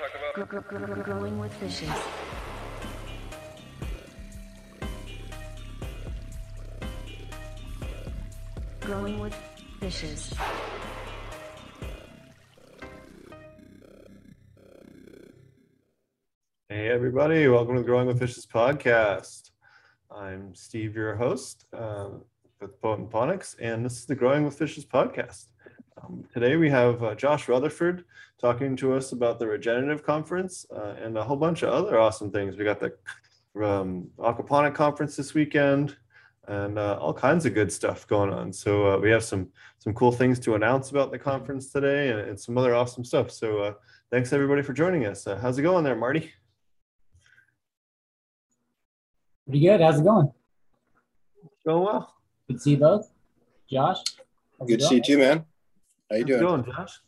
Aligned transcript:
Gr- 0.00 0.44
gr- 0.44 0.60
gr- 0.60 0.78
gr- 0.78 1.02
growing 1.02 1.38
with 1.38 1.52
fishes. 1.52 1.90
Growing 8.80 9.18
with 9.20 9.34
fishes. 9.78 10.32
Hey, 16.70 16.88
everybody. 16.88 17.46
Welcome 17.48 17.74
to 17.74 17.82
the 17.82 17.86
Growing 17.86 18.06
with 18.06 18.18
Fishes 18.18 18.46
podcast. 18.46 19.50
I'm 20.10 20.54
Steve, 20.54 20.96
your 20.96 21.16
host 21.16 21.66
um, 21.74 22.24
with 22.58 22.80
Potent 22.80 23.10
Ponics, 23.10 23.54
and 23.60 23.84
this 23.84 23.98
is 23.98 24.06
the 24.06 24.14
Growing 24.14 24.46
with 24.46 24.56
Fishes 24.56 24.86
podcast. 24.86 25.48
Um, 26.02 26.24
today 26.32 26.56
we 26.56 26.70
have 26.70 27.02
uh, 27.02 27.14
Josh 27.14 27.48
Rutherford 27.48 28.04
talking 28.40 28.76
to 28.76 28.94
us 28.94 29.12
about 29.12 29.38
the 29.38 29.46
Regenerative 29.46 30.04
Conference 30.04 30.64
uh, 30.74 30.94
and 31.02 31.16
a 31.18 31.24
whole 31.24 31.36
bunch 31.36 31.62
of 31.62 31.70
other 31.70 31.98
awesome 31.98 32.30
things. 32.30 32.56
We 32.56 32.64
got 32.64 32.80
the 32.80 32.94
um, 33.62 34.08
Aquaponic 34.18 34.74
Conference 34.74 35.16
this 35.16 35.34
weekend 35.34 35.96
and 36.48 36.78
uh, 36.78 36.96
all 37.00 37.12
kinds 37.12 37.44
of 37.44 37.54
good 37.54 37.70
stuff 37.70 38.06
going 38.06 38.32
on. 38.32 38.52
So 38.52 38.94
uh, 38.94 38.98
we 38.98 39.10
have 39.10 39.24
some 39.24 39.48
some 39.78 39.94
cool 39.94 40.12
things 40.12 40.38
to 40.40 40.54
announce 40.54 40.90
about 40.90 41.10
the 41.10 41.18
conference 41.18 41.70
today 41.70 42.10
and, 42.10 42.20
and 42.20 42.38
some 42.38 42.56
other 42.58 42.74
awesome 42.74 43.04
stuff. 43.04 43.30
So 43.30 43.58
uh, 43.58 43.72
thanks 44.10 44.32
everybody 44.32 44.62
for 44.62 44.72
joining 44.72 45.06
us. 45.06 45.26
Uh, 45.26 45.38
how's 45.38 45.58
it 45.58 45.62
going 45.62 45.84
there, 45.84 45.96
Marty? 45.96 46.32
Pretty 49.46 49.60
good. 49.60 49.80
How's 49.80 50.00
it 50.00 50.04
going? 50.04 50.32
Going 51.66 51.84
well. 51.84 52.14
Good 52.48 52.54
to 52.54 52.60
see 52.60 52.70
you 52.72 52.76
both. 52.78 53.10
Josh? 53.70 53.98
Good 54.66 54.80
to 54.80 54.86
see 54.86 54.96
you 54.96 55.02
too, 55.02 55.18
man. 55.18 55.44
How 56.10 56.16
you 56.16 56.24
How's 56.24 56.36
it 56.36 56.38
doing? 56.40 56.64
Josh? 56.64 57.00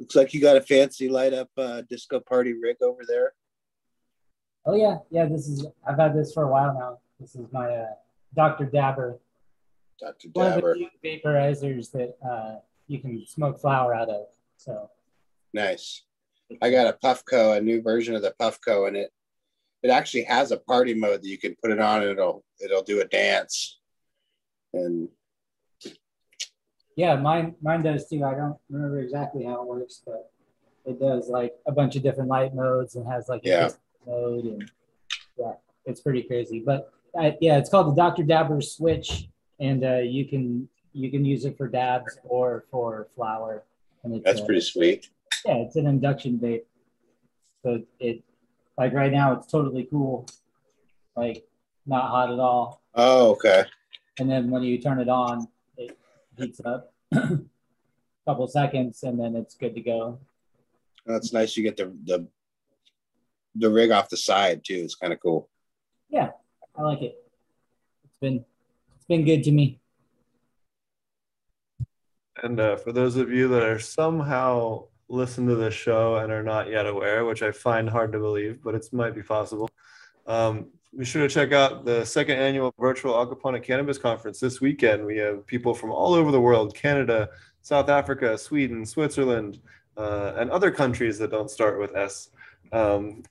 Looks 0.00 0.16
like 0.16 0.34
you 0.34 0.40
got 0.40 0.56
a 0.56 0.60
fancy 0.60 1.08
light 1.08 1.32
up 1.32 1.50
uh, 1.56 1.82
disco 1.88 2.20
party 2.20 2.52
rig 2.52 2.76
over 2.82 3.02
there. 3.06 3.32
Oh 4.66 4.74
yeah, 4.74 4.98
yeah. 5.10 5.26
This 5.26 5.46
is 5.48 5.66
I've 5.86 5.98
had 5.98 6.14
this 6.16 6.32
for 6.32 6.44
a 6.44 6.48
while 6.48 6.74
now. 6.74 6.98
This 7.20 7.36
is 7.36 7.46
my 7.52 7.68
uh, 7.70 7.86
Dr. 8.34 8.66
Dabber, 8.66 9.18
Dr. 10.00 10.28
one 10.32 10.46
of 10.46 10.54
the 10.54 10.60
Dabber. 10.60 10.74
few 10.74 10.88
vaporizers 11.04 11.92
that 11.92 12.16
uh, 12.28 12.56
you 12.88 12.98
can 12.98 13.24
smoke 13.26 13.60
flower 13.60 13.94
out 13.94 14.08
of. 14.08 14.26
So 14.56 14.90
Nice. 15.52 16.02
I 16.60 16.70
got 16.70 16.88
a 16.88 16.98
Puffco, 17.04 17.56
a 17.56 17.60
new 17.60 17.80
version 17.80 18.14
of 18.14 18.22
the 18.22 18.34
Puffco, 18.40 18.88
and 18.88 18.96
it 18.96 19.10
it 19.82 19.90
actually 19.90 20.24
has 20.24 20.50
a 20.50 20.56
party 20.56 20.94
mode 20.94 21.22
that 21.22 21.28
you 21.28 21.38
can 21.38 21.54
put 21.62 21.70
it 21.70 21.78
on 21.78 22.02
and 22.02 22.10
it'll 22.12 22.44
it'll 22.58 22.82
do 22.82 23.00
a 23.00 23.04
dance. 23.04 23.78
And 24.72 25.08
yeah, 26.96 27.16
mine 27.16 27.54
mine 27.62 27.82
does 27.82 28.08
too. 28.08 28.24
I 28.24 28.34
don't 28.34 28.56
remember 28.70 29.00
exactly 29.00 29.44
how 29.44 29.62
it 29.62 29.66
works, 29.66 30.02
but 30.04 30.30
it 30.84 31.00
does 31.00 31.28
like 31.28 31.54
a 31.66 31.72
bunch 31.72 31.96
of 31.96 32.02
different 32.02 32.28
light 32.28 32.54
modes 32.54 32.94
and 32.96 33.06
has 33.10 33.28
like 33.28 33.44
a 33.44 33.48
Yeah. 33.48 33.68
mode 34.06 34.44
and 34.44 34.70
yeah, 35.38 35.52
it's 35.86 36.00
pretty 36.00 36.22
crazy. 36.22 36.60
But 36.64 36.92
uh, 37.18 37.32
yeah, 37.40 37.58
it's 37.58 37.70
called 37.70 37.88
the 37.96 38.00
Dr. 38.00 38.22
Dabber 38.24 38.60
Switch, 38.60 39.28
and 39.60 39.84
uh, 39.84 39.96
you 39.98 40.26
can 40.26 40.68
you 40.92 41.10
can 41.10 41.24
use 41.24 41.44
it 41.44 41.56
for 41.56 41.68
dabs 41.68 42.18
or 42.24 42.64
for 42.70 43.08
flower. 43.16 43.64
And 44.04 44.14
it's, 44.14 44.24
that's 44.24 44.40
uh, 44.42 44.46
pretty 44.46 44.60
sweet. 44.60 45.08
yeah, 45.44 45.54
it's 45.56 45.76
an 45.76 45.86
induction 45.86 46.38
vape. 46.38 46.62
So 47.62 47.82
it 47.98 48.22
like 48.78 48.92
right 48.92 49.10
now 49.12 49.32
it's 49.32 49.46
totally 49.46 49.88
cool, 49.90 50.26
like 51.16 51.44
not 51.86 52.10
hot 52.10 52.30
at 52.30 52.38
all. 52.38 52.82
Oh, 52.94 53.30
okay. 53.30 53.64
And 54.20 54.30
then 54.30 54.50
when 54.50 54.62
you 54.62 54.78
turn 54.78 55.00
it 55.00 55.08
on, 55.08 55.48
heats 56.36 56.60
up 56.64 56.92
a 57.12 57.38
couple 58.26 58.46
seconds 58.48 59.02
and 59.02 59.18
then 59.18 59.36
it's 59.36 59.54
good 59.54 59.74
to 59.74 59.80
go. 59.80 60.18
That's 61.06 61.32
nice. 61.32 61.56
You 61.56 61.62
get 61.62 61.76
the 61.76 61.94
the 62.04 62.26
the 63.56 63.70
rig 63.70 63.90
off 63.90 64.08
the 64.08 64.16
side 64.16 64.64
too. 64.64 64.82
It's 64.84 64.94
kind 64.94 65.12
of 65.12 65.20
cool. 65.20 65.48
Yeah, 66.08 66.30
I 66.76 66.82
like 66.82 67.02
it. 67.02 67.16
It's 68.04 68.16
been 68.20 68.44
it's 68.96 69.06
been 69.06 69.24
good 69.24 69.44
to 69.44 69.52
me. 69.52 69.80
And 72.42 72.58
uh, 72.58 72.76
for 72.76 72.92
those 72.92 73.16
of 73.16 73.30
you 73.30 73.48
that 73.48 73.62
are 73.62 73.78
somehow 73.78 74.84
listen 75.08 75.46
to 75.46 75.54
this 75.54 75.74
show 75.74 76.16
and 76.16 76.32
are 76.32 76.42
not 76.42 76.68
yet 76.68 76.86
aware, 76.86 77.24
which 77.24 77.42
I 77.42 77.52
find 77.52 77.88
hard 77.88 78.12
to 78.12 78.18
believe, 78.18 78.62
but 78.62 78.74
it 78.74 78.86
might 78.92 79.14
be 79.14 79.22
possible, 79.22 79.70
um, 80.26 80.70
be 80.96 81.04
sure 81.04 81.26
to 81.26 81.32
check 81.32 81.52
out 81.52 81.84
the 81.84 82.04
second 82.04 82.38
annual 82.38 82.72
virtual 82.78 83.14
aquaponic 83.14 83.62
cannabis 83.62 83.98
conference 83.98 84.38
this 84.38 84.60
weekend. 84.60 85.04
We 85.04 85.16
have 85.18 85.46
people 85.46 85.74
from 85.74 85.90
all 85.90 86.14
over 86.14 86.30
the 86.30 86.40
world: 86.40 86.74
Canada, 86.74 87.30
South 87.62 87.88
Africa, 87.88 88.38
Sweden, 88.38 88.86
Switzerland, 88.86 89.60
uh, 89.96 90.34
and 90.36 90.50
other 90.50 90.70
countries 90.70 91.18
that 91.18 91.30
don't 91.30 91.50
start 91.50 91.80
with 91.80 91.96
S. 91.96 92.30
Um, 92.72 93.22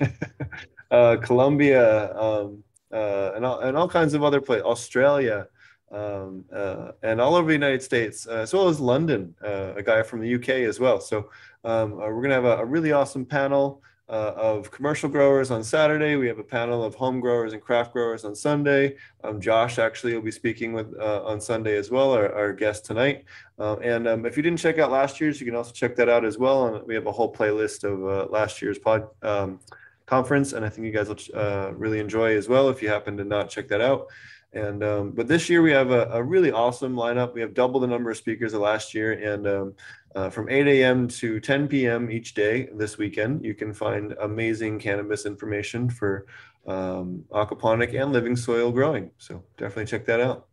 uh, 0.90 1.16
Colombia, 1.22 2.14
um, 2.16 2.62
uh, 2.92 3.32
and, 3.34 3.44
all, 3.44 3.60
and 3.60 3.76
all 3.76 3.88
kinds 3.88 4.14
of 4.14 4.24
other 4.24 4.40
places, 4.40 4.64
Australia, 4.64 5.46
um, 5.92 6.44
uh, 6.54 6.92
and 7.02 7.20
all 7.20 7.34
over 7.34 7.48
the 7.48 7.54
United 7.54 7.82
States, 7.82 8.26
uh, 8.26 8.36
as 8.36 8.54
well 8.54 8.68
as 8.68 8.80
London, 8.80 9.34
uh, 9.44 9.74
a 9.76 9.82
guy 9.82 10.02
from 10.02 10.20
the 10.20 10.34
UK 10.34 10.48
as 10.68 10.80
well. 10.80 11.00
So 11.00 11.30
um, 11.64 11.94
uh, 11.94 11.96
we're 11.96 12.22
going 12.22 12.30
to 12.30 12.34
have 12.34 12.44
a, 12.44 12.58
a 12.58 12.64
really 12.64 12.92
awesome 12.92 13.24
panel 13.24 13.82
uh, 14.10 14.34
of 14.36 14.70
commercial 14.72 15.08
growers 15.08 15.52
on 15.52 15.62
Saturday. 15.62 16.16
We 16.16 16.26
have 16.26 16.40
a 16.40 16.44
panel 16.44 16.82
of 16.82 16.96
home 16.96 17.20
growers 17.20 17.52
and 17.52 17.62
craft 17.62 17.92
growers 17.92 18.24
on 18.24 18.34
Sunday. 18.34 18.96
Um, 19.22 19.40
Josh 19.40 19.78
actually 19.78 20.14
will 20.14 20.22
be 20.22 20.32
speaking 20.32 20.72
with 20.72 20.92
uh, 20.98 21.22
on 21.24 21.40
Sunday 21.40 21.76
as 21.76 21.90
well, 21.90 22.12
our, 22.12 22.34
our 22.34 22.52
guest 22.52 22.84
tonight. 22.84 23.24
Uh, 23.58 23.76
and 23.76 24.08
um, 24.08 24.26
if 24.26 24.36
you 24.36 24.42
didn't 24.42 24.58
check 24.58 24.78
out 24.78 24.90
last 24.90 25.20
year's, 25.20 25.40
you 25.40 25.46
can 25.46 25.54
also 25.54 25.72
check 25.72 25.94
that 25.96 26.08
out 26.08 26.24
as 26.24 26.38
well. 26.38 26.66
And 26.66 26.86
we 26.86 26.94
have 26.94 27.06
a 27.06 27.12
whole 27.12 27.32
playlist 27.32 27.84
of 27.84 28.04
uh, 28.04 28.30
last 28.30 28.60
year's 28.60 28.78
pod 28.78 29.06
um, 29.22 29.60
conference, 30.06 30.54
and 30.54 30.64
I 30.64 30.68
think 30.68 30.86
you 30.86 30.92
guys 30.92 31.08
will 31.08 31.40
uh, 31.40 31.70
really 31.74 32.00
enjoy 32.00 32.36
as 32.36 32.48
well 32.48 32.68
if 32.68 32.82
you 32.82 32.88
happen 32.88 33.16
to 33.16 33.24
not 33.24 33.48
check 33.48 33.68
that 33.68 33.80
out. 33.80 34.08
And 34.52 34.82
um, 34.82 35.12
but 35.12 35.28
this 35.28 35.48
year 35.48 35.62
we 35.62 35.70
have 35.70 35.92
a, 35.92 36.08
a 36.10 36.22
really 36.22 36.50
awesome 36.50 36.96
lineup. 36.96 37.34
We 37.34 37.40
have 37.40 37.54
double 37.54 37.78
the 37.78 37.86
number 37.86 38.10
of 38.10 38.16
speakers 38.16 38.52
of 38.52 38.60
last 38.60 38.94
year, 38.94 39.12
and 39.12 39.46
um, 39.46 39.74
uh, 40.14 40.30
from 40.30 40.48
8 40.48 40.66
a.m. 40.66 41.08
to 41.08 41.40
10 41.40 41.68
p.m. 41.68 42.10
each 42.10 42.34
day 42.34 42.68
this 42.74 42.98
weekend, 42.98 43.44
you 43.44 43.54
can 43.54 43.72
find 43.72 44.12
amazing 44.20 44.78
cannabis 44.78 45.26
information 45.26 45.88
for 45.88 46.26
um, 46.66 47.24
aquaponic 47.30 48.00
and 48.00 48.12
living 48.12 48.36
soil 48.36 48.72
growing. 48.72 49.10
So 49.18 49.42
definitely 49.56 49.86
check 49.86 50.04
that 50.06 50.20
out. 50.20 50.46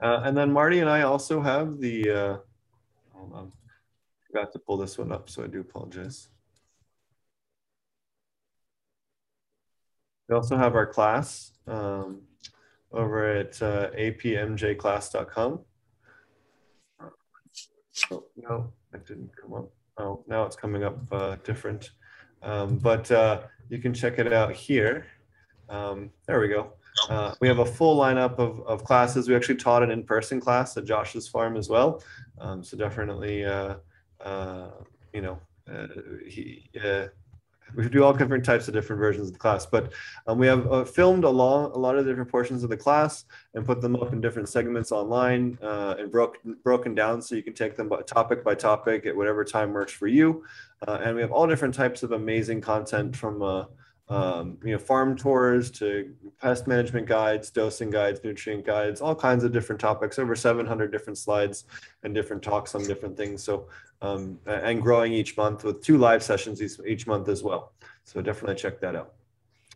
Uh, 0.00 0.22
and 0.24 0.36
then 0.36 0.50
Marty 0.50 0.80
and 0.80 0.88
I 0.88 1.02
also 1.02 1.40
have 1.42 1.78
the. 1.78 2.10
Uh, 2.10 2.36
hold 3.12 3.32
on, 3.34 3.52
forgot 4.26 4.52
to 4.52 4.58
pull 4.58 4.78
this 4.78 4.96
one 4.96 5.12
up, 5.12 5.28
so 5.28 5.44
I 5.44 5.46
do 5.46 5.60
apologize. 5.60 6.28
We 10.28 10.36
also 10.36 10.56
have 10.56 10.74
our 10.74 10.86
class 10.86 11.52
um, 11.66 12.22
over 12.92 13.26
at 13.26 13.60
uh, 13.60 13.90
apmjclass.com. 13.90 15.60
Oh, 18.10 18.24
no, 18.36 18.72
that 18.92 19.06
didn't 19.06 19.30
come 19.36 19.54
up. 19.54 19.70
Oh, 19.98 20.24
now 20.26 20.44
it's 20.44 20.56
coming 20.56 20.84
up 20.84 20.98
uh, 21.12 21.36
different. 21.44 21.90
Um, 22.42 22.78
but 22.78 23.10
uh, 23.10 23.42
you 23.68 23.78
can 23.78 23.92
check 23.92 24.18
it 24.18 24.32
out 24.32 24.52
here. 24.52 25.06
Um, 25.68 26.10
there 26.26 26.40
we 26.40 26.48
go. 26.48 26.72
Uh, 27.08 27.34
we 27.40 27.48
have 27.48 27.60
a 27.60 27.66
full 27.66 27.96
lineup 27.96 28.38
of, 28.38 28.60
of 28.66 28.84
classes. 28.84 29.28
We 29.28 29.36
actually 29.36 29.56
taught 29.56 29.82
an 29.82 29.90
in-person 29.90 30.40
class 30.40 30.76
at 30.76 30.84
Josh's 30.84 31.28
farm 31.28 31.56
as 31.56 31.68
well. 31.68 32.02
Um, 32.38 32.64
so 32.64 32.76
definitely, 32.76 33.44
uh, 33.44 33.76
uh, 34.20 34.70
you 35.12 35.20
know, 35.20 35.38
uh, 35.72 35.86
he, 36.26 36.68
we 37.74 37.88
do 37.88 38.04
all 38.04 38.12
different 38.12 38.44
types 38.44 38.68
of 38.68 38.74
different 38.74 39.00
versions 39.00 39.28
of 39.28 39.32
the 39.32 39.38
class, 39.38 39.66
but 39.66 39.92
um, 40.26 40.38
we 40.38 40.46
have 40.46 40.70
uh, 40.70 40.84
filmed 40.84 41.24
along 41.24 41.72
a 41.72 41.78
lot 41.78 41.96
of 41.96 42.04
different 42.06 42.30
portions 42.30 42.62
of 42.62 42.70
the 42.70 42.76
class 42.76 43.24
and 43.54 43.66
put 43.66 43.80
them 43.80 43.96
up 43.96 44.12
in 44.12 44.20
different 44.20 44.48
segments 44.48 44.92
online 44.92 45.58
uh, 45.62 45.94
and 45.98 46.10
broke, 46.10 46.38
broken 46.62 46.94
down 46.94 47.20
so 47.20 47.34
you 47.34 47.42
can 47.42 47.54
take 47.54 47.76
them 47.76 47.90
topic 48.06 48.44
by 48.44 48.54
topic 48.54 49.06
at 49.06 49.16
whatever 49.16 49.44
time 49.44 49.72
works 49.72 49.92
for 49.92 50.06
you. 50.06 50.44
Uh, 50.86 50.98
and 51.02 51.14
we 51.14 51.22
have 51.22 51.32
all 51.32 51.46
different 51.46 51.74
types 51.74 52.02
of 52.02 52.12
amazing 52.12 52.60
content 52.60 53.14
from 53.16 53.42
uh, 53.42 53.64
um, 54.10 54.58
you 54.64 54.72
know 54.72 54.78
farm 54.78 55.16
tours 55.16 55.70
to 55.70 56.12
pest 56.40 56.66
management 56.66 57.06
guides, 57.06 57.50
dosing 57.50 57.90
guides, 57.90 58.20
nutrient 58.22 58.66
guides, 58.66 59.00
all 59.00 59.14
kinds 59.14 59.44
of 59.44 59.52
different 59.52 59.80
topics. 59.80 60.18
Over 60.18 60.34
700 60.34 60.90
different 60.90 61.16
slides 61.16 61.64
and 62.02 62.14
different 62.14 62.42
talks 62.42 62.74
on 62.74 62.84
different 62.84 63.16
things. 63.16 63.42
So 63.42 63.68
um, 64.02 64.38
and 64.46 64.80
growing 64.80 65.12
each 65.12 65.36
month 65.36 65.64
with 65.64 65.82
two 65.82 65.98
live 65.98 66.22
sessions 66.22 66.60
each, 66.86 67.06
month 67.06 67.28
as 67.28 67.42
well. 67.42 67.72
So 68.04 68.20
definitely 68.20 68.56
check 68.56 68.80
that 68.80 68.96
out. 68.96 69.14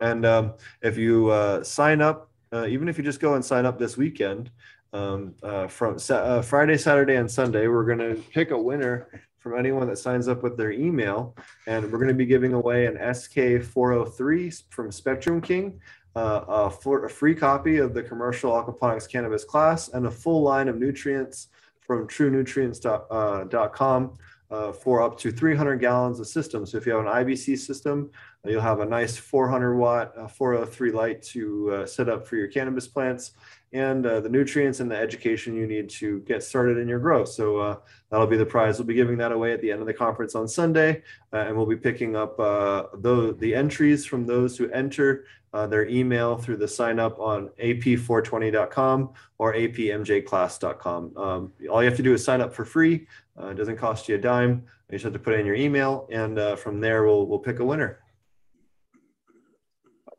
And 0.01 0.27
um, 0.27 0.55
if 0.83 0.97
you 0.97 1.29
uh, 1.29 1.63
sign 1.63 2.01
up, 2.01 2.31
uh, 2.53 2.67
even 2.67 2.89
if 2.89 2.99
you 2.99 3.05
just 3.05 3.21
go 3.21 3.35
and 3.35 3.45
sign 3.45 3.67
up 3.67 3.79
this 3.79 3.97
weekend, 3.97 4.51
um, 4.93 5.35
uh, 5.43 5.67
from 5.67 5.97
uh, 6.09 6.41
Friday, 6.41 6.77
Saturday, 6.79 7.17
and 7.17 7.29
Sunday, 7.29 7.67
we're 7.67 7.85
going 7.85 7.99
to 7.99 8.15
pick 8.31 8.53
a 8.53 8.59
winner 8.59 9.09
from 9.45 9.59
anyone 9.59 9.87
that 9.87 9.99
signs 9.99 10.27
up 10.27 10.43
with 10.43 10.57
their 10.57 10.73
email. 10.73 11.37
And 11.67 11.93
we're 11.93 11.99
going 11.99 12.09
to 12.09 12.15
be 12.15 12.25
giving 12.25 12.55
away 12.55 12.87
an 12.87 12.97
SK403 12.97 14.63
from 14.71 14.91
Spectrum 14.91 15.43
King, 15.43 15.79
uh, 16.17 16.45
a, 16.49 16.71
for, 16.71 17.05
a 17.05 17.11
free 17.11 17.35
copy 17.35 17.77
of 17.77 17.93
the 17.93 18.03
commercial 18.03 18.53
aquaponics 18.53 19.07
cannabis 19.07 19.45
class, 19.45 19.91
and 19.91 20.07
a 20.07 20.11
full 20.11 20.41
line 20.41 20.69
of 20.69 20.79
nutrients 20.79 21.49
from 21.87 22.09
truenutrients.com. 22.09 24.05
Uh, 24.05 24.09
uh, 24.51 24.73
for 24.73 25.03
up 25.03 25.19
to 25.19 25.33
300 25.33 25.81
gallons 25.81 26.21
of 26.21 26.29
system. 26.29 26.65
So 26.65 26.77
if 26.77 26.87
you 26.87 26.93
have 26.93 27.01
an 27.01 27.11
IBC 27.11 27.59
system, 27.59 28.11
you'll 28.45 28.61
have 28.61 28.81
a 28.81 28.87
nice 28.87 29.17
400 29.17 29.75
watt 29.75 30.13
uh, 30.17 30.29
403 30.29 30.93
light 30.93 31.23
to 31.23 31.73
uh, 31.73 31.87
set 31.87 32.09
up 32.09 32.27
for 32.27 32.37
your 32.37 32.47
cannabis 32.47 32.87
plants 32.87 33.33
and 33.75 34.07
uh, 34.07 34.21
the 34.21 34.29
nutrients 34.29 34.79
and 34.79 34.89
the 34.89 34.97
education 34.97 35.55
you 35.55 35.67
need 35.67 35.91
to 35.91 36.21
get 36.21 36.45
started 36.45 36.79
in 36.79 36.89
your 36.89 37.01
growth. 37.01 37.29
So 37.29 37.59
uh, 37.59 37.77
that'll 38.09 38.29
be 38.29 38.37
the 38.37 38.47
prize. 38.47 38.79
We'll 38.79 38.87
be 38.87 38.95
giving 38.95 39.19
that 39.19 39.33
away 39.33 39.53
at 39.53 39.61
the 39.61 39.71
end 39.71 39.81
of 39.81 39.87
the 39.87 39.93
conference 39.93 40.37
on 40.37 40.47
Sunday, 40.47 41.03
uh, 41.33 41.39
and 41.39 41.57
we'll 41.57 41.67
be 41.67 41.77
picking 41.77 42.15
up 42.15 42.39
uh, 42.39 42.85
the, 42.99 43.37
the 43.41 43.53
entries 43.53 44.07
from 44.07 44.27
those 44.27 44.57
who 44.57 44.71
enter 44.71 45.27
uh, 45.53 45.67
their 45.67 45.89
email 45.89 46.37
through 46.37 46.57
the 46.57 46.69
sign 46.69 47.01
up 47.01 47.19
on 47.19 47.49
ap420.com 47.63 49.13
or 49.39 49.55
apmjclass.com. 49.55 51.17
Um, 51.17 51.53
all 51.69 51.83
you 51.83 51.89
have 51.89 51.97
to 51.97 52.03
do 52.03 52.15
is 52.15 52.25
sign 52.25 52.41
up 52.41 52.55
for 52.55 52.65
free. 52.65 53.09
Uh, 53.41 53.49
it 53.49 53.55
doesn't 53.55 53.77
cost 53.77 54.09
you 54.09 54.15
a 54.15 54.19
dime. 54.19 54.65
You 54.89 54.99
just 54.99 55.05
have 55.05 55.13
to 55.15 55.19
put 55.19 55.35
in 55.35 55.45
your 55.45 55.57
email, 55.57 56.07
and 56.13 56.39
from 56.59 56.79
there 56.79 57.05
we'll 57.05 57.27
we'll 57.27 57.41
pick 57.41 57.59
a 57.59 57.65
winner. 57.65 58.04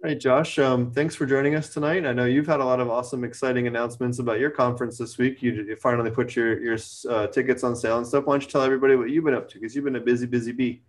All 0.06 0.12
right, 0.12 0.20
Josh. 0.20 0.60
Um, 0.60 0.92
thanks 0.92 1.16
for 1.16 1.26
joining 1.26 1.56
us 1.56 1.70
tonight. 1.70 2.06
I 2.06 2.14
know 2.14 2.26
you've 2.26 2.46
had 2.46 2.60
a 2.60 2.64
lot 2.64 2.80
of 2.80 2.92
awesome, 2.92 3.24
exciting 3.24 3.66
announcements 3.66 4.20
about 4.20 4.40
your 4.40 4.52
conference 4.52 5.00
this 5.00 5.18
week. 5.18 5.42
You, 5.42 5.52
you 5.54 5.76
finally 5.78 6.12
put 6.12 6.36
your 6.36 6.62
your 6.62 6.78
uh, 7.10 7.26
tickets 7.26 7.64
on 7.64 7.76
sale 7.76 7.98
and 7.98 8.06
stuff. 8.06 8.28
Why 8.28 8.34
don't 8.34 8.44
you 8.44 8.50
tell 8.50 8.62
everybody 8.62 8.96
what 8.96 9.10
you've 9.10 9.24
been 9.24 9.34
up 9.34 9.50
to? 9.50 9.56
Because 9.56 9.76
you've 9.76 9.86
been 9.86 9.96
a 9.96 10.00
busy, 10.00 10.28
busy 10.28 10.52
bee. 10.52 10.84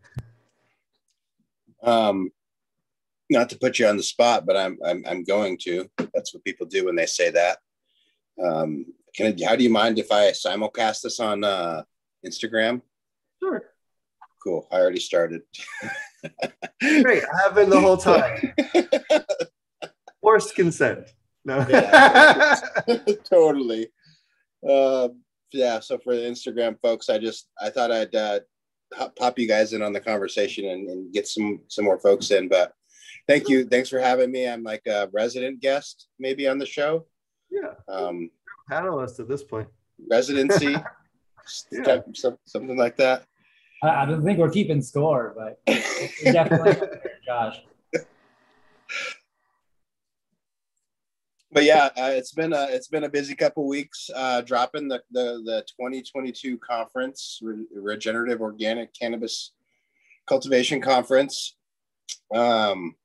Um, 1.82 2.30
not 3.30 3.48
to 3.48 3.58
put 3.58 3.78
you 3.78 3.86
on 3.86 3.96
the 3.96 4.02
spot, 4.02 4.44
but 4.44 4.54
I'm 4.54 4.78
I'm, 4.84 5.02
I'm 5.08 5.24
going 5.24 5.56
to. 5.62 5.88
That's 6.12 6.34
what 6.34 6.44
people 6.44 6.66
do 6.66 6.84
when 6.84 6.96
they 6.96 7.06
say 7.06 7.30
that. 7.30 7.56
Um, 8.44 8.84
can 9.14 9.28
I, 9.28 9.46
how 9.46 9.56
do 9.56 9.64
you 9.64 9.70
mind 9.70 9.98
if 9.98 10.12
I 10.12 10.32
simulcast 10.32 11.00
this 11.00 11.20
on 11.20 11.42
uh, 11.42 11.84
Instagram? 12.22 12.82
Sure. 13.42 13.64
Cool. 14.46 14.68
I 14.70 14.76
already 14.76 15.00
started. 15.00 15.42
Great. 16.80 17.24
I 17.24 17.42
have 17.42 17.56
been 17.56 17.68
the 17.68 17.80
whole 17.80 17.96
time. 17.96 18.54
Forced 20.22 20.54
consent. 20.54 21.08
No. 21.44 21.66
Yeah. 21.68 22.60
totally. 23.24 23.88
Uh, 24.68 25.08
yeah. 25.52 25.80
So 25.80 25.98
for 25.98 26.14
the 26.14 26.22
Instagram 26.22 26.76
folks, 26.80 27.10
I 27.10 27.18
just 27.18 27.48
I 27.60 27.70
thought 27.70 27.90
I'd 27.90 28.14
uh, 28.14 28.38
pop 29.16 29.36
you 29.36 29.48
guys 29.48 29.72
in 29.72 29.82
on 29.82 29.92
the 29.92 30.00
conversation 30.00 30.66
and, 30.66 30.88
and 30.90 31.12
get 31.12 31.26
some 31.26 31.62
some 31.66 31.84
more 31.84 31.98
folks 31.98 32.30
in. 32.30 32.46
But 32.48 32.72
thank 33.26 33.48
you. 33.48 33.64
Thanks 33.64 33.88
for 33.88 33.98
having 33.98 34.30
me. 34.30 34.48
I'm 34.48 34.62
like 34.62 34.86
a 34.86 35.08
resident 35.12 35.60
guest 35.60 36.06
maybe 36.20 36.46
on 36.46 36.58
the 36.58 36.66
show. 36.66 37.04
Yeah. 37.50 37.72
Um, 37.88 38.30
panelist 38.70 39.18
at 39.18 39.26
this 39.28 39.42
point. 39.42 39.66
Residency. 40.08 40.76
yeah. 41.72 41.98
something 42.46 42.76
like 42.76 42.96
that. 42.98 43.24
I, 43.82 44.06
don't 44.06 44.24
think 44.24 44.38
we're 44.38 44.50
keeping 44.50 44.80
score, 44.80 45.34
but 45.36 45.60
definitely 46.24 46.88
Josh. 47.26 47.60
But 51.52 51.64
yeah, 51.64 51.86
uh, 51.96 52.10
it's 52.12 52.32
been 52.32 52.52
a 52.52 52.66
it's 52.70 52.88
been 52.88 53.04
a 53.04 53.08
busy 53.08 53.34
couple 53.34 53.66
weeks. 53.66 54.10
Uh, 54.14 54.42
dropping 54.42 54.88
the, 54.88 55.02
the 55.10 55.40
the 55.44 55.64
2022 55.80 56.58
conference, 56.58 57.38
Re- 57.42 57.66
Regenerative 57.74 58.42
Organic 58.42 58.92
Cannabis 58.92 59.52
Cultivation 60.28 60.82
Conference. 60.82 61.56
Um, 62.34 62.96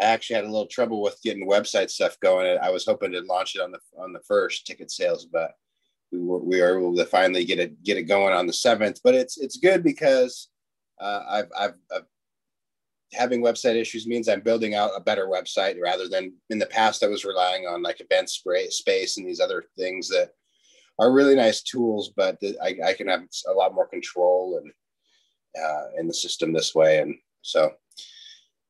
I 0.00 0.04
actually 0.04 0.36
had 0.36 0.44
a 0.44 0.50
little 0.50 0.66
trouble 0.66 1.02
with 1.02 1.20
getting 1.22 1.46
website 1.46 1.90
stuff 1.90 2.18
going. 2.20 2.58
I 2.62 2.70
was 2.70 2.86
hoping 2.86 3.12
to 3.12 3.20
launch 3.20 3.54
it 3.54 3.60
on 3.60 3.70
the 3.70 3.80
on 3.98 4.14
the 4.14 4.20
first 4.20 4.66
ticket 4.66 4.90
sales, 4.90 5.26
but 5.26 5.52
we 6.12 6.18
were, 6.18 6.38
we 6.38 6.60
were 6.60 6.78
able 6.78 6.96
to 6.96 7.04
finally 7.04 7.44
get 7.44 7.58
it 7.58 7.82
get 7.82 7.96
it 7.96 8.04
going 8.04 8.34
on 8.34 8.46
the 8.46 8.52
seventh. 8.52 9.00
But 9.02 9.14
it's 9.14 9.38
it's 9.38 9.56
good 9.58 9.82
because 9.82 10.48
uh, 11.00 11.22
I've, 11.28 11.48
I've, 11.58 11.74
I've 11.94 12.04
having 13.12 13.42
website 13.42 13.74
issues 13.74 14.06
means 14.06 14.28
I'm 14.28 14.40
building 14.40 14.74
out 14.74 14.92
a 14.96 15.00
better 15.00 15.26
website 15.26 15.80
rather 15.82 16.08
than 16.08 16.32
in 16.50 16.58
the 16.58 16.66
past 16.66 17.02
I 17.02 17.08
was 17.08 17.24
relying 17.24 17.66
on 17.66 17.82
like 17.82 18.00
event 18.00 18.30
space 18.30 19.16
and 19.16 19.26
these 19.26 19.40
other 19.40 19.64
things 19.76 20.08
that 20.08 20.30
are 20.98 21.12
really 21.12 21.34
nice 21.34 21.62
tools, 21.62 22.12
but 22.14 22.38
I, 22.62 22.76
I 22.84 22.92
can 22.92 23.08
have 23.08 23.22
a 23.48 23.52
lot 23.52 23.74
more 23.74 23.88
control 23.88 24.60
and 24.62 24.72
uh, 25.60 25.98
in 25.98 26.06
the 26.06 26.14
system 26.14 26.52
this 26.52 26.74
way. 26.74 26.98
And 26.98 27.16
so, 27.42 27.72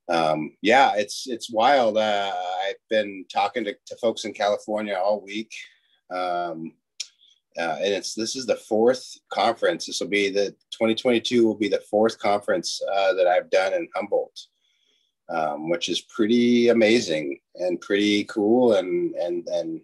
um, 0.08 0.56
yeah, 0.62 0.92
it's 0.96 1.26
it's 1.26 1.52
wild. 1.52 1.98
Uh, 1.98 2.32
I've 2.66 2.76
been 2.88 3.24
talking 3.32 3.64
to, 3.64 3.74
to 3.86 3.96
folks 3.96 4.24
in 4.24 4.32
California 4.32 4.94
all 4.94 5.20
week. 5.20 5.52
Um, 6.10 6.72
uh, 7.58 7.76
and 7.78 7.92
it's 7.94 8.14
this 8.14 8.36
is 8.36 8.46
the 8.46 8.56
fourth 8.56 9.18
conference. 9.32 9.86
This 9.86 10.00
will 10.00 10.08
be 10.08 10.30
the 10.30 10.50
2022 10.70 11.44
will 11.44 11.56
be 11.56 11.68
the 11.68 11.82
fourth 11.90 12.18
conference 12.18 12.80
uh, 12.92 13.12
that 13.14 13.26
I've 13.26 13.50
done 13.50 13.74
in 13.74 13.88
Humboldt, 13.94 14.38
um, 15.28 15.68
which 15.68 15.88
is 15.88 16.02
pretty 16.02 16.68
amazing 16.68 17.40
and 17.56 17.80
pretty 17.80 18.24
cool. 18.24 18.74
And 18.74 19.14
and 19.16 19.48
and 19.48 19.80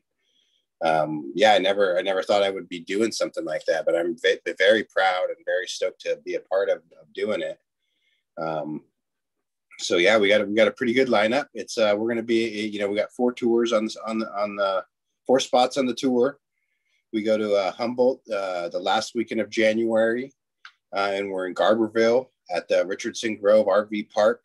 um, 0.84 1.32
yeah, 1.34 1.54
I 1.54 1.58
never 1.58 1.98
I 1.98 2.02
never 2.02 2.22
thought 2.22 2.44
I 2.44 2.50
would 2.50 2.68
be 2.68 2.80
doing 2.80 3.10
something 3.10 3.44
like 3.44 3.64
that, 3.64 3.84
but 3.84 3.96
I'm 3.96 4.16
v- 4.16 4.38
very 4.58 4.84
proud 4.84 5.28
and 5.28 5.44
very 5.44 5.66
stoked 5.66 6.02
to 6.02 6.18
be 6.24 6.34
a 6.34 6.40
part 6.40 6.68
of, 6.68 6.78
of 7.00 7.12
doing 7.14 7.42
it. 7.42 7.58
Um, 8.38 8.82
so 9.78 9.96
yeah, 9.96 10.18
we 10.18 10.28
got 10.28 10.42
a, 10.42 10.44
we 10.44 10.54
got 10.54 10.68
a 10.68 10.72
pretty 10.72 10.92
good 10.92 11.08
lineup. 11.08 11.46
It's 11.52 11.78
uh, 11.78 11.94
we're 11.96 12.06
going 12.06 12.16
to 12.18 12.22
be 12.22 12.68
you 12.68 12.78
know 12.78 12.88
we 12.88 12.96
got 12.96 13.12
four 13.12 13.32
tours 13.32 13.72
on 13.72 13.84
this 13.84 13.96
on 14.06 14.20
the 14.20 14.30
on 14.40 14.54
the 14.54 14.84
four 15.26 15.40
spots 15.40 15.76
on 15.76 15.86
the 15.86 15.94
tour 15.94 16.38
we 17.12 17.22
go 17.22 17.38
to 17.38 17.54
uh, 17.54 17.72
Humboldt 17.72 18.20
uh, 18.28 18.68
the 18.68 18.78
last 18.78 19.14
weekend 19.14 19.40
of 19.40 19.50
January, 19.50 20.32
uh, 20.94 21.10
and 21.12 21.30
we're 21.30 21.46
in 21.46 21.54
Garberville 21.54 22.26
at 22.54 22.68
the 22.68 22.84
Richardson 22.86 23.36
Grove 23.36 23.66
RV 23.66 24.10
Park. 24.10 24.42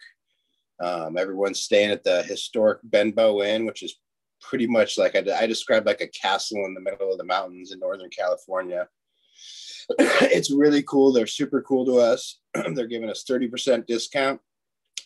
Um, 0.81 1.18
everyone's 1.18 1.62
staying 1.62 1.92
at 1.92 2.04
the 2.04 2.24
historic 2.24 2.80
Benbow 2.84 3.44
Inn, 3.44 3.66
which 3.66 3.84
is 3.84 4.00
pretty 4.42 4.68
much 4.68 4.98
like 4.98 5.16
I, 5.16 5.24
I 5.40 5.46
described 5.46 5.86
like 5.86 6.02
a 6.02 6.08
castle 6.08 6.66
in 6.66 6.74
the 6.74 6.81
middle 6.81 7.12
of 7.12 7.18
the 7.18 7.24
mountains 7.24 7.72
in 7.72 7.80
Northern 7.80 8.10
California. 8.10 8.88
it's 10.00 10.52
really 10.52 10.84
cool. 10.84 11.12
They're 11.12 11.28
super 11.28 11.62
cool 11.62 11.86
to 11.86 11.98
us. 11.98 12.40
they're 12.74 12.88
giving 12.88 13.10
us 13.10 13.24
30% 13.30 13.86
discount 13.86 14.40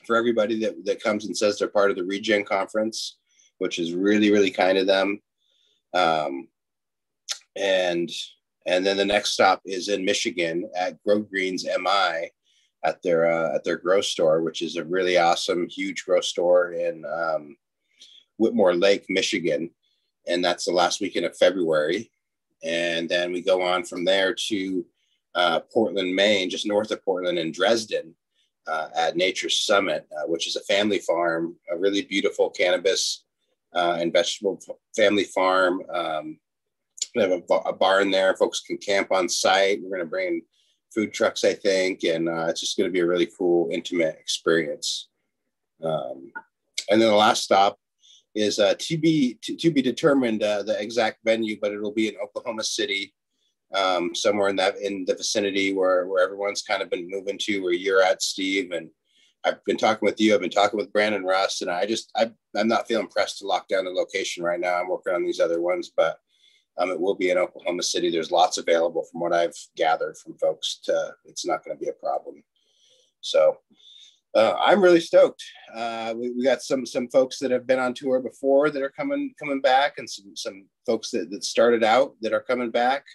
for 0.06 0.16
everybody 0.16 0.60
that, 0.60 0.86
that 0.86 1.04
comes 1.04 1.26
and 1.26 1.36
says 1.36 1.58
they're 1.58 1.68
part 1.68 1.92
of 1.92 1.98
the 1.98 2.04
Regen 2.04 2.46
conference, 2.46 3.18
which 3.58 3.80
is 3.80 3.94
really, 3.94 4.32
really 4.32 4.52
kind 4.52 4.78
of 4.78 4.88
them. 4.88 5.22
Um, 5.94 6.48
and 7.56 8.10
and 8.68 8.86
then 8.86 8.98
the 8.98 9.06
next 9.06 9.32
stop 9.32 9.62
is 9.66 9.90
in 9.90 10.04
Michigan 10.04 10.70
at 10.76 11.02
Grow 11.04 11.20
Greens 11.20 11.66
MI 11.66 12.32
at 12.84 13.02
their 13.02 13.32
uh, 13.32 13.56
at 13.56 13.64
their 13.64 13.78
grow 13.78 14.02
store, 14.02 14.42
which 14.42 14.62
is 14.62 14.76
a 14.76 14.86
really 14.86 15.18
awesome, 15.18 15.68
huge 15.68 16.06
grow 16.06 16.22
store 16.22 16.74
in 16.74 17.04
um, 17.06 17.58
Whitmore 18.38 18.76
Lake, 18.76 19.06
Michigan, 19.10 19.72
and 20.28 20.44
that's 20.44 20.66
the 20.66 20.72
last 20.72 21.02
weekend 21.02 21.26
of 21.26 21.38
February. 21.38 22.12
And 22.64 23.10
then 23.10 23.32
we 23.32 23.42
go 23.42 23.62
on 23.62 23.84
from 23.84 24.06
there 24.06 24.34
to 24.48 24.86
uh, 25.36 25.60
Portland, 25.72 26.16
Maine, 26.16 26.50
just 26.50 26.66
north 26.66 26.92
of 26.92 27.04
Portland, 27.04 27.38
in 27.38 27.52
Dresden, 27.52 28.16
uh, 28.68 28.88
at 28.96 29.18
Nature 29.18 29.50
Summit, 29.50 30.08
uh, 30.18 30.28
which 30.28 30.48
is 30.48 30.56
a 30.56 30.62
family 30.62 31.00
farm, 31.00 31.56
a 31.72 31.78
really 31.78 32.04
beautiful 32.04 32.50
cannabis 32.50 33.26
uh, 33.74 33.98
and 34.00 34.14
vegetable 34.14 34.60
family 34.96 35.26
farm. 35.26 35.84
Um, 35.94 36.40
we 37.16 37.22
have 37.22 37.32
a, 37.32 37.54
a, 37.54 37.74
barn 37.74 38.12
there. 38.12 38.36
Folks 38.36 38.60
can 38.62 38.78
camp 38.78 39.12
on 39.12 39.30
site. 39.30 39.80
We're 39.82 39.90
going 39.90 40.02
to 40.02 40.06
bring 40.06 40.42
food 40.94 41.14
trucks, 41.14 41.44
I 41.44 41.54
think, 41.54 42.04
and 42.04 42.28
uh, 42.28 42.48
it's 42.50 42.60
just 42.60 42.78
going 42.78 42.90
to 42.90 42.94
be 42.94 43.00
a 43.00 43.06
really 43.06 43.30
cool, 43.38 43.70
intimate 43.72 44.18
experience. 44.20 45.08
Um, 45.84 46.32
and 46.90 47.02
then 47.02 47.10
the 47.10 47.16
last 47.16 47.44
stop 47.44 47.78
is 48.34 48.60
uh, 48.60 48.76
to 48.78 48.98
be 48.98 49.40
to, 49.44 49.56
to 49.56 49.72
be 49.72 49.82
determined 49.82 50.44
uh, 50.44 50.64
the 50.64 50.80
exact 50.80 51.20
venue, 51.24 51.58
but 51.62 51.72
it'll 51.72 51.94
be 51.94 52.10
in 52.10 52.18
Oklahoma 52.22 52.64
City, 52.64 53.14
um, 53.74 54.14
somewhere 54.14 54.50
in 54.50 54.58
that 54.58 54.78
in 54.78 55.06
the 55.06 55.16
vicinity 55.16 55.74
where 55.74 56.06
where 56.08 56.24
everyone's 56.24 56.62
kind 56.62 56.82
of 56.82 56.90
been 56.90 57.10
moving 57.10 57.38
to, 57.42 57.62
where 57.62 57.74
you're 57.74 58.04
at, 58.04 58.22
Steve, 58.22 58.72
and 58.72 58.90
I've 59.46 59.64
been 59.66 59.78
talking 59.78 60.06
with 60.06 60.20
you. 60.20 60.34
I've 60.34 60.42
been 60.42 60.50
talking 60.50 60.78
with 60.78 60.92
Brendan 60.92 61.24
Rust, 61.24 61.62
and 61.62 61.72
I 61.72 61.86
just 61.86 62.12
I, 62.16 62.32
I'm 62.58 62.68
not 62.68 62.88
feeling 62.88 63.08
pressed 63.08 63.40
to 63.40 63.48
lock 63.48 63.68
down 63.68 63.86
the 63.86 63.92
location 63.92 64.44
right 64.44 64.60
now. 64.60 64.76
I'm 64.76 64.90
working 64.90 65.14
on 65.14 65.24
these 65.24 65.40
other 65.40 65.62
ones, 65.62 65.92
but 65.96 66.20
um, 66.78 66.90
it 66.90 67.00
will 67.00 67.16
be 67.16 67.30
in 67.30 67.38
Oklahoma 67.38 67.84
City. 67.84 68.10
There's 68.10 68.32
lots 68.32 68.58
available 68.58 69.04
from 69.04 69.22
what 69.22 69.34
I've 69.34 69.56
gathered 69.76 70.18
from 70.18 70.38
folks. 70.38 70.80
To, 70.86 71.14
it's 71.26 71.46
not 71.46 71.64
going 71.64 71.78
to 71.78 71.84
be 71.84 71.90
a 71.90 71.94
problem. 71.94 72.44
So 73.22 73.58
uh, 74.36 74.56
I'm 74.60 74.82
really 74.82 75.00
stoked. 75.00 75.44
Uh, 75.74 76.14
we, 76.16 76.32
we, 76.32 76.44
got 76.44 76.62
some 76.62 76.86
some 76.86 77.08
folks 77.08 77.40
that 77.40 77.52
have 77.52 77.66
been 77.66 77.80
on 77.80 77.94
tour 77.94 78.20
before 78.20 78.70
that 78.70 78.82
are 78.82 78.90
coming 78.90 79.34
coming 79.40 79.62
back, 79.62 79.94
and 79.98 80.10
some 80.10 80.36
some 80.36 80.66
folks 80.86 81.10
that, 81.12 81.32
that 81.32 81.44
started 81.46 81.84
out 81.84 82.16
that 82.22 82.34
are 82.34 82.42
coming 82.42 82.70
back, 82.70 83.06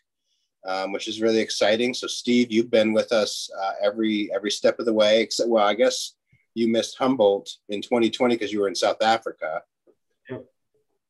um, 0.66 0.92
which 0.92 1.08
is 1.08 1.20
really 1.20 1.40
exciting. 1.40 1.92
So 1.92 2.06
Steve, 2.06 2.50
you've 2.50 2.70
been 2.70 2.94
with 2.94 3.12
us 3.12 3.50
uh, 3.62 3.72
every 3.82 4.30
every 4.34 4.50
step 4.50 4.78
of 4.78 4.86
the 4.86 4.94
way. 4.94 5.20
Except 5.20 5.50
well, 5.50 5.66
I 5.66 5.74
guess 5.74 6.14
you 6.54 6.68
missed 6.68 6.96
Humboldt 6.96 7.50
in 7.68 7.82
2020 7.82 8.34
because 8.34 8.52
you 8.52 8.60
were 8.60 8.68
in 8.68 8.74
South 8.74 9.02
Africa. 9.02 9.62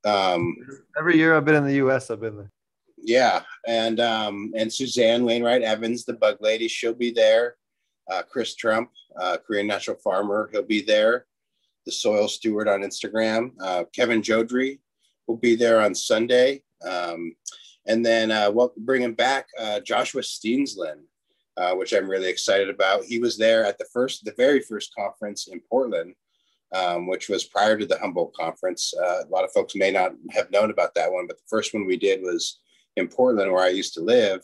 Um, 0.04 0.56
Every 0.98 1.16
year 1.16 1.36
I've 1.36 1.44
been 1.44 1.56
in 1.56 1.66
the 1.66 1.74
U.S., 1.74 2.10
I've 2.10 2.20
been 2.20 2.36
there. 2.36 2.52
yeah, 3.02 3.42
and 3.66 4.00
um, 4.00 4.52
and 4.56 4.72
Suzanne 4.72 5.24
Wainwright 5.24 5.62
Evans, 5.62 6.04
the 6.04 6.14
bug 6.14 6.38
lady, 6.40 6.68
she'll 6.68 6.94
be 6.94 7.10
there. 7.10 7.56
Uh, 8.10 8.22
Chris 8.22 8.54
Trump, 8.54 8.90
uh, 9.20 9.36
Korean 9.46 9.66
natural 9.66 9.96
farmer, 9.96 10.48
he'll 10.52 10.62
be 10.62 10.82
there. 10.82 11.26
The 11.86 11.92
soil 11.92 12.28
steward 12.28 12.68
on 12.68 12.80
Instagram. 12.80 13.52
Uh, 13.60 13.84
Kevin 13.94 14.20
Jodrey 14.20 14.80
will 15.26 15.36
be 15.36 15.54
there 15.54 15.80
on 15.80 15.94
Sunday. 15.94 16.62
Um, 16.86 17.34
and 17.86 18.04
then 18.04 18.30
uh, 18.30 18.50
we'll 18.50 18.72
bringing 18.76 19.14
back 19.14 19.46
uh, 19.58 19.80
Joshua 19.80 20.22
Steensland, 20.22 21.02
uh, 21.56 21.74
which 21.74 21.92
I'm 21.92 22.08
really 22.08 22.28
excited 22.28 22.68
about. 22.68 23.04
He 23.04 23.18
was 23.18 23.36
there 23.38 23.64
at 23.64 23.78
the 23.78 23.86
first, 23.92 24.24
the 24.24 24.34
very 24.36 24.60
first 24.60 24.92
conference 24.94 25.46
in 25.48 25.60
Portland, 25.60 26.14
um, 26.74 27.06
which 27.06 27.28
was 27.28 27.44
prior 27.44 27.76
to 27.78 27.86
the 27.86 27.98
Humboldt 27.98 28.34
conference. 28.34 28.92
Uh, 28.94 29.24
a 29.24 29.28
lot 29.30 29.44
of 29.44 29.52
folks 29.52 29.74
may 29.74 29.90
not 29.90 30.12
have 30.30 30.50
known 30.50 30.70
about 30.70 30.94
that 30.94 31.12
one, 31.12 31.26
but 31.26 31.36
the 31.36 31.48
first 31.48 31.74
one 31.74 31.86
we 31.86 31.96
did 31.96 32.22
was 32.22 32.60
in 32.96 33.08
Portland, 33.08 33.52
where 33.52 33.64
I 33.64 33.68
used 33.68 33.94
to 33.94 34.00
live, 34.00 34.40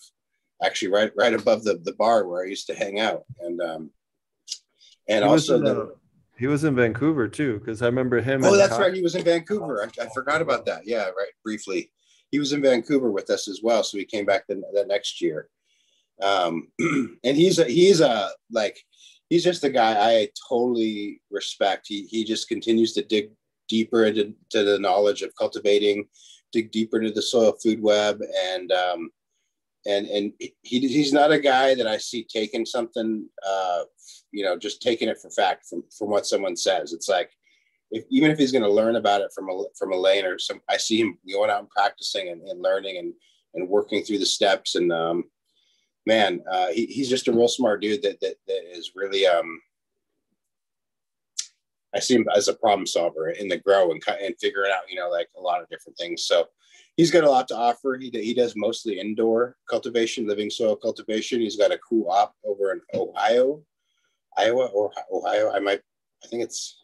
actually 0.62 0.90
right 0.90 1.12
right 1.16 1.34
above 1.34 1.64
the, 1.64 1.78
the 1.84 1.92
bar 1.92 2.26
where 2.26 2.44
I 2.44 2.48
used 2.48 2.66
to 2.68 2.74
hang 2.74 2.98
out. 3.00 3.24
And 3.40 3.60
um, 3.60 3.90
and 5.08 5.24
He 5.24 5.30
was 5.30 5.50
also 5.50 5.58
in, 5.58 5.64
the, 5.64 5.82
uh, 5.82 5.86
he 6.38 6.46
was 6.46 6.64
in 6.64 6.74
Vancouver 6.74 7.28
too, 7.28 7.58
because 7.58 7.82
I 7.82 7.86
remember 7.86 8.20
him. 8.20 8.44
Oh, 8.44 8.56
that's 8.56 8.70
Kyle- 8.70 8.80
right. 8.80 8.94
He 8.94 9.02
was 9.02 9.14
in 9.14 9.24
Vancouver. 9.24 9.82
I, 9.82 10.02
I 10.02 10.08
forgot 10.12 10.42
about 10.42 10.66
that. 10.66 10.82
Yeah, 10.86 11.04
right. 11.04 11.32
Briefly, 11.44 11.90
he 12.30 12.38
was 12.38 12.52
in 12.52 12.62
Vancouver 12.62 13.10
with 13.10 13.30
us 13.30 13.48
as 13.48 13.60
well. 13.62 13.82
So 13.82 13.98
he 13.98 14.04
came 14.04 14.26
back 14.26 14.46
the, 14.46 14.62
the 14.72 14.84
next 14.86 15.20
year. 15.20 15.48
Um, 16.20 16.68
and 16.78 17.36
he's 17.36 17.58
a 17.58 17.64
he's 17.64 18.00
a 18.00 18.30
like 18.50 18.78
he's 19.28 19.44
just 19.44 19.64
a 19.64 19.70
guy 19.70 20.10
I 20.10 20.28
totally 20.48 21.20
respect. 21.30 21.86
He 21.88 22.06
he 22.06 22.24
just 22.24 22.48
continues 22.48 22.92
to 22.94 23.02
dig 23.02 23.30
deeper 23.68 24.04
into 24.04 24.34
to 24.50 24.64
the 24.64 24.78
knowledge 24.78 25.22
of 25.22 25.34
cultivating, 25.38 26.06
dig 26.52 26.70
deeper 26.70 26.98
into 26.98 27.12
the 27.12 27.22
soil 27.22 27.54
food 27.62 27.82
web, 27.82 28.20
and 28.52 28.72
um, 28.72 29.10
and 29.86 30.06
and 30.06 30.32
he 30.38 30.80
he's 30.80 31.12
not 31.12 31.32
a 31.32 31.38
guy 31.38 31.74
that 31.74 31.86
I 31.86 31.98
see 31.98 32.24
taking 32.24 32.66
something, 32.66 33.28
uh, 33.46 33.82
you 34.32 34.44
know, 34.44 34.56
just 34.56 34.82
taking 34.82 35.08
it 35.08 35.18
for 35.18 35.30
fact 35.30 35.66
from 35.68 35.84
from 35.96 36.10
what 36.10 36.26
someone 36.26 36.56
says. 36.56 36.92
It's 36.92 37.08
like 37.08 37.30
if 37.90 38.04
even 38.10 38.30
if 38.30 38.38
he's 38.38 38.52
going 38.52 38.64
to 38.64 38.70
learn 38.72 38.96
about 38.96 39.20
it 39.20 39.30
from 39.34 39.48
a 39.48 39.64
from 39.78 39.92
a 39.92 39.96
lane 39.96 40.24
or 40.24 40.38
some, 40.38 40.60
I 40.68 40.76
see 40.76 41.00
him 41.00 41.18
going 41.30 41.50
out 41.50 41.60
and 41.60 41.70
practicing 41.70 42.28
and, 42.28 42.42
and 42.48 42.62
learning 42.62 42.98
and 42.98 43.12
and 43.54 43.68
working 43.68 44.02
through 44.02 44.18
the 44.18 44.26
steps. 44.26 44.74
And 44.74 44.92
um, 44.92 45.24
man, 46.06 46.40
uh, 46.50 46.68
he, 46.68 46.86
he's 46.86 47.10
just 47.10 47.28
a 47.28 47.32
real 47.32 47.48
smart 47.48 47.82
dude 47.82 48.02
that 48.02 48.20
that, 48.20 48.36
that 48.46 48.76
is 48.76 48.92
really 48.94 49.26
um, 49.26 49.60
I 51.94 51.98
see 51.98 52.14
him 52.14 52.26
as 52.34 52.48
a 52.48 52.54
problem 52.54 52.86
solver 52.86 53.30
in 53.30 53.48
the 53.48 53.56
grow 53.56 53.90
and 53.90 54.02
and 54.20 54.34
figuring 54.38 54.70
out, 54.72 54.88
you 54.88 54.96
know, 54.96 55.08
like 55.08 55.28
a 55.36 55.40
lot 55.40 55.62
of 55.62 55.68
different 55.68 55.96
things. 55.98 56.24
So 56.24 56.46
he's 56.96 57.10
got 57.10 57.24
a 57.24 57.30
lot 57.30 57.48
to 57.48 57.56
offer. 57.56 57.96
He, 57.98 58.10
he 58.10 58.34
does 58.34 58.54
mostly 58.54 59.00
indoor 59.00 59.56
cultivation, 59.68 60.26
living 60.26 60.50
soil 60.50 60.76
cultivation. 60.76 61.40
He's 61.40 61.56
got 61.56 61.72
a 61.72 61.78
cool 61.78 62.10
op 62.10 62.34
over 62.44 62.72
in 62.72 62.80
Ohio, 62.94 63.62
Iowa 64.36 64.66
or 64.66 64.92
Ohio. 65.12 65.52
I 65.52 65.58
might, 65.58 65.80
I 66.22 66.26
think 66.28 66.42
it's 66.42 66.82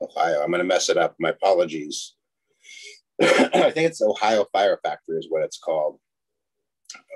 Ohio. 0.00 0.42
I'm 0.42 0.50
going 0.50 0.58
to 0.58 0.64
mess 0.64 0.88
it 0.88 0.96
up. 0.96 1.16
My 1.18 1.30
apologies. 1.30 2.14
I 3.22 3.70
think 3.70 3.88
it's 3.88 4.02
Ohio 4.02 4.46
Fire 4.52 4.78
Factory 4.82 5.18
is 5.18 5.26
what 5.28 5.42
it's 5.42 5.58
called. 5.58 5.98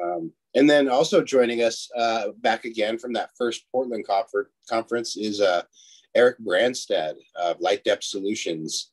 Um, 0.02 0.32
and 0.54 0.68
then 0.68 0.88
also 0.88 1.22
joining 1.22 1.62
us 1.62 1.88
uh, 1.96 2.28
back 2.38 2.64
again 2.64 2.98
from 2.98 3.12
that 3.12 3.30
first 3.36 3.64
Portland 3.70 4.06
confer- 4.06 4.50
conference 4.68 5.16
is 5.16 5.40
uh, 5.40 5.62
Eric 6.14 6.38
Branstad 6.40 7.14
of 7.36 7.60
Light 7.60 7.84
Depth 7.84 8.04
Solutions. 8.04 8.90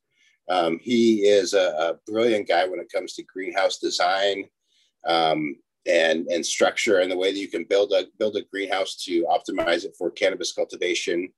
Um, 0.49 0.79
he 0.81 1.25
is 1.27 1.53
a, 1.53 1.97
a, 2.07 2.09
brilliant 2.09 2.47
guy 2.47 2.65
when 2.65 2.79
it 2.79 2.91
comes 2.93 3.13
to 3.13 3.23
greenhouse 3.23 3.79
design 3.79 4.45
um, 5.05 5.57
and, 5.85 6.27
and 6.27 6.45
structure 6.45 6.99
and 6.99 7.11
the 7.11 7.17
way 7.17 7.33
that 7.33 7.39
you 7.39 7.49
can 7.49 7.65
build 7.65 7.91
a 7.91 8.05
build 8.17 8.37
a 8.37 8.43
greenhouse 8.43 8.95
to 9.03 9.25
optimize 9.25 9.83
it 9.83 9.95
for 9.97 10.09
cannabis 10.09 10.53
cultivation. 10.53 11.29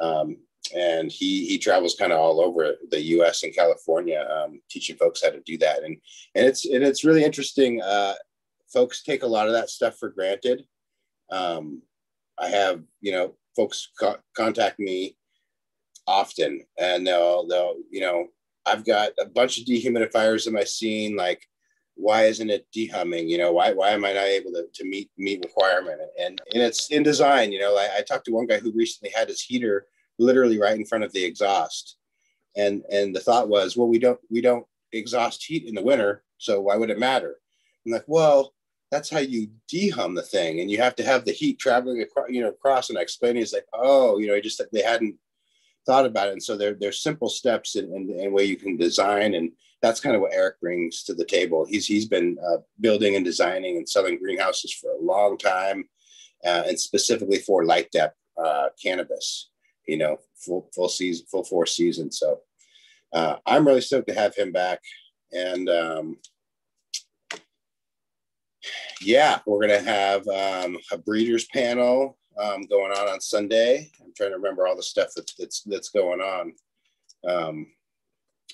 Um, 0.00 0.36
and 0.76 1.10
he 1.10 1.46
he 1.46 1.58
travels 1.58 1.94
kind 1.94 2.12
of 2.12 2.18
all 2.18 2.40
over 2.40 2.74
the 2.90 3.00
U.S. 3.00 3.42
and 3.42 3.54
California, 3.54 4.26
um, 4.30 4.60
teaching 4.70 4.96
folks 4.96 5.22
how 5.22 5.30
to 5.30 5.40
do 5.40 5.58
that. 5.58 5.82
And 5.82 5.96
and 6.34 6.46
it's 6.46 6.66
and 6.66 6.84
it's 6.84 7.04
really 7.04 7.24
interesting. 7.24 7.80
Uh, 7.82 8.14
folks 8.72 9.02
take 9.02 9.22
a 9.22 9.26
lot 9.26 9.46
of 9.46 9.52
that 9.52 9.70
stuff 9.70 9.96
for 9.98 10.08
granted. 10.08 10.64
Um, 11.30 11.82
I 12.38 12.48
have 12.48 12.82
you 13.00 13.12
know 13.12 13.34
folks 13.54 13.90
co- 13.98 14.18
contact 14.36 14.78
me 14.78 15.16
often, 16.06 16.62
and 16.78 17.06
they'll 17.06 17.46
they'll 17.46 17.76
you 17.90 18.00
know 18.00 18.26
I've 18.66 18.84
got 18.84 19.10
a 19.20 19.26
bunch 19.26 19.58
of 19.58 19.66
dehumidifiers 19.66 20.46
in 20.46 20.52
my 20.52 20.64
scene. 20.64 21.16
Like, 21.16 21.46
why 21.94 22.24
isn't 22.24 22.50
it 22.50 22.66
dehumming? 22.74 23.28
You 23.28 23.38
know, 23.38 23.52
why 23.52 23.72
why 23.72 23.90
am 23.90 24.04
I 24.04 24.12
not 24.12 24.24
able 24.24 24.52
to, 24.52 24.66
to 24.72 24.84
meet 24.84 25.10
meet 25.16 25.44
requirement? 25.44 26.00
And 26.18 26.40
and 26.52 26.62
it's 26.62 26.90
in 26.90 27.02
design. 27.02 27.52
You 27.52 27.60
know, 27.60 27.76
I, 27.76 27.98
I 27.98 28.02
talked 28.02 28.26
to 28.26 28.32
one 28.32 28.46
guy 28.46 28.58
who 28.58 28.72
recently 28.72 29.12
had 29.14 29.28
his 29.28 29.40
heater 29.40 29.86
literally 30.18 30.60
right 30.60 30.78
in 30.78 30.86
front 30.86 31.04
of 31.04 31.12
the 31.12 31.24
exhaust, 31.24 31.96
and 32.56 32.82
and 32.90 33.14
the 33.14 33.20
thought 33.20 33.48
was, 33.48 33.76
well, 33.76 33.88
we 33.88 33.98
don't 33.98 34.20
we 34.30 34.40
don't 34.40 34.66
exhaust 34.92 35.44
heat 35.44 35.66
in 35.66 35.74
the 35.74 35.82
winter, 35.82 36.22
so 36.38 36.60
why 36.60 36.76
would 36.76 36.90
it 36.90 36.98
matter? 36.98 37.36
I'm 37.84 37.92
like, 37.92 38.04
well, 38.06 38.54
that's 38.92 39.08
how 39.08 39.20
you 39.20 39.48
dehum 39.72 40.14
the 40.14 40.22
thing, 40.22 40.60
and 40.60 40.70
you 40.70 40.76
have 40.76 40.94
to 40.96 41.02
have 41.02 41.24
the 41.24 41.32
heat 41.32 41.58
traveling 41.58 42.02
across, 42.02 42.26
you 42.28 42.42
know, 42.42 42.50
across. 42.50 42.90
And 42.90 42.98
I 42.98 43.02
explained, 43.02 43.38
he's 43.38 43.54
like, 43.54 43.64
oh, 43.72 44.18
you 44.18 44.26
know, 44.28 44.38
just 44.38 44.62
they 44.70 44.82
hadn't 44.82 45.16
thought 45.86 46.04
about 46.04 46.28
it. 46.28 46.32
And 46.32 46.42
so 46.42 46.56
there, 46.56 46.74
there's 46.74 47.02
simple 47.02 47.30
steps 47.30 47.74
in 47.74 48.32
way 48.32 48.44
you 48.44 48.56
can 48.56 48.76
design. 48.76 49.34
And 49.34 49.52
that's 49.80 49.98
kind 49.98 50.14
of 50.14 50.20
what 50.20 50.34
Eric 50.34 50.60
brings 50.60 51.02
to 51.04 51.14
the 51.14 51.24
table. 51.24 51.64
He's, 51.64 51.86
he's 51.86 52.06
been 52.06 52.36
uh, 52.46 52.58
building 52.80 53.16
and 53.16 53.24
designing 53.24 53.78
and 53.78 53.88
selling 53.88 54.18
greenhouses 54.18 54.72
for 54.72 54.90
a 54.92 55.02
long 55.02 55.38
time 55.38 55.88
uh, 56.44 56.64
and 56.66 56.78
specifically 56.78 57.38
for 57.38 57.64
light 57.64 57.90
dep 57.92 58.14
uh, 58.36 58.68
cannabis, 58.80 59.50
you 59.88 59.96
know, 59.96 60.18
full, 60.36 60.68
full 60.74 60.90
season, 60.90 61.26
full 61.30 61.44
four 61.44 61.64
seasons. 61.64 62.18
So 62.18 62.40
uh, 63.12 63.36
I'm 63.46 63.66
really 63.66 63.80
stoked 63.80 64.08
to 64.08 64.14
have 64.14 64.36
him 64.36 64.52
back. 64.52 64.80
And 65.32 65.68
um, 65.70 66.18
yeah, 69.00 69.40
we're 69.46 69.66
going 69.66 69.84
to 69.84 69.90
have 69.90 70.26
um, 70.28 70.78
a 70.90 70.98
breeders 70.98 71.46
panel 71.46 72.18
um, 72.40 72.62
going 72.66 72.92
on 72.92 73.08
on 73.08 73.20
Sunday. 73.20 73.90
I'm 74.00 74.12
trying 74.16 74.30
to 74.30 74.36
remember 74.36 74.66
all 74.66 74.76
the 74.76 74.82
stuff 74.82 75.08
that's 75.14 75.34
that's, 75.34 75.62
that's 75.62 75.90
going 75.90 76.20
on. 76.20 76.52
Um, 77.28 77.66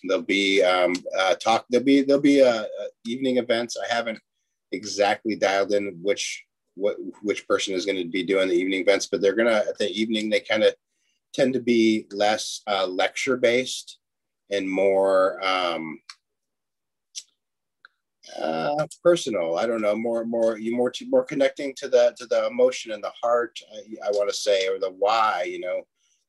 there'll 0.04 0.22
be 0.22 0.62
um, 0.62 0.94
uh, 1.16 1.34
talk. 1.34 1.66
There'll 1.70 1.84
be 1.84 2.02
there'll 2.02 2.22
be 2.22 2.42
uh, 2.42 2.62
uh, 2.62 2.88
evening 3.06 3.38
events. 3.38 3.76
I 3.76 3.92
haven't 3.92 4.20
exactly 4.72 5.36
dialed 5.36 5.72
in 5.72 5.98
which 6.02 6.44
what 6.74 6.96
which 7.22 7.46
person 7.46 7.74
is 7.74 7.86
going 7.86 7.98
to 7.98 8.08
be 8.08 8.22
doing 8.22 8.48
the 8.48 8.54
evening 8.54 8.80
events, 8.80 9.06
but 9.06 9.20
they're 9.20 9.34
gonna 9.34 9.64
at 9.68 9.78
the 9.78 9.90
evening 9.90 10.30
they 10.30 10.40
kind 10.40 10.62
of 10.62 10.74
tend 11.34 11.52
to 11.54 11.60
be 11.60 12.06
less 12.12 12.62
uh, 12.66 12.86
lecture 12.86 13.36
based 13.36 13.98
and 14.50 14.68
more 14.68 15.44
um, 15.44 16.00
uh, 18.36 18.86
personal. 19.02 19.56
I 19.56 19.66
don't 19.66 19.80
know, 19.80 19.96
more, 19.96 20.24
more, 20.24 20.58
you 20.58 20.76
more, 20.76 20.92
more 21.08 21.24
connecting 21.24 21.74
to 21.76 21.88
the 21.88 22.14
to 22.18 22.26
the 22.26 22.46
emotion 22.46 22.92
and 22.92 23.02
the 23.02 23.12
heart. 23.22 23.58
I, 23.74 24.08
I 24.08 24.10
want 24.10 24.28
to 24.30 24.36
say, 24.36 24.68
or 24.68 24.78
the 24.78 24.90
why, 24.90 25.44
you 25.44 25.60
know, 25.60 25.82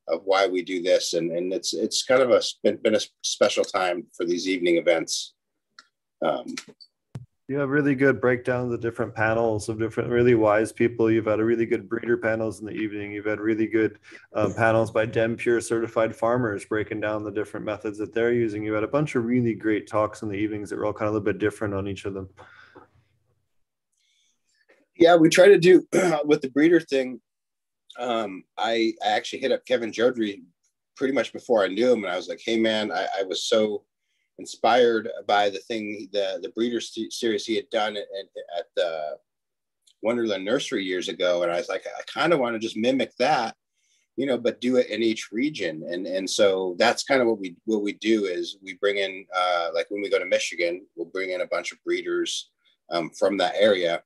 of 0.08 0.22
why 0.24 0.46
we 0.46 0.62
do 0.62 0.82
this, 0.82 1.14
and 1.14 1.30
and 1.30 1.52
it's 1.52 1.74
it's 1.74 2.02
kind 2.02 2.22
of 2.22 2.30
a 2.30 2.42
been, 2.62 2.76
been 2.76 2.96
a 2.96 3.00
special 3.22 3.64
time 3.64 4.06
for 4.16 4.24
these 4.24 4.48
evening 4.48 4.76
events. 4.76 5.34
Um, 6.22 6.54
you 7.50 7.58
have 7.58 7.70
really 7.70 7.96
good 7.96 8.20
breakdowns 8.20 8.66
of 8.66 8.80
the 8.80 8.88
different 8.88 9.12
panels 9.12 9.68
of 9.68 9.76
different 9.76 10.08
really 10.08 10.36
wise 10.36 10.70
people. 10.70 11.10
You've 11.10 11.26
had 11.26 11.40
a 11.40 11.44
really 11.44 11.66
good 11.66 11.88
breeder 11.88 12.16
panels 12.16 12.60
in 12.60 12.66
the 12.66 12.72
evening. 12.72 13.10
You've 13.10 13.26
had 13.26 13.40
really 13.40 13.66
good 13.66 13.98
um, 14.34 14.54
panels 14.54 14.92
by 14.92 15.06
Dem 15.06 15.34
Pure 15.34 15.62
certified 15.62 16.14
farmers 16.14 16.64
breaking 16.64 17.00
down 17.00 17.24
the 17.24 17.32
different 17.32 17.66
methods 17.66 17.98
that 17.98 18.14
they're 18.14 18.32
using. 18.32 18.62
You 18.62 18.72
had 18.74 18.84
a 18.84 18.88
bunch 18.88 19.16
of 19.16 19.24
really 19.24 19.54
great 19.54 19.88
talks 19.88 20.22
in 20.22 20.28
the 20.28 20.36
evenings 20.36 20.70
that 20.70 20.76
were 20.76 20.86
all 20.86 20.92
kind 20.92 21.08
of 21.08 21.14
a 21.14 21.18
little 21.18 21.24
bit 21.24 21.40
different 21.40 21.74
on 21.74 21.88
each 21.88 22.04
of 22.04 22.14
them. 22.14 22.28
Yeah, 24.94 25.16
we 25.16 25.28
try 25.28 25.48
to 25.48 25.58
do 25.58 25.84
with 26.24 26.42
the 26.42 26.50
breeder 26.50 26.78
thing. 26.78 27.20
Um, 27.98 28.44
I, 28.56 28.92
I 29.04 29.08
actually 29.08 29.40
hit 29.40 29.50
up 29.50 29.66
Kevin 29.66 29.90
Jodrey 29.90 30.42
pretty 30.94 31.14
much 31.14 31.32
before 31.32 31.64
I 31.64 31.66
knew 31.66 31.90
him, 31.90 32.04
and 32.04 32.12
I 32.12 32.16
was 32.16 32.28
like, 32.28 32.42
"Hey, 32.44 32.60
man, 32.60 32.92
I, 32.92 33.08
I 33.18 33.22
was 33.24 33.42
so 33.42 33.82
inspired 34.40 35.08
by 35.28 35.50
the 35.50 35.62
thing, 35.68 36.08
the 36.12 36.26
the 36.42 36.50
breeder 36.56 36.80
series 36.80 37.44
he 37.46 37.56
had 37.60 37.70
done 37.70 37.96
at, 37.96 38.08
at 38.58 38.66
the 38.74 38.90
Wonderland 40.02 40.44
Nursery 40.44 40.84
years 40.84 41.08
ago, 41.08 41.42
and 41.42 41.52
I 41.52 41.58
was 41.58 41.68
like, 41.68 41.84
I 41.86 42.02
kind 42.18 42.32
of 42.32 42.40
want 42.40 42.54
to 42.54 42.66
just 42.66 42.76
mimic 42.76 43.12
that, 43.18 43.54
you 44.16 44.26
know, 44.26 44.38
but 44.38 44.60
do 44.60 44.76
it 44.76 44.88
in 44.88 45.02
each 45.02 45.30
region, 45.30 45.84
and 45.92 46.06
and 46.06 46.28
so 46.38 46.74
that's 46.78 47.04
kind 47.04 47.20
of 47.20 47.28
what 47.28 47.38
we 47.38 47.54
what 47.66 47.82
we 47.82 47.92
do 47.92 48.24
is 48.24 48.58
we 48.62 48.74
bring 48.74 48.96
in, 48.96 49.26
uh, 49.40 49.68
like 49.74 49.88
when 49.90 50.02
we 50.02 50.10
go 50.10 50.18
to 50.18 50.34
Michigan, 50.34 50.74
we'll 50.96 51.14
bring 51.16 51.30
in 51.30 51.42
a 51.42 51.52
bunch 51.54 51.70
of 51.72 51.82
breeders 51.84 52.50
um, 52.90 53.10
from 53.10 53.36
that 53.38 53.54
area, 53.58 54.02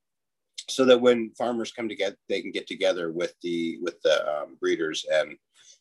so 0.69 0.85
that 0.85 1.01
when 1.01 1.31
farmers 1.39 1.73
come 1.73 1.89
together, 1.89 2.17
they 2.29 2.43
can 2.43 2.51
get 2.51 2.67
together 2.67 3.13
with 3.13 3.35
the 3.43 3.79
with 3.85 3.97
the 4.03 4.17
um, 4.33 4.57
breeders 4.61 5.07
and 5.13 5.37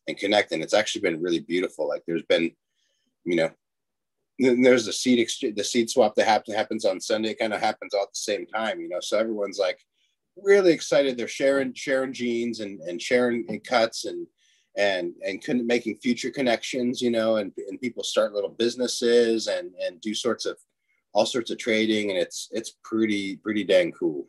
and 0.07 0.17
connect, 0.17 0.51
and 0.51 0.61
it's 0.61 0.73
actually 0.79 1.01
been 1.01 1.21
really 1.21 1.39
beautiful. 1.39 1.87
Like 1.87 2.03
there's 2.05 2.27
been, 2.33 2.51
you 3.23 3.35
know, 3.35 3.49
then 4.39 4.61
there's 4.61 4.85
the 4.85 4.93
seed 4.93 5.19
exchange, 5.19 5.55
the 5.55 5.63
seed 5.63 5.89
swap 5.89 6.15
that 6.15 6.27
happens 6.27 6.55
happens 6.55 6.85
on 6.85 6.99
Sunday. 6.99 7.33
Kind 7.33 7.53
of 7.53 7.61
happens 7.61 7.93
all 7.93 8.03
at 8.03 8.09
the 8.09 8.15
same 8.15 8.45
time, 8.47 8.79
you 8.79 8.89
know. 8.89 8.99
So 8.99 9.17
everyone's 9.17 9.59
like 9.59 9.79
really 10.41 10.73
excited. 10.73 11.17
They're 11.17 11.27
sharing 11.27 11.73
sharing 11.73 12.13
genes 12.13 12.59
and 12.59 12.79
and 12.81 13.01
sharing 13.01 13.45
and 13.49 13.63
cuts 13.63 14.05
and 14.05 14.25
and 14.75 15.13
and 15.25 15.43
con- 15.43 15.67
making 15.67 15.97
future 15.97 16.31
connections, 16.31 17.01
you 17.01 17.11
know. 17.11 17.37
And 17.37 17.51
and 17.69 17.79
people 17.79 18.03
start 18.03 18.33
little 18.33 18.49
businesses 18.49 19.47
and 19.47 19.71
and 19.85 20.01
do 20.01 20.13
sorts 20.15 20.45
of 20.45 20.57
all 21.13 21.25
sorts 21.27 21.51
of 21.51 21.59
trading, 21.59 22.09
and 22.09 22.19
it's 22.19 22.49
it's 22.51 22.77
pretty 22.83 23.35
pretty 23.37 23.63
dang 23.63 23.91
cool. 23.91 24.27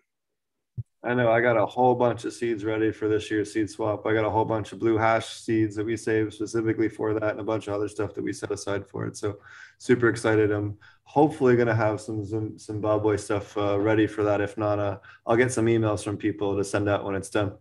I 1.06 1.12
know 1.12 1.30
I 1.30 1.42
got 1.42 1.58
a 1.58 1.66
whole 1.66 1.94
bunch 1.94 2.24
of 2.24 2.32
seeds 2.32 2.64
ready 2.64 2.90
for 2.90 3.08
this 3.08 3.30
year's 3.30 3.52
seed 3.52 3.68
swap. 3.68 4.06
I 4.06 4.14
got 4.14 4.24
a 4.24 4.30
whole 4.30 4.46
bunch 4.46 4.72
of 4.72 4.78
blue 4.78 4.96
hash 4.96 5.26
seeds 5.26 5.76
that 5.76 5.84
we 5.84 5.98
saved 5.98 6.32
specifically 6.32 6.88
for 6.88 7.12
that 7.12 7.32
and 7.32 7.40
a 7.40 7.44
bunch 7.44 7.68
of 7.68 7.74
other 7.74 7.88
stuff 7.88 8.14
that 8.14 8.24
we 8.24 8.32
set 8.32 8.50
aside 8.50 8.86
for 8.86 9.04
it. 9.04 9.14
So 9.14 9.36
super 9.76 10.08
excited. 10.08 10.50
I'm 10.50 10.78
hopefully 11.02 11.56
going 11.56 11.68
to 11.68 11.74
have 11.74 12.00
some 12.00 12.24
Zimbabwe 12.58 13.18
stuff 13.18 13.54
uh, 13.58 13.78
ready 13.78 14.06
for 14.06 14.24
that. 14.24 14.40
If 14.40 14.56
not, 14.56 14.78
uh, 14.78 14.96
I'll 15.26 15.36
get 15.36 15.52
some 15.52 15.66
emails 15.66 16.02
from 16.02 16.16
people 16.16 16.56
to 16.56 16.64
send 16.64 16.88
out 16.88 17.04
when 17.04 17.14
it's 17.14 17.28
done. 17.28 17.52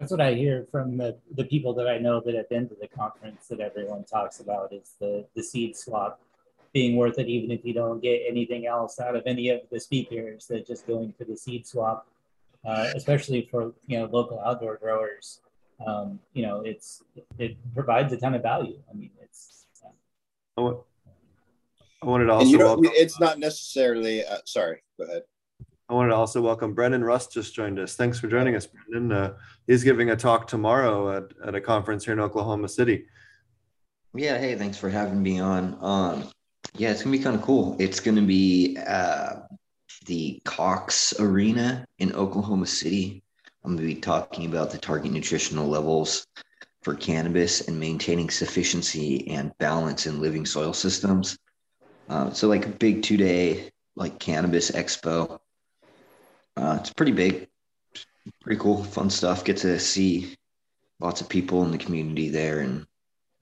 That's 0.00 0.10
what 0.10 0.20
I 0.20 0.34
hear 0.34 0.66
from 0.72 0.96
the, 0.96 1.18
the 1.36 1.44
people 1.44 1.72
that 1.74 1.86
I 1.86 1.98
know 1.98 2.20
that 2.20 2.34
have 2.34 2.48
been 2.48 2.68
to 2.68 2.74
the 2.80 2.88
conference 2.88 3.46
that 3.46 3.60
everyone 3.60 4.02
talks 4.04 4.40
about 4.40 4.72
is 4.72 4.94
the, 4.98 5.24
the 5.36 5.42
seed 5.42 5.76
swap 5.76 6.20
being 6.78 6.94
worth 6.94 7.18
it, 7.18 7.26
even 7.26 7.50
if 7.50 7.64
you 7.64 7.74
don't 7.74 8.00
get 8.00 8.22
anything 8.28 8.64
else 8.64 9.00
out 9.00 9.16
of 9.16 9.24
any 9.26 9.48
of 9.48 9.62
the 9.72 9.80
speakers. 9.80 10.46
That 10.46 10.64
just 10.64 10.86
going 10.86 11.12
for 11.18 11.24
the 11.24 11.36
seed 11.36 11.66
swap, 11.66 12.06
uh, 12.64 12.92
especially 12.94 13.48
for 13.50 13.72
you 13.88 13.98
know 13.98 14.04
local 14.12 14.38
outdoor 14.46 14.76
growers, 14.76 15.40
um, 15.84 16.20
you 16.34 16.42
know 16.46 16.60
it's 16.60 17.02
it 17.36 17.56
provides 17.74 18.12
a 18.12 18.16
ton 18.16 18.34
of 18.34 18.42
value. 18.42 18.78
I 18.88 18.94
mean, 18.94 19.10
it's. 19.20 19.66
Uh, 20.56 20.74
I 22.00 22.06
wanted 22.06 22.26
to 22.26 22.32
also. 22.34 22.46
You 22.46 22.58
know, 22.58 22.66
welcome, 22.66 22.92
it's 22.94 23.18
not 23.18 23.40
necessarily. 23.40 24.24
Uh, 24.24 24.38
sorry, 24.44 24.78
go 24.96 25.06
ahead. 25.06 25.22
I 25.88 25.94
wanted 25.94 26.10
to 26.10 26.16
also 26.16 26.40
welcome 26.40 26.74
Brendan 26.74 27.02
Rust 27.02 27.32
just 27.32 27.56
joined 27.56 27.80
us. 27.80 27.96
Thanks 27.96 28.20
for 28.20 28.28
joining 28.28 28.54
us, 28.54 28.66
Brendan. 28.66 29.10
Uh, 29.10 29.34
he's 29.66 29.82
giving 29.82 30.10
a 30.10 30.16
talk 30.16 30.46
tomorrow 30.46 31.16
at, 31.16 31.24
at 31.44 31.54
a 31.56 31.60
conference 31.60 32.04
here 32.04 32.12
in 32.12 32.20
Oklahoma 32.20 32.68
City. 32.68 33.06
Yeah, 34.14 34.38
hey, 34.38 34.54
thanks 34.54 34.76
for 34.76 34.90
having 34.90 35.20
me 35.22 35.40
on. 35.40 35.76
Um, 35.80 36.30
yeah, 36.76 36.90
it's 36.90 37.02
gonna 37.02 37.16
be 37.16 37.22
kind 37.22 37.36
of 37.36 37.42
cool. 37.42 37.76
It's 37.78 38.00
gonna 38.00 38.22
be 38.22 38.78
uh, 38.86 39.40
the 40.06 40.40
Cox 40.44 41.18
Arena 41.18 41.86
in 41.98 42.12
Oklahoma 42.14 42.66
City. 42.66 43.22
I'm 43.64 43.76
gonna 43.76 43.86
be 43.86 43.94
talking 43.94 44.46
about 44.46 44.70
the 44.70 44.78
target 44.78 45.12
nutritional 45.12 45.68
levels 45.68 46.26
for 46.82 46.94
cannabis 46.94 47.66
and 47.68 47.78
maintaining 47.78 48.30
sufficiency 48.30 49.28
and 49.28 49.56
balance 49.58 50.06
in 50.06 50.20
living 50.20 50.46
soil 50.46 50.72
systems. 50.72 51.38
Uh, 52.08 52.30
so, 52.30 52.48
like 52.48 52.66
a 52.66 52.70
big 52.70 53.02
two 53.02 53.16
day 53.16 53.70
like 53.96 54.18
cannabis 54.18 54.70
expo. 54.70 55.40
Uh, 56.56 56.78
it's 56.80 56.92
pretty 56.92 57.12
big, 57.12 57.48
pretty 58.40 58.60
cool, 58.60 58.82
fun 58.82 59.10
stuff. 59.10 59.44
Get 59.44 59.58
to 59.58 59.78
see 59.78 60.36
lots 61.00 61.20
of 61.20 61.28
people 61.28 61.64
in 61.64 61.70
the 61.70 61.78
community 61.78 62.28
there 62.28 62.60
and 62.60 62.86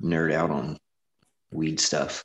nerd 0.02 0.32
out 0.32 0.50
on 0.50 0.78
weed 1.52 1.78
stuff. 1.78 2.24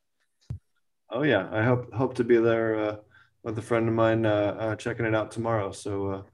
Oh 1.14 1.24
yeah, 1.24 1.50
I 1.52 1.64
hope 1.64 1.94
hope 1.94 2.16
to 2.16 2.24
be 2.24 2.38
there 2.38 2.80
uh, 2.80 2.96
with 3.44 3.58
a 3.58 3.62
friend 3.62 3.90
of 3.90 3.94
mine 3.94 4.26
uh, 4.26 4.56
uh, 4.58 4.76
checking 4.78 5.06
it 5.06 5.14
out 5.14 5.32
tomorrow. 5.32 5.74
So 5.74 6.26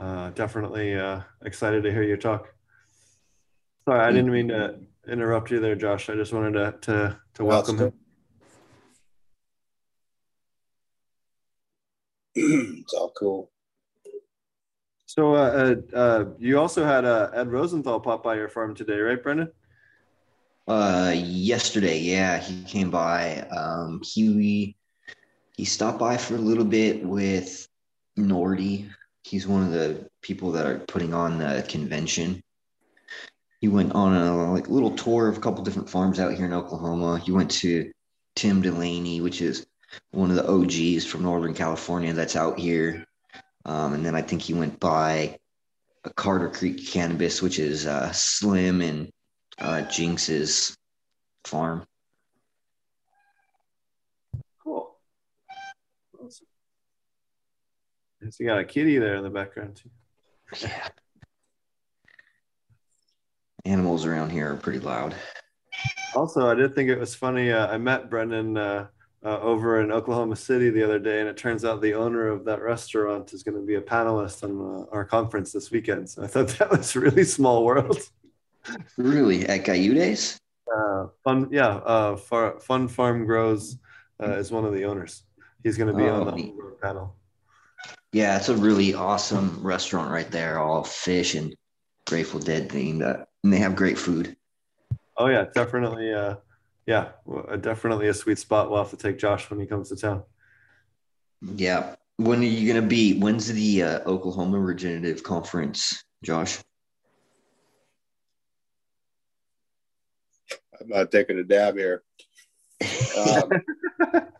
uh, 0.00 0.02
uh, 0.02 0.30
definitely 0.30 0.94
uh, 0.94 1.22
excited 1.44 1.82
to 1.82 1.90
hear 1.90 2.04
your 2.04 2.16
talk. 2.16 2.54
Sorry, 3.84 4.00
I 4.00 4.12
didn't 4.12 4.30
mean 4.30 4.48
to 4.48 4.78
interrupt 5.08 5.50
you 5.50 5.58
there, 5.58 5.74
Josh. 5.74 6.08
I 6.08 6.14
just 6.14 6.32
wanted 6.32 6.52
to 6.52 6.78
to, 6.82 7.20
to 7.34 7.44
welcome 7.44 7.78
him. 7.78 7.92
it's 12.34 12.94
all 12.94 13.12
cool. 13.18 13.50
So 15.06 15.34
uh, 15.34 15.74
uh, 15.92 16.24
you 16.38 16.60
also 16.60 16.84
had 16.84 17.04
uh, 17.04 17.30
Ed 17.34 17.50
Rosenthal 17.50 17.98
pop 17.98 18.22
by 18.22 18.36
your 18.36 18.48
farm 18.48 18.74
today, 18.74 18.98
right, 18.98 19.20
Brendan? 19.20 19.50
Uh, 20.66 21.12
yesterday, 21.16 21.98
yeah, 21.98 22.38
he 22.38 22.62
came 22.64 22.90
by. 22.90 23.40
Um, 23.50 24.00
he 24.04 24.76
he 25.56 25.64
stopped 25.64 25.98
by 25.98 26.16
for 26.16 26.36
a 26.36 26.38
little 26.38 26.64
bit 26.64 27.04
with 27.04 27.68
Nordy. 28.18 28.88
He's 29.24 29.46
one 29.46 29.62
of 29.62 29.72
the 29.72 30.08
people 30.22 30.52
that 30.52 30.66
are 30.66 30.78
putting 30.78 31.14
on 31.14 31.38
the 31.38 31.64
convention. 31.68 32.42
He 33.60 33.68
went 33.68 33.92
on 33.92 34.16
a 34.16 34.52
like 34.52 34.68
little 34.68 34.96
tour 34.96 35.28
of 35.28 35.36
a 35.36 35.40
couple 35.40 35.64
different 35.64 35.90
farms 35.90 36.18
out 36.18 36.34
here 36.34 36.46
in 36.46 36.52
Oklahoma. 36.52 37.18
He 37.18 37.32
went 37.32 37.50
to 37.52 37.92
Tim 38.34 38.62
Delaney, 38.62 39.20
which 39.20 39.40
is 39.40 39.66
one 40.10 40.30
of 40.30 40.36
the 40.36 40.48
OGs 40.48 41.06
from 41.06 41.22
Northern 41.22 41.54
California 41.54 42.12
that's 42.12 42.36
out 42.36 42.58
here. 42.58 43.04
Um, 43.64 43.94
and 43.94 44.04
then 44.04 44.14
I 44.14 44.22
think 44.22 44.42
he 44.42 44.54
went 44.54 44.80
by 44.80 45.38
a 46.04 46.10
Carter 46.10 46.48
Creek 46.48 46.88
Cannabis, 46.88 47.40
which 47.42 47.58
is 47.58 47.86
uh, 47.86 48.10
Slim 48.12 48.80
and 48.80 49.12
uh, 49.58 49.82
Jinx's 49.82 50.76
farm. 51.44 51.86
Cool. 54.62 54.96
Awesome. 56.14 56.46
So 58.30 58.36
you 58.38 58.46
got 58.46 58.58
a 58.58 58.64
kitty 58.64 58.98
there 58.98 59.16
in 59.16 59.24
the 59.24 59.30
background 59.30 59.76
too. 59.76 59.90
Yeah. 60.60 60.88
Animals 63.64 64.06
around 64.06 64.30
here 64.30 64.52
are 64.52 64.56
pretty 64.56 64.80
loud. 64.80 65.14
Also, 66.14 66.48
I 66.48 66.54
did 66.54 66.74
think 66.74 66.90
it 66.90 66.98
was 66.98 67.14
funny. 67.14 67.52
Uh, 67.52 67.68
I 67.68 67.78
met 67.78 68.10
Brendan 68.10 68.56
uh, 68.56 68.86
uh, 69.24 69.38
over 69.40 69.80
in 69.80 69.92
Oklahoma 69.92 70.36
City 70.36 70.68
the 70.68 70.82
other 70.82 70.98
day, 70.98 71.20
and 71.20 71.28
it 71.28 71.36
turns 71.36 71.64
out 71.64 71.80
the 71.80 71.94
owner 71.94 72.28
of 72.28 72.44
that 72.44 72.60
restaurant 72.60 73.32
is 73.32 73.42
going 73.42 73.56
to 73.56 73.64
be 73.64 73.76
a 73.76 73.80
panelist 73.80 74.42
on 74.42 74.82
uh, 74.82 74.84
our 74.92 75.04
conference 75.04 75.52
this 75.52 75.70
weekend. 75.70 76.10
So 76.10 76.22
I 76.22 76.26
thought 76.26 76.48
that 76.58 76.70
was 76.70 76.96
really 76.96 77.24
small 77.24 77.64
world. 77.64 77.98
Really, 78.96 79.46
at 79.46 79.64
Guyutes? 79.64 80.38
Uh, 80.72 81.06
fun, 81.24 81.48
yeah. 81.50 81.76
Uh, 81.76 82.16
far, 82.16 82.60
Fun 82.60 82.88
Farm 82.88 83.26
Grows 83.26 83.78
uh, 84.22 84.32
is 84.32 84.50
one 84.50 84.64
of 84.64 84.72
the 84.72 84.84
owners. 84.84 85.24
He's 85.62 85.76
going 85.76 85.88
to 85.88 85.94
be 85.94 86.04
Oh, 86.08 86.20
on 86.20 86.26
the 86.26 86.32
neat. 86.32 86.54
panel. 86.80 87.16
Yeah, 88.12 88.36
it's 88.36 88.48
a 88.48 88.56
really 88.56 88.94
awesome 88.94 89.60
restaurant 89.62 90.10
right 90.10 90.30
there, 90.30 90.58
all 90.58 90.84
Phish 90.84 91.38
and 91.38 91.54
Grateful 92.06 92.40
Dead 92.40 92.68
themed. 92.68 93.02
Uh, 93.02 93.24
and 93.42 93.52
they 93.52 93.58
have 93.58 93.74
great 93.74 93.98
food. 93.98 94.36
Oh 95.16 95.26
yeah, 95.26 95.46
definitely. 95.54 96.12
Uh, 96.12 96.36
yeah, 96.86 97.10
uh, 97.48 97.56
definitely 97.56 98.08
a 98.08 98.14
sweet 98.14 98.38
spot. 98.38 98.70
We'll 98.70 98.82
have 98.82 98.90
to 98.90 98.96
take 98.96 99.18
Josh 99.18 99.48
when 99.50 99.60
he 99.60 99.66
comes 99.66 99.88
to 99.88 99.96
town. 99.96 100.24
Yeah. 101.56 101.94
When 102.16 102.40
are 102.40 102.44
you 102.44 102.70
going 102.70 102.82
to 102.82 102.88
be? 102.88 103.18
When's 103.18 103.46
the 103.52 103.82
uh, 103.82 104.00
Oklahoma 104.00 104.58
Regenerative 104.58 105.22
Conference, 105.22 106.04
Josh? 106.22 106.58
I'm 110.82 110.88
not 110.88 111.10
taking 111.10 111.38
a 111.38 111.44
dab 111.44 111.76
here. 111.76 112.02
Um, 113.16 113.50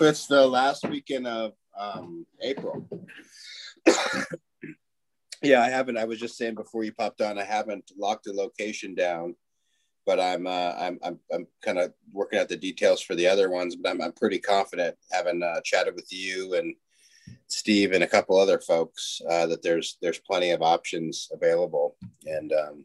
it's 0.00 0.26
the 0.26 0.46
last 0.46 0.88
weekend 0.88 1.26
of 1.26 1.52
um, 1.78 2.26
April. 2.40 2.86
yeah, 5.42 5.60
I 5.60 5.68
haven't. 5.68 5.98
I 5.98 6.04
was 6.04 6.20
just 6.20 6.36
saying 6.36 6.54
before 6.54 6.84
you 6.84 6.92
popped 6.92 7.20
on, 7.20 7.38
I 7.38 7.44
haven't 7.44 7.90
locked 7.98 8.24
the 8.24 8.32
location 8.32 8.94
down, 8.94 9.34
but 10.06 10.20
I'm 10.20 10.46
uh, 10.46 10.74
I'm 10.78 10.98
I'm, 11.02 11.18
I'm 11.32 11.46
kind 11.64 11.78
of 11.78 11.92
working 12.12 12.38
out 12.38 12.48
the 12.48 12.56
details 12.56 13.00
for 13.00 13.14
the 13.14 13.26
other 13.26 13.50
ones. 13.50 13.74
But 13.74 13.90
I'm 13.90 14.00
I'm 14.00 14.12
pretty 14.12 14.38
confident, 14.38 14.96
having 15.10 15.42
uh, 15.42 15.60
chatted 15.64 15.94
with 15.94 16.12
you 16.12 16.54
and 16.54 16.74
Steve 17.48 17.92
and 17.92 18.04
a 18.04 18.08
couple 18.08 18.38
other 18.38 18.60
folks, 18.60 19.20
uh, 19.28 19.46
that 19.46 19.62
there's 19.62 19.98
there's 20.00 20.20
plenty 20.20 20.50
of 20.50 20.62
options 20.62 21.28
available, 21.32 21.96
and 22.26 22.52
um, 22.52 22.84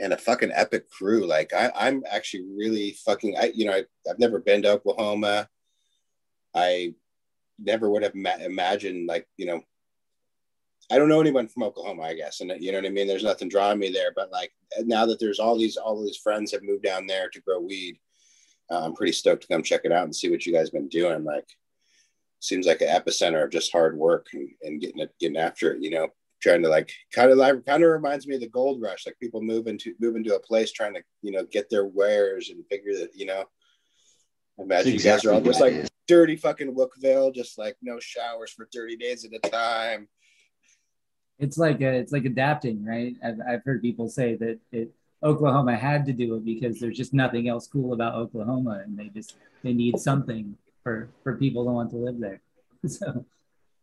and 0.00 0.12
a 0.12 0.18
fucking 0.18 0.52
epic 0.54 0.90
crew. 0.90 1.26
Like 1.26 1.52
I, 1.52 1.70
I'm 1.74 2.02
actually 2.10 2.44
really 2.56 2.92
fucking. 3.04 3.36
I 3.38 3.52
you 3.54 3.66
know 3.66 3.72
I, 3.72 3.84
I've 4.08 4.18
never 4.18 4.38
been 4.38 4.62
to 4.62 4.72
Oklahoma. 4.72 5.48
I 6.54 6.94
never 7.58 7.90
would 7.90 8.02
have 8.02 8.14
ma- 8.14 8.36
imagined 8.40 9.06
like 9.06 9.26
you 9.36 9.46
know. 9.46 9.62
I 10.90 10.96
don't 10.96 11.10
know 11.10 11.20
anyone 11.20 11.48
from 11.48 11.64
Oklahoma, 11.64 12.04
I 12.04 12.14
guess, 12.14 12.40
and 12.40 12.50
you 12.60 12.72
know 12.72 12.78
what 12.78 12.86
I 12.86 12.90
mean. 12.90 13.06
There's 13.06 13.24
nothing 13.24 13.50
drawing 13.50 13.78
me 13.78 13.90
there, 13.90 14.10
but 14.16 14.32
like 14.32 14.52
now 14.84 15.04
that 15.04 15.20
there's 15.20 15.38
all 15.38 15.58
these 15.58 15.76
all 15.76 16.02
these 16.02 16.16
friends 16.16 16.50
have 16.52 16.62
moved 16.62 16.82
down 16.82 17.06
there 17.06 17.28
to 17.28 17.40
grow 17.42 17.60
weed, 17.60 17.98
uh, 18.70 18.80
I'm 18.84 18.94
pretty 18.94 19.12
stoked 19.12 19.42
to 19.42 19.48
come 19.48 19.62
check 19.62 19.82
it 19.84 19.92
out 19.92 20.04
and 20.04 20.16
see 20.16 20.30
what 20.30 20.46
you 20.46 20.52
guys 20.52 20.70
been 20.70 20.88
doing. 20.88 21.24
Like, 21.24 21.46
seems 22.40 22.66
like 22.66 22.80
an 22.80 22.88
epicenter 22.88 23.44
of 23.44 23.50
just 23.50 23.72
hard 23.72 23.96
work 23.98 24.28
and, 24.32 24.48
and 24.62 24.80
getting 24.80 25.00
it, 25.00 25.14
getting 25.20 25.36
after 25.36 25.72
it. 25.72 25.82
You 25.82 25.90
know, 25.90 26.08
trying 26.40 26.62
to 26.62 26.68
like 26.68 26.90
kind 27.12 27.30
of 27.30 27.38
like 27.38 27.64
kind 27.66 27.82
of 27.82 27.90
reminds 27.90 28.26
me 28.26 28.34
of 28.34 28.40
the 28.40 28.48
gold 28.48 28.80
rush, 28.80 29.06
like 29.06 29.18
people 29.20 29.42
moving 29.42 29.78
to 29.78 29.94
moving 30.00 30.24
to 30.24 30.36
a 30.36 30.40
place 30.40 30.72
trying 30.72 30.94
to 30.94 31.02
you 31.22 31.32
know 31.32 31.44
get 31.50 31.68
their 31.70 31.86
wares 31.86 32.50
and 32.50 32.64
figure 32.66 32.94
that 32.98 33.10
you 33.14 33.26
know. 33.26 33.44
I 34.58 34.62
imagine 34.62 34.94
you 34.94 35.00
guys 35.00 35.24
are 35.24 35.32
all 35.32 35.40
just 35.40 35.60
like 35.60 35.72
it 35.72 35.84
is. 35.84 35.90
dirty 36.08 36.36
fucking 36.36 36.74
Wookville, 36.74 37.34
just 37.34 37.58
like 37.58 37.76
no 37.80 38.00
showers 38.00 38.50
for 38.50 38.68
30 38.74 38.96
days 38.96 39.24
at 39.24 39.30
a 39.32 39.50
time. 39.50 40.08
It's 41.38 41.56
like 41.56 41.80
a, 41.80 41.92
it's 41.92 42.10
like 42.10 42.24
adapting, 42.24 42.84
right? 42.84 43.14
I've, 43.24 43.38
I've 43.48 43.64
heard 43.64 43.82
people 43.82 44.08
say 44.08 44.34
that 44.34 44.58
it 44.72 44.90
Oklahoma 45.22 45.76
had 45.76 46.06
to 46.06 46.12
do 46.12 46.36
it 46.36 46.44
because 46.44 46.78
there's 46.78 46.96
just 46.96 47.12
nothing 47.12 47.48
else 47.48 47.66
cool 47.66 47.92
about 47.92 48.14
Oklahoma, 48.14 48.82
and 48.84 48.96
they 48.96 49.08
just 49.08 49.36
they 49.62 49.72
need 49.72 49.98
something 49.98 50.56
for 50.82 51.08
for 51.22 51.36
people 51.36 51.64
to 51.64 51.70
want 51.70 51.90
to 51.90 51.96
live 51.96 52.18
there. 52.18 52.40
So 52.86 53.24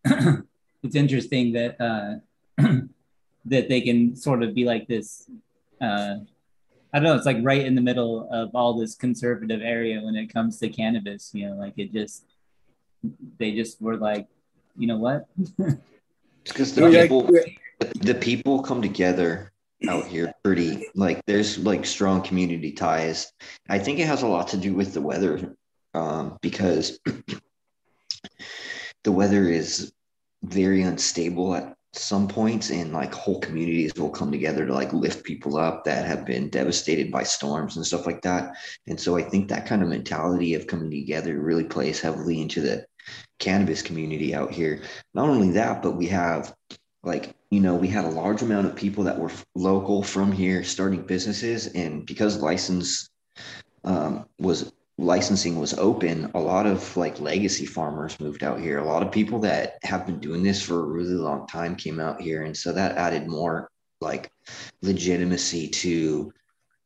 it's 0.84 0.96
interesting 0.96 1.52
that 1.54 1.82
uh, 1.82 2.20
that 2.58 3.70
they 3.70 3.82
can 3.82 4.16
sort 4.16 4.44
of 4.44 4.54
be 4.54 4.66
like 4.66 4.88
this. 4.88 5.30
Uh, 5.82 6.18
I 6.94 7.00
don't 7.00 7.04
know. 7.04 7.16
It's 7.16 7.26
like 7.26 7.38
right 7.42 7.66
in 7.66 7.76
the 7.76 7.82
middle 7.82 8.30
of 8.32 8.56
all 8.56 8.80
this 8.80 8.96
conservative 8.96 9.62
area 9.62 10.02
when 10.02 10.16
it 10.16 10.34
comes 10.34 10.60
to 10.60 10.70
cannabis. 10.70 11.32
You 11.34 11.50
know, 11.50 11.56
like 11.56 11.74
it 11.78 11.92
just 11.92 12.24
they 13.38 13.54
just 13.54 13.82
were 13.82 13.98
like, 13.98 14.28
you 14.78 14.88
know 14.88 14.98
what? 14.98 15.28
Because 16.44 16.74
the 16.74 16.90
Yeah, 16.90 17.04
people 17.04 17.30
the 17.96 18.16
people 18.16 18.62
come 18.62 18.82
together 18.82 19.52
out 19.90 20.08
here 20.08 20.34
pretty 20.44 20.88
like 20.96 21.24
there's 21.26 21.58
like 21.60 21.86
strong 21.86 22.22
community 22.22 22.72
ties. 22.72 23.32
I 23.70 23.80
think 23.80 24.00
it 24.00 24.08
has 24.08 24.24
a 24.24 24.28
lot 24.28 24.48
to 24.50 24.58
do 24.58 24.74
with 24.74 24.94
the 24.94 25.02
weather, 25.02 25.56
um, 25.94 26.38
because 26.42 27.00
the 29.04 29.12
weather 29.12 29.50
is 29.50 29.92
very 30.44 30.84
unstable 30.84 31.56
at 31.56 31.75
some 31.98 32.28
points 32.28 32.70
and 32.70 32.94
like 32.94 33.14
whole 33.14 33.40
communities 33.40 33.94
will 33.96 34.10
come 34.10 34.32
together 34.32 34.66
to 34.66 34.74
like 34.74 34.94
lift 34.94 35.24
people 35.24 35.58
up 35.58 35.84
that 35.86 36.06
have 36.06 36.26
been 36.26 36.50
devastated 36.50 37.12
by 37.12 37.24
storms 37.24 37.78
and 37.78 37.86
stuff 37.86 38.06
like 38.06 38.22
that. 38.22 38.56
And 38.88 39.00
so 39.00 39.18
I 39.18 39.24
think 39.24 39.50
that 39.50 39.66
kind 39.66 39.82
of 39.82 39.90
mentality 39.90 40.54
of 40.54 40.68
coming 40.68 40.92
together 40.92 41.40
really 41.40 41.64
plays 41.64 42.00
heavily 42.00 42.42
into 42.42 42.62
the 42.62 42.86
cannabis 43.40 43.82
community 43.82 44.34
out 44.34 44.52
here. 44.52 44.82
Not 45.14 45.30
only 45.30 45.52
that, 45.52 45.82
but 45.82 45.92
we 45.92 46.08
have 46.08 46.54
like 47.04 47.36
you 47.52 47.60
know 47.60 47.76
we 47.76 47.88
had 47.88 48.06
a 48.06 48.10
large 48.10 48.42
amount 48.42 48.66
of 48.66 48.76
people 48.76 49.04
that 49.04 49.20
were 49.20 49.32
local 49.54 50.02
from 50.02 50.32
here 50.32 50.64
starting 50.64 51.04
businesses 51.04 51.68
and 51.68 52.06
because 52.06 52.42
license 52.42 53.10
um, 53.84 54.26
was 54.40 54.72
licensing 54.98 55.60
was 55.60 55.74
open 55.74 56.32
a 56.36 56.40
lot 56.40 56.66
of 56.66 56.96
like 56.96 57.20
legacy 57.20 57.66
farmers 57.66 58.20
moved 58.20 58.44
out 58.44 58.60
here. 58.60 58.80
A 58.80 58.86
lot 58.86 59.04
of 59.04 59.12
people 59.12 59.40
that 59.40 59.78
have 59.84 60.06
been 60.06 60.20
doing 60.20 60.42
this 60.42 60.62
for 60.62 60.80
a 60.80 60.88
really 60.88 61.16
long 61.16 61.48
time 61.48 61.76
came 61.76 62.00
out 62.00 62.22
here 62.22 62.44
and 62.44 62.56
so 62.56 62.72
that 62.72 62.98
added 62.98 63.28
more 63.28 63.70
like 64.02 64.32
legitimacy 64.82 65.68
to 65.68 66.32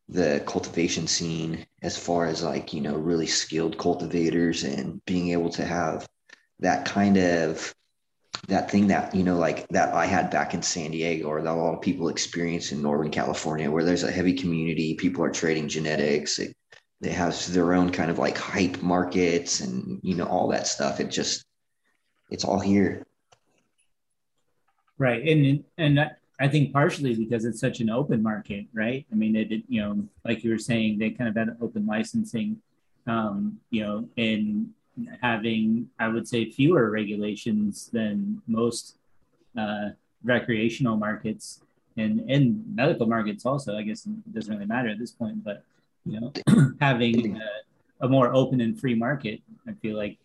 the 0.07 0.43
cultivation 0.47 1.05
scene 1.05 1.65
as 1.83 1.97
far 1.97 2.25
as 2.25 2.41
like 2.41 2.73
you 2.73 2.81
know 2.81 2.95
really 2.95 3.27
skilled 3.27 3.77
cultivators 3.77 4.63
and 4.63 5.03
being 5.05 5.29
able 5.29 5.49
to 5.49 5.63
have 5.63 6.07
that 6.59 6.83
kind 6.85 7.17
of 7.17 7.73
that 8.47 8.71
thing 8.71 8.87
that 8.87 9.13
you 9.13 9.23
know 9.23 9.37
like 9.37 9.67
that 9.69 9.93
i 9.93 10.05
had 10.05 10.31
back 10.31 10.55
in 10.55 10.61
san 10.63 10.89
diego 10.89 11.27
or 11.27 11.41
that 11.41 11.51
a 11.51 11.53
lot 11.53 11.75
of 11.75 11.81
people 11.81 12.09
experience 12.09 12.71
in 12.71 12.81
northern 12.81 13.11
california 13.11 13.69
where 13.69 13.83
there's 13.83 14.03
a 14.03 14.11
heavy 14.11 14.33
community 14.33 14.95
people 14.95 15.23
are 15.23 15.29
trading 15.29 15.67
genetics 15.67 16.37
they, 16.37 16.51
they 17.01 17.11
have 17.11 17.35
their 17.53 17.73
own 17.73 17.91
kind 17.91 18.11
of 18.11 18.17
like 18.17 18.37
hype 18.37 18.81
markets 18.81 19.61
and 19.61 19.99
you 20.03 20.15
know 20.15 20.25
all 20.25 20.47
that 20.49 20.67
stuff 20.67 20.99
it 20.99 21.09
just 21.09 21.45
it's 22.29 22.43
all 22.43 22.59
here 22.59 23.03
Right, 24.97 25.25
and 25.25 25.63
and 25.77 25.99
I- 25.99 26.11
I 26.41 26.47
think 26.47 26.71
partially 26.73 27.15
because 27.15 27.45
it's 27.45 27.59
such 27.59 27.79
an 27.81 27.89
open 27.89 28.21
market, 28.23 28.67
right? 28.73 29.05
I 29.11 29.15
mean, 29.15 29.35
it, 29.35 29.51
it 29.51 29.63
you 29.67 29.81
know, 29.81 30.07
like 30.25 30.43
you 30.43 30.51
were 30.51 30.57
saying, 30.57 30.97
they 30.99 31.09
kind 31.11 31.29
of 31.29 31.35
had 31.35 31.57
open 31.61 31.85
licensing, 31.85 32.61
um, 33.07 33.59
you 33.71 33.81
know, 33.83 34.09
and 34.17 34.69
having 35.21 35.89
I 35.99 36.09
would 36.09 36.27
say 36.27 36.49
fewer 36.51 36.89
regulations 36.91 37.89
than 37.91 38.41
most 38.47 38.97
uh, 39.57 39.89
recreational 40.23 40.97
markets 40.97 41.61
and 41.97 42.29
and 42.29 42.63
medical 42.75 43.05
markets 43.07 43.45
also. 43.45 43.77
I 43.77 43.83
guess 43.83 44.05
it 44.05 44.33
doesn't 44.33 44.53
really 44.53 44.65
matter 44.67 44.89
at 44.89 44.99
this 44.99 45.11
point, 45.11 45.43
but 45.43 45.63
you 46.05 46.19
know, 46.19 46.33
having 46.81 47.37
a, 47.37 48.05
a 48.05 48.09
more 48.09 48.33
open 48.33 48.61
and 48.61 48.79
free 48.79 48.95
market, 48.95 49.41
I 49.67 49.73
feel 49.73 49.97
like 49.97 50.17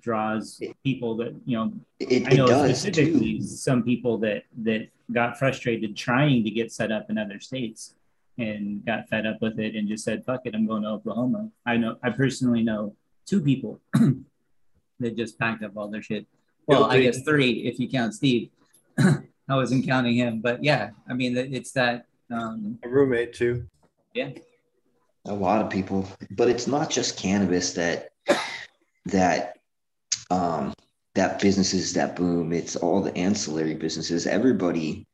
draws 0.00 0.62
people 0.82 1.14
that 1.14 1.34
you 1.44 1.56
know 1.58 1.72
it, 2.00 2.26
I 2.26 2.36
know 2.36 2.46
does 2.46 2.80
specifically 2.80 3.38
too 3.38 3.44
some 3.44 3.82
people 3.82 4.16
that 4.18 4.44
that 4.62 4.88
got 5.12 5.38
frustrated 5.38 5.94
trying 5.96 6.42
to 6.44 6.50
get 6.50 6.72
set 6.72 6.90
up 6.90 7.10
in 7.10 7.18
other 7.18 7.38
states 7.38 7.94
and 8.38 8.84
got 8.84 9.08
fed 9.08 9.26
up 9.26 9.40
with 9.42 9.60
it 9.60 9.76
and 9.76 9.86
just 9.88 10.04
said, 10.04 10.24
"Fuck 10.24 10.42
it, 10.44 10.54
I'm 10.54 10.66
going 10.66 10.82
to 10.82 10.88
Oklahoma." 10.88 11.50
I 11.66 11.76
know, 11.76 11.96
I 12.02 12.10
personally 12.10 12.62
know 12.62 12.96
two 13.26 13.40
people 13.40 13.80
that 15.00 15.16
just 15.16 15.38
packed 15.38 15.62
up 15.62 15.76
all 15.76 15.88
their 15.88 16.02
shit. 16.02 16.26
Well, 16.66 16.84
I 16.84 17.00
guess 17.00 17.22
three 17.22 17.66
if 17.66 17.78
you 17.78 17.88
count 17.88 18.14
Steve. 18.14 18.50
I 18.98 19.56
wasn't 19.56 19.84
counting 19.84 20.16
him, 20.16 20.40
but 20.40 20.64
yeah, 20.64 20.90
I 21.08 21.12
mean, 21.12 21.36
it's 21.36 21.72
that. 21.72 22.06
Um, 22.30 22.78
A 22.82 22.88
roommate 22.88 23.34
too. 23.34 23.66
yeah, 24.14 24.30
a 25.26 25.34
lot 25.34 25.62
of 25.62 25.70
people 25.70 26.06
but 26.30 26.48
it's 26.48 26.66
not 26.66 26.90
just 26.90 27.18
cannabis 27.18 27.74
that 27.74 28.10
that 29.06 29.58
um 30.30 30.74
that 31.14 31.40
businesses 31.40 31.92
that 31.92 32.16
boom. 32.16 32.52
It's 32.52 32.74
all 32.76 33.00
the 33.00 33.16
ancillary 33.16 33.74
businesses. 33.74 34.26
Everybody 34.26 35.06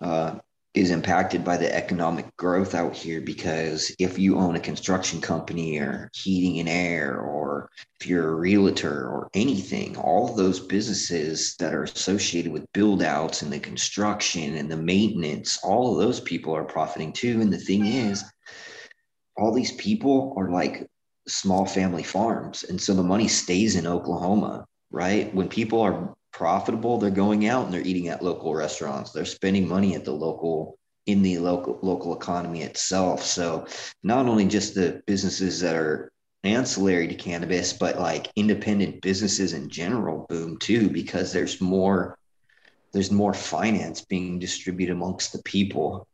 uh 0.00 0.38
is 0.72 0.92
impacted 0.92 1.44
by 1.44 1.56
the 1.56 1.74
economic 1.74 2.24
growth 2.36 2.76
out 2.76 2.94
here 2.94 3.20
because 3.20 3.92
if 3.98 4.20
you 4.20 4.36
own 4.36 4.54
a 4.54 4.60
construction 4.60 5.20
company 5.20 5.78
or 5.78 6.08
heating 6.14 6.60
and 6.60 6.68
air 6.68 7.18
or 7.18 7.68
if 8.00 8.06
you're 8.06 8.28
a 8.28 8.34
realtor 8.36 9.08
or 9.08 9.28
anything 9.34 9.96
all 9.96 10.32
those 10.32 10.60
businesses 10.60 11.56
that 11.58 11.74
are 11.74 11.82
associated 11.82 12.52
with 12.52 12.72
build 12.72 13.02
outs 13.02 13.42
and 13.42 13.52
the 13.52 13.58
construction 13.58 14.54
and 14.54 14.70
the 14.70 14.76
maintenance 14.76 15.58
all 15.64 15.92
of 15.92 15.98
those 15.98 16.20
people 16.20 16.54
are 16.54 16.64
profiting 16.64 17.12
too. 17.12 17.40
And 17.40 17.52
the 17.52 17.58
thing 17.58 17.86
is 17.86 18.22
all 19.36 19.52
these 19.52 19.72
people 19.72 20.34
are 20.36 20.50
like 20.50 20.86
small 21.28 21.66
family 21.66 22.02
farms. 22.02 22.64
And 22.64 22.80
so 22.80 22.94
the 22.94 23.02
money 23.02 23.28
stays 23.28 23.76
in 23.76 23.86
Oklahoma, 23.86 24.66
right? 24.90 25.32
When 25.34 25.48
people 25.48 25.80
are 25.80 26.14
profitable, 26.32 26.98
they're 26.98 27.10
going 27.10 27.46
out 27.46 27.64
and 27.64 27.74
they're 27.74 27.80
eating 27.80 28.08
at 28.08 28.22
local 28.22 28.54
restaurants. 28.54 29.12
They're 29.12 29.24
spending 29.24 29.68
money 29.68 29.94
at 29.94 30.04
the 30.04 30.12
local 30.12 30.78
in 31.06 31.22
the 31.22 31.38
local 31.38 31.78
local 31.82 32.14
economy 32.14 32.62
itself. 32.62 33.24
So 33.24 33.66
not 34.02 34.26
only 34.26 34.46
just 34.46 34.74
the 34.74 35.02
businesses 35.06 35.60
that 35.60 35.74
are 35.74 36.12
ancillary 36.44 37.08
to 37.08 37.14
cannabis, 37.14 37.72
but 37.72 37.98
like 37.98 38.30
independent 38.36 39.02
businesses 39.02 39.52
in 39.52 39.68
general 39.68 40.26
boom 40.28 40.58
too, 40.58 40.88
because 40.88 41.32
there's 41.32 41.60
more 41.60 42.16
there's 42.92 43.10
more 43.10 43.34
finance 43.34 44.02
being 44.02 44.38
distributed 44.38 44.92
amongst 44.92 45.32
the 45.32 45.42
people. 45.42 46.06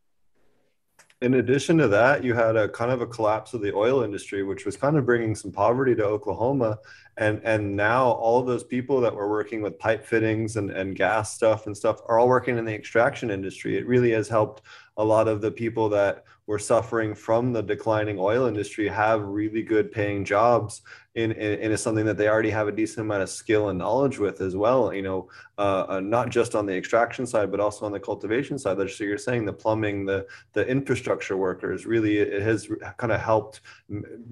In 1.19 1.33
addition 1.35 1.79
to 1.79 1.87
that, 1.87 2.23
you 2.23 2.35
had 2.35 2.55
a 2.55 2.69
kind 2.69 2.91
of 2.91 3.01
a 3.01 3.07
collapse 3.07 3.55
of 3.55 3.61
the 3.61 3.73
oil 3.73 4.03
industry, 4.03 4.43
which 4.43 4.65
was 4.65 4.77
kind 4.77 4.95
of 4.97 5.05
bringing 5.05 5.33
some 5.33 5.51
poverty 5.51 5.95
to 5.95 6.05
Oklahoma. 6.05 6.77
And 7.17 7.41
and 7.43 7.75
now 7.75 8.11
all 8.11 8.43
those 8.43 8.63
people 8.63 9.01
that 9.01 9.15
were 9.15 9.27
working 9.27 9.63
with 9.63 9.79
pipe 9.79 10.05
fittings 10.05 10.57
and, 10.57 10.69
and 10.69 10.95
gas 10.95 11.33
stuff 11.33 11.65
and 11.65 11.75
stuff 11.75 12.01
are 12.07 12.19
all 12.19 12.27
working 12.27 12.59
in 12.59 12.65
the 12.65 12.75
extraction 12.75 13.31
industry. 13.31 13.77
It 13.77 13.87
really 13.87 14.11
has 14.11 14.27
helped 14.29 14.61
a 14.97 15.03
lot 15.03 15.27
of 15.27 15.41
the 15.41 15.49
people 15.49 15.89
that 15.89 16.23
were 16.45 16.59
suffering 16.59 17.15
from 17.15 17.51
the 17.51 17.63
declining 17.63 18.19
oil 18.19 18.45
industry 18.45 18.87
have 18.87 19.21
really 19.21 19.63
good 19.63 19.91
paying 19.91 20.23
jobs 20.23 20.83
in, 21.17 21.31
in 21.31 21.75
something 21.77 22.05
that 22.05 22.15
they 22.15 22.27
already 22.27 22.51
have 22.51 22.67
a 22.67 22.71
decent 22.71 22.99
amount 22.99 23.23
of 23.23 23.29
skill 23.29 23.69
and 23.69 23.79
knowledge 23.79 24.19
with 24.19 24.39
as 24.39 24.55
well. 24.55 24.93
You 24.93 25.01
know, 25.01 25.29
uh, 25.57 25.85
uh, 25.89 25.99
not 25.99 26.29
just 26.29 26.53
on 26.53 26.67
the 26.67 26.75
extraction 26.75 27.25
side, 27.25 27.49
but 27.49 27.59
also 27.59 27.87
on 27.87 27.91
the 27.91 27.99
cultivation 27.99 28.59
side. 28.59 28.77
So 28.89 29.03
you're 29.03 29.17
saying 29.17 29.45
the 29.45 29.53
plumbing, 29.53 30.05
the 30.05 30.27
the 30.53 30.65
infrastructure 30.67 31.35
workers, 31.35 31.87
really, 31.87 32.19
it 32.19 32.43
has 32.43 32.69
kind 32.97 33.11
of 33.11 33.19
helped 33.19 33.61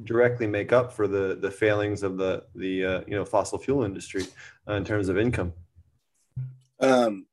directly 0.04 0.46
make 0.46 0.72
up 0.72 0.94
for 0.94 1.08
the 1.08 1.38
the 1.42 1.50
failings 1.50 2.04
of 2.04 2.18
the 2.18 2.44
the 2.54 2.86
uh, 2.86 3.02
you 3.08 3.16
know 3.16 3.26
fossil 3.26 3.58
fuel 3.58 3.84
industry 3.84 4.26
uh, 4.68 4.74
in 4.74 4.86
terms 4.86 5.10
of 5.10 5.18
income. 5.18 5.54
Um, 6.80 7.26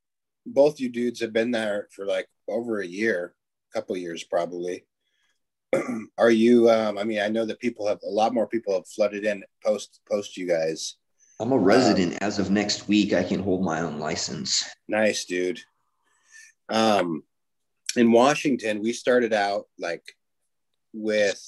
both 0.46 0.80
you 0.80 0.88
dudes 0.88 1.20
have 1.20 1.34
been 1.34 1.50
there 1.50 1.88
for 1.90 2.06
like 2.06 2.28
over 2.48 2.80
a 2.80 2.86
year, 2.86 3.34
a 3.70 3.78
couple 3.78 3.96
years 3.98 4.24
probably. 4.24 4.86
Are 6.18 6.30
you? 6.30 6.70
Um, 6.70 6.98
I 6.98 7.04
mean, 7.04 7.20
I 7.20 7.28
know 7.28 7.46
that 7.46 7.60
people 7.60 7.86
have 7.86 8.00
a 8.02 8.10
lot 8.10 8.34
more 8.34 8.46
people 8.46 8.74
have 8.74 8.86
flooded 8.86 9.24
in 9.24 9.42
post 9.64 10.00
post 10.10 10.36
you 10.36 10.46
guys. 10.46 10.96
I'm 11.40 11.52
a 11.52 11.58
resident 11.58 12.18
as 12.20 12.38
of 12.38 12.50
next 12.50 12.88
week. 12.88 13.12
I 13.12 13.24
can 13.24 13.42
hold 13.42 13.64
my 13.64 13.80
own 13.80 13.98
license. 13.98 14.64
Nice, 14.86 15.24
dude. 15.24 15.60
Um, 16.68 17.24
in 17.96 18.12
Washington, 18.12 18.80
we 18.80 18.92
started 18.92 19.32
out 19.32 19.66
like 19.78 20.04
with 20.92 21.42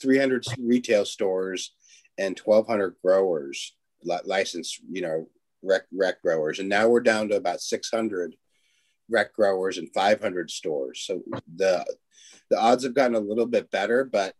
300 0.00 0.46
retail 0.58 1.04
stores 1.04 1.74
and 2.18 2.38
1,200 2.38 2.96
growers, 3.04 3.74
licensed, 4.04 4.80
you 4.90 5.02
know, 5.02 5.28
rec, 5.62 5.82
rec 5.92 6.22
growers. 6.22 6.58
And 6.58 6.68
now 6.68 6.88
we're 6.88 7.00
down 7.00 7.28
to 7.28 7.36
about 7.36 7.60
600 7.60 8.34
rec 9.10 9.34
growers 9.34 9.78
and 9.78 9.92
500 9.92 10.50
stores. 10.50 11.02
So 11.06 11.22
the, 11.56 11.84
the 12.50 12.58
odds 12.58 12.84
have 12.84 12.94
gotten 12.94 13.16
a 13.16 13.20
little 13.20 13.46
bit 13.46 13.70
better, 13.70 14.04
but 14.04 14.34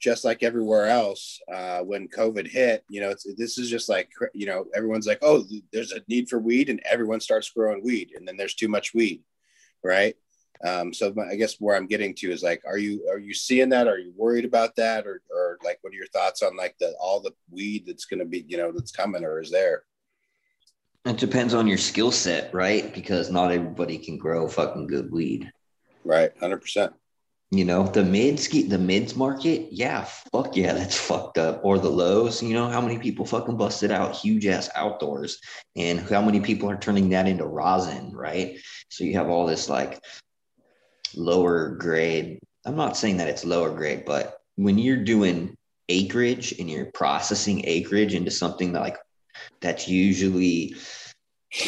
just 0.00 0.24
like 0.24 0.42
everywhere 0.42 0.86
else, 0.86 1.40
uh, 1.52 1.80
when 1.80 2.08
COVID 2.08 2.48
hit, 2.48 2.84
you 2.88 3.00
know, 3.00 3.14
this 3.36 3.58
is 3.58 3.68
just 3.68 3.88
like, 3.88 4.10
you 4.32 4.46
know, 4.46 4.66
everyone's 4.74 5.06
like, 5.06 5.18
oh, 5.22 5.44
there's 5.72 5.92
a 5.92 6.00
need 6.08 6.28
for 6.28 6.38
weed, 6.38 6.70
and 6.70 6.80
everyone 6.88 7.20
starts 7.20 7.50
growing 7.50 7.82
weed, 7.82 8.12
and 8.14 8.26
then 8.26 8.36
there's 8.36 8.54
too 8.54 8.68
much 8.68 8.94
weed, 8.94 9.22
right? 9.82 10.14
Um, 10.64 10.92
so 10.92 11.14
I 11.30 11.36
guess 11.36 11.56
where 11.60 11.76
I'm 11.76 11.86
getting 11.86 12.14
to 12.16 12.32
is 12.32 12.42
like, 12.42 12.62
are 12.66 12.78
you 12.78 13.06
are 13.10 13.18
you 13.18 13.32
seeing 13.32 13.68
that? 13.70 13.86
Are 13.86 13.98
you 13.98 14.12
worried 14.16 14.44
about 14.44 14.74
that, 14.76 15.06
or 15.06 15.22
or 15.30 15.58
like, 15.64 15.78
what 15.82 15.92
are 15.92 15.96
your 15.96 16.08
thoughts 16.08 16.42
on 16.42 16.56
like 16.56 16.76
the 16.78 16.94
all 17.00 17.20
the 17.20 17.34
weed 17.50 17.84
that's 17.86 18.06
going 18.06 18.20
to 18.20 18.26
be 18.26 18.44
you 18.48 18.56
know 18.56 18.72
that's 18.72 18.90
coming 18.92 19.24
or 19.24 19.40
is 19.40 19.50
there? 19.50 19.84
It 21.08 21.16
depends 21.16 21.54
on 21.54 21.66
your 21.66 21.78
skill 21.78 22.12
set, 22.12 22.52
right? 22.52 22.92
Because 22.92 23.30
not 23.30 23.50
everybody 23.50 23.96
can 23.96 24.18
grow 24.18 24.46
fucking 24.46 24.88
good 24.88 25.10
weed. 25.10 25.50
Right, 26.04 26.32
hundred 26.38 26.58
percent. 26.58 26.92
You 27.50 27.64
know, 27.64 27.84
the 27.84 28.04
mids, 28.04 28.46
the 28.48 28.76
mids 28.76 29.16
market, 29.16 29.68
yeah, 29.70 30.04
fuck 30.04 30.54
yeah, 30.54 30.74
that's 30.74 30.98
fucked 30.98 31.38
up. 31.38 31.62
Or 31.64 31.78
the 31.78 31.88
lows, 31.88 32.42
you 32.42 32.52
know, 32.52 32.68
how 32.68 32.82
many 32.82 32.98
people 32.98 33.24
fucking 33.24 33.56
busted 33.56 33.90
out 33.90 34.16
huge 34.16 34.46
ass 34.46 34.68
outdoors, 34.74 35.40
and 35.76 35.98
how 35.98 36.20
many 36.20 36.40
people 36.40 36.70
are 36.70 36.76
turning 36.76 37.08
that 37.08 37.26
into 37.26 37.46
rosin, 37.46 38.14
right? 38.14 38.58
So 38.90 39.04
you 39.04 39.14
have 39.14 39.30
all 39.30 39.46
this 39.46 39.70
like 39.70 39.98
lower 41.16 41.70
grade. 41.70 42.38
I'm 42.66 42.76
not 42.76 42.98
saying 42.98 43.16
that 43.16 43.28
it's 43.28 43.46
lower 43.46 43.74
grade, 43.74 44.04
but 44.04 44.42
when 44.56 44.76
you're 44.76 45.04
doing 45.04 45.56
acreage 45.88 46.52
and 46.58 46.68
you're 46.68 46.92
processing 46.92 47.62
acreage 47.64 48.12
into 48.12 48.30
something 48.30 48.72
that 48.72 48.82
like 48.82 48.98
that's 49.60 49.88
usually 49.88 50.74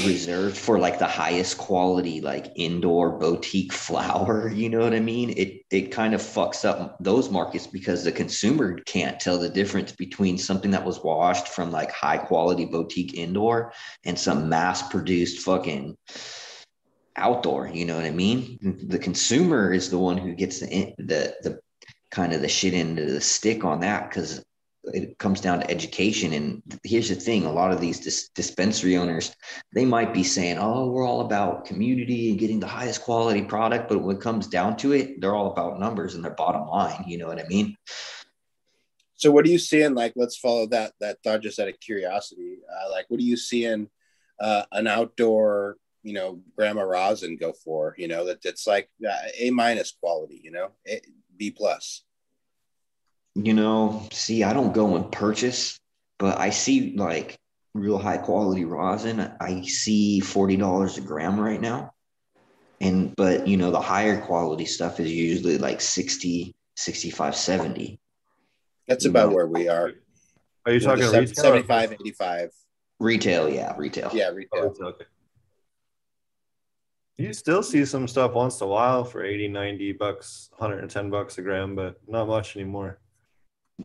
reserved 0.04 0.58
for 0.58 0.78
like 0.78 0.98
the 0.98 1.06
highest 1.06 1.56
quality 1.56 2.20
like 2.20 2.52
indoor 2.54 3.18
boutique 3.18 3.72
flower 3.72 4.50
you 4.54 4.68
know 4.68 4.80
what 4.80 4.92
i 4.92 5.00
mean? 5.00 5.30
It 5.30 5.62
it 5.70 5.90
kind 5.90 6.12
of 6.12 6.20
fucks 6.20 6.66
up 6.66 6.96
those 7.00 7.30
markets 7.30 7.66
because 7.66 8.04
the 8.04 8.12
consumer 8.12 8.78
can't 8.80 9.18
tell 9.18 9.38
the 9.38 9.48
difference 9.48 9.92
between 9.92 10.36
something 10.36 10.70
that 10.72 10.84
was 10.84 11.02
washed 11.02 11.48
from 11.48 11.70
like 11.70 11.90
high 11.92 12.18
quality 12.18 12.66
boutique 12.66 13.14
indoor 13.14 13.72
and 14.04 14.18
some 14.18 14.50
mass 14.50 14.86
produced 14.88 15.40
fucking 15.40 15.96
outdoor 17.16 17.68
you 17.68 17.86
know 17.86 17.96
what 17.96 18.04
i 18.04 18.10
mean? 18.10 18.58
The 18.86 18.98
consumer 18.98 19.72
is 19.72 19.88
the 19.88 19.98
one 19.98 20.18
who 20.18 20.34
gets 20.34 20.60
the 20.60 20.94
the 20.98 21.34
the 21.42 21.60
kind 22.10 22.34
of 22.34 22.42
the 22.42 22.48
shit 22.48 22.74
into 22.74 23.06
the 23.06 23.20
stick 23.20 23.64
on 23.64 23.80
that 23.80 24.10
because 24.10 24.44
it 24.94 25.18
comes 25.18 25.40
down 25.40 25.60
to 25.60 25.70
education. 25.70 26.32
And 26.32 26.62
here's 26.84 27.08
the 27.08 27.14
thing: 27.14 27.44
a 27.44 27.52
lot 27.52 27.72
of 27.72 27.80
these 27.80 28.00
dis- 28.00 28.28
dispensary 28.34 28.96
owners, 28.96 29.34
they 29.74 29.84
might 29.84 30.12
be 30.12 30.22
saying, 30.22 30.58
"Oh, 30.58 30.90
we're 30.90 31.06
all 31.06 31.20
about 31.22 31.64
community 31.64 32.30
and 32.30 32.38
getting 32.38 32.60
the 32.60 32.66
highest 32.66 33.02
quality 33.02 33.42
product," 33.42 33.88
but 33.88 34.02
when 34.02 34.16
it 34.16 34.22
comes 34.22 34.46
down 34.46 34.76
to 34.78 34.92
it, 34.92 35.20
they're 35.20 35.34
all 35.34 35.52
about 35.52 35.80
numbers 35.80 36.14
and 36.14 36.24
their 36.24 36.34
bottom 36.34 36.66
line. 36.66 37.04
You 37.06 37.18
know 37.18 37.28
what 37.28 37.40
I 37.40 37.46
mean? 37.48 37.76
So 39.14 39.30
what 39.30 39.44
are 39.44 39.50
you 39.50 39.58
seeing? 39.58 39.94
Like, 39.94 40.14
let's 40.16 40.38
follow 40.38 40.66
that 40.68 40.92
that 41.00 41.18
thought 41.22 41.42
just 41.42 41.58
out 41.58 41.68
of 41.68 41.78
curiosity. 41.80 42.56
Uh, 42.70 42.90
like, 42.90 43.04
what 43.08 43.20
are 43.20 43.24
you 43.24 43.36
seeing 43.36 43.88
uh, 44.40 44.62
an 44.72 44.86
outdoor, 44.86 45.76
you 46.02 46.14
know, 46.14 46.40
grandma 46.56 46.82
rosin 46.82 47.36
go 47.36 47.52
for? 47.52 47.94
You 47.98 48.08
know, 48.08 48.24
that 48.26 48.44
it's 48.44 48.66
like 48.66 48.88
uh, 49.06 49.28
A 49.38 49.50
minus 49.50 49.92
quality. 49.92 50.40
You 50.42 50.52
know, 50.52 50.68
a, 50.88 51.02
B 51.36 51.50
plus. 51.50 52.02
You 53.34 53.54
know, 53.54 54.06
see, 54.12 54.42
I 54.42 54.52
don't 54.52 54.74
go 54.74 54.96
and 54.96 55.10
purchase, 55.10 55.78
but 56.18 56.38
I 56.38 56.50
see 56.50 56.94
like 56.96 57.38
real 57.74 57.98
high 57.98 58.18
quality 58.18 58.64
rosin. 58.64 59.32
I 59.40 59.62
see 59.62 60.20
forty 60.20 60.56
dollars 60.56 60.98
a 60.98 61.00
gram 61.00 61.38
right 61.38 61.60
now, 61.60 61.92
and 62.80 63.14
but 63.14 63.46
you 63.46 63.56
know 63.56 63.70
the 63.70 63.80
higher 63.80 64.20
quality 64.20 64.64
stuff 64.64 64.98
is 65.00 65.12
usually 65.12 65.58
like 65.58 65.80
60 65.80 66.54
65 66.76 67.36
70 67.36 68.00
That's 68.88 69.04
You 69.04 69.10
about 69.10 69.28
know. 69.28 69.34
where 69.36 69.46
we 69.46 69.68
are. 69.68 69.92
Are 70.66 70.72
you 70.72 70.78
You 70.78 70.80
talking 70.80 71.04
the 71.04 71.20
retail? 71.20 71.34
75, 71.34 71.92
85. 71.92 72.50
retail 72.98 73.48
yeah 73.48 73.74
retail 73.76 74.10
Yeah, 74.12 74.28
Oh, 74.30 74.34
retail. 74.34 74.68
retail, 74.70 74.86
okay. 74.88 75.04
You 77.18 77.32
still 77.34 77.62
see 77.62 77.84
some 77.84 78.08
stuff 78.08 78.32
once 78.32 78.60
in 78.60 78.66
a 78.66 78.70
while 78.70 79.04
for 79.04 79.22
80, 79.22 79.48
90 79.48 79.92
bucks, 79.92 80.48
110 80.56 81.10
bucks 81.10 81.36
a 81.36 81.42
gram, 81.42 81.76
but 81.76 81.96
not 82.08 82.26
much 82.28 82.56
anymore. 82.56 82.98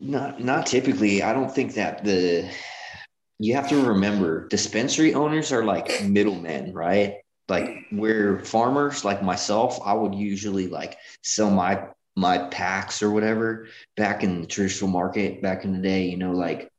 Not 0.00 0.40
not 0.40 0.66
typically. 0.66 1.22
I 1.22 1.32
don't 1.32 1.52
think 1.52 1.74
that 1.74 2.04
the 2.04 2.50
you 3.38 3.54
have 3.54 3.68
to 3.68 3.86
remember 3.86 4.48
dispensary 4.48 5.14
owners 5.14 5.52
are 5.52 5.64
like 5.64 6.04
middlemen, 6.04 6.72
right? 6.72 7.16
Like 7.48 7.86
we're 7.92 8.44
farmers 8.44 9.04
like 9.04 9.22
myself, 9.22 9.78
I 9.84 9.92
would 9.94 10.14
usually 10.14 10.68
like 10.68 10.96
sell 11.22 11.50
my 11.50 11.88
my 12.16 12.38
packs 12.48 13.02
or 13.02 13.10
whatever 13.10 13.68
back 13.96 14.24
in 14.24 14.40
the 14.40 14.46
traditional 14.46 14.90
market 14.90 15.42
back 15.42 15.64
in 15.64 15.72
the 15.72 15.82
day, 15.82 16.06
you 16.06 16.16
know, 16.16 16.32
like 16.32 16.70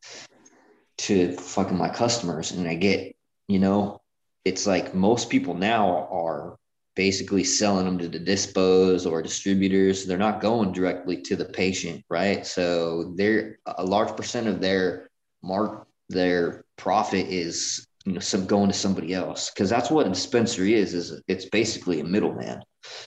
to 0.97 1.33
fucking 1.33 1.77
my 1.77 1.89
customers. 1.89 2.51
And 2.51 2.67
I 2.67 2.73
get, 2.73 3.15
you 3.47 3.59
know, 3.59 4.01
it's 4.43 4.65
like 4.65 4.95
most 4.95 5.29
people 5.29 5.53
now 5.53 6.07
are 6.11 6.57
basically 6.97 7.45
selling 7.45 7.85
them 7.85 7.97
to 7.99 8.09
the 8.09 8.19
dispos 8.19 9.09
or 9.09 9.21
distributors. 9.21 10.05
They're 10.05 10.17
not 10.17 10.41
going 10.41 10.73
directly 10.73 11.21
to 11.21 11.37
the 11.37 11.45
patient, 11.45 12.03
right? 12.09 12.45
So 12.45 13.13
they're 13.15 13.59
a 13.65 13.85
large 13.85 14.17
percent 14.17 14.47
of 14.47 14.59
their 14.59 15.07
mark 15.41 15.87
their 16.09 16.65
profit 16.77 17.27
is 17.27 17.87
you 18.05 18.13
know 18.13 18.19
some 18.19 18.45
going 18.45 18.69
to 18.69 18.73
somebody 18.73 19.13
else 19.13 19.49
because 19.49 19.69
that's 19.69 19.91
what 19.91 20.05
a 20.05 20.09
dispensary 20.09 20.73
is 20.73 20.93
is 20.93 21.21
it's 21.27 21.45
basically 21.45 21.99
a 21.99 22.03
middleman 22.03 22.61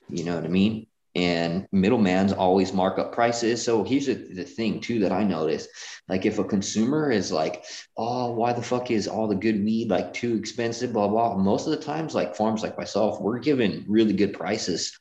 you 0.09 0.25
know 0.25 0.35
what 0.35 0.45
i 0.45 0.49
mean 0.49 0.87
and 1.21 1.67
middlemans 1.75 2.37
always 2.37 2.73
mark 2.73 2.99
up 2.99 3.13
prices. 3.13 3.63
So 3.63 3.85
here's 3.85 4.07
the, 4.07 4.15
the 4.15 4.45
thing 4.45 4.81
too 4.81 5.01
that 5.01 5.13
i 5.13 5.23
noticed 5.23 5.69
like 6.09 6.27
if 6.27 6.39
a 6.39 6.45
consumer 6.45 7.11
is 7.11 7.31
like 7.31 7.65
oh 7.97 8.33
why 8.33 8.53
the 8.53 8.63
fuck 8.63 8.91
is 8.91 9.07
all 9.09 9.29
the 9.29 9.35
good 9.35 9.63
weed 9.65 9.91
like 9.91 10.13
too 10.13 10.37
expensive? 10.37 10.93
Blah 10.93 11.09
blah 11.09 11.37
most 11.37 11.67
of 11.67 11.73
the 11.73 11.85
times 11.85 12.15
like 12.15 12.37
farms 12.37 12.63
like 12.63 12.79
myself 12.79 13.21
we're 13.21 13.39
given 13.39 13.85
really 13.89 14.15
good 14.15 14.33
prices 14.33 14.99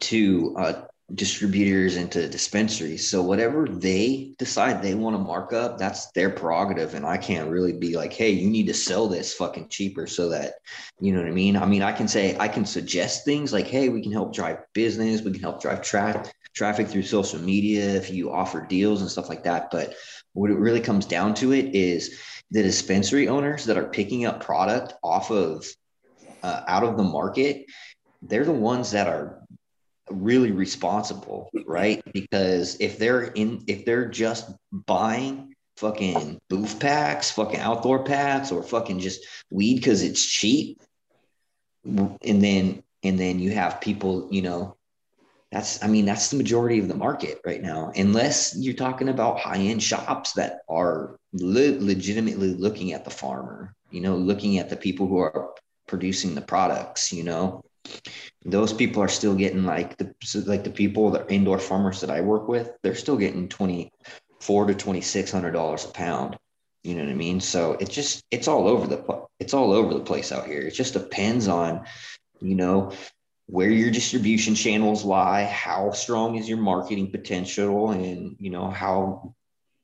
to 0.00 0.54
uh, 0.58 0.82
distributors 1.14 1.96
into 1.96 2.28
dispensaries. 2.28 3.08
So 3.08 3.22
whatever 3.22 3.66
they 3.66 4.34
decide 4.38 4.82
they 4.82 4.94
want 4.94 5.16
to 5.16 5.22
mark 5.22 5.54
up, 5.54 5.78
that's 5.78 6.10
their 6.12 6.28
prerogative. 6.28 6.94
And 6.94 7.06
I 7.06 7.16
can't 7.16 7.50
really 7.50 7.72
be 7.72 7.96
like, 7.96 8.12
hey, 8.12 8.30
you 8.30 8.50
need 8.50 8.66
to 8.66 8.74
sell 8.74 9.08
this 9.08 9.32
fucking 9.32 9.68
cheaper 9.68 10.06
so 10.06 10.28
that 10.28 10.54
you 11.00 11.12
know 11.12 11.20
what 11.20 11.28
I 11.28 11.32
mean. 11.32 11.56
I 11.56 11.64
mean, 11.64 11.82
I 11.82 11.92
can 11.92 12.08
say 12.08 12.36
I 12.38 12.48
can 12.48 12.66
suggest 12.66 13.24
things 13.24 13.52
like, 13.52 13.66
hey, 13.66 13.88
we 13.88 14.02
can 14.02 14.12
help 14.12 14.34
drive 14.34 14.58
business, 14.74 15.22
we 15.22 15.32
can 15.32 15.40
help 15.40 15.62
drive 15.62 15.82
tra- 15.82 16.24
traffic 16.54 16.88
through 16.88 17.04
social 17.04 17.40
media 17.40 17.94
if 17.94 18.10
you 18.10 18.30
offer 18.30 18.66
deals 18.66 19.00
and 19.00 19.10
stuff 19.10 19.30
like 19.30 19.44
that. 19.44 19.70
But 19.70 19.94
what 20.34 20.50
it 20.50 20.58
really 20.58 20.80
comes 20.80 21.06
down 21.06 21.32
to 21.34 21.52
it 21.52 21.74
is 21.74 22.20
the 22.50 22.62
dispensary 22.62 23.28
owners 23.28 23.64
that 23.64 23.78
are 23.78 23.88
picking 23.88 24.26
up 24.26 24.42
product 24.42 24.92
off 25.02 25.30
of 25.30 25.66
uh, 26.42 26.62
out 26.68 26.84
of 26.84 26.96
the 26.96 27.02
market. 27.02 27.64
They're 28.20 28.44
the 28.44 28.52
ones 28.52 28.90
that 28.90 29.06
are 29.06 29.42
really 30.10 30.52
responsible, 30.52 31.50
right? 31.66 32.02
Because 32.12 32.76
if 32.80 32.98
they're 32.98 33.22
in, 33.22 33.64
if 33.66 33.84
they're 33.84 34.08
just 34.08 34.50
buying 34.72 35.54
fucking 35.76 36.40
booth 36.48 36.80
packs, 36.80 37.30
fucking 37.30 37.60
outdoor 37.60 38.04
packs, 38.04 38.50
or 38.50 38.62
fucking 38.62 39.00
just 39.00 39.24
weed 39.50 39.76
because 39.76 40.02
it's 40.02 40.24
cheap, 40.24 40.80
and 41.84 42.18
then 42.20 42.82
and 43.02 43.18
then 43.18 43.38
you 43.38 43.52
have 43.52 43.80
people, 43.80 44.28
you 44.30 44.42
know, 44.42 44.76
that's 45.52 45.82
I 45.82 45.86
mean 45.86 46.04
that's 46.04 46.30
the 46.30 46.36
majority 46.36 46.78
of 46.78 46.88
the 46.88 46.94
market 46.94 47.40
right 47.44 47.62
now, 47.62 47.92
unless 47.96 48.56
you're 48.56 48.74
talking 48.74 49.08
about 49.08 49.38
high 49.38 49.58
end 49.58 49.82
shops 49.82 50.32
that 50.32 50.60
are 50.68 51.16
le- 51.32 51.78
legitimately 51.80 52.54
looking 52.54 52.92
at 52.92 53.04
the 53.04 53.10
farmer, 53.10 53.74
you 53.90 54.00
know, 54.00 54.16
looking 54.16 54.58
at 54.58 54.68
the 54.68 54.76
people 54.76 55.06
who 55.06 55.18
are 55.18 55.50
producing 55.86 56.34
the 56.34 56.42
products, 56.42 57.12
you 57.12 57.24
know 57.24 57.62
those 58.44 58.72
people 58.72 59.02
are 59.02 59.08
still 59.08 59.34
getting 59.34 59.64
like 59.64 59.96
the 59.96 60.14
like 60.46 60.64
the 60.64 60.70
people 60.70 61.10
the 61.10 61.26
indoor 61.32 61.58
farmers 61.58 62.00
that 62.00 62.10
I 62.10 62.20
work 62.20 62.48
with, 62.48 62.70
they're 62.82 62.94
still 62.94 63.16
getting 63.16 63.48
twenty 63.48 63.92
four 64.40 64.66
to 64.66 64.74
twenty 64.74 65.00
six 65.00 65.30
hundred 65.30 65.52
dollars 65.52 65.84
a 65.84 65.88
pound. 65.88 66.36
You 66.84 66.94
know 66.94 67.02
what 67.02 67.10
I 67.10 67.14
mean? 67.14 67.40
So 67.40 67.72
it 67.72 67.90
just 67.90 68.24
it's 68.30 68.48
all 68.48 68.68
over 68.68 68.86
the 68.86 69.26
it's 69.40 69.54
all 69.54 69.72
over 69.72 69.92
the 69.94 70.00
place 70.00 70.32
out 70.32 70.46
here. 70.46 70.60
It 70.60 70.74
just 70.74 70.94
depends 70.94 71.48
on, 71.48 71.84
you 72.40 72.54
know, 72.54 72.92
where 73.46 73.70
your 73.70 73.90
distribution 73.90 74.54
channels 74.54 75.04
lie, 75.04 75.44
how 75.44 75.90
strong 75.90 76.36
is 76.36 76.48
your 76.48 76.58
marketing 76.58 77.10
potential, 77.10 77.90
and 77.90 78.36
you 78.38 78.50
know 78.50 78.70
how 78.70 79.34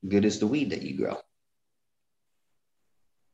good 0.09 0.25
is 0.25 0.39
the 0.39 0.47
weed 0.47 0.71
that 0.71 0.83
you 0.83 0.97
grow. 0.97 1.17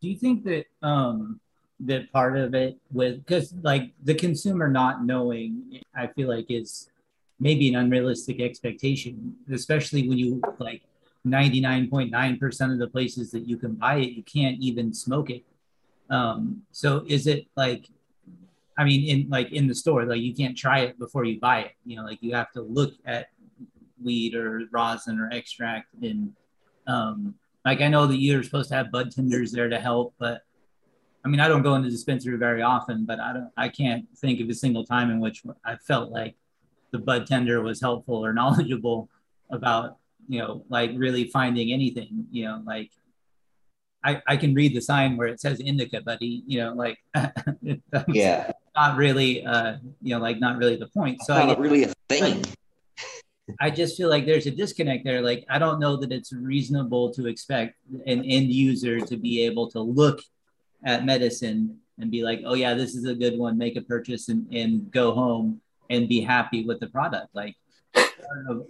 Do 0.01 0.09
you 0.09 0.17
think 0.17 0.45
that 0.45 0.65
um 0.83 1.41
that 1.87 2.13
part 2.13 2.37
of 2.37 2.55
it 2.55 2.79
with 2.93 3.25
because 3.25 3.55
like 3.63 3.93
the 4.03 4.15
consumer 4.15 4.69
not 4.69 5.05
knowing, 5.05 5.81
I 5.95 6.09
feel 6.09 6.29
like 6.29 6.47
is 6.51 6.91
maybe 7.39 7.69
an 7.69 7.77
unrealistic 7.77 8.41
expectation, 8.41 9.37
especially 9.51 10.09
when 10.09 10.19
you 10.19 10.43
like 10.59 10.83
99.9% 11.27 12.73
of 12.73 12.79
the 12.79 12.89
places 12.89 13.31
that 13.31 13.47
you 13.47 13.57
can 13.57 13.75
buy 13.75 13.97
it, 13.97 14.13
you 14.13 14.23
can't 14.23 14.59
even 14.61 14.93
smoke 14.93 15.31
it. 15.31 15.45
Um, 16.11 16.63
so 16.71 17.05
is 17.07 17.27
it 17.27 17.47
like 17.57 17.89
I 18.79 18.85
mean, 18.85 19.05
in 19.05 19.29
like 19.29 19.53
in 19.53 19.67
the 19.67 19.75
store, 19.75 20.05
like 20.07 20.21
you 20.21 20.35
can't 20.35 20.57
try 20.57 20.81
it 20.81 20.99
before 20.99 21.25
you 21.25 21.39
buy 21.39 21.61
it. 21.61 21.73
You 21.85 21.97
know, 21.97 22.05
like 22.05 22.23
you 22.23 22.35
have 22.35 22.51
to 22.53 22.63
look 22.63 22.95
at 23.05 23.29
weed 24.03 24.35
or 24.35 24.63
rosin 24.71 25.19
or 25.19 25.29
extract 25.31 25.93
and 26.01 26.33
um 26.87 27.35
like 27.67 27.83
I 27.83 27.89
know 27.89 28.07
that 28.07 28.17
you're 28.17 28.43
supposed 28.43 28.71
to 28.71 28.77
have 28.77 28.91
bud 28.91 29.11
tenders 29.11 29.53
there 29.53 29.69
to 29.69 29.79
help, 29.79 30.15
but 30.19 30.43
I 31.25 31.29
mean, 31.29 31.41
I 31.41 31.49
don't 31.49 31.63
go 31.63 31.75
into 31.75 31.91
dispensary 31.91 32.37
very 32.39 32.63
often, 32.63 33.05
but 33.05 33.21
I 33.21 33.33
don't, 33.33 33.51
I 33.57 33.69
can't 33.69 34.07
think 34.17 34.41
of 34.41 34.49
a 34.49 34.55
single 34.55 34.85
time 34.85 35.11
in 35.11 35.21
which 35.21 35.43
I 35.65 35.77
felt 35.77 36.11
like 36.11 36.35
the 36.93 36.99
bud 36.99 37.27
tender 37.27 37.61
was 37.61 37.81
helpful 37.81 38.25
or 38.25 38.33
knowledgeable 38.41 39.09
about, 39.51 39.99
you 40.29 40.39
know, 40.39 40.65
like 40.69 40.93
really 40.95 41.25
finding 41.25 41.73
anything, 41.73 42.27
you 42.31 42.45
know, 42.45 42.63
like 42.65 42.91
I, 44.03 44.23
I 44.27 44.37
can 44.37 44.55
read 44.55 44.75
the 44.75 44.81
sign 44.81 45.17
where 45.17 45.29
it 45.29 45.41
says 45.41 45.61
indica, 45.61 46.01
but 46.01 46.19
he, 46.21 46.43
you 46.47 46.61
know, 46.61 46.73
like, 46.73 46.99
yeah, 48.09 48.51
not 48.75 48.97
really, 48.97 49.45
uh, 49.45 49.77
you 50.01 50.15
know, 50.15 50.21
like 50.21 50.41
not 50.41 50.57
really 50.57 50.77
the 50.77 50.89
point. 50.89 51.21
So 51.23 51.35
not 51.35 51.59
I, 51.59 51.61
really 51.61 51.85
a 51.85 51.93
thing. 52.09 52.45
I 53.61 53.71
just 53.71 53.97
feel 53.97 54.09
like 54.09 54.27
there's 54.27 54.47
a 54.47 54.51
disconnect 54.51 55.05
there. 55.05 55.21
Like, 55.21 55.45
I 55.51 55.59
don't 55.59 55.81
know 55.81 55.97
that 55.97 56.13
it's 56.13 56.33
reasonable 56.33 57.13
to 57.15 57.27
expect 57.27 57.77
an 58.07 58.25
end 58.25 58.51
user 58.53 59.01
to 59.01 59.17
be 59.17 59.45
able 59.45 59.71
to 59.73 59.81
look 59.81 60.21
at 60.85 61.05
medicine 61.05 61.79
and 61.99 62.11
be 62.11 62.23
like, 62.23 62.43
oh, 62.45 62.55
yeah, 62.55 62.75
this 62.75 62.95
is 62.95 63.05
a 63.05 63.15
good 63.15 63.39
one, 63.39 63.59
make 63.59 63.77
a 63.77 63.83
purchase 63.83 64.29
and, 64.29 64.47
and 64.53 64.91
go 64.91 65.13
home 65.13 65.61
and 65.91 66.09
be 66.09 66.21
happy 66.21 66.65
with 66.65 66.81
the 66.81 66.87
product. 66.89 67.29
Like, 67.35 67.57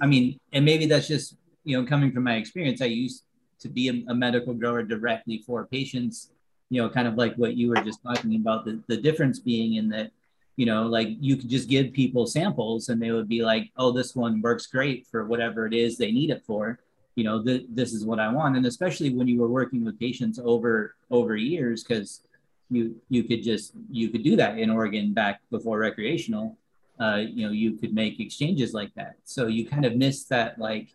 I, 0.01 0.07
mean, 0.07 0.39
and 0.53 0.65
maybe 0.65 0.87
that's 0.87 1.07
just, 1.07 1.37
you 1.65 1.81
know, 1.81 1.87
coming 1.87 2.13
from 2.13 2.25
my 2.25 2.37
experience. 2.37 2.81
I 2.81 2.87
used 2.87 3.25
to 3.61 3.69
be 3.69 3.89
a, 3.89 4.11
a 4.11 4.15
medical 4.15 4.55
grower 4.55 4.83
directly 4.83 5.43
for 5.47 5.67
patients, 5.67 6.31
you 6.71 6.83
know, 6.83 6.89
kind 6.89 7.07
of 7.07 7.15
like 7.15 7.35
what 7.37 7.55
you 7.57 7.69
were 7.69 7.77
just 7.77 8.03
talking 8.03 8.37
about, 8.37 8.65
the, 8.65 8.81
the 8.89 8.97
difference 8.97 9.39
being 9.39 9.75
in 9.75 9.89
that 9.91 10.11
you 10.57 10.67
know 10.67 10.83
like 10.83 11.09
you 11.21 11.37
could 11.37 11.49
just 11.49 11.71
give 11.71 11.93
people 11.93 12.27
samples 12.27 12.91
and 12.91 13.01
they 13.01 13.13
would 13.13 13.29
be 13.29 13.41
like 13.41 13.71
oh 13.79 13.93
this 13.93 14.15
one 14.15 14.43
works 14.43 14.67
great 14.67 15.07
for 15.07 15.25
whatever 15.25 15.65
it 15.65 15.73
is 15.73 15.97
they 15.97 16.13
need 16.13 16.29
it 16.29 16.43
for 16.45 16.79
you 17.15 17.25
know 17.25 17.43
th- 17.43 17.67
this 17.69 17.93
is 17.93 18.05
what 18.05 18.21
i 18.21 18.29
want. 18.29 18.57
And 18.57 18.67
especially 18.67 19.15
when 19.15 19.29
you 19.29 19.41
were 19.41 19.49
working 19.49 19.85
with 19.85 19.99
patients 19.99 20.39
over 20.43 20.95
over 21.11 21.37
years 21.37 21.83
because 21.83 22.23
you 22.71 22.95
you 23.09 23.25
could 23.25 23.43
just 23.43 23.73
you 23.91 24.09
could 24.11 24.23
do 24.23 24.37
that 24.37 24.59
in 24.59 24.71
oregon 24.71 25.13
back 25.13 25.41
before 25.51 25.79
recreational. 25.79 26.57
Uh, 26.99 27.17
you 27.17 27.47
know 27.47 27.53
you 27.53 27.73
could 27.73 27.95
make 27.95 28.21
exchanges 28.21 28.75
like 28.75 28.95
that. 28.95 29.17
So 29.25 29.47
you 29.47 29.67
kind 29.67 29.85
of 29.85 29.97
miss 29.97 30.25
that 30.25 30.59
like 30.59 30.89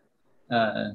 uh, 0.51 0.91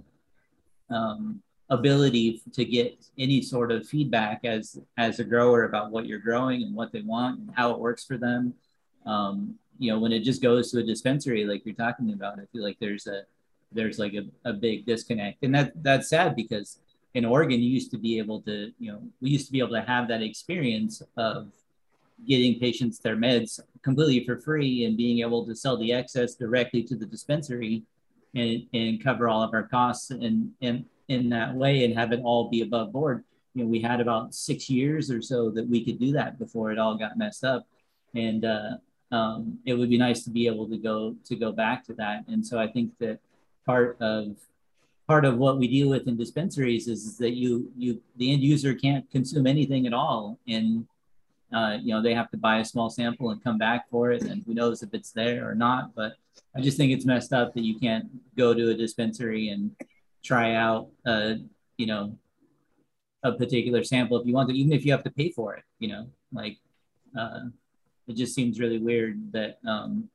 um, 0.89 1.43
ability 1.69 2.43
to 2.53 2.65
get 2.65 3.05
any 3.19 3.43
sort 3.43 3.73
of 3.73 3.87
feedback 3.87 4.45
as 4.45 4.79
as 4.97 5.19
a 5.19 5.25
grower 5.25 5.65
about 5.65 5.91
what 5.91 6.07
you're 6.07 6.21
growing 6.21 6.63
and 6.63 6.75
what 6.75 6.93
they 6.93 7.03
want 7.03 7.41
and 7.41 7.51
how 7.57 7.73
it 7.73 7.79
works 7.79 8.05
for 8.05 8.17
them. 8.17 8.55
Um, 9.05 9.59
you 9.81 9.91
know 9.91 9.99
when 9.99 10.13
it 10.13 10.21
just 10.21 10.43
goes 10.43 10.71
to 10.71 10.79
a 10.79 10.83
dispensary 10.83 11.45
like 11.45 11.65
you're 11.65 11.75
talking 11.75 12.13
about 12.13 12.39
i 12.39 12.45
feel 12.53 12.63
like 12.63 12.77
there's 12.79 13.07
a 13.07 13.23
there's 13.73 13.99
like 13.99 14.15
a, 14.15 14.25
a 14.49 14.53
big 14.53 14.87
disconnect 14.87 15.43
and 15.43 15.55
that 15.55 15.73
that's 15.83 16.09
sad 16.09 16.35
because 16.37 16.79
in 17.15 17.25
oregon 17.25 17.61
you 17.61 17.69
used 17.69 17.91
to 17.91 17.99
be 17.99 18.19
able 18.19 18.41
to 18.43 18.73
you 18.79 18.93
know 18.93 19.03
we 19.21 19.31
used 19.31 19.47
to 19.47 19.53
be 19.53 19.61
able 19.61 19.71
to 19.71 19.83
have 19.83 20.09
that 20.09 20.23
experience 20.23 21.03
of 21.17 21.49
getting 22.27 22.59
patients 22.59 22.99
their 22.99 23.17
meds 23.17 23.61
completely 23.83 24.25
for 24.25 24.39
free 24.39 24.85
and 24.85 24.97
being 24.97 25.21
able 25.21 25.47
to 25.47 25.55
sell 25.55 25.77
the 25.77 25.93
excess 25.93 26.35
directly 26.35 26.83
to 26.83 26.95
the 26.95 27.07
dispensary 27.07 27.83
and, 28.35 28.67
and 28.75 29.03
cover 29.03 29.29
all 29.29 29.43
of 29.43 29.53
our 29.55 29.67
costs 29.67 30.11
and, 30.11 30.53
and 30.61 30.85
in 31.09 31.29
that 31.31 31.55
way 31.55 31.85
and 31.85 31.99
have 31.99 32.13
it 32.13 32.21
all 32.23 32.49
be 32.49 32.63
above 32.63 32.93
board. 32.93 33.25
You 33.55 33.65
know, 33.65 33.71
we 33.71 33.81
had 33.81 34.01
about 34.01 34.35
six 34.35 34.71
years 34.71 35.11
or 35.11 35.21
so 35.21 35.51
that 35.51 35.69
we 35.69 35.85
could 35.85 35.99
do 35.99 36.13
that 36.13 36.39
before 36.39 36.71
it 36.71 36.79
all 36.79 36.97
got 36.97 37.19
messed 37.19 37.45
up. 37.45 37.67
And 38.15 38.45
uh, 38.45 38.77
um, 39.11 39.59
it 39.65 39.75
would 39.75 39.91
be 39.91 39.99
nice 39.99 40.23
to 40.25 40.31
be 40.31 40.47
able 40.47 40.69
to 40.69 40.79
go 40.79 41.17
to 41.25 41.37
go 41.37 41.51
back 41.51 41.85
to 41.87 41.95
that. 41.95 42.25
And 42.29 42.47
so 42.47 42.59
I 42.59 42.69
think 42.69 42.93
that 42.99 43.19
part 43.67 43.97
of 44.01 44.37
part 45.07 45.25
of 45.25 45.39
what 45.39 45.59
we 45.59 45.67
deal 45.67 45.89
with 45.89 46.07
in 46.07 46.17
dispensaries 46.17 46.87
is, 46.87 47.05
is 47.05 47.19
that 47.19 47.33
you 47.33 47.71
you 47.77 48.01
the 48.17 48.33
end 48.33 48.43
user 48.43 48.75
can't 48.75 49.11
consume 49.11 49.47
anything 49.47 49.87
at 49.87 49.93
all 49.93 50.39
and 50.47 50.87
uh, 51.53 51.77
you 51.83 51.93
know 51.93 52.01
they 52.01 52.15
have 52.15 52.31
to 52.31 52.37
buy 52.37 52.59
a 52.59 52.65
small 52.65 52.89
sample 52.89 53.31
and 53.31 53.43
come 53.43 53.59
back 53.59 53.91
for 53.91 54.13
it 54.13 54.23
and 54.23 54.45
who 54.47 54.55
knows 54.55 54.83
if 54.83 54.91
it's 54.93 55.11
there 55.11 55.49
or 55.49 55.55
not 55.55 55.95
but 55.97 56.13
i 56.57 56.61
just 56.61 56.77
think 56.77 56.93
it's 56.93 57.05
messed 57.05 57.33
up 57.33 57.53
that 57.55 57.65
you 57.65 57.79
can't 57.79 58.07
go 58.37 58.55
to 58.55 58.71
a 58.71 58.75
dispensary 58.75 59.49
and 59.49 59.75
try 60.23 60.55
out 60.55 60.89
uh, 61.07 61.35
you 61.77 61.87
know 61.87 62.17
a 63.25 63.33
particular 63.33 63.83
sample 63.83 64.19
if 64.21 64.27
you 64.27 64.33
want 64.33 64.49
to 64.49 64.55
even 64.55 64.73
if 64.73 64.85
you 64.85 64.93
have 64.93 65.03
to 65.03 65.11
pay 65.11 65.31
for 65.31 65.55
it 65.55 65.65
you 65.81 65.89
know 65.89 66.07
like 66.33 66.57
uh, 67.19 67.41
it 68.07 68.15
just 68.15 68.35
seems 68.35 68.61
really 68.61 68.79
weird 68.79 69.33
that 69.33 69.59
um, 69.67 70.09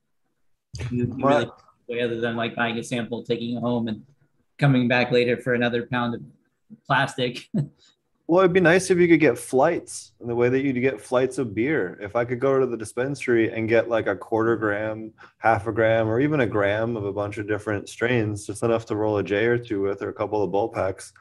you, 0.89 1.13
you 1.17 1.27
really 1.27 1.49
way 1.87 2.01
other 2.01 2.19
than 2.19 2.35
like 2.35 2.55
buying 2.55 2.77
a 2.77 2.83
sample 2.83 3.23
taking 3.23 3.57
it 3.57 3.59
home 3.59 3.87
and 3.87 4.03
coming 4.57 4.87
back 4.87 5.11
later 5.11 5.37
for 5.37 5.53
another 5.53 5.85
pound 5.85 6.15
of 6.15 6.21
plastic 6.87 7.49
Well, 8.27 8.39
it'd 8.39 8.53
be 8.53 8.59
nice 8.59 8.89
if 8.89 8.97
you 8.97 9.07
could 9.07 9.19
get 9.19 9.37
flights 9.37 10.13
in 10.19 10.27
the 10.27 10.33
way 10.33 10.49
that 10.49 10.63
you 10.63 10.73
get 10.73 10.99
flights 10.99 11.37
of 11.37 11.53
beer. 11.53 11.95
If 12.01 12.15
I 12.15 12.25
could 12.25 12.39
go 12.39 12.59
to 12.59 12.65
the 12.65 12.75
dispensary 12.75 13.51
and 13.51 13.69
get 13.69 13.87
like 13.87 14.07
a 14.07 14.15
quarter 14.15 14.55
gram, 14.55 15.13
half 15.37 15.67
a 15.67 15.71
gram, 15.71 16.07
or 16.07 16.19
even 16.19 16.39
a 16.39 16.47
gram 16.47 16.97
of 16.97 17.05
a 17.05 17.13
bunch 17.13 17.37
of 17.37 17.47
different 17.47 17.87
strains, 17.87 18.47
just 18.47 18.63
enough 18.63 18.87
to 18.87 18.95
roll 18.95 19.19
a 19.19 19.23
J 19.23 19.45
or 19.45 19.59
two 19.59 19.83
with, 19.83 20.01
or 20.01 20.09
a 20.09 20.13
couple 20.13 20.41
of 20.41 20.51
bowl 20.51 20.69
packs, 20.69 21.13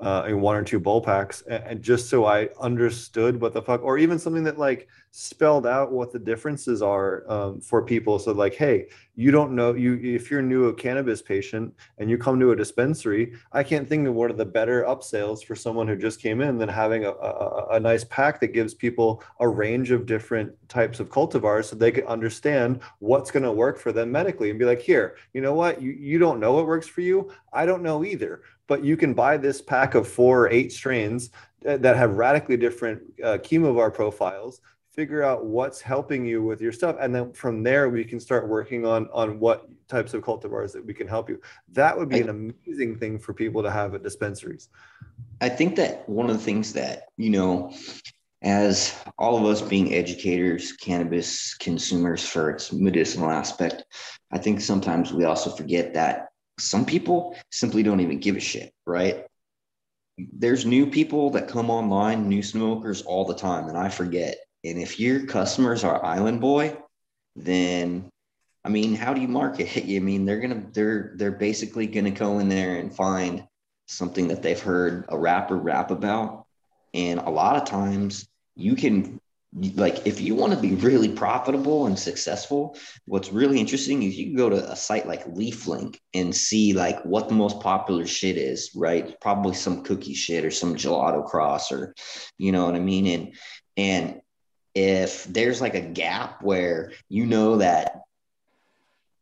uh, 0.00 0.24
and 0.26 0.42
one 0.42 0.56
or 0.56 0.62
two 0.62 0.78
bowl 0.78 1.00
packs, 1.00 1.42
and, 1.48 1.64
and 1.64 1.82
just 1.82 2.10
so 2.10 2.26
I 2.26 2.50
understood 2.60 3.40
what 3.40 3.54
the 3.54 3.62
fuck, 3.62 3.82
or 3.82 3.96
even 3.96 4.18
something 4.18 4.44
that 4.44 4.58
like 4.58 4.88
spelled 5.14 5.66
out 5.66 5.92
what 5.92 6.10
the 6.10 6.18
differences 6.18 6.80
are 6.80 7.30
um, 7.30 7.60
for 7.60 7.82
people. 7.82 8.18
So 8.18 8.32
like, 8.32 8.54
hey, 8.54 8.88
you 9.14 9.30
don't 9.30 9.54
know 9.54 9.74
you 9.74 10.00
if 10.02 10.30
you're 10.30 10.40
new 10.40 10.68
a 10.68 10.74
cannabis 10.74 11.20
patient 11.20 11.74
and 11.98 12.08
you 12.08 12.16
come 12.16 12.40
to 12.40 12.52
a 12.52 12.56
dispensary, 12.56 13.34
I 13.52 13.62
can't 13.62 13.86
think 13.86 14.08
of 14.08 14.14
one 14.14 14.30
of 14.30 14.38
the 14.38 14.46
better 14.46 14.84
upsells 14.84 15.44
for 15.44 15.54
someone 15.54 15.86
who 15.86 15.96
just 15.96 16.22
came 16.22 16.40
in 16.40 16.56
than 16.56 16.68
having 16.70 17.04
a, 17.04 17.10
a, 17.10 17.66
a 17.72 17.80
nice 17.80 18.04
pack 18.04 18.40
that 18.40 18.54
gives 18.54 18.72
people 18.72 19.22
a 19.40 19.46
range 19.46 19.90
of 19.90 20.06
different 20.06 20.50
types 20.70 20.98
of 20.98 21.10
cultivars 21.10 21.66
so 21.66 21.76
they 21.76 21.92
can 21.92 22.06
understand 22.06 22.80
what's 23.00 23.30
going 23.30 23.42
to 23.42 23.52
work 23.52 23.78
for 23.78 23.92
them 23.92 24.10
medically 24.10 24.48
and 24.48 24.58
be 24.58 24.64
like, 24.64 24.80
here, 24.80 25.16
you 25.34 25.42
know 25.42 25.52
what, 25.52 25.82
you 25.82 25.92
you 25.92 26.18
don't 26.18 26.40
know 26.40 26.54
what 26.54 26.66
works 26.66 26.88
for 26.88 27.02
you, 27.02 27.30
I 27.52 27.66
don't 27.66 27.82
know 27.82 28.02
either 28.02 28.42
but 28.68 28.82
you 28.82 28.96
can 28.96 29.12
buy 29.12 29.36
this 29.36 29.60
pack 29.60 29.94
of 29.94 30.08
four 30.08 30.46
or 30.46 30.48
eight 30.48 30.72
strains 30.72 31.28
that 31.60 31.96
have 31.96 32.14
radically 32.14 32.56
different 32.56 33.02
uh, 33.22 33.36
chemovar 33.38 33.92
profiles 33.92 34.62
figure 34.92 35.22
out 35.22 35.44
what's 35.44 35.80
helping 35.80 36.24
you 36.24 36.42
with 36.42 36.60
your 36.60 36.72
stuff 36.72 36.96
and 37.00 37.14
then 37.14 37.32
from 37.32 37.62
there 37.62 37.88
we 37.88 38.04
can 38.04 38.20
start 38.20 38.48
working 38.48 38.84
on 38.86 39.08
on 39.12 39.38
what 39.38 39.68
types 39.88 40.14
of 40.14 40.22
cultivars 40.22 40.72
that 40.72 40.84
we 40.84 40.94
can 40.94 41.08
help 41.08 41.28
you 41.28 41.40
that 41.70 41.96
would 41.96 42.08
be 42.08 42.20
an 42.20 42.28
amazing 42.28 42.96
thing 42.96 43.18
for 43.18 43.32
people 43.32 43.62
to 43.62 43.70
have 43.70 43.94
at 43.94 44.02
dispensaries 44.02 44.68
I 45.40 45.48
think 45.48 45.76
that 45.76 46.08
one 46.08 46.30
of 46.30 46.36
the 46.36 46.42
things 46.42 46.72
that, 46.74 47.08
you 47.16 47.30
know, 47.30 47.74
as 48.42 48.96
all 49.18 49.36
of 49.36 49.44
us 49.44 49.60
being 49.60 49.94
educators, 49.94 50.72
cannabis 50.72 51.54
consumers 51.54 52.26
for 52.26 52.50
its 52.50 52.72
medicinal 52.72 53.30
aspect, 53.30 53.84
I 54.30 54.38
think 54.38 54.60
sometimes 54.60 55.12
we 55.12 55.24
also 55.24 55.50
forget 55.50 55.94
that 55.94 56.28
some 56.58 56.84
people 56.84 57.36
simply 57.50 57.82
don't 57.82 58.00
even 58.00 58.18
give 58.18 58.36
a 58.36 58.40
shit, 58.40 58.72
right? 58.86 59.26
There's 60.16 60.66
new 60.66 60.86
people 60.86 61.30
that 61.30 61.48
come 61.48 61.70
online, 61.70 62.28
new 62.28 62.42
smokers 62.42 63.02
all 63.02 63.24
the 63.24 63.34
time, 63.34 63.68
and 63.68 63.76
I 63.78 63.88
forget. 63.88 64.36
And 64.64 64.78
if 64.78 65.00
your 65.00 65.26
customers 65.26 65.84
are 65.84 66.04
Island 66.04 66.40
Boy, 66.40 66.76
then 67.36 68.08
I 68.64 68.68
mean, 68.68 68.94
how 68.94 69.12
do 69.12 69.20
you 69.20 69.28
market? 69.28 69.74
You? 69.84 69.96
I 69.96 70.02
mean, 70.02 70.24
they're 70.24 70.40
gonna 70.40 70.64
they're 70.72 71.12
they're 71.16 71.32
basically 71.32 71.86
gonna 71.86 72.10
go 72.10 72.38
in 72.38 72.48
there 72.48 72.76
and 72.76 72.94
find 72.94 73.46
something 73.86 74.28
that 74.28 74.42
they've 74.42 74.60
heard 74.60 75.06
a 75.08 75.18
rapper 75.18 75.56
rap 75.56 75.90
about, 75.90 76.46
and 76.94 77.20
a 77.20 77.30
lot 77.30 77.56
of 77.56 77.64
times 77.64 78.28
you 78.54 78.76
can 78.76 79.20
like 79.74 80.06
if 80.06 80.20
you 80.20 80.34
want 80.34 80.52
to 80.52 80.58
be 80.58 80.74
really 80.76 81.10
profitable 81.10 81.84
and 81.86 81.98
successful 81.98 82.74
what's 83.04 83.32
really 83.32 83.60
interesting 83.60 84.02
is 84.02 84.16
you 84.16 84.24
can 84.24 84.36
go 84.36 84.48
to 84.48 84.72
a 84.72 84.74
site 84.74 85.06
like 85.06 85.26
leaflink 85.26 85.98
and 86.14 86.34
see 86.34 86.72
like 86.72 87.02
what 87.04 87.28
the 87.28 87.34
most 87.34 87.60
popular 87.60 88.06
shit 88.06 88.38
is 88.38 88.70
right 88.74 89.20
probably 89.20 89.54
some 89.54 89.82
cookie 89.82 90.14
shit 90.14 90.46
or 90.46 90.50
some 90.50 90.74
gelato 90.74 91.22
cross 91.26 91.70
or 91.70 91.94
you 92.38 92.50
know 92.50 92.64
what 92.64 92.74
i 92.74 92.78
mean 92.78 93.06
and 93.06 93.34
and 93.76 94.21
if 94.74 95.24
there's 95.24 95.60
like 95.60 95.74
a 95.74 95.80
gap 95.80 96.42
where 96.42 96.92
you 97.08 97.26
know 97.26 97.58
that 97.58 98.02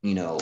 you 0.02 0.14
know 0.14 0.38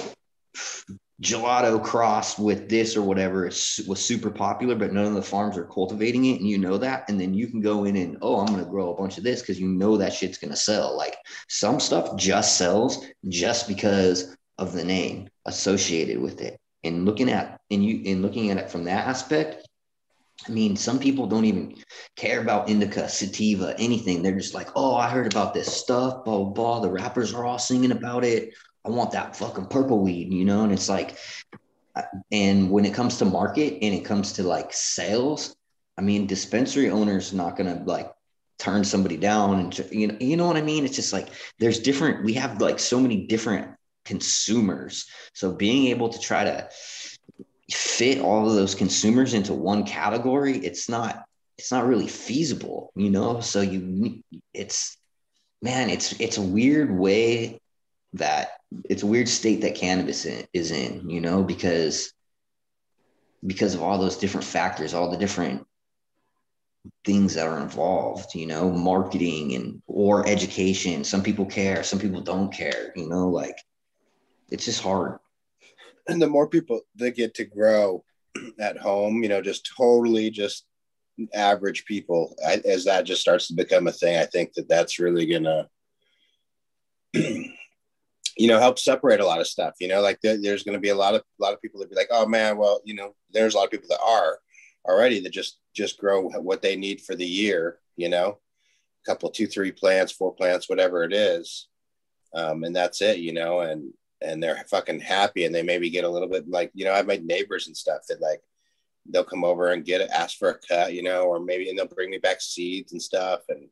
gelato 1.20 1.82
crossed 1.82 2.38
with 2.38 2.68
this 2.68 2.96
or 2.96 3.02
whatever 3.02 3.48
is, 3.48 3.80
was 3.88 4.04
super 4.04 4.30
popular, 4.30 4.76
but 4.76 4.92
none 4.92 5.06
of 5.06 5.14
the 5.14 5.22
farms 5.22 5.56
are 5.56 5.64
cultivating 5.64 6.26
it, 6.26 6.38
and 6.40 6.48
you 6.48 6.58
know 6.58 6.78
that, 6.78 7.08
and 7.08 7.20
then 7.20 7.34
you 7.34 7.48
can 7.48 7.60
go 7.60 7.84
in 7.84 7.96
and 7.96 8.18
oh, 8.22 8.40
I'm 8.40 8.46
going 8.46 8.64
to 8.64 8.70
grow 8.70 8.92
a 8.92 8.96
bunch 8.96 9.18
of 9.18 9.24
this 9.24 9.40
because 9.40 9.58
you 9.58 9.68
know 9.68 9.96
that 9.96 10.12
shit's 10.12 10.38
going 10.38 10.52
to 10.52 10.56
sell. 10.56 10.96
Like 10.96 11.16
some 11.48 11.80
stuff 11.80 12.16
just 12.16 12.56
sells 12.56 13.04
just 13.28 13.66
because 13.66 14.36
of 14.58 14.72
the 14.72 14.84
name 14.84 15.28
associated 15.46 16.20
with 16.20 16.40
it. 16.40 16.58
And 16.84 17.04
looking 17.04 17.30
at 17.30 17.60
and 17.70 17.84
you 17.84 18.12
and 18.12 18.22
looking 18.22 18.50
at 18.50 18.56
it 18.56 18.70
from 18.70 18.84
that 18.84 19.08
aspect, 19.08 19.67
I 20.46 20.50
mean, 20.50 20.76
some 20.76 20.98
people 20.98 21.26
don't 21.26 21.44
even 21.44 21.74
care 22.16 22.40
about 22.40 22.68
indica, 22.68 23.08
sativa, 23.08 23.74
anything. 23.78 24.22
They're 24.22 24.38
just 24.38 24.54
like, 24.54 24.68
oh, 24.76 24.94
I 24.94 25.08
heard 25.08 25.26
about 25.26 25.52
this 25.52 25.72
stuff, 25.72 26.24
blah, 26.24 26.44
blah, 26.44 26.52
blah. 26.52 26.80
The 26.80 26.90
rappers 26.90 27.34
are 27.34 27.44
all 27.44 27.58
singing 27.58 27.92
about 27.92 28.24
it. 28.24 28.54
I 28.86 28.90
want 28.90 29.10
that 29.12 29.36
fucking 29.36 29.66
purple 29.66 29.98
weed, 29.98 30.32
you 30.32 30.44
know? 30.44 30.62
And 30.62 30.72
it's 30.72 30.88
like, 30.88 31.18
uh, 31.96 32.02
and 32.30 32.70
when 32.70 32.84
it 32.84 32.94
comes 32.94 33.18
to 33.18 33.24
market 33.24 33.78
and 33.82 33.94
it 33.94 34.04
comes 34.04 34.32
to 34.34 34.44
like 34.44 34.72
sales, 34.72 35.56
I 35.98 36.02
mean, 36.02 36.26
dispensary 36.26 36.88
owners 36.88 37.32
not 37.32 37.56
gonna 37.56 37.82
like 37.84 38.10
turn 38.58 38.84
somebody 38.84 39.16
down 39.16 39.60
and 39.60 39.78
you 39.92 40.08
know 40.08 40.16
you 40.20 40.36
know 40.36 40.46
what 40.46 40.56
I 40.56 40.62
mean. 40.62 40.84
It's 40.84 40.96
just 40.96 41.12
like 41.12 41.28
there's 41.58 41.80
different. 41.80 42.24
We 42.24 42.34
have 42.34 42.60
like 42.60 42.78
so 42.78 43.00
many 43.00 43.26
different 43.26 43.74
consumers. 44.04 45.06
So 45.34 45.52
being 45.52 45.88
able 45.88 46.08
to 46.08 46.18
try 46.18 46.44
to 46.44 46.68
fit 47.70 48.20
all 48.20 48.48
of 48.48 48.54
those 48.54 48.74
consumers 48.74 49.34
into 49.34 49.52
one 49.54 49.84
category, 49.84 50.56
it's 50.58 50.88
not 50.88 51.24
it's 51.58 51.72
not 51.72 51.86
really 51.86 52.06
feasible, 52.06 52.92
you 52.94 53.10
know. 53.10 53.40
So 53.40 53.60
you 53.60 54.22
it's 54.54 54.96
man, 55.62 55.90
it's 55.90 56.18
it's 56.20 56.38
a 56.38 56.42
weird 56.42 56.96
way 56.96 57.60
that 58.14 58.50
it's 58.84 59.02
a 59.02 59.06
weird 59.06 59.28
state 59.28 59.60
that 59.62 59.74
cannabis 59.74 60.26
is 60.26 60.70
in, 60.70 61.08
you 61.10 61.20
know, 61.20 61.42
because 61.42 62.12
because 63.46 63.74
of 63.74 63.82
all 63.82 63.98
those 63.98 64.16
different 64.16 64.46
factors, 64.46 64.94
all 64.94 65.10
the 65.10 65.16
different 65.16 65.66
things 67.04 67.34
that 67.34 67.46
are 67.46 67.60
involved, 67.60 68.34
you 68.34 68.46
know, 68.46 68.70
marketing 68.70 69.54
and 69.54 69.82
or 69.86 70.26
education. 70.28 71.04
Some 71.04 71.22
people 71.22 71.46
care, 71.46 71.82
some 71.82 71.98
people 71.98 72.20
don't 72.20 72.52
care, 72.52 72.92
you 72.96 73.08
know, 73.08 73.28
like 73.28 73.58
it's 74.50 74.64
just 74.64 74.82
hard. 74.82 75.18
And 76.08 76.20
the 76.20 76.26
more 76.26 76.48
people 76.48 76.80
that 76.96 77.16
get 77.16 77.34
to 77.34 77.44
grow 77.44 78.04
at 78.58 78.78
home, 78.78 79.22
you 79.22 79.28
know, 79.28 79.42
just 79.42 79.70
totally 79.76 80.30
just 80.30 80.64
average 81.34 81.84
people, 81.84 82.34
I, 82.46 82.60
as 82.64 82.84
that 82.84 83.04
just 83.04 83.20
starts 83.20 83.48
to 83.48 83.54
become 83.54 83.86
a 83.86 83.92
thing, 83.92 84.16
I 84.16 84.24
think 84.24 84.54
that 84.54 84.68
that's 84.68 84.98
really 84.98 85.26
gonna, 85.26 85.68
you 87.12 87.52
know, 88.38 88.58
help 88.58 88.78
separate 88.78 89.20
a 89.20 89.26
lot 89.26 89.40
of 89.40 89.46
stuff. 89.46 89.74
You 89.80 89.88
know, 89.88 90.00
like 90.00 90.20
there, 90.22 90.40
there's 90.40 90.62
gonna 90.62 90.78
be 90.78 90.90
a 90.90 90.94
lot 90.94 91.14
of 91.14 91.22
a 91.40 91.42
lot 91.42 91.52
of 91.52 91.60
people 91.60 91.80
that 91.80 91.90
be 91.90 91.96
like, 91.96 92.08
oh 92.10 92.26
man, 92.26 92.56
well, 92.56 92.80
you 92.84 92.94
know, 92.94 93.14
there's 93.30 93.54
a 93.54 93.58
lot 93.58 93.64
of 93.64 93.70
people 93.70 93.88
that 93.90 94.00
are 94.04 94.38
already 94.84 95.20
that 95.20 95.32
just 95.32 95.58
just 95.74 95.98
grow 95.98 96.22
what 96.22 96.62
they 96.62 96.76
need 96.76 97.00
for 97.00 97.14
the 97.14 97.26
year. 97.26 97.78
You 97.96 98.08
know, 98.08 98.38
a 99.04 99.10
couple, 99.10 99.30
two, 99.30 99.46
three 99.46 99.72
plants, 99.72 100.12
four 100.12 100.34
plants, 100.34 100.68
whatever 100.68 101.02
it 101.02 101.12
is, 101.12 101.68
um, 102.34 102.64
and 102.64 102.74
that's 102.74 103.02
it. 103.02 103.18
You 103.18 103.32
know, 103.32 103.60
and 103.60 103.92
and 104.20 104.42
they're 104.42 104.64
fucking 104.68 105.00
happy 105.00 105.44
and 105.44 105.54
they 105.54 105.62
maybe 105.62 105.90
get 105.90 106.04
a 106.04 106.08
little 106.08 106.28
bit 106.28 106.48
like 106.48 106.70
you 106.74 106.84
know 106.84 106.92
i 106.92 106.96
have 106.96 107.06
my 107.06 107.20
neighbors 107.22 107.66
and 107.66 107.76
stuff 107.76 108.00
that 108.08 108.20
like 108.20 108.40
they'll 109.10 109.24
come 109.24 109.44
over 109.44 109.68
and 109.68 109.84
get 109.84 110.00
it 110.00 110.10
ask 110.10 110.38
for 110.38 110.50
a 110.50 110.58
cut 110.68 110.92
you 110.92 111.02
know 111.02 111.24
or 111.24 111.40
maybe 111.40 111.68
and 111.68 111.78
they'll 111.78 111.86
bring 111.86 112.10
me 112.10 112.18
back 112.18 112.40
seeds 112.40 112.92
and 112.92 113.02
stuff 113.02 113.40
and 113.48 113.68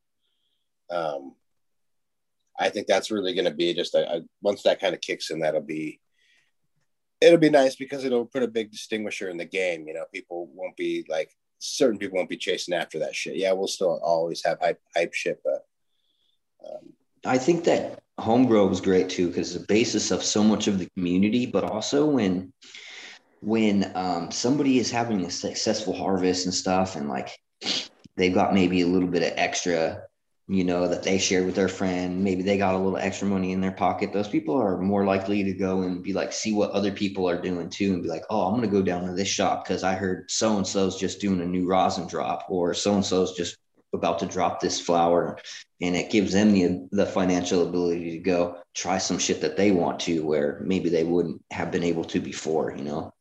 um 0.91 1.35
i 2.59 2.69
think 2.69 2.87
that's 2.87 3.11
really 3.11 3.35
going 3.35 3.45
to 3.45 3.51
be 3.51 3.75
just 3.75 3.95
a, 3.95 4.17
a, 4.17 4.21
once 4.41 4.63
that 4.63 4.81
kind 4.81 4.95
of 4.95 5.01
kicks 5.01 5.31
in 5.31 5.41
that'll 5.41 5.61
be 5.61 6.01
it'll 7.21 7.39
be 7.39 7.51
nice 7.51 7.77
because 7.77 8.05
it'll 8.05 8.27
put 8.27 8.43
a 8.43 8.49
big 8.49 8.71
distinguisher 8.71 9.29
in 9.29 9.37
the 9.37 9.45
game 9.45 9.87
you 9.87 9.95
know 9.95 10.05
people 10.13 10.49
won't 10.55 10.77
be 10.77 11.05
like 11.09 11.31
certain 11.59 11.99
people 11.99 12.17
won't 12.17 12.29
be 12.29 12.37
chasing 12.37 12.75
after 12.75 12.99
that 12.99 13.15
shit. 13.15 13.37
Yeah 13.37 13.53
we'll 13.53 13.67
still 13.67 13.99
always 14.03 14.45
have 14.45 14.59
hype 14.61 14.81
hype 14.95 15.15
shit 15.15 15.41
but 15.45 15.65
um, 16.65 16.93
i 17.25 17.39
think 17.39 17.65
that 17.65 18.03
home 18.19 18.47
grow 18.47 18.67
was 18.67 18.81
great 18.81 19.09
too 19.09 19.29
because 19.29 19.53
the 19.53 19.65
basis 19.67 20.11
of 20.11 20.23
so 20.23 20.43
much 20.43 20.69
of 20.69 20.79
the 20.79 20.89
community 20.97 21.47
but 21.47 21.65
also 21.65 22.07
when 22.07 22.53
when 23.41 23.93
um, 23.95 24.31
somebody 24.31 24.79
is 24.79 24.91
having 24.91 25.25
a 25.25 25.31
successful 25.31 25.93
harvest 25.93 26.47
and 26.47 26.55
stuff 26.55 26.97
and 26.97 27.09
like 27.09 27.39
they've 28.17 28.35
got 28.35 28.55
maybe 28.55 28.81
a 28.81 28.87
little 28.87 29.09
bit 29.09 29.23
of 29.23 29.33
extra 29.37 30.03
you 30.49 30.65
know 30.65 30.89
that 30.89 31.03
they 31.03 31.19
shared 31.19 31.45
with 31.45 31.57
their 31.57 31.69
friend 31.69 32.23
maybe 32.23 32.43
they 32.43 32.57
got 32.57 32.75
a 32.75 32.79
little 32.79 32.97
extra 32.97 33.27
money 33.27 33.53
in 33.53 33.61
their 33.61 33.73
pocket 33.73 34.13
those 34.13 34.29
people 34.29 34.57
are 34.57 34.79
more 34.79 35.05
likely 35.05 35.43
to 35.45 35.53
go 35.53 35.83
and 35.83 36.03
be 36.03 36.13
like 36.13 36.33
see 36.33 36.53
what 36.53 36.71
other 36.71 36.93
people 36.93 37.29
are 37.29 37.41
doing 37.41 37.69
too 37.69 37.93
and 37.93 38.03
be 38.03 38.09
like 38.09 38.25
oh 38.31 38.47
i'm 38.47 38.53
going 38.57 38.63
to 38.63 38.69
go 38.69 38.83
down 38.83 39.05
to 39.05 39.13
this 39.13 39.29
shop 39.29 39.65
because 39.65 39.83
i 39.83 39.95
heard 39.95 40.31
so 40.31 40.57
and 40.57 40.67
so's 40.67 40.99
just 40.99 41.21
doing 41.21 41.41
a 41.41 41.45
new 41.45 41.67
rosin 41.67 42.07
drop 42.07 42.47
or 42.49 42.73
so 42.73 42.95
and 42.95 43.05
so's 43.05 43.35
just 43.35 43.59
about 43.93 44.19
to 44.19 44.27
drop 44.27 44.61
this 44.61 44.81
flower 44.81 45.39
and 45.81 45.97
it 45.97 46.11
gives 46.11 46.33
them 46.33 46.53
the, 46.53 46.89
the 46.93 47.07
financial 47.07 47.67
ability 47.67 48.11
to 48.11 48.19
go 48.19 48.59
try 48.75 48.99
some 48.99 49.19
shit 49.19 49.41
that 49.41 49.57
they 49.57 49.71
want 49.71 50.01
to 50.01 50.25
where 50.25 50.61
maybe 50.65 50.89
they 50.89 51.05
wouldn't 51.05 51.43
have 51.51 51.71
been 51.71 51.83
able 51.83 52.05
to 52.05 52.21
before 52.21 52.75
you 52.77 52.85
know? 52.85 53.13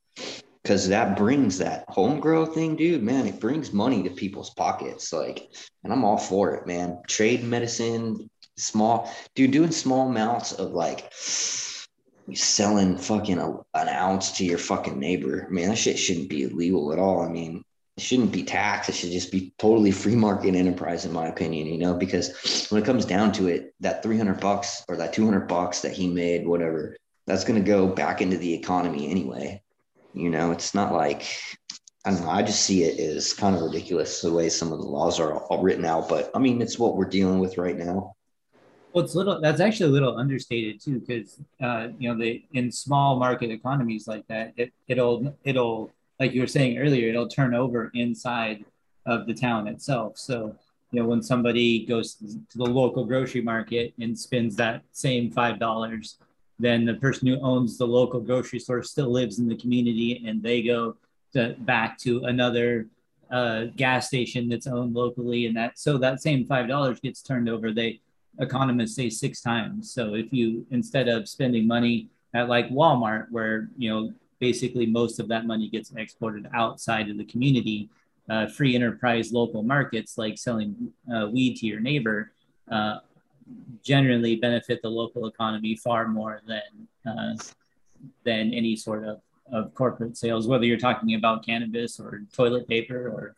Because 0.61 0.88
that 0.88 1.18
brings 1.18 1.59
that 1.59 1.86
home 1.89 2.20
grow 2.20 2.45
thing 2.45 2.76
dude 2.76 3.03
man 3.03 3.28
it 3.28 3.39
brings 3.39 3.74
money 3.74 4.03
to 4.03 4.09
people's 4.09 4.49
pockets 4.51 5.13
like 5.13 5.47
and 5.84 5.93
i'm 5.93 6.03
all 6.03 6.18
for 6.18 6.55
it 6.55 6.68
man. 6.68 7.01
Trade 7.07 7.43
medicine 7.43 8.30
small 8.57 9.11
dude 9.36 9.51
doing 9.51 9.72
small 9.72 10.09
amounts 10.09 10.53
of 10.53 10.72
like 10.72 11.11
selling 12.34 12.97
fucking 12.97 13.38
a, 13.38 13.51
an 13.76 13.88
ounce 13.89 14.32
to 14.32 14.45
your 14.45 14.57
fucking 14.57 14.97
neighbor 14.97 15.47
man 15.51 15.70
that 15.70 15.78
shit 15.78 15.99
shouldn't 15.99 16.30
be 16.30 16.43
illegal 16.43 16.91
at 16.91 16.99
all. 16.99 17.22
I 17.22 17.30
mean 17.30 17.63
it 17.98 18.04
shouldn't 18.04 18.34
be 18.34 18.43
taxed. 18.43 18.89
It 18.89 18.96
should 18.96 19.12
just 19.12 19.32
be 19.32 19.54
totally 19.58 19.91
free 19.91 20.16
market 20.16 20.54
enterprise, 20.54 21.06
in 21.06 21.14
my 21.14 21.28
opinion, 21.28 21.68
you 21.68 21.78
know, 21.78 21.93
because 21.93 22.68
when 22.70 22.82
it 22.82 22.86
comes 22.86 23.06
down 23.06 23.32
to 23.34 23.48
it, 23.48 23.74
that 23.80 24.04
300 24.04 24.39
bucks 24.39 24.84
or 24.89 24.98
that 24.98 25.14
200 25.14 25.48
bucks 25.48 25.82
that 25.82 25.93
he 25.93 26.08
made, 26.08 26.46
whatever, 26.46 26.98
that's 27.26 27.46
going 27.46 27.62
to 27.62 27.66
go 27.66 27.88
back 27.88 28.22
into 28.22 28.38
the 28.38 28.54
economy 28.54 29.10
anyway. 29.10 29.62
You 30.14 30.30
know, 30.30 30.52
it's 30.52 30.74
not 30.74 30.93
like, 30.93 31.26
I 32.06 32.12
don't 32.12 32.22
know. 32.22 32.30
I 32.30 32.41
just 32.43 32.62
see 32.62 32.84
it 32.84 33.00
as 33.00 33.34
kind 33.34 33.56
of 33.56 33.62
ridiculous 33.62 34.22
the 34.22 34.32
way 34.32 34.50
some 34.50 34.74
of 34.74 34.80
the 34.80 34.86
laws 34.86 35.20
are 35.20 35.38
all 35.38 35.64
written 35.64 35.86
out, 35.86 36.10
but 36.10 36.32
I 36.36 36.39
mean, 36.39 36.62
it's 36.62 36.78
what 36.78 36.98
we're 36.98 37.06
dealing 37.06 37.39
with 37.39 37.58
right 37.58 37.78
now. 37.78 38.16
Well, 38.91 39.04
it's 39.04 39.14
little. 39.14 39.41
That's 39.41 39.60
actually 39.60 39.89
a 39.89 39.93
little 39.93 40.18
understated 40.18 40.80
too, 40.80 41.02
because 41.02 41.38
uh, 41.62 41.89
you 42.00 42.08
know, 42.08 42.18
the 42.18 42.46
in 42.54 42.72
small 42.72 43.18
market 43.20 43.52
economies 43.52 44.08
like 44.08 44.26
that, 44.28 44.54
it, 44.56 44.72
it'll 44.88 45.36
it'll 45.43 45.91
like 46.20 46.34
you 46.34 46.41
were 46.41 46.47
saying 46.47 46.78
earlier, 46.78 47.09
it'll 47.09 47.28
turn 47.28 47.53
over 47.53 47.91
inside 47.93 48.66
of 49.05 49.28
the 49.28 49.34
town 49.34 49.68
itself. 49.68 50.18
So, 50.18 50.55
you 50.91 51.01
know, 51.01 51.07
when 51.07 51.22
somebody 51.22 51.86
goes 51.86 52.16
to 52.16 52.57
the 52.57 52.63
local 52.63 53.05
grocery 53.05 53.41
market 53.41 53.93
and 53.99 54.18
spends 54.18 54.55
that 54.55 54.82
same 54.91 55.32
five 55.32 55.59
dollars, 55.59 56.18
then 56.57 56.86
the 56.86 56.93
person 56.95 57.28
who 57.28 57.39
owns 57.41 57.78
the 57.78 57.88
local 57.88 58.20
grocery 58.20 58.59
store 58.59 58.82
still 58.82 59.09
lives 59.09 59.39
in 59.39 59.47
the 59.47 59.57
community, 59.57 60.24
and 60.26 60.41
they 60.41 60.61
go 60.61 60.95
to, 61.34 61.55
back 61.59 61.97
to 61.99 62.24
another 62.26 62.88
uh, 63.30 63.66
gas 63.76 64.07
station 64.07 64.47
that's 64.47 64.68
owned 64.68 64.93
locally, 64.93 65.47
and 65.47 65.55
that 65.57 65.78
so 65.78 65.97
that 65.97 66.22
same 66.22 66.45
five 66.45 66.68
dollars 66.68 66.99
gets 66.99 67.22
turned 67.22 67.49
over. 67.49 67.72
They 67.72 67.99
economists 68.39 68.95
say 68.95 69.09
six 69.09 69.41
times. 69.41 69.91
So 69.91 70.16
if 70.16 70.32
you 70.32 70.66
instead 70.72 71.07
of 71.07 71.28
spending 71.28 71.68
money 71.68 72.09
at 72.34 72.49
like 72.49 72.70
Walmart, 72.70 73.28
where 73.32 73.70
you 73.78 73.89
know 73.89 74.13
basically 74.48 74.86
most 74.86 75.16
of 75.22 75.28
that 75.34 75.43
money 75.54 75.68
gets 75.76 75.91
exported 76.06 76.43
outside 76.54 77.10
of 77.12 77.18
the 77.22 77.28
community. 77.34 77.80
Uh, 78.28 78.48
free 78.58 78.74
enterprise 78.80 79.28
local 79.32 79.62
markets 79.76 80.12
like 80.18 80.36
selling 80.48 80.70
uh, 81.14 81.28
weed 81.36 81.54
to 81.60 81.66
your 81.72 81.80
neighbor 81.80 82.32
uh, 82.72 82.98
generally 83.84 84.36
benefit 84.48 84.82
the 84.82 84.89
local 85.02 85.28
economy 85.28 85.76
far 85.76 86.08
more 86.08 86.41
than 86.52 86.72
uh, 87.12 87.36
than 88.24 88.43
any 88.62 88.76
sort 88.76 89.04
of, 89.12 89.22
of 89.52 89.74
corporate 89.82 90.16
sales, 90.18 90.48
whether 90.48 90.66
you're 90.66 90.86
talking 90.89 91.14
about 91.16 91.46
cannabis 91.46 92.00
or 92.00 92.24
toilet 92.34 92.68
paper 92.68 93.02
or 93.16 93.36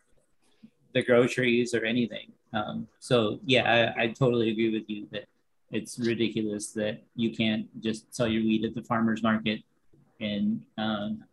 the 0.94 1.02
groceries 1.02 1.74
or 1.74 1.84
anything. 1.84 2.28
Um, 2.52 2.88
so 2.98 3.38
yeah, 3.44 3.64
I, 3.96 4.02
I 4.02 4.06
totally 4.22 4.48
agree 4.50 4.72
with 4.76 4.88
you 4.88 5.06
that 5.12 5.26
it's 5.70 5.98
ridiculous 5.98 6.64
that 6.80 7.02
you 7.14 7.30
can't 7.40 7.64
just 7.86 8.14
sell 8.14 8.28
your 8.34 8.42
weed 8.42 8.64
at 8.64 8.74
the 8.74 8.82
farmer's 8.90 9.22
market 9.22 9.60
and 10.20 10.62
um, 10.76 11.24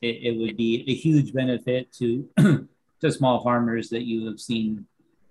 it, 0.00 0.18
it, 0.22 0.38
would 0.38 0.56
be 0.56 0.84
a 0.86 0.94
huge 0.94 1.32
benefit 1.32 1.92
to 1.94 2.28
to 3.00 3.12
small 3.12 3.42
farmers 3.42 3.88
that 3.90 4.04
you 4.04 4.26
have 4.26 4.40
seen 4.40 4.86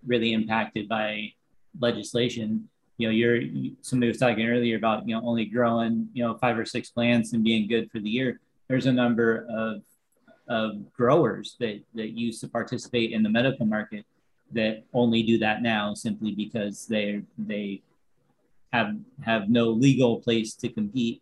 really 0.06 0.34
impacted 0.34 0.88
by 0.88 1.32
legislation. 1.80 2.70
You 2.98 3.08
know, 3.08 3.12
you're 3.12 3.42
somebody 3.82 4.10
was 4.10 4.18
talking 4.18 4.48
earlier 4.48 4.78
about 4.78 5.08
you 5.08 5.16
know 5.16 5.22
only 5.26 5.46
growing 5.46 6.10
you 6.14 6.24
know 6.24 6.38
five 6.38 6.58
or 6.58 6.66
six 6.66 6.90
plants 6.90 7.34
and 7.34 7.44
being 7.44 7.68
good 7.68 7.92
for 7.92 8.00
the 8.00 8.10
year. 8.10 8.40
There's 8.68 8.86
a 8.86 8.94
number 8.94 9.46
of 9.50 9.82
of 10.48 10.94
growers 10.94 11.56
that 11.60 11.82
that 11.96 12.12
used 12.12 12.42
to 12.42 12.48
participate 12.48 13.12
in 13.12 13.24
the 13.24 13.30
medical 13.30 13.66
market 13.66 14.06
that 14.52 14.84
only 14.94 15.24
do 15.24 15.40
that 15.40 15.62
now 15.62 15.94
simply 15.94 16.32
because 16.32 16.86
they 16.88 17.22
they 17.38 17.82
have 18.72 18.96
have 19.24 19.50
no 19.50 19.70
legal 19.70 20.22
place 20.22 20.54
to 20.56 20.70
compete 20.70 21.22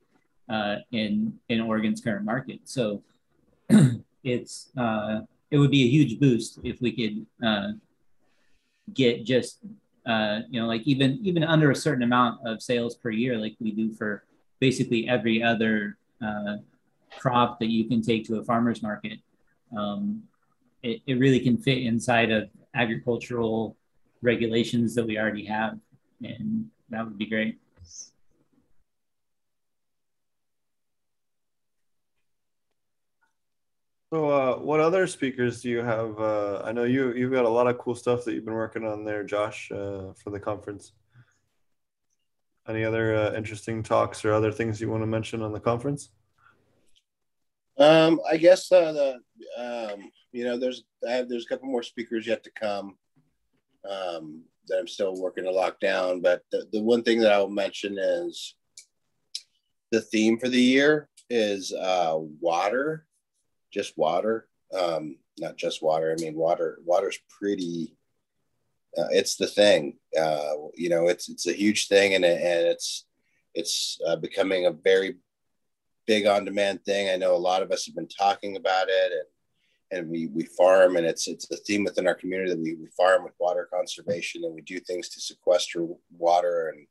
uh, 0.50 0.78
in 0.92 1.34
in 1.50 1.62
Oregon's 1.62 2.02
current 2.02 2.26
market. 2.26 2.62
So 2.66 3.04
it's 4.24 4.72
uh, 4.78 5.22
it 5.52 5.58
would 5.58 5.72
be 5.72 5.84
a 5.84 5.88
huge 5.88 6.20
boost 6.20 6.60
if 6.64 6.82
we 6.82 6.92
could 6.92 7.26
uh, 7.46 7.72
get 8.94 9.24
just 9.24 9.60
uh, 10.06 10.42
you 10.50 10.60
know 10.60 10.68
like 10.68 10.82
even 10.84 11.20
even 11.24 11.44
under 11.44 11.72
a 11.72 11.76
certain 11.76 12.04
amount 12.04 12.46
of 12.46 12.62
sales 12.62 12.96
per 12.96 13.10
year, 13.10 13.38
like 13.38 13.56
we 13.60 13.72
do 13.72 13.94
for 13.94 14.24
basically 14.60 15.08
every 15.08 15.44
other 15.44 15.98
uh, 16.26 16.58
crop 17.20 17.60
that 17.60 17.70
you 17.70 17.86
can 17.86 18.02
take 18.02 18.26
to 18.26 18.38
a 18.38 18.44
farmer's 18.44 18.82
market. 18.82 19.20
Um, 19.76 20.24
it, 20.82 21.02
it 21.08 21.16
really 21.16 21.40
can 21.40 21.58
fit 21.58 21.80
inside 21.80 22.32
of 22.32 22.50
agricultural 22.76 23.78
regulations 24.22 24.96
that 24.96 25.06
we 25.06 25.18
already 25.18 25.46
have, 25.46 25.80
and 26.22 26.70
that 26.90 27.06
would 27.06 27.18
be 27.18 27.26
great. 27.26 27.60
So, 34.14 34.30
uh, 34.30 34.58
what 34.58 34.80
other 34.80 35.08
speakers 35.08 35.64
do 35.64 35.72
you 35.72 35.80
have? 35.80 36.20
Uh, 36.20 36.62
I 36.64 36.72
know 36.72 36.84
you 36.84 37.14
you've 37.14 37.32
got 37.32 37.46
a 37.46 37.50
lot 37.50 37.66
of 37.66 37.80
cool 37.80 37.96
stuff 37.96 38.24
that 38.26 38.36
you've 38.36 38.46
been 38.46 38.54
working 38.54 38.86
on 38.86 39.04
there, 39.04 39.24
Josh, 39.24 39.72
uh, 39.72 40.14
for 40.14 40.30
the 40.30 40.40
conference. 40.40 40.92
Any 42.70 42.84
other 42.84 43.16
uh, 43.16 43.34
interesting 43.34 43.82
talks 43.82 44.24
or 44.24 44.32
other 44.32 44.52
things 44.52 44.80
you 44.80 44.88
want 44.88 45.02
to 45.02 45.08
mention 45.08 45.42
on 45.42 45.52
the 45.52 45.60
conference? 45.60 46.12
Um, 47.80 48.22
I 48.30 48.38
guess 48.38 48.72
uh, 48.72 48.92
the 48.92 49.94
um, 49.96 50.12
you 50.32 50.44
know, 50.44 50.60
there's 50.60 50.84
I 51.10 51.14
have 51.14 51.28
there's 51.28 51.46
a 51.46 51.50
couple 51.50 51.68
more 51.68 51.82
speakers 51.82 52.28
yet 52.28 52.44
to 52.44 52.52
come 52.52 52.96
um, 53.90 54.44
that 54.68 54.78
I'm 54.78 54.88
still 54.88 55.20
working 55.20 55.46
to 55.46 55.52
lock 55.52 55.80
down. 55.80 56.22
But 56.22 56.44
the, 56.52 56.68
the 56.72 56.84
one 56.84 57.02
thing 57.02 57.20
that 57.22 57.34
I'll 57.34 57.50
mention 57.50 57.98
is 57.98 58.54
the 59.90 60.02
theme 60.02 60.38
for 60.38 60.50
the 60.50 60.62
year 60.62 61.10
is 61.32 61.74
uh, 61.74 62.20
water, 62.40 63.08
just 63.74 63.98
water. 63.98 64.48
Um, 64.78 65.18
not 65.40 65.58
just 65.58 65.82
water. 65.82 66.16
I 66.18 66.22
mean, 66.22 66.36
water. 66.36 66.80
Water's 66.86 67.20
pretty. 67.30 67.96
Uh, 68.98 69.08
it's 69.10 69.36
the 69.36 69.48
thing. 69.48 69.98
Uh, 70.20 70.54
you 70.76 70.90
know, 70.90 71.08
it's 71.08 71.30
it's 71.30 71.48
a 71.48 71.54
huge 71.54 71.88
thing, 71.88 72.14
and, 72.14 72.24
and 72.24 72.68
it's 72.68 73.06
it's 73.56 74.00
uh, 74.08 74.16
becoming 74.16 74.66
a 74.66 74.72
very 74.72 75.16
big 76.06 76.26
on 76.28 76.46
demand 76.46 76.84
thing. 76.86 77.10
I 77.10 77.16
know 77.16 77.36
a 77.36 77.38
lot 77.38 77.62
of 77.62 77.72
us 77.72 77.86
have 77.86 77.96
been 77.96 78.08
talking 78.08 78.56
about 78.56 78.88
it, 78.90 79.12
and 79.12 80.00
and 80.00 80.10
we 80.10 80.28
we 80.28 80.44
farm, 80.44 80.96
and 80.98 81.06
it's 81.06 81.28
it's 81.28 81.50
a 81.52 81.58
theme 81.58 81.84
within 81.84 82.08
our 82.08 82.16
community 82.16 82.52
that 82.52 82.60
we, 82.60 82.76
we 82.76 82.88
farm 82.98 83.24
with 83.24 83.34
water 83.40 83.68
conservation, 83.72 84.44
and 84.44 84.54
we 84.54 84.62
do 84.62 84.80
things 84.80 85.10
to 85.10 85.22
sequester 85.22 85.88
water 86.18 86.74
and 86.76 86.88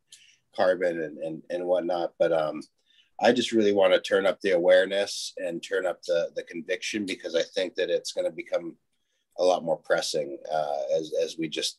carbon 0.57 1.03
and 1.03 1.19
and, 1.19 1.43
and 1.51 1.65
whatnot. 1.65 2.13
But 2.19 2.33
um, 2.33 2.63
I 3.23 3.33
just 3.33 3.53
really 3.53 3.73
want 3.73 3.93
to 3.95 4.01
turn 4.01 4.27
up 4.27 4.41
the 4.41 4.51
awareness 4.53 5.33
and 5.39 5.63
turn 5.63 5.87
up 5.87 6.03
the 6.03 6.31
the 6.35 6.43
conviction 6.43 7.07
because 7.07 7.35
I 7.35 7.43
think 7.43 7.75
that 7.77 7.91
it's 7.91 8.13
going 8.13 8.27
to 8.27 8.33
become 8.33 8.77
a 9.39 9.45
lot 9.45 9.65
more 9.65 9.79
pressing 9.79 10.39
uh, 10.51 10.99
as 10.99 11.13
as 11.23 11.37
we 11.39 11.49
just. 11.49 11.79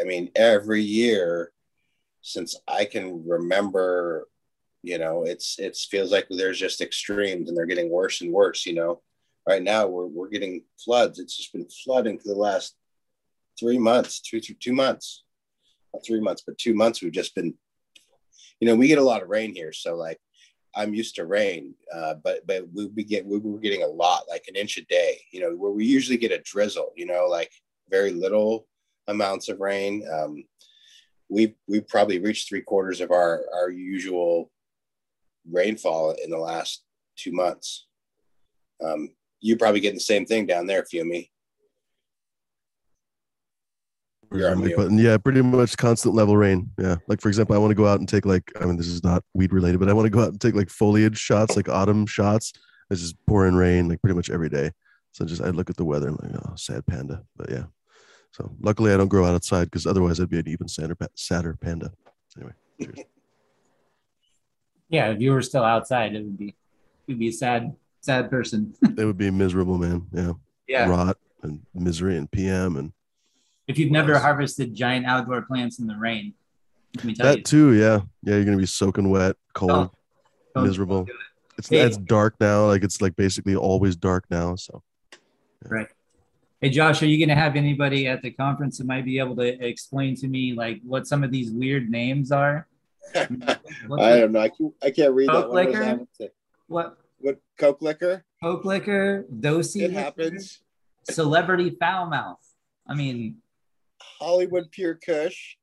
I 0.00 0.04
mean, 0.04 0.30
every 0.34 0.82
year 0.82 1.52
since 2.20 2.56
I 2.66 2.84
can 2.84 3.26
remember 3.26 4.26
you 4.82 4.98
know 4.98 5.24
it's 5.24 5.58
it 5.58 5.76
feels 5.76 6.12
like 6.12 6.26
there's 6.30 6.58
just 6.58 6.80
extremes 6.80 7.48
and 7.48 7.56
they're 7.56 7.66
getting 7.66 7.90
worse 7.90 8.20
and 8.20 8.32
worse 8.32 8.64
you 8.66 8.74
know 8.74 9.00
right 9.48 9.62
now 9.62 9.86
we're, 9.86 10.06
we're 10.06 10.28
getting 10.28 10.62
floods 10.78 11.18
it's 11.18 11.36
just 11.36 11.52
been 11.52 11.66
flooding 11.84 12.18
for 12.18 12.28
the 12.28 12.34
last 12.34 12.76
three 13.58 13.78
months 13.78 14.20
two 14.20 14.40
two, 14.40 14.54
two 14.54 14.72
months 14.72 15.24
not 15.92 16.04
three 16.06 16.20
months 16.20 16.42
but 16.46 16.58
two 16.58 16.74
months 16.74 17.02
we've 17.02 17.12
just 17.12 17.34
been 17.34 17.54
you 18.60 18.68
know 18.68 18.76
we 18.76 18.88
get 18.88 18.98
a 18.98 19.02
lot 19.02 19.22
of 19.22 19.28
rain 19.28 19.54
here 19.54 19.72
so 19.72 19.94
like 19.96 20.20
i'm 20.74 20.94
used 20.94 21.14
to 21.14 21.26
rain 21.26 21.74
uh, 21.94 22.14
but 22.22 22.46
but 22.46 22.64
we, 22.72 23.04
get 23.04 23.26
we 23.26 23.38
were 23.38 23.58
getting 23.58 23.82
a 23.82 23.86
lot 23.86 24.22
like 24.28 24.44
an 24.48 24.56
inch 24.56 24.76
a 24.78 24.84
day 24.86 25.20
you 25.32 25.40
know 25.40 25.54
where 25.54 25.72
we 25.72 25.84
usually 25.84 26.18
get 26.18 26.32
a 26.32 26.42
drizzle 26.44 26.92
you 26.96 27.06
know 27.06 27.26
like 27.26 27.50
very 27.90 28.12
little 28.12 28.66
amounts 29.08 29.48
of 29.48 29.60
rain 29.60 30.06
um, 30.12 30.44
we 31.28 31.54
we 31.66 31.80
probably 31.80 32.18
reached 32.18 32.48
three 32.48 32.62
quarters 32.62 33.00
of 33.00 33.10
our 33.10 33.44
our 33.54 33.70
usual 33.70 34.50
rainfall 35.50 36.14
in 36.22 36.30
the 36.30 36.38
last 36.38 36.84
two 37.16 37.32
months. 37.32 37.86
Um, 38.84 39.10
you 39.40 39.56
probably 39.56 39.80
getting 39.80 39.96
the 39.96 40.00
same 40.00 40.26
thing 40.26 40.46
down 40.46 40.66
there, 40.66 40.82
Fumi. 40.82 41.30
But 44.30 44.90
yeah, 44.92 45.16
pretty 45.16 45.42
much 45.42 45.76
constant 45.76 46.14
level 46.14 46.36
rain. 46.36 46.70
Yeah. 46.78 46.96
Like 47.06 47.20
for 47.20 47.28
example, 47.28 47.54
I 47.54 47.58
want 47.58 47.70
to 47.70 47.74
go 47.74 47.86
out 47.86 47.98
and 47.98 48.08
take 48.08 48.26
like 48.26 48.50
I 48.60 48.64
mean 48.66 48.76
this 48.76 48.88
is 48.88 49.02
not 49.02 49.24
weed 49.34 49.52
related, 49.52 49.80
but 49.80 49.88
I 49.88 49.92
want 49.92 50.06
to 50.06 50.10
go 50.10 50.20
out 50.20 50.28
and 50.28 50.40
take 50.40 50.54
like 50.54 50.70
foliage 50.70 51.18
shots, 51.18 51.56
like 51.56 51.68
autumn 51.68 52.06
shots. 52.06 52.52
It's 52.90 53.00
just 53.00 53.16
pouring 53.26 53.54
rain 53.54 53.88
like 53.88 54.00
pretty 54.02 54.16
much 54.16 54.30
every 54.30 54.48
day. 54.48 54.72
So 55.12 55.24
just 55.24 55.42
I 55.42 55.50
look 55.50 55.70
at 55.70 55.76
the 55.76 55.84
weather 55.84 56.08
and 56.08 56.18
like, 56.22 56.42
oh, 56.44 56.54
sad 56.56 56.86
panda. 56.86 57.24
But 57.36 57.50
yeah. 57.50 57.64
So 58.32 58.54
luckily 58.60 58.92
I 58.92 58.96
don't 58.96 59.08
grow 59.08 59.24
out 59.24 59.34
outside 59.34 59.64
because 59.64 59.86
otherwise 59.86 60.20
I'd 60.20 60.28
be 60.28 60.38
an 60.38 60.48
even 60.48 60.68
sadder, 60.68 60.96
sadder 61.14 61.56
panda. 61.60 61.92
Anyway, 62.36 62.52
cheers. 62.80 62.98
Yeah, 64.90 65.10
if 65.10 65.20
you 65.20 65.32
were 65.32 65.42
still 65.42 65.64
outside, 65.64 66.14
it 66.14 66.24
would 66.24 66.38
be 66.38 66.56
you'd 67.06 67.18
be 67.18 67.28
a 67.28 67.32
sad, 67.32 67.76
sad 68.00 68.30
person. 68.30 68.74
it 68.96 69.04
would 69.04 69.18
be 69.18 69.30
miserable, 69.30 69.76
man. 69.76 70.06
Yeah. 70.12 70.32
yeah. 70.66 70.88
Rot 70.88 71.18
and 71.42 71.60
misery 71.74 72.16
and 72.16 72.30
PM 72.30 72.76
and 72.76 72.92
If 73.68 73.78
you've 73.78 73.92
never 73.92 74.18
harvested 74.18 74.74
giant 74.74 75.06
outdoor 75.06 75.42
plants 75.42 75.78
in 75.78 75.86
the 75.86 75.96
rain, 75.96 76.34
let 76.96 77.04
me 77.04 77.14
tell 77.14 77.26
that 77.26 77.38
you. 77.38 77.44
too. 77.44 77.72
Yeah. 77.74 78.00
Yeah. 78.22 78.34
You're 78.36 78.44
going 78.44 78.56
to 78.56 78.60
be 78.60 78.66
soaking 78.66 79.10
wet, 79.10 79.36
cold, 79.52 79.70
Don't- 79.70 79.92
don't 80.54 80.64
miserable. 80.64 81.02
it. 81.02 81.12
It's, 81.58 81.68
Hey. 81.68 81.80
it's 81.80 81.96
dark 81.96 82.34
now. 82.40 82.66
Like 82.66 82.82
it's 82.82 83.00
like 83.02 83.14
basically 83.16 83.54
always 83.56 83.94
dark 83.96 84.24
now. 84.30 84.56
So 84.56 84.82
Right. 85.64 85.88
Hey 86.60 86.70
Josh, 86.70 87.02
are 87.02 87.06
you 87.06 87.18
going 87.18 87.28
to 87.36 87.40
have 87.40 87.54
anybody 87.56 88.06
at 88.08 88.22
the 88.22 88.30
conference 88.30 88.78
that 88.78 88.86
might 88.86 89.04
be 89.04 89.18
able 89.18 89.36
to 89.36 89.64
explain 89.64 90.14
to 90.16 90.26
me 90.28 90.54
like 90.54 90.80
what 90.84 91.06
some 91.06 91.22
of 91.22 91.30
these 91.30 91.50
weird 91.50 91.90
names 91.90 92.32
are? 92.32 92.66
I 93.14 93.24
the- 93.26 93.58
don't 93.88 94.32
know. 94.32 94.40
I 94.40 94.48
can't, 94.48 94.74
I 94.82 94.90
can't 94.90 95.12
read 95.14 95.28
that 95.28 95.32
Coke 95.32 95.48
one. 95.52 95.54
What 95.56 95.66
liquor? 95.66 95.78
that 95.80 95.86
have 95.88 95.98
to 95.98 96.06
say? 96.18 96.28
what 96.68 96.98
What 97.18 97.38
Coke 97.58 97.82
liquor? 97.82 98.24
Coke 98.42 98.64
liquor, 98.64 99.26
dosey, 99.40 99.82
It 99.82 99.88
liquor, 99.88 100.00
happens. 100.00 100.60
celebrity 101.10 101.70
foul 101.78 102.06
mouth. 102.06 102.38
I 102.86 102.94
mean, 102.94 103.36
Hollywood 104.18 104.70
Pure 104.70 104.98
Kush. 105.04 105.56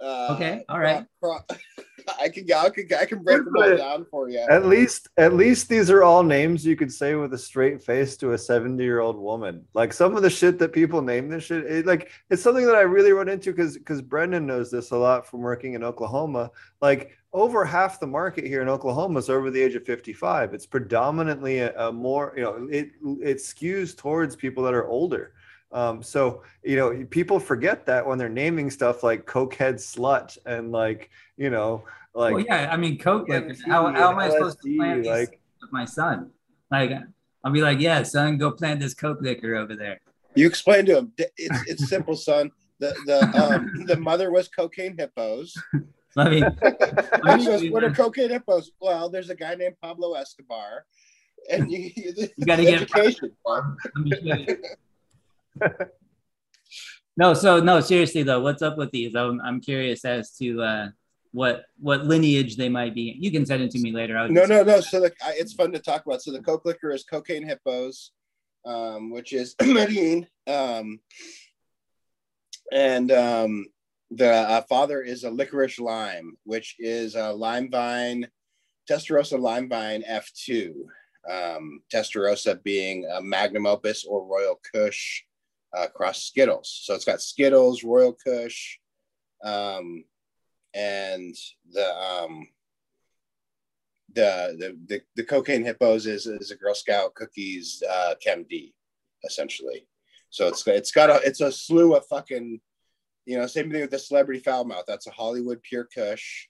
Uh, 0.00 0.28
Okay, 0.34 0.64
all 0.68 0.80
right. 0.80 1.04
Cro- 1.22 1.38
cro- 1.48 1.56
I 2.20 2.28
can 2.28 2.44
I 2.52 2.68
can 2.70 2.86
I 2.98 3.04
can 3.04 3.22
break 3.22 3.44
them 3.44 3.54
all 3.56 3.76
down 3.76 4.06
for 4.10 4.28
you. 4.28 4.40
At 4.50 4.66
least, 4.66 5.08
at 5.16 5.34
least 5.34 5.68
these 5.68 5.90
are 5.90 6.02
all 6.02 6.24
names 6.24 6.66
you 6.66 6.74
could 6.74 6.92
say 6.92 7.14
with 7.14 7.32
a 7.34 7.38
straight 7.38 7.80
face 7.82 8.16
to 8.16 8.32
a 8.32 8.38
seventy-year-old 8.38 9.16
woman. 9.16 9.64
Like 9.74 9.92
some 9.92 10.16
of 10.16 10.22
the 10.22 10.30
shit 10.30 10.58
that 10.58 10.72
people 10.72 11.02
name 11.02 11.28
this 11.28 11.44
shit, 11.44 11.64
it, 11.64 11.86
like 11.86 12.10
it's 12.30 12.42
something 12.42 12.66
that 12.66 12.74
I 12.74 12.80
really 12.80 13.12
run 13.12 13.28
into 13.28 13.52
because 13.52 13.78
because 13.78 14.02
Brendan 14.02 14.46
knows 14.46 14.70
this 14.70 14.90
a 14.90 14.96
lot 14.96 15.26
from 15.26 15.40
working 15.40 15.74
in 15.74 15.84
Oklahoma. 15.84 16.50
Like 16.80 17.16
over 17.32 17.64
half 17.64 18.00
the 18.00 18.06
market 18.06 18.44
here 18.44 18.62
in 18.62 18.68
Oklahoma 18.68 19.20
is 19.20 19.30
over 19.30 19.50
the 19.50 19.62
age 19.62 19.76
of 19.76 19.84
fifty-five. 19.84 20.52
It's 20.54 20.66
predominantly 20.66 21.60
a, 21.60 21.88
a 21.88 21.92
more, 21.92 22.34
you 22.36 22.42
know, 22.42 22.68
it 22.70 22.90
it 23.22 23.36
skews 23.36 23.96
towards 23.96 24.34
people 24.34 24.64
that 24.64 24.74
are 24.74 24.88
older. 24.88 25.34
Um, 25.72 26.02
so 26.02 26.42
you 26.62 26.76
know, 26.76 27.04
people 27.10 27.40
forget 27.40 27.86
that 27.86 28.06
when 28.06 28.18
they're 28.18 28.28
naming 28.28 28.70
stuff 28.70 29.02
like 29.02 29.26
cokehead 29.26 29.74
slut 29.74 30.36
and 30.46 30.70
like 30.72 31.10
you 31.36 31.50
know, 31.50 31.84
like 32.14 32.34
well, 32.34 32.44
yeah, 32.46 32.68
I 32.70 32.76
mean, 32.76 32.98
Coke 32.98 33.28
liquor. 33.28 33.48
DMT 33.50 33.66
How, 33.66 33.92
how 33.92 34.12
am 34.12 34.18
I 34.18 34.24
and 34.26 34.32
supposed 34.34 34.58
to 34.62 34.68
LSD, 34.68 34.76
plant 34.76 35.02
these 35.02 35.10
like- 35.10 35.40
with 35.60 35.72
my 35.72 35.84
son? 35.84 36.30
Like, 36.70 36.90
I'll 37.44 37.52
be 37.52 37.60
like, 37.60 37.80
yeah, 37.80 38.02
son, 38.02 38.38
go 38.38 38.50
plant 38.50 38.80
this 38.80 38.94
Coke 38.94 39.20
liquor 39.20 39.56
over 39.56 39.76
there. 39.76 40.00
You 40.34 40.46
explain 40.46 40.86
to 40.86 40.96
him. 40.98 41.12
It's 41.18 41.60
it's 41.68 41.88
simple, 41.88 42.16
son. 42.16 42.50
The 42.78 42.94
the 43.06 43.20
um 43.42 43.84
the 43.86 43.96
mother 43.96 44.30
was 44.30 44.48
cocaine 44.48 44.96
hippos. 44.96 45.54
I 46.16 46.28
mean, 46.28 46.44
he 47.38 47.46
goes, 47.46 47.70
"What 47.70 47.84
are 47.84 47.90
cocaine 47.90 48.30
hippos?" 48.30 48.70
Well, 48.80 49.08
there's 49.08 49.30
a 49.30 49.34
guy 49.34 49.54
named 49.54 49.76
Pablo 49.82 50.14
Escobar, 50.14 50.84
and 51.50 51.70
you, 51.70 51.90
You 51.94 52.28
gotta 52.46 52.62
get- 52.62 52.82
education. 52.82 53.30
Let 53.46 53.64
me 53.96 54.10
show 54.10 54.36
you. 54.36 54.56
no, 57.16 57.34
so 57.34 57.60
no, 57.60 57.80
seriously 57.80 58.22
though, 58.22 58.40
what's 58.40 58.62
up 58.62 58.76
with 58.76 58.90
these? 58.90 59.14
I'm, 59.14 59.40
I'm 59.40 59.60
curious 59.60 60.04
as 60.04 60.32
to 60.36 60.62
uh, 60.62 60.88
what 61.32 61.64
what 61.78 62.04
lineage 62.06 62.56
they 62.56 62.68
might 62.68 62.94
be. 62.94 63.16
You 63.18 63.30
can 63.30 63.44
send 63.46 63.62
it 63.62 63.70
to 63.72 63.78
me 63.78 63.92
later. 63.92 64.16
I 64.16 64.24
was 64.24 64.32
No, 64.32 64.44
no, 64.44 64.62
no. 64.62 64.80
So 64.80 65.00
the, 65.00 65.12
I- 65.24 65.34
it's 65.36 65.52
fun 65.54 65.72
to 65.72 65.78
talk 65.78 66.04
about. 66.06 66.22
So 66.22 66.32
the 66.32 66.42
Coke 66.42 66.64
liquor 66.64 66.90
is 66.90 67.04
cocaine 67.04 67.46
hippos, 67.46 68.12
um, 68.64 69.10
which 69.10 69.32
is 69.32 69.54
Medellin, 69.62 70.26
um, 70.46 71.00
and 72.70 73.10
um, 73.10 73.66
the 74.10 74.30
uh, 74.30 74.62
father 74.68 75.00
is 75.02 75.24
a 75.24 75.30
licorice 75.30 75.78
lime, 75.78 76.36
which 76.44 76.76
is 76.78 77.14
a 77.14 77.32
lime 77.32 77.70
vine, 77.70 78.28
Testarossa 78.88 79.40
lime 79.40 79.68
vine 79.68 80.02
F2. 80.08 80.72
Um, 81.30 81.80
Testarossa 81.92 82.62
being 82.62 83.06
a 83.06 83.22
magnum 83.22 83.66
opus 83.66 84.04
or 84.04 84.26
Royal 84.26 84.60
Kush 84.74 85.24
uh, 85.76 85.86
cross 85.88 86.24
Skittles. 86.24 86.80
So 86.84 86.94
it's 86.94 87.04
got 87.04 87.20
Skittles, 87.20 87.84
Royal 87.84 88.12
Kush, 88.12 88.78
um, 89.44 90.04
and 90.74 91.34
the 91.72 91.94
um, 91.96 92.48
the 94.14 94.56
the 94.58 94.78
the, 94.86 95.00
the 95.16 95.24
cocaine 95.24 95.64
hippos 95.64 96.06
is 96.06 96.26
is 96.26 96.50
a 96.50 96.56
Girl 96.56 96.74
Scout 96.74 97.14
cookies 97.14 97.82
uh, 97.88 98.14
Chem 98.20 98.44
D, 98.48 98.74
essentially. 99.24 99.86
So 100.30 100.48
it's 100.48 100.66
it's 100.66 100.92
got 100.92 101.10
a 101.10 101.20
it's 101.26 101.40
a 101.40 101.52
slew 101.52 101.94
of 101.94 102.06
fucking, 102.06 102.60
you 103.26 103.38
know, 103.38 103.46
same 103.46 103.70
thing 103.70 103.82
with 103.82 103.90
the 103.90 103.98
celebrity 103.98 104.40
foul 104.40 104.64
mouth. 104.64 104.84
That's 104.86 105.06
a 105.06 105.10
Hollywood 105.10 105.62
pure 105.62 105.88
Kush, 105.94 106.48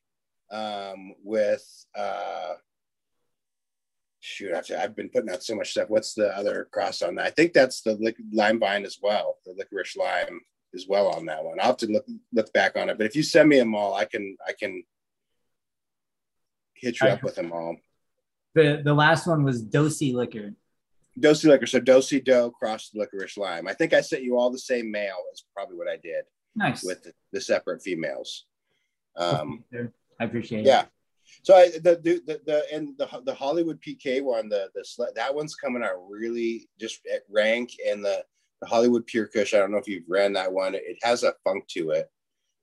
um, 0.50 1.14
with 1.24 1.64
uh, 1.96 2.54
shoot. 4.22 4.54
I've 4.54 4.64
I've 4.78 4.96
been 4.96 5.10
putting 5.10 5.30
out 5.30 5.42
so 5.42 5.54
much 5.56 5.72
stuff. 5.72 5.90
What's 5.90 6.14
the 6.14 6.28
other 6.36 6.68
cross 6.72 7.02
on 7.02 7.16
that? 7.16 7.26
I 7.26 7.30
think 7.30 7.52
that's 7.52 7.82
the 7.82 7.94
lic- 7.94 8.16
lime 8.32 8.58
vine 8.60 8.84
as 8.84 8.98
well. 9.02 9.36
The 9.44 9.52
licorice 9.58 9.96
lime 9.96 10.40
as 10.74 10.86
well 10.88 11.08
on 11.08 11.26
that 11.26 11.44
one. 11.44 11.58
I'll 11.60 11.66
have 11.66 11.76
to 11.78 11.86
look 11.90 12.06
look 12.32 12.52
back 12.52 12.76
on 12.76 12.88
it. 12.88 12.96
But 12.96 13.06
if 13.06 13.16
you 13.16 13.22
send 13.22 13.48
me 13.48 13.58
them 13.58 13.74
all, 13.74 13.94
I 13.94 14.04
can 14.06 14.36
I 14.46 14.52
can 14.58 14.82
hit 16.74 17.00
you 17.00 17.08
up 17.08 17.22
with 17.22 17.34
them 17.34 17.52
all. 17.52 17.76
The 18.54 18.80
the 18.84 18.94
last 18.94 19.26
one 19.26 19.44
was 19.44 19.62
Dosey 19.62 20.14
liquor. 20.14 20.54
Dosey 21.18 21.48
liquor. 21.48 21.66
So 21.66 21.80
dosey 21.80 22.20
dough 22.24 22.50
crossed 22.50 22.94
licorice 22.96 23.36
lime. 23.36 23.66
I 23.68 23.74
think 23.74 23.92
I 23.92 24.00
sent 24.00 24.22
you 24.22 24.38
all 24.38 24.50
the 24.50 24.58
same 24.58 24.90
mail. 24.90 25.16
Is 25.32 25.44
probably 25.54 25.76
what 25.76 25.88
I 25.88 25.96
did 25.96 26.24
Nice. 26.54 26.84
with 26.84 27.02
the, 27.02 27.12
the 27.32 27.40
separate 27.40 27.82
females. 27.82 28.46
Um, 29.16 29.64
I 30.20 30.24
appreciate 30.24 30.60
it. 30.60 30.66
yeah. 30.66 30.84
So 31.42 31.54
I 31.54 31.70
the 31.70 32.00
the 32.02 32.22
the, 32.26 32.40
the 32.46 32.64
and 32.72 32.96
the 32.98 33.08
the 33.24 33.34
Hollywood 33.34 33.80
PK 33.80 34.22
one, 34.22 34.48
the 34.48 34.68
the 34.74 34.82
sle- 34.82 35.14
that 35.14 35.34
one's 35.34 35.54
coming 35.54 35.82
out 35.82 36.08
really 36.08 36.68
just 36.78 37.00
at 37.12 37.22
rank 37.30 37.70
and 37.86 38.04
the 38.04 38.24
the 38.60 38.66
Hollywood 38.68 39.06
Pure 39.06 39.28
Kush. 39.28 39.54
I 39.54 39.58
don't 39.58 39.72
know 39.72 39.78
if 39.78 39.88
you've 39.88 40.08
ran 40.08 40.34
that 40.34 40.52
one. 40.52 40.74
It 40.74 40.98
has 41.02 41.24
a 41.24 41.34
funk 41.44 41.66
to 41.68 41.90
it 41.90 42.10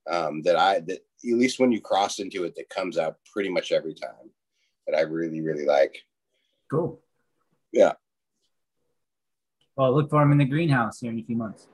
um, 0.09 0.41
that 0.43 0.55
I 0.55 0.79
that 0.81 0.99
at 0.99 1.37
least 1.37 1.59
when 1.59 1.71
you 1.71 1.81
cross 1.81 2.19
into 2.19 2.43
it, 2.43 2.55
that 2.55 2.69
comes 2.69 2.97
out 2.97 3.17
pretty 3.31 3.49
much 3.49 3.71
every 3.71 3.93
time. 3.93 4.31
That 4.87 4.97
I 4.97 5.01
really 5.01 5.41
really 5.41 5.65
like. 5.65 5.97
Cool. 6.71 7.01
Yeah. 7.71 7.93
Well, 9.75 9.93
look 9.93 10.09
for 10.09 10.19
them 10.19 10.31
in 10.31 10.37
the 10.37 10.45
greenhouse 10.45 10.99
here 10.99 11.11
in 11.11 11.19
a 11.19 11.23
few 11.23 11.37
months. 11.37 11.67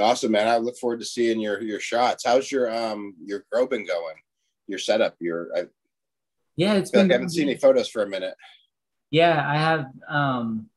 Awesome, 0.00 0.32
man. 0.32 0.48
I 0.48 0.58
look 0.58 0.76
forward 0.76 1.00
to 1.00 1.06
seeing 1.06 1.40
your 1.40 1.60
your 1.62 1.80
shots. 1.80 2.24
How's 2.24 2.50
your 2.50 2.74
um 2.74 3.14
your 3.24 3.44
grow 3.50 3.66
been 3.66 3.86
going? 3.86 4.16
Your 4.66 4.78
setup. 4.78 5.16
Your 5.20 5.48
I 5.56 5.66
Yeah, 6.58 6.74
it's 6.74 6.90
been. 6.90 7.02
like 7.02 7.12
I 7.12 7.14
haven't 7.14 7.30
seen 7.30 7.48
any 7.48 7.56
photos 7.56 7.88
for 7.88 8.02
a 8.02 8.08
minute. 8.08 8.34
Yeah, 9.12 9.48
I 9.48 9.56
have. 9.56 9.86
Um, 10.08 10.68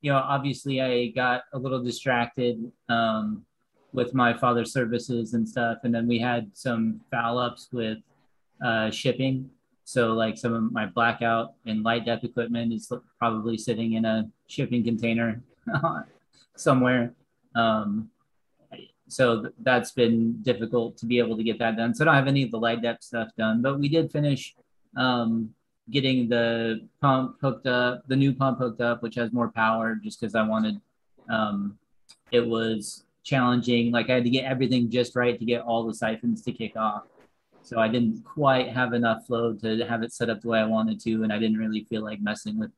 you 0.00 0.10
know, 0.10 0.18
obviously, 0.18 0.82
I 0.82 1.12
got 1.14 1.44
a 1.52 1.58
little 1.60 1.80
distracted 1.80 2.72
um, 2.88 3.46
with 3.92 4.14
my 4.14 4.36
father's 4.36 4.72
services 4.72 5.32
and 5.32 5.48
stuff, 5.48 5.78
and 5.84 5.94
then 5.94 6.08
we 6.08 6.18
had 6.18 6.50
some 6.54 7.02
foul 7.08 7.38
ups 7.38 7.68
with 7.70 7.98
uh, 8.64 8.90
shipping. 8.90 9.48
So, 9.84 10.12
like 10.14 10.36
some 10.36 10.54
of 10.54 10.72
my 10.72 10.86
blackout 10.86 11.54
and 11.66 11.84
light 11.84 12.04
dep 12.04 12.24
equipment 12.24 12.72
is 12.72 12.92
probably 13.16 13.58
sitting 13.58 13.92
in 13.92 14.04
a 14.04 14.28
shipping 14.48 14.82
container 14.82 15.40
somewhere. 16.56 17.14
Um, 17.54 18.10
so 19.06 19.42
th- 19.42 19.54
that's 19.62 19.92
been 19.92 20.42
difficult 20.42 20.96
to 20.98 21.06
be 21.06 21.20
able 21.20 21.36
to 21.36 21.44
get 21.44 21.60
that 21.60 21.76
done. 21.76 21.94
So 21.94 22.02
I 22.02 22.06
don't 22.06 22.14
have 22.14 22.26
any 22.26 22.42
of 22.42 22.50
the 22.50 22.58
light 22.58 22.82
dep 22.82 23.02
stuff 23.04 23.28
done, 23.38 23.62
but 23.62 23.78
we 23.78 23.88
did 23.88 24.10
finish 24.10 24.54
um, 24.96 25.54
getting 25.90 26.28
the 26.28 26.86
pump 27.00 27.36
hooked 27.40 27.66
up, 27.66 28.06
the 28.08 28.16
new 28.16 28.32
pump 28.32 28.58
hooked 28.58 28.80
up, 28.80 29.02
which 29.02 29.14
has 29.16 29.32
more 29.32 29.50
power, 29.50 29.96
just 30.02 30.20
because 30.20 30.34
I 30.34 30.42
wanted. 30.42 30.80
Um, 31.28 31.78
it 32.32 32.46
was 32.46 33.04
challenging. 33.22 33.92
Like 33.92 34.10
I 34.10 34.14
had 34.14 34.24
to 34.24 34.30
get 34.30 34.44
everything 34.44 34.90
just 34.90 35.16
right 35.16 35.38
to 35.38 35.44
get 35.44 35.62
all 35.62 35.84
the 35.84 35.94
siphons 35.94 36.42
to 36.42 36.52
kick 36.52 36.76
off. 36.76 37.04
So 37.62 37.78
I 37.78 37.88
didn't 37.88 38.24
quite 38.24 38.70
have 38.70 38.94
enough 38.94 39.26
flow 39.26 39.52
to 39.54 39.86
have 39.86 40.02
it 40.02 40.12
set 40.12 40.30
up 40.30 40.40
the 40.40 40.48
way 40.48 40.58
I 40.58 40.66
wanted 40.66 41.00
to, 41.00 41.22
and 41.22 41.32
I 41.32 41.38
didn't 41.38 41.58
really 41.58 41.84
feel 41.84 42.02
like 42.02 42.20
messing 42.20 42.58
with 42.58 42.70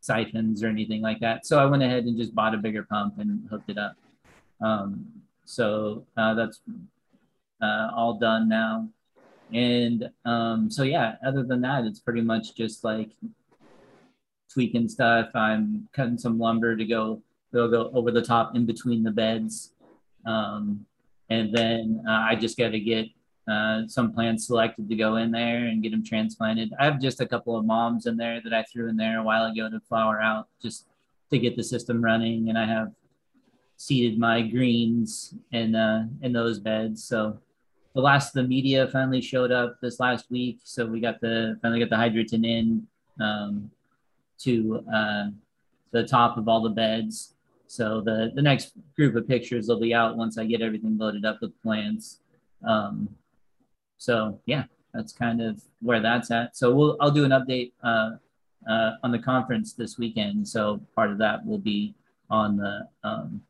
siphons 0.00 0.62
or 0.62 0.68
anything 0.68 1.02
like 1.02 1.20
that. 1.20 1.44
So 1.44 1.58
I 1.58 1.66
went 1.66 1.82
ahead 1.82 2.04
and 2.04 2.16
just 2.16 2.34
bought 2.34 2.54
a 2.54 2.58
bigger 2.58 2.84
pump 2.84 3.18
and 3.18 3.48
hooked 3.50 3.68
it 3.68 3.78
up. 3.78 3.96
Um, 4.60 5.06
so 5.44 6.04
uh, 6.16 6.34
that's 6.34 6.60
uh, 7.60 7.90
all 7.94 8.14
done 8.18 8.48
now. 8.48 8.88
And 9.52 10.10
um, 10.24 10.70
so, 10.70 10.82
yeah, 10.82 11.16
other 11.26 11.42
than 11.42 11.60
that, 11.62 11.84
it's 11.84 12.00
pretty 12.00 12.20
much 12.20 12.54
just 12.54 12.84
like 12.84 13.10
tweaking 14.52 14.88
stuff. 14.88 15.28
I'm 15.34 15.88
cutting 15.92 16.18
some 16.18 16.38
lumber 16.38 16.76
to 16.76 16.84
go, 16.84 17.22
they'll 17.52 17.70
go 17.70 17.90
over 17.94 18.10
the 18.10 18.22
top 18.22 18.56
in 18.56 18.66
between 18.66 19.02
the 19.02 19.10
beds. 19.10 19.72
Um, 20.26 20.84
and 21.30 21.54
then 21.54 22.02
uh, 22.08 22.26
I 22.28 22.34
just 22.34 22.58
got 22.58 22.70
to 22.70 22.80
get 22.80 23.06
uh, 23.50 23.86
some 23.86 24.12
plants 24.12 24.46
selected 24.46 24.88
to 24.88 24.96
go 24.96 25.16
in 25.16 25.30
there 25.30 25.66
and 25.66 25.82
get 25.82 25.92
them 25.92 26.04
transplanted. 26.04 26.72
I 26.78 26.84
have 26.84 27.00
just 27.00 27.20
a 27.20 27.26
couple 27.26 27.56
of 27.56 27.64
moms 27.64 28.06
in 28.06 28.16
there 28.16 28.40
that 28.42 28.52
I 28.52 28.62
threw 28.64 28.88
in 28.88 28.96
there 28.96 29.18
a 29.18 29.22
while 29.22 29.50
ago 29.50 29.70
to 29.70 29.80
flower 29.88 30.20
out 30.20 30.48
just 30.60 30.86
to 31.30 31.38
get 31.38 31.56
the 31.56 31.64
system 31.64 32.02
running. 32.02 32.48
And 32.48 32.58
I 32.58 32.66
have 32.66 32.92
seeded 33.76 34.18
my 34.18 34.42
greens 34.42 35.34
in 35.52 35.74
uh, 35.74 36.08
in 36.20 36.32
those 36.32 36.58
beds. 36.58 37.04
So 37.04 37.38
the 37.94 38.00
last 38.00 38.28
of 38.28 38.42
the 38.42 38.48
media 38.48 38.88
finally 38.88 39.20
showed 39.20 39.50
up 39.50 39.78
this 39.80 39.98
last 40.00 40.30
week. 40.30 40.60
So 40.64 40.86
we 40.86 41.00
got 41.00 41.20
the 41.20 41.58
finally 41.62 41.80
got 41.80 41.90
the 41.90 41.96
hydroton 41.96 42.44
in 42.44 42.86
um, 43.20 43.70
to 44.40 44.84
uh, 44.92 45.26
the 45.90 46.04
top 46.06 46.36
of 46.36 46.48
all 46.48 46.62
the 46.62 46.70
beds. 46.70 47.34
So 47.66 48.00
the 48.00 48.32
the 48.34 48.42
next 48.42 48.72
group 48.96 49.14
of 49.16 49.26
pictures 49.26 49.68
will 49.68 49.80
be 49.80 49.94
out 49.94 50.16
once 50.16 50.38
I 50.38 50.44
get 50.44 50.62
everything 50.62 50.96
loaded 50.98 51.24
up 51.24 51.38
with 51.40 51.60
plants. 51.62 52.20
Um, 52.66 53.08
so 53.96 54.40
yeah, 54.46 54.64
that's 54.94 55.12
kind 55.12 55.40
of 55.40 55.62
where 55.80 56.00
that's 56.00 56.30
at. 56.30 56.56
So 56.56 56.74
we'll 56.74 56.96
I'll 57.00 57.10
do 57.10 57.24
an 57.24 57.30
update 57.30 57.72
uh, 57.82 58.12
uh, 58.68 58.92
on 59.02 59.12
the 59.12 59.18
conference 59.18 59.72
this 59.72 59.98
weekend. 59.98 60.46
So 60.46 60.80
part 60.94 61.10
of 61.10 61.18
that 61.18 61.44
will 61.44 61.58
be 61.58 61.94
on 62.30 62.56
the 62.56 62.88
um, 63.04 63.42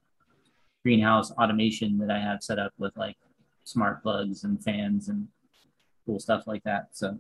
greenhouse 0.83 1.33
automation 1.33 1.99
that 1.99 2.11
I 2.11 2.19
have 2.19 2.43
set 2.43 2.59
up 2.59 2.73
with 2.79 2.97
like 2.97 3.17
smart 3.69 4.03
plugs 4.03 4.45
and 4.45 4.63
fans 4.63 5.09
and 5.09 5.29
cool 6.07 6.19
stuff 6.19 6.47
like 6.47 6.63
that. 6.65 6.89
So, 6.93 7.19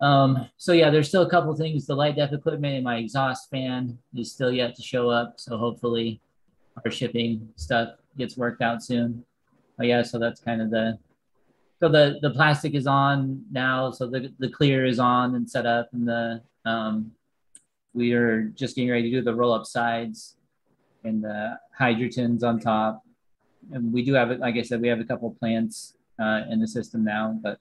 um, 0.00 0.48
so 0.56 0.72
yeah, 0.72 0.90
there's 0.90 1.08
still 1.08 1.22
a 1.22 1.30
couple 1.30 1.54
things. 1.54 1.86
The 1.86 1.94
light 1.94 2.16
dep 2.16 2.32
equipment 2.32 2.74
and 2.74 2.84
my 2.84 2.96
exhaust 2.96 3.50
fan 3.50 3.98
is 4.14 4.32
still 4.32 4.52
yet 4.52 4.74
to 4.76 4.82
show 4.82 5.08
up. 5.10 5.34
So 5.38 5.56
hopefully, 5.56 6.20
our 6.84 6.90
shipping 6.90 7.48
stuff 7.56 7.90
gets 8.18 8.36
worked 8.36 8.62
out 8.62 8.82
soon. 8.82 9.24
But 9.78 9.86
yeah, 9.86 10.02
so 10.02 10.18
that's 10.18 10.40
kind 10.40 10.60
of 10.60 10.70
the. 10.70 10.98
So 11.80 11.88
the 11.88 12.18
the 12.22 12.30
plastic 12.30 12.74
is 12.74 12.86
on 12.86 13.44
now. 13.50 13.90
So 13.90 14.06
the 14.06 14.32
the 14.38 14.50
clear 14.50 14.84
is 14.84 14.98
on 14.98 15.34
and 15.34 15.48
set 15.48 15.66
up, 15.66 15.88
and 15.92 16.06
the 16.06 16.42
um, 16.64 17.12
we 17.92 18.12
are 18.12 18.44
just 18.44 18.76
getting 18.76 18.90
ready 18.90 19.10
to 19.10 19.18
do 19.18 19.22
the 19.22 19.34
roll 19.34 19.52
up 19.52 19.66
sides 19.66 20.36
and 21.04 21.22
the 21.22 21.58
hydrotons 21.78 22.42
on 22.42 22.60
top. 22.60 23.02
And 23.70 23.92
we 23.92 24.04
do 24.04 24.14
have 24.14 24.30
it, 24.30 24.40
like 24.40 24.56
I 24.56 24.62
said, 24.62 24.80
we 24.80 24.88
have 24.88 25.00
a 25.00 25.04
couple 25.04 25.30
plants 25.38 25.94
uh, 26.18 26.42
in 26.50 26.60
the 26.60 26.66
system 26.66 27.04
now, 27.04 27.38
but 27.42 27.58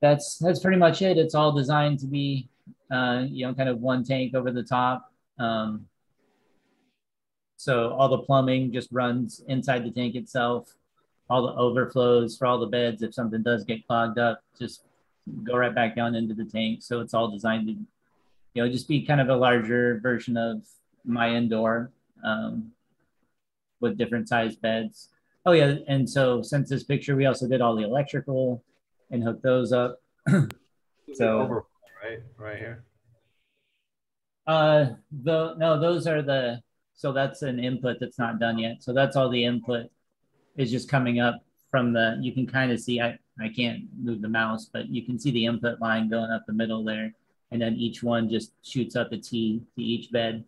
that's 0.00 0.38
that's 0.38 0.60
pretty 0.60 0.78
much 0.78 1.02
it. 1.02 1.18
It's 1.18 1.34
all 1.34 1.52
designed 1.52 1.98
to 2.00 2.06
be, 2.06 2.48
uh, 2.90 3.24
you 3.28 3.46
know, 3.46 3.54
kind 3.54 3.68
of 3.68 3.80
one 3.80 4.04
tank 4.04 4.34
over 4.34 4.50
the 4.50 4.62
top. 4.62 5.12
Um, 5.38 5.86
so 7.56 7.90
all 7.90 8.08
the 8.08 8.18
plumbing 8.18 8.72
just 8.72 8.88
runs 8.90 9.42
inside 9.48 9.84
the 9.84 9.90
tank 9.90 10.14
itself. 10.14 10.74
All 11.28 11.46
the 11.46 11.54
overflows 11.54 12.36
for 12.36 12.46
all 12.46 12.58
the 12.58 12.66
beds, 12.66 13.02
if 13.02 13.14
something 13.14 13.42
does 13.42 13.64
get 13.64 13.86
clogged 13.86 14.18
up, 14.18 14.42
just 14.58 14.84
go 15.44 15.56
right 15.56 15.74
back 15.74 15.94
down 15.94 16.14
into 16.14 16.34
the 16.34 16.44
tank. 16.44 16.82
So 16.82 17.00
it's 17.00 17.14
all 17.14 17.30
designed 17.30 17.66
to, 17.68 17.72
you 17.74 18.62
know, 18.64 18.68
just 18.68 18.88
be 18.88 19.02
kind 19.02 19.20
of 19.20 19.28
a 19.28 19.36
larger 19.36 20.00
version 20.02 20.36
of 20.36 20.62
my 21.04 21.34
indoor 21.34 21.90
um, 22.24 22.72
with 23.80 23.98
different 23.98 24.28
sized 24.28 24.60
beds. 24.60 25.08
Oh 25.46 25.52
yeah, 25.52 25.76
and 25.88 26.08
so 26.08 26.42
since 26.42 26.68
this 26.68 26.84
picture, 26.84 27.16
we 27.16 27.26
also 27.26 27.48
did 27.48 27.60
all 27.60 27.74
the 27.74 27.84
electrical 27.84 28.62
and 29.10 29.22
hooked 29.22 29.42
those 29.42 29.72
up. 29.72 30.00
So- 31.14 31.64
right, 32.04 32.20
right 32.38 32.58
here. 32.58 32.84
Uh, 34.46 34.90
the 35.22 35.54
no, 35.58 35.78
those 35.80 36.06
are 36.06 36.22
the 36.22 36.62
so 36.94 37.12
that's 37.12 37.42
an 37.42 37.58
input 37.58 37.98
that's 38.00 38.18
not 38.18 38.38
done 38.38 38.58
yet. 38.58 38.82
So 38.82 38.92
that's 38.92 39.16
all 39.16 39.30
the 39.30 39.44
input 39.44 39.90
is 40.56 40.70
just 40.70 40.88
coming 40.88 41.20
up 41.20 41.42
from 41.70 41.92
the. 41.92 42.18
You 42.20 42.32
can 42.32 42.46
kind 42.46 42.70
of 42.72 42.80
see. 42.80 43.00
I 43.00 43.18
I 43.40 43.48
can't 43.48 43.84
move 43.98 44.20
the 44.22 44.28
mouse, 44.28 44.68
but 44.72 44.88
you 44.88 45.04
can 45.06 45.18
see 45.18 45.30
the 45.30 45.46
input 45.46 45.80
line 45.80 46.08
going 46.08 46.30
up 46.30 46.44
the 46.46 46.52
middle 46.52 46.84
there, 46.84 47.12
and 47.50 47.60
then 47.60 47.74
each 47.76 48.02
one 48.02 48.28
just 48.28 48.52
shoots 48.62 48.96
up 48.96 49.12
a 49.12 49.18
T 49.18 49.62
to 49.76 49.82
each 49.82 50.10
bed, 50.12 50.44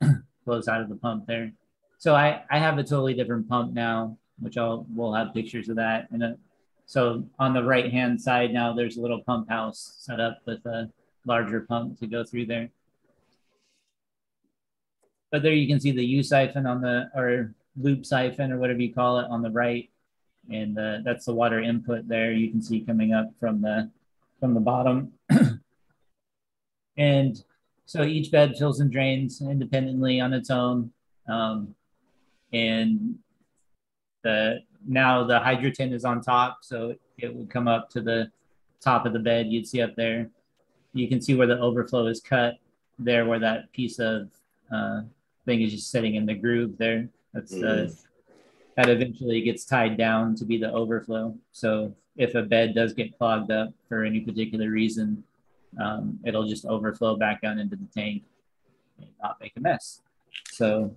flows 0.44 0.68
out 0.68 0.80
of 0.80 0.88
the 0.88 0.96
pump 0.96 1.26
there. 1.26 1.52
So 1.98 2.14
I 2.14 2.42
I 2.50 2.58
have 2.58 2.78
a 2.78 2.82
totally 2.82 3.14
different 3.14 3.48
pump 3.48 3.74
now, 3.74 4.16
which 4.38 4.56
I'll 4.56 4.86
we'll 4.94 5.12
have 5.12 5.34
pictures 5.34 5.68
of 5.68 5.76
that. 5.76 6.08
And 6.10 6.38
so 6.86 7.24
on 7.38 7.52
the 7.52 7.62
right 7.62 7.92
hand 7.92 8.20
side 8.20 8.52
now, 8.52 8.72
there's 8.72 8.96
a 8.96 9.00
little 9.00 9.22
pump 9.22 9.50
house 9.50 9.96
set 9.98 10.20
up 10.20 10.38
with 10.46 10.64
a 10.64 10.90
larger 11.26 11.60
pump 11.60 11.98
to 12.00 12.06
go 12.06 12.24
through 12.24 12.46
there. 12.46 12.70
But 15.30 15.42
there 15.42 15.52
you 15.52 15.66
can 15.66 15.80
see 15.80 15.90
the 15.90 16.04
U 16.04 16.22
siphon 16.22 16.66
on 16.66 16.80
the 16.80 17.10
or 17.14 17.54
loop 17.76 18.06
siphon 18.06 18.52
or 18.52 18.58
whatever 18.58 18.80
you 18.80 18.94
call 18.94 19.18
it 19.18 19.26
on 19.28 19.42
the 19.42 19.50
right, 19.50 19.90
and 20.50 20.78
uh, 20.78 20.98
that's 21.04 21.26
the 21.26 21.34
water 21.34 21.60
input 21.60 22.08
there. 22.08 22.32
You 22.32 22.50
can 22.50 22.62
see 22.62 22.80
coming 22.80 23.12
up 23.12 23.30
from 23.38 23.60
the 23.60 23.90
from 24.40 24.54
the 24.54 24.60
bottom, 24.60 25.12
and 26.96 27.42
so 27.84 28.04
each 28.04 28.30
bed 28.30 28.54
fills 28.56 28.80
and 28.80 28.90
drains 28.90 29.42
independently 29.42 30.20
on 30.20 30.32
its 30.32 30.50
own, 30.50 30.92
um, 31.28 31.74
and 32.52 33.16
the 34.24 34.60
now 34.86 35.24
the 35.24 35.38
hydroton 35.38 35.92
is 35.92 36.04
on 36.04 36.20
top, 36.20 36.58
so 36.62 36.94
it 37.18 37.34
would 37.34 37.50
come 37.50 37.68
up 37.68 37.90
to 37.90 38.00
the 38.00 38.30
top 38.80 39.06
of 39.06 39.12
the 39.12 39.18
bed. 39.18 39.46
You'd 39.46 39.66
see 39.66 39.82
up 39.82 39.94
there. 39.96 40.30
You 40.94 41.08
can 41.08 41.20
see 41.20 41.34
where 41.34 41.46
the 41.46 41.58
overflow 41.58 42.06
is 42.06 42.20
cut 42.20 42.58
there, 42.98 43.26
where 43.26 43.38
that 43.38 43.72
piece 43.72 43.98
of 43.98 44.30
uh, 44.72 45.02
thing 45.44 45.62
is 45.62 45.72
just 45.72 45.90
sitting 45.90 46.14
in 46.14 46.26
the 46.26 46.34
groove 46.34 46.78
there. 46.78 47.08
That's 47.34 47.52
the 47.52 47.94
that 48.76 48.88
eventually 48.88 49.40
gets 49.40 49.64
tied 49.64 49.96
down 49.96 50.36
to 50.36 50.44
be 50.44 50.56
the 50.56 50.72
overflow. 50.72 51.34
So 51.50 51.92
if 52.16 52.36
a 52.36 52.42
bed 52.42 52.76
does 52.76 52.92
get 52.92 53.16
clogged 53.18 53.50
up 53.50 53.70
for 53.88 54.04
any 54.04 54.20
particular 54.20 54.70
reason, 54.70 55.24
um, 55.82 56.20
it'll 56.24 56.46
just 56.46 56.64
overflow 56.64 57.16
back 57.16 57.42
down 57.42 57.58
into 57.58 57.74
the 57.74 57.88
tank. 57.92 58.22
and 58.98 59.08
not 59.20 59.38
make 59.40 59.52
a 59.56 59.60
mess. 59.60 60.02
So 60.50 60.94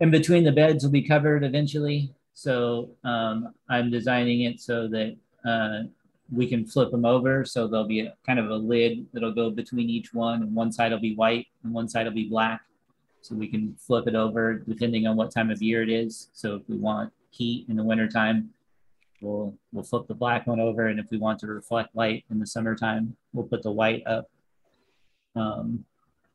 in 0.00 0.10
between 0.10 0.44
the 0.44 0.52
beds 0.52 0.84
will 0.84 0.90
be 0.90 1.02
covered 1.02 1.44
eventually. 1.44 2.12
So 2.34 2.90
um, 3.04 3.54
I'm 3.68 3.90
designing 3.90 4.42
it 4.42 4.60
so 4.60 4.88
that 4.88 5.16
uh, 5.44 5.88
we 6.30 6.46
can 6.46 6.66
flip 6.66 6.90
them 6.90 7.04
over. 7.04 7.44
So 7.44 7.66
there'll 7.66 7.86
be 7.86 8.00
a, 8.00 8.14
kind 8.26 8.38
of 8.38 8.50
a 8.50 8.54
lid 8.56 9.06
that'll 9.12 9.32
go 9.32 9.50
between 9.50 9.88
each 9.88 10.12
one, 10.12 10.42
and 10.42 10.54
one 10.54 10.72
side 10.72 10.92
will 10.92 10.98
be 10.98 11.14
white 11.14 11.46
and 11.62 11.72
one 11.72 11.88
side 11.88 12.06
will 12.06 12.12
be 12.12 12.28
black. 12.28 12.60
So 13.22 13.34
we 13.34 13.48
can 13.48 13.74
flip 13.78 14.06
it 14.06 14.14
over 14.14 14.54
depending 14.54 15.06
on 15.06 15.16
what 15.16 15.32
time 15.32 15.50
of 15.50 15.62
year 15.62 15.82
it 15.82 15.88
is. 15.88 16.28
So 16.32 16.56
if 16.56 16.62
we 16.68 16.76
want 16.76 17.12
heat 17.30 17.66
in 17.68 17.76
the 17.76 17.82
wintertime, 17.82 18.50
we'll 19.20 19.54
we'll 19.72 19.84
flip 19.84 20.06
the 20.06 20.14
black 20.14 20.46
one 20.46 20.60
over, 20.60 20.86
and 20.86 21.00
if 21.00 21.10
we 21.10 21.18
want 21.18 21.40
to 21.40 21.46
reflect 21.46 21.96
light 21.96 22.24
in 22.30 22.38
the 22.38 22.46
summertime, 22.46 23.16
we'll 23.32 23.46
put 23.46 23.62
the 23.62 23.72
white 23.72 24.02
up. 24.06 24.30
Um, 25.34 25.84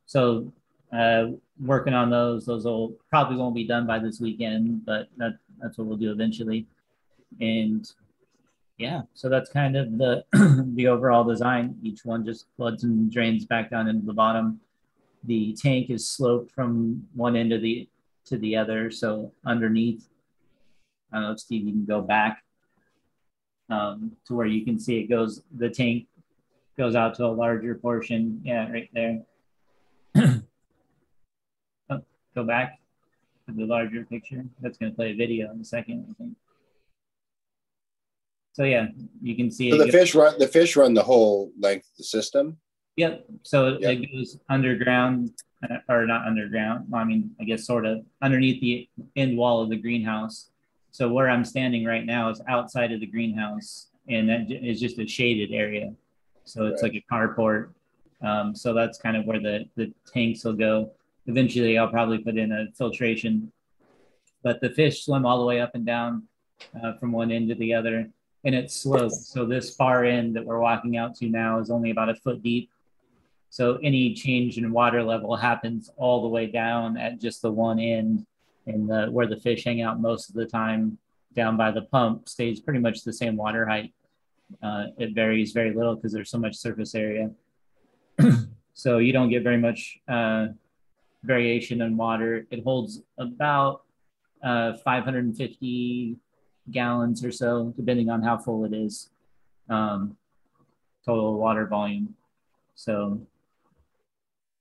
so 0.05 0.51
uh, 0.93 1.27
working 1.59 1.93
on 1.93 2.09
those. 2.09 2.45
Those 2.45 2.65
will 2.65 2.95
probably 3.09 3.37
won't 3.37 3.55
be 3.55 3.67
done 3.67 3.87
by 3.87 3.99
this 3.99 4.19
weekend, 4.19 4.85
but 4.85 5.07
that, 5.17 5.33
that's 5.61 5.77
what 5.77 5.87
we'll 5.87 5.97
do 5.97 6.11
eventually. 6.11 6.67
And 7.39 7.89
yeah, 8.77 9.01
so 9.13 9.29
that's 9.29 9.49
kind 9.49 9.77
of 9.77 9.97
the 9.97 10.25
the 10.75 10.87
overall 10.87 11.23
design. 11.23 11.75
Each 11.83 12.03
one 12.03 12.25
just 12.25 12.47
floods 12.57 12.83
and 12.83 13.11
drains 13.11 13.45
back 13.45 13.69
down 13.69 13.87
into 13.87 14.05
the 14.05 14.13
bottom. 14.13 14.59
The 15.23 15.55
tank 15.61 15.89
is 15.89 16.07
sloped 16.07 16.51
from 16.51 17.07
one 17.13 17.35
end 17.35 17.53
of 17.53 17.61
the 17.61 17.87
to 18.25 18.37
the 18.37 18.57
other. 18.57 18.91
So 18.91 19.33
underneath, 19.45 20.07
I 21.11 21.17
don't 21.17 21.23
know 21.25 21.31
if 21.33 21.39
Steve, 21.39 21.65
you 21.65 21.71
can 21.71 21.85
go 21.85 22.01
back 22.01 22.43
um, 23.69 24.13
to 24.25 24.33
where 24.33 24.47
you 24.47 24.65
can 24.65 24.79
see 24.79 24.99
it 24.99 25.07
goes. 25.07 25.43
The 25.55 25.69
tank 25.69 26.07
goes 26.77 26.95
out 26.95 27.15
to 27.15 27.25
a 27.25 27.27
larger 27.27 27.75
portion. 27.75 28.41
Yeah, 28.43 28.69
right 28.71 28.89
there. 28.93 29.21
go 32.35 32.43
back 32.43 32.79
to 33.47 33.53
the 33.55 33.65
larger 33.65 34.05
picture. 34.05 34.45
That's 34.61 34.77
going 34.77 34.91
to 34.91 34.95
play 34.95 35.11
a 35.11 35.15
video 35.15 35.51
in 35.51 35.61
a 35.61 35.65
second, 35.65 36.05
I 36.09 36.13
think. 36.21 36.35
So 38.53 38.63
yeah, 38.63 38.87
you 39.21 39.35
can 39.35 39.49
see 39.49 39.71
So 39.71 39.77
the 39.77 39.85
go- 39.85 39.91
fish 39.91 40.13
run 40.13 40.37
the 40.37 40.47
fish 40.47 40.75
run 40.75 40.93
the 40.93 41.03
whole 41.03 41.51
length 41.59 41.87
of 41.91 41.97
the 41.97 42.03
system. 42.03 42.57
Yep. 42.97 43.25
So 43.43 43.77
Yep. 43.79 43.91
it 43.99 44.11
goes 44.13 44.37
underground, 44.49 45.31
uh, 45.69 45.77
or 45.87 46.05
not 46.05 46.27
underground. 46.27 46.93
I 46.93 47.05
mean, 47.05 47.33
I 47.39 47.45
guess 47.45 47.65
sort 47.65 47.85
of 47.85 48.05
underneath 48.21 48.59
the 48.59 48.89
end 49.15 49.37
wall 49.37 49.61
of 49.61 49.69
the 49.69 49.77
greenhouse. 49.77 50.49
So 50.91 51.07
where 51.11 51.29
I'm 51.29 51.45
standing 51.45 51.85
right 51.85 52.05
now 52.05 52.29
is 52.29 52.41
outside 52.49 52.91
of 52.91 52.99
the 52.99 53.05
greenhouse, 53.05 53.87
and 54.09 54.27
that 54.27 54.51
is 54.51 54.81
just 54.81 54.99
a 54.99 55.07
shaded 55.07 55.53
area. 55.53 55.93
So 56.43 56.65
it's 56.65 56.83
Right. 56.83 56.91
like 56.93 57.03
a 57.09 57.13
carport. 57.13 57.73
Um, 58.21 58.53
so 58.53 58.73
that's 58.73 58.97
kind 58.97 59.15
of 59.15 59.25
where 59.25 59.39
the 59.39 59.69
the 59.77 59.93
tanks 60.05 60.43
will 60.43 60.53
go. 60.53 60.91
Eventually, 61.27 61.77
I'll 61.77 61.89
probably 61.89 62.17
put 62.17 62.37
in 62.37 62.51
a 62.51 62.67
filtration, 62.77 63.51
but 64.43 64.61
the 64.61 64.69
fish 64.69 65.05
swim 65.05 65.25
all 65.25 65.39
the 65.39 65.45
way 65.45 65.61
up 65.61 65.71
and 65.75 65.85
down 65.85 66.23
uh, 66.81 66.93
from 66.99 67.11
one 67.11 67.31
end 67.31 67.49
to 67.49 67.55
the 67.55 67.73
other 67.73 68.09
and 68.43 68.55
it's 68.55 68.75
sloped. 68.75 69.15
So 69.15 69.45
this 69.45 69.75
far 69.75 70.03
end 70.03 70.35
that 70.35 70.45
we're 70.45 70.59
walking 70.59 70.97
out 70.97 71.15
to 71.17 71.29
now 71.29 71.59
is 71.59 71.69
only 71.69 71.91
about 71.91 72.09
a 72.09 72.15
foot 72.15 72.41
deep. 72.41 72.69
So 73.49 73.77
any 73.83 74.13
change 74.13 74.57
in 74.57 74.71
water 74.71 75.03
level 75.03 75.35
happens 75.35 75.89
all 75.97 76.21
the 76.21 76.27
way 76.27 76.47
down 76.47 76.97
at 76.97 77.19
just 77.19 77.41
the 77.41 77.51
one 77.51 77.79
end, 77.79 78.25
and 78.65 78.89
the 78.89 79.07
where 79.11 79.27
the 79.27 79.37
fish 79.37 79.63
hang 79.63 79.81
out 79.81 79.99
most 79.99 80.29
of 80.29 80.35
the 80.35 80.45
time 80.45 80.97
down 81.33 81.57
by 81.57 81.71
the 81.71 81.81
pump 81.83 82.29
stays 82.29 82.59
pretty 82.59 82.79
much 82.79 83.03
the 83.03 83.13
same 83.13 83.35
water 83.35 83.65
height. 83.65 83.93
Uh, 84.61 84.87
it 84.97 85.13
varies 85.13 85.51
very 85.51 85.73
little 85.73 85.95
because 85.95 86.11
there's 86.11 86.29
so 86.29 86.37
much 86.37 86.55
surface 86.55 86.95
area. 86.95 87.31
so 88.73 88.97
you 88.97 89.13
don't 89.13 89.29
get 89.29 89.43
very 89.43 89.57
much 89.57 89.99
uh, 90.07 90.47
variation 91.23 91.81
in 91.81 91.97
water. 91.97 92.47
It 92.51 92.63
holds 92.63 93.01
about 93.17 93.83
uh, 94.43 94.73
550 94.83 96.17
gallons 96.71 97.23
or 97.23 97.31
so, 97.31 97.73
depending 97.77 98.09
on 98.09 98.21
how 98.21 98.37
full 98.37 98.65
it 98.65 98.73
is, 98.73 99.09
um, 99.69 100.17
total 101.05 101.37
water 101.37 101.65
volume. 101.65 102.15
So 102.75 103.21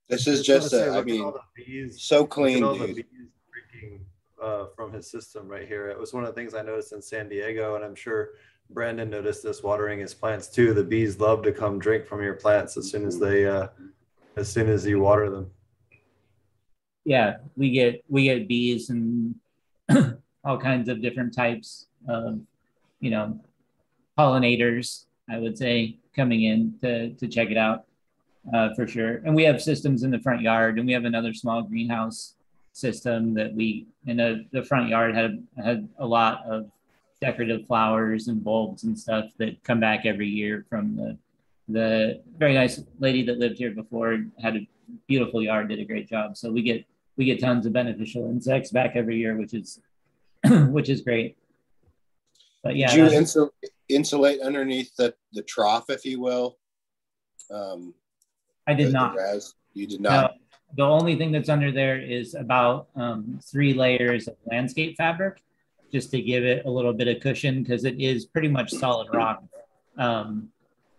This 0.07 0.27
is 0.27 0.43
just 0.43 0.71
gonna 0.71 0.83
a, 0.83 0.93
say, 0.93 0.99
I 0.99 1.03
mean, 1.03 1.21
all 1.21 1.31
the 1.31 1.41
bees, 1.55 2.01
so 2.01 2.25
clean, 2.25 2.63
all 2.63 2.75
the 2.75 2.93
bees 2.93 3.05
drinking 3.51 4.05
uh, 4.41 4.65
from 4.75 4.91
his 4.91 5.09
system 5.09 5.47
right 5.47 5.67
here. 5.67 5.89
It 5.89 5.99
was 5.99 6.13
one 6.13 6.23
of 6.23 6.29
the 6.29 6.39
things 6.39 6.53
I 6.53 6.61
noticed 6.61 6.93
in 6.93 7.01
San 7.01 7.29
Diego, 7.29 7.75
and 7.75 7.83
I'm 7.83 7.95
sure 7.95 8.31
Brendan 8.69 9.09
noticed 9.09 9.43
this 9.43 9.63
watering 9.63 9.99
his 9.99 10.13
plants 10.13 10.47
too. 10.47 10.73
The 10.73 10.83
bees 10.83 11.19
love 11.19 11.43
to 11.43 11.51
come 11.51 11.79
drink 11.79 12.05
from 12.05 12.21
your 12.21 12.35
plants 12.35 12.77
as 12.77 12.89
soon 12.89 13.05
as 13.05 13.19
they, 13.19 13.45
uh, 13.47 13.67
as 14.35 14.51
soon 14.51 14.69
as 14.69 14.85
you 14.85 14.99
water 14.99 15.29
them. 15.29 15.51
Yeah, 17.03 17.37
we 17.55 17.71
get 17.71 18.03
we 18.07 18.23
get 18.25 18.47
bees 18.47 18.89
and 18.89 19.35
all 20.43 20.57
kinds 20.57 20.89
of 20.89 21.01
different 21.01 21.33
types 21.33 21.87
of, 22.07 22.39
you 22.99 23.09
know, 23.09 23.39
pollinators. 24.17 25.05
I 25.29 25.39
would 25.39 25.57
say 25.57 25.97
coming 26.15 26.43
in 26.43 26.75
to 26.81 27.13
to 27.13 27.27
check 27.27 27.49
it 27.49 27.57
out 27.57 27.85
uh, 28.53 28.73
for 28.75 28.87
sure. 28.87 29.21
And 29.25 29.35
we 29.35 29.43
have 29.43 29.61
systems 29.61 30.03
in 30.03 30.11
the 30.11 30.19
front 30.19 30.41
yard, 30.41 30.77
and 30.77 30.87
we 30.87 30.93
have 30.93 31.05
another 31.05 31.33
small 31.33 31.61
greenhouse 31.63 32.35
system 32.73 33.33
that 33.33 33.53
we 33.53 33.87
in 34.05 34.19
a, 34.19 34.45
the 34.51 34.63
front 34.63 34.89
yard 34.89 35.15
had 35.15 35.45
had 35.61 35.89
a 35.99 36.05
lot 36.05 36.45
of 36.45 36.71
decorative 37.19 37.65
flowers 37.67 38.27
and 38.27 38.43
bulbs 38.43 38.83
and 38.83 38.97
stuff 38.97 39.25
that 39.37 39.61
come 39.63 39.79
back 39.79 40.05
every 40.05 40.27
year 40.27 40.65
from 40.69 40.95
the 40.95 41.17
the 41.67 42.21
very 42.37 42.53
nice 42.53 42.81
lady 42.99 43.23
that 43.23 43.37
lived 43.37 43.57
here 43.57 43.71
before 43.71 44.25
had 44.41 44.55
a 44.55 44.67
beautiful 45.07 45.41
yard 45.41 45.69
did 45.69 45.79
a 45.79 45.85
great 45.85 46.07
job 46.07 46.35
so 46.37 46.51
we 46.51 46.61
get 46.61 46.85
we 47.17 47.25
get 47.25 47.39
tons 47.39 47.65
of 47.65 47.73
beneficial 47.73 48.29
insects 48.29 48.71
back 48.71 48.95
every 48.95 49.17
year 49.17 49.35
which 49.37 49.53
is 49.53 49.79
which 50.69 50.89
is 50.89 51.01
great 51.01 51.37
but 52.63 52.75
yeah 52.75 52.93
Did 52.93 53.11
you 53.11 53.19
insul- 53.19 53.51
insulate 53.89 54.41
underneath 54.41 54.95
the, 54.95 55.13
the 55.33 55.41
trough, 55.43 55.89
if 55.89 56.05
you 56.05 56.19
will? 56.21 56.57
Um, 57.49 57.93
i 58.67 58.73
did 58.73 58.93
not? 58.93 59.15
You 59.73 59.87
did 59.87 60.01
No, 60.01 60.09
not. 60.09 60.35
the 60.75 60.83
only 60.83 61.15
thing 61.15 61.31
that's 61.31 61.49
under 61.49 61.71
there 61.71 61.99
is 61.99 62.35
about 62.35 62.87
um, 62.95 63.39
three 63.43 63.73
layers 63.73 64.27
of 64.27 64.35
landscape 64.45 64.95
fabric, 64.97 65.41
just 65.91 66.11
to 66.11 66.21
give 66.21 66.43
it 66.43 66.65
a 66.65 66.69
little 66.69 66.93
bit 66.93 67.07
of 67.07 67.21
cushion 67.21 67.63
because 67.63 67.83
it 67.83 67.99
is 67.99 68.25
pretty 68.25 68.47
much 68.47 68.71
solid 68.71 69.07
rock. 69.13 69.43
Um, 69.97 70.49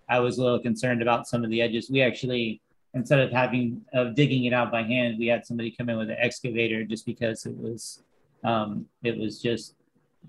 I 0.08 0.20
was 0.20 0.38
a 0.38 0.42
little 0.42 0.60
concerned 0.60 1.00
about 1.00 1.26
some 1.26 1.44
of 1.44 1.50
the 1.50 1.62
edges. 1.62 1.88
We 1.90 2.02
actually, 2.02 2.60
instead 2.94 3.20
of 3.20 3.30
having 3.30 3.82
of 3.92 4.14
digging 4.14 4.44
it 4.44 4.52
out 4.52 4.70
by 4.70 4.82
hand, 4.82 5.18
we 5.18 5.26
had 5.26 5.46
somebody 5.46 5.70
come 5.70 5.88
in 5.88 5.98
with 5.98 6.10
an 6.10 6.16
excavator 6.18 6.84
just 6.84 7.06
because 7.06 7.46
it 7.46 7.56
was 7.56 8.02
um, 8.44 8.86
it 9.02 9.18
was 9.18 9.40
just 9.40 9.74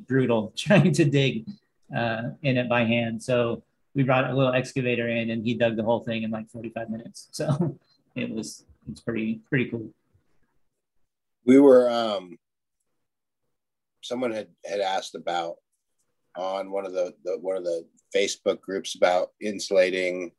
brutal 0.07 0.53
trying 0.57 0.91
to 0.93 1.05
dig 1.05 1.47
uh, 1.95 2.29
in 2.41 2.57
it 2.57 2.69
by 2.69 2.83
hand. 2.83 3.21
So 3.21 3.63
we 3.95 4.03
brought 4.03 4.29
a 4.29 4.33
little 4.33 4.53
excavator 4.53 5.07
in 5.07 5.29
and 5.29 5.45
he 5.45 5.53
dug 5.53 5.75
the 5.75 5.83
whole 5.83 5.99
thing 5.99 6.23
in 6.23 6.31
like 6.31 6.49
45 6.49 6.89
minutes. 6.89 7.29
So 7.33 7.77
it 8.15 8.29
was 8.29 8.63
it's 8.89 9.01
pretty 9.01 9.41
pretty 9.49 9.69
cool. 9.69 9.89
We 11.45 11.59
were, 11.59 11.89
um, 11.89 12.37
someone 14.01 14.31
had, 14.31 14.47
had 14.65 14.79
asked 14.79 15.15
about 15.15 15.55
on 16.37 16.71
one 16.71 16.85
of 16.85 16.93
the, 16.93 17.13
the, 17.25 17.37
one 17.39 17.57
of 17.57 17.63
the 17.63 17.85
Facebook 18.15 18.61
groups 18.61 18.95
about 18.95 19.31
insulating 19.41 20.31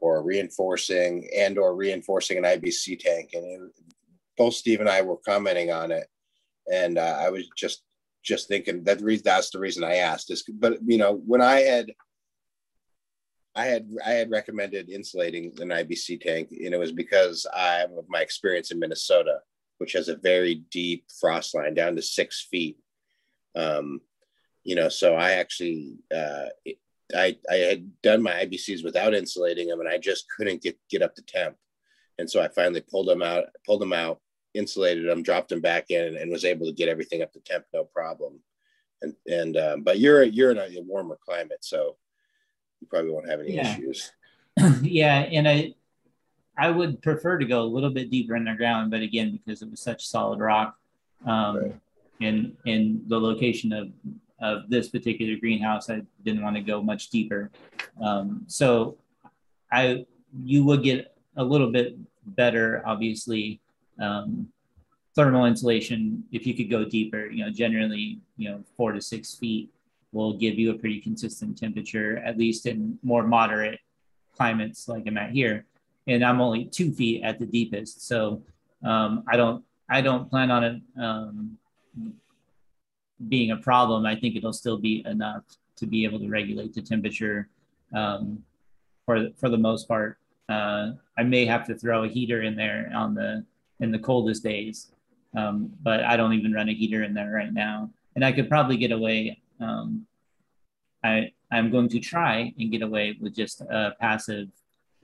or 0.00 0.22
reinforcing 0.22 1.28
and 1.34 1.58
or 1.58 1.74
reinforcing 1.74 2.38
an 2.38 2.44
IBC 2.44 2.98
tank. 3.00 3.30
And 3.34 3.44
it, 3.44 3.60
both 4.36 4.54
Steve 4.54 4.80
and 4.80 4.88
I 4.88 5.02
were 5.02 5.16
commenting 5.16 5.72
on 5.72 5.90
it. 5.90 6.06
And 6.72 6.98
uh, 6.98 7.18
I 7.20 7.30
was 7.30 7.48
just, 7.56 7.82
just 8.22 8.48
thinking 8.48 8.84
that 8.84 9.00
reason 9.00 9.22
that's 9.24 9.50
the 9.50 9.58
reason 9.58 9.84
I 9.84 9.96
asked 9.96 10.30
is, 10.30 10.44
but 10.48 10.78
you 10.84 10.98
know, 10.98 11.14
when 11.26 11.40
I 11.40 11.60
had, 11.60 11.92
I 13.54 13.64
had 13.64 13.90
I 14.06 14.10
had 14.10 14.30
recommended 14.30 14.88
insulating 14.88 15.52
an 15.60 15.70
IBC 15.70 16.20
tank, 16.20 16.50
and 16.52 16.72
it 16.72 16.78
was 16.78 16.92
because 16.92 17.44
I 17.52 17.82
of 17.82 18.04
my 18.08 18.20
experience 18.20 18.70
in 18.70 18.78
Minnesota, 18.78 19.40
which 19.78 19.94
has 19.94 20.08
a 20.08 20.16
very 20.16 20.62
deep 20.70 21.06
frost 21.20 21.56
line 21.56 21.74
down 21.74 21.96
to 21.96 22.02
six 22.02 22.46
feet. 22.48 22.78
Um, 23.56 24.00
you 24.62 24.76
know, 24.76 24.88
so 24.88 25.16
I 25.16 25.32
actually 25.32 25.96
uh, 26.14 26.46
I 27.14 27.36
I 27.50 27.54
had 27.56 27.90
done 28.02 28.22
my 28.22 28.32
IBCs 28.44 28.84
without 28.84 29.14
insulating 29.14 29.68
them, 29.68 29.80
and 29.80 29.88
I 29.88 29.98
just 29.98 30.26
couldn't 30.36 30.62
get 30.62 30.78
get 30.90 31.02
up 31.02 31.14
to 31.16 31.22
temp, 31.22 31.56
and 32.18 32.30
so 32.30 32.42
I 32.42 32.48
finally 32.48 32.80
pulled 32.82 33.08
them 33.08 33.22
out, 33.22 33.44
pulled 33.66 33.80
them 33.80 33.92
out, 33.92 34.20
insulated 34.54 35.08
them, 35.08 35.22
dropped 35.22 35.48
them 35.48 35.60
back 35.60 35.90
in, 35.90 36.16
and 36.16 36.30
was 36.30 36.44
able 36.44 36.66
to 36.66 36.72
get 36.72 36.88
everything 36.88 37.22
up 37.22 37.32
to 37.32 37.40
temp, 37.40 37.64
no 37.72 37.84
problem. 37.84 38.40
And 39.02 39.14
and 39.26 39.56
um, 39.56 39.82
but 39.82 39.98
you're 39.98 40.22
you're 40.24 40.50
in 40.50 40.58
a 40.58 40.68
warmer 40.82 41.18
climate, 41.24 41.60
so 41.62 41.96
you 42.80 42.86
probably 42.88 43.10
won't 43.10 43.28
have 43.30 43.40
any 43.40 43.54
Yeah. 43.54 43.72
issues. 43.76 44.12
yeah, 44.82 45.20
and 45.20 45.48
I 45.48 45.74
I 46.58 46.70
would 46.70 47.00
prefer 47.02 47.38
to 47.38 47.44
go 47.46 47.62
a 47.62 47.72
little 47.74 47.90
bit 47.90 48.10
deeper 48.10 48.34
in 48.34 48.44
the 48.44 48.54
ground, 48.54 48.90
but 48.90 49.00
again, 49.00 49.30
because 49.32 49.62
it 49.62 49.70
was 49.70 49.80
such 49.80 50.06
solid 50.06 50.40
rock, 50.40 50.76
um, 51.24 51.56
Right. 51.56 51.74
and 52.20 52.56
in 52.64 53.04
the 53.06 53.18
location 53.20 53.72
of 53.72 53.92
of 54.40 54.68
this 54.70 54.88
particular 54.88 55.36
greenhouse, 55.36 55.90
I 55.90 56.02
didn't 56.24 56.42
want 56.42 56.56
to 56.56 56.62
go 56.62 56.82
much 56.82 57.10
deeper. 57.10 57.50
Um, 58.00 58.44
so 58.46 58.96
I 59.72 60.06
you 60.44 60.64
would 60.64 60.82
get 60.82 61.16
a 61.36 61.44
little 61.44 61.70
bit 61.70 61.96
better, 62.24 62.82
obviously. 62.86 63.60
Um, 64.00 64.48
thermal 65.16 65.46
insulation, 65.46 66.22
if 66.30 66.46
you 66.46 66.54
could 66.54 66.70
go 66.70 66.84
deeper, 66.84 67.26
you 67.26 67.44
know, 67.44 67.50
generally, 67.50 68.20
you 68.36 68.48
know, 68.48 68.62
four 68.76 68.92
to 68.92 69.00
six 69.00 69.34
feet 69.34 69.68
will 70.12 70.34
give 70.34 70.58
you 70.58 70.70
a 70.70 70.74
pretty 70.74 71.00
consistent 71.00 71.58
temperature, 71.58 72.18
at 72.18 72.38
least 72.38 72.66
in 72.66 72.98
more 73.02 73.24
moderate 73.24 73.80
climates 74.36 74.88
like 74.88 75.04
I'm 75.06 75.18
at 75.18 75.32
here. 75.32 75.66
And 76.06 76.24
I'm 76.24 76.40
only 76.40 76.66
two 76.66 76.92
feet 76.92 77.22
at 77.24 77.38
the 77.38 77.46
deepest, 77.46 78.06
so 78.06 78.42
um, 78.84 79.24
I 79.28 79.36
don't 79.36 79.64
I 79.90 80.00
don't 80.00 80.30
plan 80.30 80.50
on 80.50 80.64
it 80.64 80.82
um, 80.98 81.58
being 83.28 83.50
a 83.50 83.56
problem. 83.56 84.06
I 84.06 84.14
think 84.14 84.36
it'll 84.36 84.52
still 84.52 84.78
be 84.78 85.02
enough 85.06 85.44
to 85.76 85.86
be 85.86 86.04
able 86.04 86.18
to 86.18 86.28
regulate 86.28 86.74
the 86.74 86.82
temperature 86.82 87.48
um, 87.94 88.42
for 89.06 89.28
for 89.36 89.48
the 89.48 89.58
most 89.58 89.88
part. 89.88 90.18
Uh, 90.48 90.92
I 91.16 91.24
may 91.24 91.44
have 91.46 91.66
to 91.66 91.74
throw 91.74 92.04
a 92.04 92.08
heater 92.08 92.42
in 92.42 92.56
there 92.56 92.90
on 92.94 93.14
the 93.14 93.44
in 93.80 93.90
the 93.92 93.98
coldest 93.98 94.42
days, 94.42 94.92
um, 95.36 95.72
but 95.82 96.02
I 96.04 96.16
don't 96.16 96.32
even 96.32 96.52
run 96.52 96.68
a 96.68 96.74
heater 96.74 97.02
in 97.02 97.14
there 97.14 97.30
right 97.30 97.52
now, 97.52 97.90
and 98.14 98.24
I 98.24 98.32
could 98.32 98.48
probably 98.48 98.76
get 98.76 98.92
away. 98.92 99.40
Um, 99.60 100.06
I 101.02 101.32
I'm 101.50 101.70
going 101.70 101.88
to 101.90 102.00
try 102.00 102.52
and 102.58 102.70
get 102.70 102.82
away 102.82 103.16
with 103.20 103.34
just 103.34 103.60
a 103.62 103.94
passive, 104.00 104.48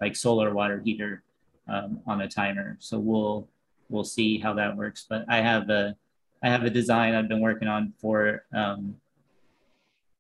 like 0.00 0.16
solar 0.16 0.52
water 0.52 0.80
heater 0.84 1.22
um, 1.68 2.00
on 2.06 2.20
a 2.20 2.28
timer. 2.28 2.76
So 2.80 2.98
we'll 2.98 3.48
we'll 3.88 4.04
see 4.04 4.38
how 4.38 4.54
that 4.54 4.76
works. 4.76 5.06
But 5.08 5.24
I 5.28 5.40
have 5.40 5.70
a 5.70 5.96
I 6.45 6.51
have 6.51 6.64
a 6.64 6.70
design 6.70 7.14
I've 7.14 7.26
been 7.26 7.40
working 7.40 7.68
on 7.68 7.95
for 7.99 8.45
um, 8.55 8.97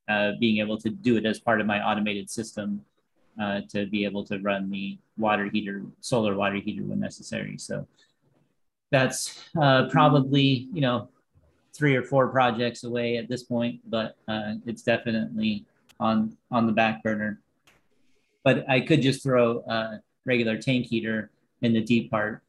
uh, 0.08 0.32
being 0.40 0.58
able 0.58 0.78
to 0.78 0.88
do 0.88 1.18
it 1.18 1.26
as 1.26 1.38
part 1.38 1.60
of 1.60 1.66
my 1.66 1.86
automated 1.86 2.30
system 2.30 2.82
uh, 3.40 3.60
to 3.68 3.84
be 3.86 4.06
able 4.06 4.24
to 4.24 4.38
run 4.38 4.70
the 4.70 4.96
water 5.18 5.50
heater, 5.52 5.82
solar 6.00 6.34
water 6.34 6.56
heater 6.56 6.82
when 6.82 6.98
necessary. 6.98 7.58
So 7.58 7.86
that's 8.90 9.38
uh, 9.60 9.88
probably 9.90 10.68
you 10.72 10.80
know 10.80 11.08
three 11.74 11.94
or 11.94 12.02
four 12.02 12.28
projects 12.28 12.84
away 12.84 13.18
at 13.18 13.28
this 13.28 13.42
point, 13.42 13.80
but 13.90 14.16
uh, 14.26 14.54
it's 14.64 14.82
definitely 14.82 15.66
on 16.00 16.34
on 16.50 16.66
the 16.66 16.72
back 16.72 17.02
burner. 17.02 17.40
But 18.44 18.64
I 18.68 18.80
could 18.80 19.02
just 19.02 19.22
throw 19.22 19.58
a 19.68 20.00
regular 20.24 20.56
tank 20.56 20.86
heater 20.86 21.30
in 21.60 21.74
the 21.74 21.82
deep 21.82 22.10
part, 22.10 22.42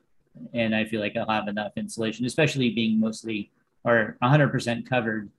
and 0.53 0.73
I 0.73 0.85
feel 0.85 1.01
like 1.01 1.17
I'll 1.17 1.27
have 1.27 1.49
enough 1.49 1.73
insulation, 1.75 2.25
especially 2.25 2.69
being 2.69 3.01
mostly 3.01 3.51
or 3.85 4.17
100% 4.21 4.89
covered 4.89 5.29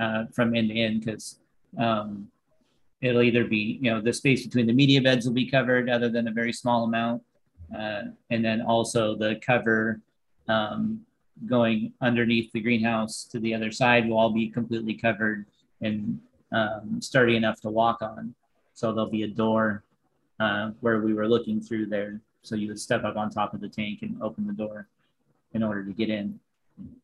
uh, 0.00 0.24
from 0.32 0.54
end 0.54 0.68
to 0.68 0.74
end, 0.74 1.04
because 1.04 1.38
um, 1.78 2.28
it'll 3.00 3.22
either 3.22 3.44
be 3.44 3.78
you 3.80 3.90
know 3.90 4.00
the 4.00 4.12
space 4.12 4.44
between 4.44 4.66
the 4.66 4.72
media 4.72 5.00
beds 5.00 5.24
will 5.24 5.32
be 5.32 5.48
covered, 5.48 5.88
other 5.88 6.10
than 6.10 6.28
a 6.28 6.32
very 6.32 6.52
small 6.52 6.84
amount, 6.84 7.22
uh, 7.78 8.02
and 8.30 8.44
then 8.44 8.60
also 8.60 9.16
the 9.16 9.36
cover 9.36 10.00
um, 10.48 11.00
going 11.46 11.92
underneath 12.00 12.52
the 12.52 12.60
greenhouse 12.60 13.24
to 13.24 13.38
the 13.40 13.54
other 13.54 13.70
side 13.70 14.08
will 14.08 14.18
all 14.18 14.30
be 14.30 14.48
completely 14.48 14.94
covered 14.94 15.46
and 15.80 16.20
um, 16.52 17.00
sturdy 17.00 17.36
enough 17.36 17.60
to 17.60 17.70
walk 17.70 18.02
on. 18.02 18.34
So 18.74 18.92
there'll 18.92 19.10
be 19.10 19.24
a 19.24 19.28
door 19.28 19.84
uh, 20.40 20.70
where 20.80 21.00
we 21.00 21.14
were 21.14 21.28
looking 21.28 21.60
through 21.60 21.86
there. 21.86 22.20
So 22.42 22.54
you 22.56 22.68
would 22.68 22.80
step 22.80 23.04
up 23.04 23.16
on 23.16 23.30
top 23.30 23.54
of 23.54 23.60
the 23.60 23.68
tank 23.68 24.00
and 24.02 24.20
open 24.22 24.46
the 24.46 24.52
door 24.52 24.88
in 25.52 25.62
order 25.62 25.84
to 25.84 25.92
get 25.92 26.10
in. 26.10 26.38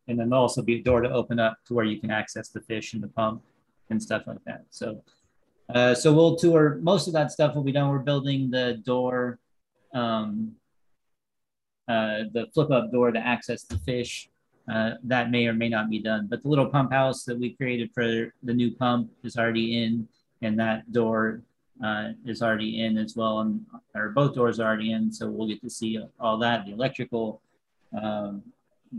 And 0.08 0.18
then 0.18 0.28
there'll 0.28 0.42
also 0.42 0.62
be 0.62 0.80
a 0.80 0.82
door 0.82 1.00
to 1.00 1.10
open 1.10 1.38
up 1.38 1.58
to 1.66 1.74
where 1.74 1.84
you 1.84 2.00
can 2.00 2.10
access 2.10 2.48
the 2.48 2.60
fish 2.60 2.94
and 2.94 3.02
the 3.02 3.08
pump 3.08 3.42
and 3.90 4.02
stuff 4.02 4.22
like 4.26 4.42
that. 4.44 4.64
So, 4.70 5.02
uh, 5.74 5.94
so 5.94 6.12
we'll 6.12 6.36
tour 6.36 6.78
most 6.82 7.06
of 7.06 7.12
that 7.12 7.30
stuff 7.30 7.54
will 7.54 7.62
be 7.62 7.72
done. 7.72 7.88
We're 7.90 7.98
building 7.98 8.50
the 8.50 8.80
door, 8.84 9.38
um, 9.94 10.56
uh, 11.88 12.24
the 12.32 12.48
flip 12.52 12.70
up 12.70 12.90
door 12.90 13.12
to 13.12 13.18
access 13.18 13.62
the 13.64 13.78
fish 13.78 14.28
uh, 14.70 14.92
that 15.04 15.30
may 15.30 15.46
or 15.46 15.52
may 15.52 15.68
not 15.68 15.90
be 15.90 15.98
done. 15.98 16.26
But 16.28 16.42
the 16.42 16.48
little 16.48 16.66
pump 16.66 16.92
house 16.92 17.24
that 17.24 17.38
we 17.38 17.54
created 17.54 17.90
for 17.92 18.32
the 18.42 18.54
new 18.54 18.70
pump 18.70 19.10
is 19.24 19.36
already 19.36 19.82
in, 19.82 20.08
and 20.42 20.58
that 20.58 20.90
door 20.92 21.42
uh, 21.84 22.10
is 22.24 22.42
already 22.42 22.82
in 22.84 22.98
as 22.98 23.16
well, 23.16 23.40
and 23.40 23.64
or 23.94 24.10
both 24.10 24.34
doors 24.34 24.60
are 24.60 24.66
already 24.68 24.92
in. 24.92 25.12
So 25.12 25.28
we'll 25.28 25.48
get 25.48 25.60
to 25.62 25.70
see 25.70 25.98
all 26.18 26.38
that, 26.38 26.66
the 26.66 26.72
electrical, 26.72 27.42
um, 28.00 28.42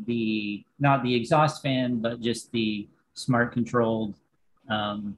the 0.05 0.63
not 0.79 1.03
the 1.03 1.13
exhaust 1.13 1.61
fan, 1.61 1.99
but 1.99 2.21
just 2.21 2.51
the 2.51 2.87
smart 3.13 3.51
controlled 3.51 4.15
um, 4.69 5.17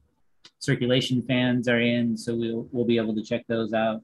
circulation 0.59 1.21
fans 1.21 1.67
are 1.67 1.79
in. 1.79 2.17
So 2.17 2.35
we'll 2.35 2.67
we'll 2.71 2.85
be 2.85 2.97
able 2.97 3.15
to 3.15 3.23
check 3.23 3.45
those 3.47 3.73
out. 3.73 4.01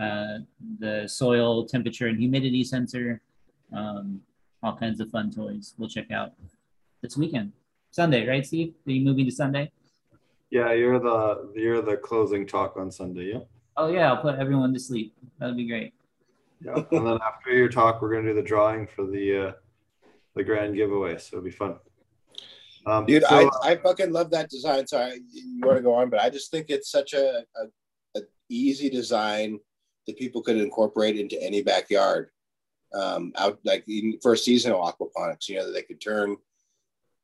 Uh, 0.00 0.38
the 0.78 1.06
soil 1.08 1.66
temperature 1.66 2.06
and 2.06 2.18
humidity 2.18 2.64
sensor. 2.64 3.20
Um, 3.72 4.20
all 4.62 4.76
kinds 4.76 5.00
of 5.00 5.10
fun 5.10 5.30
toys. 5.30 5.74
We'll 5.78 5.88
check 5.88 6.10
out 6.10 6.32
this 7.02 7.16
weekend, 7.16 7.52
Sunday, 7.90 8.26
right, 8.26 8.44
Steve? 8.44 8.74
Are 8.86 8.90
you 8.90 9.04
moving 9.04 9.24
to 9.24 9.32
Sunday? 9.32 9.72
Yeah, 10.50 10.72
you're 10.72 10.98
the 10.98 11.52
you're 11.54 11.80
the 11.80 11.96
closing 11.96 12.46
talk 12.46 12.76
on 12.76 12.90
Sunday. 12.90 13.32
Yeah. 13.32 13.40
Oh 13.76 13.88
yeah, 13.88 14.12
I'll 14.12 14.20
put 14.20 14.38
everyone 14.38 14.74
to 14.74 14.80
sleep. 14.80 15.14
That'd 15.38 15.56
be 15.56 15.66
great. 15.66 15.94
Yeah, 16.62 16.74
and 16.74 17.06
then 17.06 17.18
after 17.26 17.52
your 17.52 17.68
talk, 17.68 18.02
we're 18.02 18.12
gonna 18.12 18.28
do 18.28 18.34
the 18.34 18.42
drawing 18.42 18.86
for 18.86 19.06
the 19.06 19.48
uh, 19.48 19.52
the 20.34 20.44
grand 20.44 20.76
giveaway. 20.76 21.18
So 21.18 21.36
it'll 21.36 21.44
be 21.44 21.50
fun. 21.50 21.76
Um, 22.86 23.04
Dude, 23.04 23.24
so, 23.24 23.50
I, 23.62 23.72
I 23.72 23.76
fucking 23.76 24.12
love 24.12 24.30
that 24.30 24.48
design. 24.48 24.86
Sorry, 24.86 25.20
you 25.30 25.60
want 25.62 25.76
to 25.76 25.82
go 25.82 25.94
on, 25.94 26.08
but 26.08 26.20
I 26.20 26.30
just 26.30 26.50
think 26.50 26.66
it's 26.70 26.90
such 26.90 27.12
a, 27.12 27.44
a, 27.56 28.18
a 28.18 28.22
easy 28.48 28.88
design 28.88 29.58
that 30.06 30.16
people 30.16 30.42
could 30.42 30.56
incorporate 30.56 31.18
into 31.18 31.40
any 31.42 31.62
backyard 31.62 32.30
um, 32.94 33.32
out 33.36 33.58
like 33.64 33.86
for 34.22 34.34
seasonal 34.34 34.80
aquaponics, 34.80 35.48
you 35.48 35.56
know, 35.56 35.66
that 35.66 35.72
they 35.72 35.82
could 35.82 36.00
turn, 36.00 36.36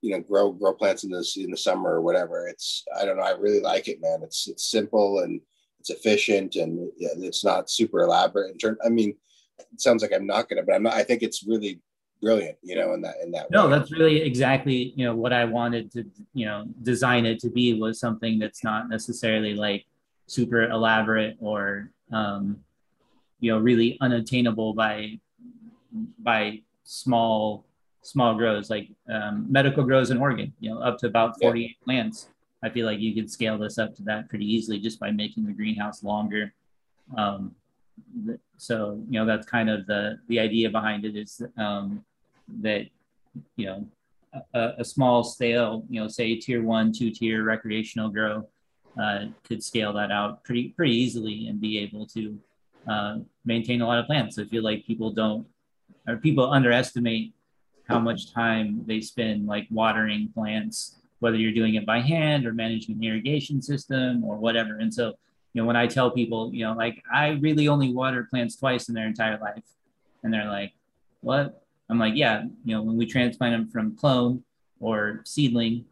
you 0.02 0.10
know, 0.10 0.20
grow 0.20 0.52
grow 0.52 0.72
plants 0.72 1.04
in 1.04 1.10
the 1.10 1.26
in 1.36 1.50
the 1.50 1.56
summer 1.56 1.90
or 1.90 2.02
whatever. 2.02 2.46
It's 2.46 2.84
I 2.98 3.04
don't 3.04 3.16
know. 3.16 3.22
I 3.22 3.32
really 3.32 3.60
like 3.60 3.88
it, 3.88 4.00
man. 4.00 4.20
It's 4.22 4.48
it's 4.48 4.70
simple 4.70 5.20
and 5.20 5.40
it's 5.80 5.90
efficient 5.90 6.56
and 6.56 6.90
yeah, 6.98 7.10
it's 7.16 7.44
not 7.44 7.70
super 7.70 8.00
elaborate. 8.00 8.52
In 8.52 8.58
turn, 8.58 8.76
I 8.84 8.88
mean, 8.88 9.16
it 9.58 9.80
sounds 9.80 10.02
like 10.02 10.12
I'm 10.12 10.26
not 10.26 10.48
gonna, 10.48 10.62
but 10.62 10.74
I'm 10.74 10.84
not. 10.84 10.94
I 10.94 11.02
think 11.02 11.22
it's 11.22 11.44
really 11.46 11.80
brilliant, 12.22 12.58
you 12.62 12.76
know, 12.76 12.94
in 12.94 13.02
that 13.02 13.16
in 13.22 13.30
that. 13.32 13.50
No, 13.50 13.64
way. 13.66 13.78
that's 13.78 13.92
really 13.92 14.22
exactly 14.22 14.92
you 14.96 15.04
know 15.04 15.14
what 15.14 15.32
I 15.32 15.44
wanted 15.44 15.90
to 15.92 16.04
you 16.34 16.46
know 16.46 16.64
design 16.82 17.26
it 17.26 17.38
to 17.40 17.50
be 17.50 17.74
was 17.74 17.98
something 18.00 18.38
that's 18.38 18.64
not 18.64 18.88
necessarily 18.88 19.54
like 19.54 19.84
super 20.26 20.64
elaborate 20.64 21.36
or 21.40 21.90
um, 22.12 22.58
you 23.40 23.52
know 23.52 23.58
really 23.58 23.98
unattainable 24.00 24.74
by 24.74 25.18
by 26.18 26.60
small 26.84 27.64
small 28.02 28.34
grows 28.36 28.70
like 28.70 28.88
um, 29.10 29.46
medical 29.50 29.82
grows 29.82 30.10
in 30.10 30.18
Oregon, 30.18 30.52
you 30.60 30.70
know, 30.70 30.80
up 30.80 30.96
to 30.98 31.06
about 31.06 31.40
48 31.40 31.62
yeah. 31.62 31.84
plants. 31.84 32.28
I 32.62 32.70
feel 32.70 32.86
like 32.86 33.00
you 33.00 33.14
could 33.14 33.30
scale 33.30 33.58
this 33.58 33.78
up 33.78 33.94
to 33.96 34.02
that 34.04 34.28
pretty 34.28 34.46
easily 34.46 34.78
just 34.78 35.00
by 35.00 35.10
making 35.10 35.44
the 35.44 35.52
greenhouse 35.52 36.02
longer. 36.02 36.54
Um, 37.16 37.54
so 38.56 39.02
you 39.08 39.18
know 39.18 39.26
that's 39.26 39.46
kind 39.46 39.68
of 39.68 39.86
the 39.86 40.18
the 40.28 40.38
idea 40.38 40.70
behind 40.70 41.04
it 41.04 41.16
is 41.16 41.42
um, 41.56 42.04
that 42.60 42.86
you 43.56 43.66
know 43.66 43.86
a, 44.54 44.74
a, 44.78 44.84
small 44.84 45.24
scale 45.24 45.84
you 45.88 46.00
know 46.00 46.08
say 46.08 46.34
tier 46.36 46.62
one 46.62 46.92
two 46.92 47.10
tier 47.10 47.44
recreational 47.44 48.08
grow 48.08 48.46
uh, 49.00 49.26
could 49.44 49.62
scale 49.62 49.92
that 49.92 50.10
out 50.10 50.42
pretty 50.44 50.68
pretty 50.70 50.94
easily 50.94 51.48
and 51.48 51.60
be 51.60 51.78
able 51.78 52.06
to 52.06 52.38
uh, 52.88 53.16
maintain 53.44 53.80
a 53.80 53.86
lot 53.86 53.98
of 53.98 54.06
plants. 54.06 54.36
So 54.36 54.42
I 54.42 54.46
feel 54.46 54.62
like 54.62 54.86
people 54.86 55.10
don't 55.10 55.46
or 56.08 56.16
people 56.16 56.50
underestimate 56.50 57.34
how 57.88 57.98
much 57.98 58.32
time 58.32 58.82
they 58.86 59.00
spend 59.00 59.46
like 59.46 59.66
watering 59.70 60.30
plants, 60.34 60.96
whether 61.20 61.36
you're 61.36 61.52
doing 61.52 61.74
it 61.74 61.86
by 61.86 62.00
hand 62.00 62.46
or 62.46 62.52
managing 62.52 62.96
an 62.96 63.04
irrigation 63.04 63.62
system 63.62 64.24
or 64.24 64.36
whatever. 64.36 64.78
And 64.78 64.92
so, 64.92 65.14
you 65.52 65.62
know, 65.62 65.66
when 65.66 65.76
I 65.76 65.86
tell 65.86 66.10
people, 66.10 66.50
you 66.52 66.64
know, 66.64 66.74
like 66.74 67.02
I 67.12 67.30
really 67.40 67.68
only 67.68 67.92
water 67.92 68.26
plants 68.28 68.56
twice 68.56 68.88
in 68.88 68.94
their 68.94 69.06
entire 69.06 69.38
life, 69.38 69.64
and 70.22 70.32
they're 70.32 70.48
like, 70.48 70.72
"What?" 71.20 71.65
I'm 71.88 71.98
like, 71.98 72.14
"Yeah, 72.16 72.44
you 72.64 72.74
know, 72.74 72.82
when 72.82 72.96
we 72.96 73.06
transplant 73.06 73.54
them 73.54 73.68
from 73.68 73.96
clone 73.96 74.42
or 74.80 75.22
seedling 75.24 75.84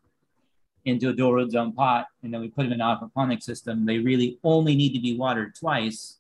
into 0.85 1.09
a 1.09 1.13
dual 1.13 1.33
root 1.33 1.53
zone 1.53 1.73
pot, 1.73 2.07
and 2.23 2.33
then 2.33 2.41
we 2.41 2.49
put 2.49 2.65
them 2.65 2.73
in 2.73 2.81
an 2.81 2.87
aquaponic 2.87 3.43
system, 3.43 3.87
they 3.87 3.99
really 3.99 4.39
only 4.45 4.75
need 4.77 4.93
to 4.93 5.01
be 5.01 5.17
watered 5.17 5.55
twice, 5.55 6.19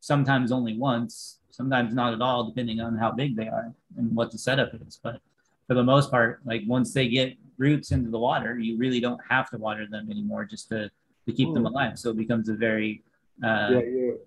sometimes 0.00 0.52
only 0.52 0.78
once, 0.78 1.38
sometimes 1.50 1.94
not 1.94 2.12
at 2.12 2.20
all, 2.20 2.44
depending 2.44 2.80
on 2.80 2.96
how 2.96 3.10
big 3.10 3.36
they 3.36 3.48
are 3.48 3.72
and 3.96 4.14
what 4.14 4.30
the 4.30 4.38
setup 4.38 4.70
is. 4.86 5.00
But 5.02 5.20
for 5.66 5.74
the 5.74 5.82
most 5.82 6.10
part, 6.10 6.40
like 6.44 6.62
once 6.66 6.92
they 6.92 7.08
get 7.08 7.36
roots 7.58 7.90
into 7.90 8.10
the 8.10 8.18
water, 8.18 8.58
you 8.58 8.76
really 8.76 9.00
don't 9.00 9.20
have 9.28 9.50
to 9.50 9.58
water 9.58 9.86
them 9.86 10.10
anymore 10.10 10.44
just 10.44 10.68
to, 10.68 10.90
to 11.26 11.32
keep 11.32 11.52
them 11.54 11.62
hmm. 11.62 11.68
alive. 11.68 11.98
So 11.98 12.10
it 12.10 12.16
becomes 12.16 12.48
a 12.48 12.54
very 12.54 13.02
uh, 13.42 13.68
yeah, 13.72 13.78
you, 13.78 14.20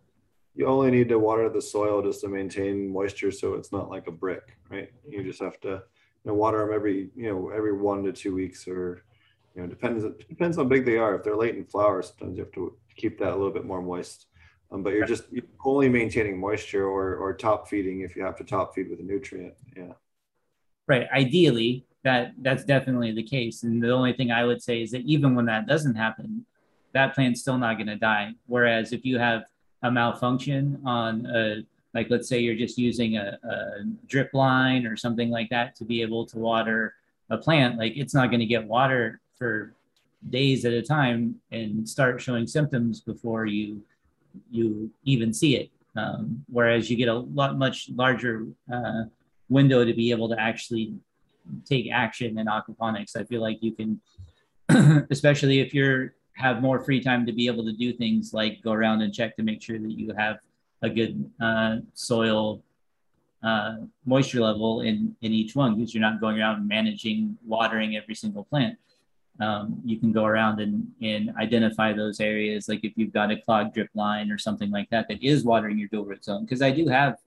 you 0.58 0.66
only 0.66 0.90
need 0.90 1.08
to 1.10 1.20
water 1.20 1.50
the 1.50 1.62
soil 1.62 2.02
just 2.02 2.22
to 2.22 2.28
maintain 2.28 2.92
moisture 2.92 3.32
so 3.32 3.54
it's 3.54 3.72
not 3.72 3.90
like 3.90 4.08
a 4.08 4.12
brick, 4.12 4.58
right? 4.70 4.92
You 5.08 5.24
just 5.24 5.40
have 5.40 5.60
to 5.62 5.70
you 5.70 5.82
know, 6.26 6.34
water 6.34 6.60
them 6.66 6.74
every 6.74 7.10
you 7.16 7.30
know 7.30 7.50
every 7.50 7.74
one 7.74 8.04
to 8.04 8.12
two 8.12 8.34
weeks 8.34 8.68
or 8.68 9.04
you 9.56 9.62
know 9.62 9.68
depends 9.68 10.04
depends 10.28 10.58
how 10.58 10.64
big 10.64 10.84
they 10.84 10.98
are. 10.98 11.16
If 11.16 11.24
they're 11.24 11.38
late 11.38 11.56
in 11.56 11.64
flower, 11.64 12.02
sometimes 12.02 12.38
you 12.38 12.44
have 12.44 12.54
to 12.54 12.76
keep 12.96 13.20
that 13.20 13.30
a 13.30 13.36
little 13.36 13.54
bit 13.54 13.66
more 13.66 13.82
moist. 13.82 14.26
Um, 14.72 14.82
but 14.82 14.94
you're 14.94 15.06
just 15.06 15.32
you're 15.32 15.46
only 15.64 15.90
maintaining 15.90 16.40
moisture 16.40 16.88
or, 16.88 17.16
or 17.16 17.34
top 17.34 17.70
feeding 17.70 18.02
if 18.02 18.16
you 18.16 18.24
have 18.24 18.36
to 18.38 18.44
top 18.44 18.74
feed 18.74 18.90
with 18.90 19.00
a 19.00 19.04
nutrient. 19.04 19.54
Yeah. 19.76 19.94
Right. 20.88 21.08
Ideally, 21.14 21.86
that 22.04 22.34
that's 22.42 22.66
definitely 22.66 23.12
the 23.12 23.24
case. 23.24 23.62
And 23.62 23.82
the 23.82 23.92
only 23.92 24.14
thing 24.14 24.32
I 24.32 24.44
would 24.44 24.64
say 24.64 24.82
is 24.82 24.92
that 24.92 25.04
even 25.06 25.36
when 25.36 25.46
that 25.46 25.68
doesn't 25.68 25.96
happen, 25.96 26.46
that 26.94 27.14
plant's 27.14 27.42
still 27.42 27.60
not 27.60 27.76
going 27.76 27.88
to 27.88 27.96
die. 27.96 28.32
Whereas 28.48 28.92
if 28.92 29.06
you 29.06 29.20
have 29.20 29.44
a 29.84 29.92
malfunction 29.92 30.82
on 30.86 31.26
a 31.28 31.64
like 31.94 32.10
let's 32.10 32.28
say 32.28 32.40
you're 32.40 32.56
just 32.56 32.78
using 32.78 33.18
a, 33.18 33.38
a 33.44 33.84
drip 34.08 34.34
line 34.34 34.86
or 34.86 34.96
something 34.96 35.30
like 35.30 35.50
that 35.50 35.76
to 35.76 35.84
be 35.84 36.02
able 36.02 36.26
to 36.28 36.38
water 36.38 36.94
a 37.30 37.38
plant, 37.38 37.78
like 37.78 37.94
it's 37.96 38.14
not 38.14 38.30
going 38.30 38.40
to 38.40 38.46
get 38.46 38.64
water 38.64 39.20
for 39.38 39.74
days 40.30 40.66
at 40.66 40.74
a 40.74 40.82
time 40.82 41.36
and 41.52 41.88
start 41.88 42.22
showing 42.22 42.48
symptoms 42.48 43.02
before 43.02 43.46
you 43.46 43.82
you 44.52 44.92
even 45.04 45.34
see 45.34 45.56
it. 45.56 45.72
Um, 45.96 46.46
whereas 46.48 46.90
you 46.90 46.96
get 46.96 47.08
a 47.08 47.14
lot 47.14 47.58
much 47.58 47.90
larger 47.96 48.46
uh, 48.72 49.04
window 49.50 49.84
to 49.84 49.94
be 49.94 50.12
able 50.12 50.30
to 50.30 50.40
actually 50.40 50.94
take 51.66 51.90
action 51.92 52.38
in 52.38 52.46
aquaponics. 52.46 53.16
I 53.16 53.24
feel 53.24 53.42
like 53.42 53.58
you 53.62 53.72
can, 53.72 54.00
especially 55.10 55.60
if 55.60 55.74
you're 55.74 56.14
have 56.38 56.62
more 56.62 56.80
free 56.80 57.02
time 57.02 57.26
to 57.26 57.34
be 57.34 57.48
able 57.48 57.66
to 57.66 57.74
do 57.74 57.92
things 57.92 58.34
like 58.34 58.62
go 58.62 58.72
around 58.72 59.02
and 59.02 59.14
check 59.14 59.36
to 59.36 59.44
make 59.44 59.62
sure 59.62 59.80
that 59.80 59.92
you 59.92 60.14
have 60.18 60.38
a 60.84 60.90
good 60.90 61.30
uh, 61.42 61.78
soil 61.94 62.62
uh, 63.44 63.78
moisture 64.06 64.42
level 64.42 64.82
in 64.82 65.16
in 65.22 65.32
each 65.32 65.56
one 65.56 65.76
because 65.76 65.94
you're 65.94 66.02
not 66.02 66.22
going 66.22 66.40
around 66.40 66.68
managing 66.68 67.38
watering 67.46 67.96
every 67.96 68.16
single 68.16 68.44
plant. 68.44 68.78
Um, 69.40 69.80
you 69.86 70.00
can 70.00 70.12
go 70.12 70.26
around 70.26 70.60
and, 70.60 70.88
and 71.02 71.32
identify 71.38 71.94
those 71.94 72.20
areas, 72.20 72.68
like 72.68 72.84
if 72.84 72.94
you've 72.96 73.14
got 73.14 73.30
a 73.30 73.38
clogged 73.38 73.76
drip 73.76 73.90
line 73.94 74.32
or 74.32 74.40
something 74.40 74.72
like 74.72 74.90
that, 74.90 75.08
that 75.10 75.22
is 75.22 75.44
watering 75.44 75.78
your 75.78 75.90
dual 75.90 76.06
root 76.06 76.24
zone. 76.24 76.44
Because 76.44 76.64
I 76.64 76.72
do 76.72 76.88
have, 76.88 77.18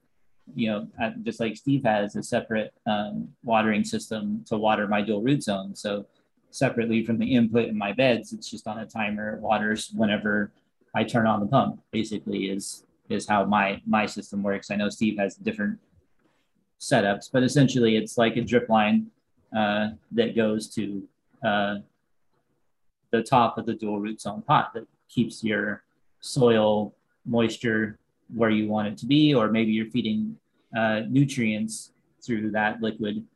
you 0.56 0.68
know, 0.68 0.88
just 1.22 1.38
like 1.38 1.56
Steve 1.56 1.84
has 1.84 2.16
a 2.16 2.22
separate 2.24 2.74
um, 2.84 3.28
watering 3.44 3.84
system 3.84 4.44
to 4.48 4.56
water 4.56 4.88
my 4.88 5.02
dual 5.02 5.22
root 5.22 5.44
zone. 5.44 5.76
So 5.76 6.06
separately 6.50 7.04
from 7.04 7.18
the 7.18 7.34
input 7.34 7.68
in 7.68 7.78
my 7.78 7.92
beds, 7.92 8.32
it's 8.32 8.50
just 8.50 8.66
on 8.66 8.78
a 8.78 8.86
timer. 8.86 9.34
It 9.34 9.40
waters 9.40 9.90
whenever 9.94 10.52
I 10.94 11.04
turn 11.04 11.26
on 11.26 11.40
the 11.40 11.46
pump. 11.46 11.80
Basically, 11.90 12.50
is 12.50 12.84
is 13.08 13.26
how 13.26 13.44
my 13.44 13.80
my 13.86 14.06
system 14.06 14.42
works. 14.42 14.70
I 14.70 14.76
know 14.76 14.88
Steve 14.88 15.18
has 15.18 15.36
different 15.36 15.78
setups, 16.80 17.30
but 17.32 17.42
essentially 17.42 17.96
it's 17.96 18.16
like 18.16 18.36
a 18.36 18.42
drip 18.42 18.68
line 18.68 19.06
uh, 19.56 19.90
that 20.12 20.34
goes 20.34 20.68
to 20.74 21.02
uh, 21.44 21.76
the 23.10 23.22
top 23.22 23.58
of 23.58 23.66
the 23.66 23.74
dual 23.74 24.00
root 24.00 24.20
zone 24.20 24.42
pot 24.42 24.72
that 24.74 24.86
keeps 25.08 25.42
your 25.44 25.82
soil 26.20 26.94
moisture 27.26 27.98
where 28.34 28.50
you 28.50 28.68
want 28.68 28.88
it 28.88 28.96
to 28.98 29.06
be, 29.06 29.34
or 29.34 29.50
maybe 29.50 29.72
you're 29.72 29.90
feeding 29.90 30.36
uh, 30.76 31.00
nutrients 31.08 31.92
through 32.24 32.50
that 32.52 32.80
liquid 32.80 33.26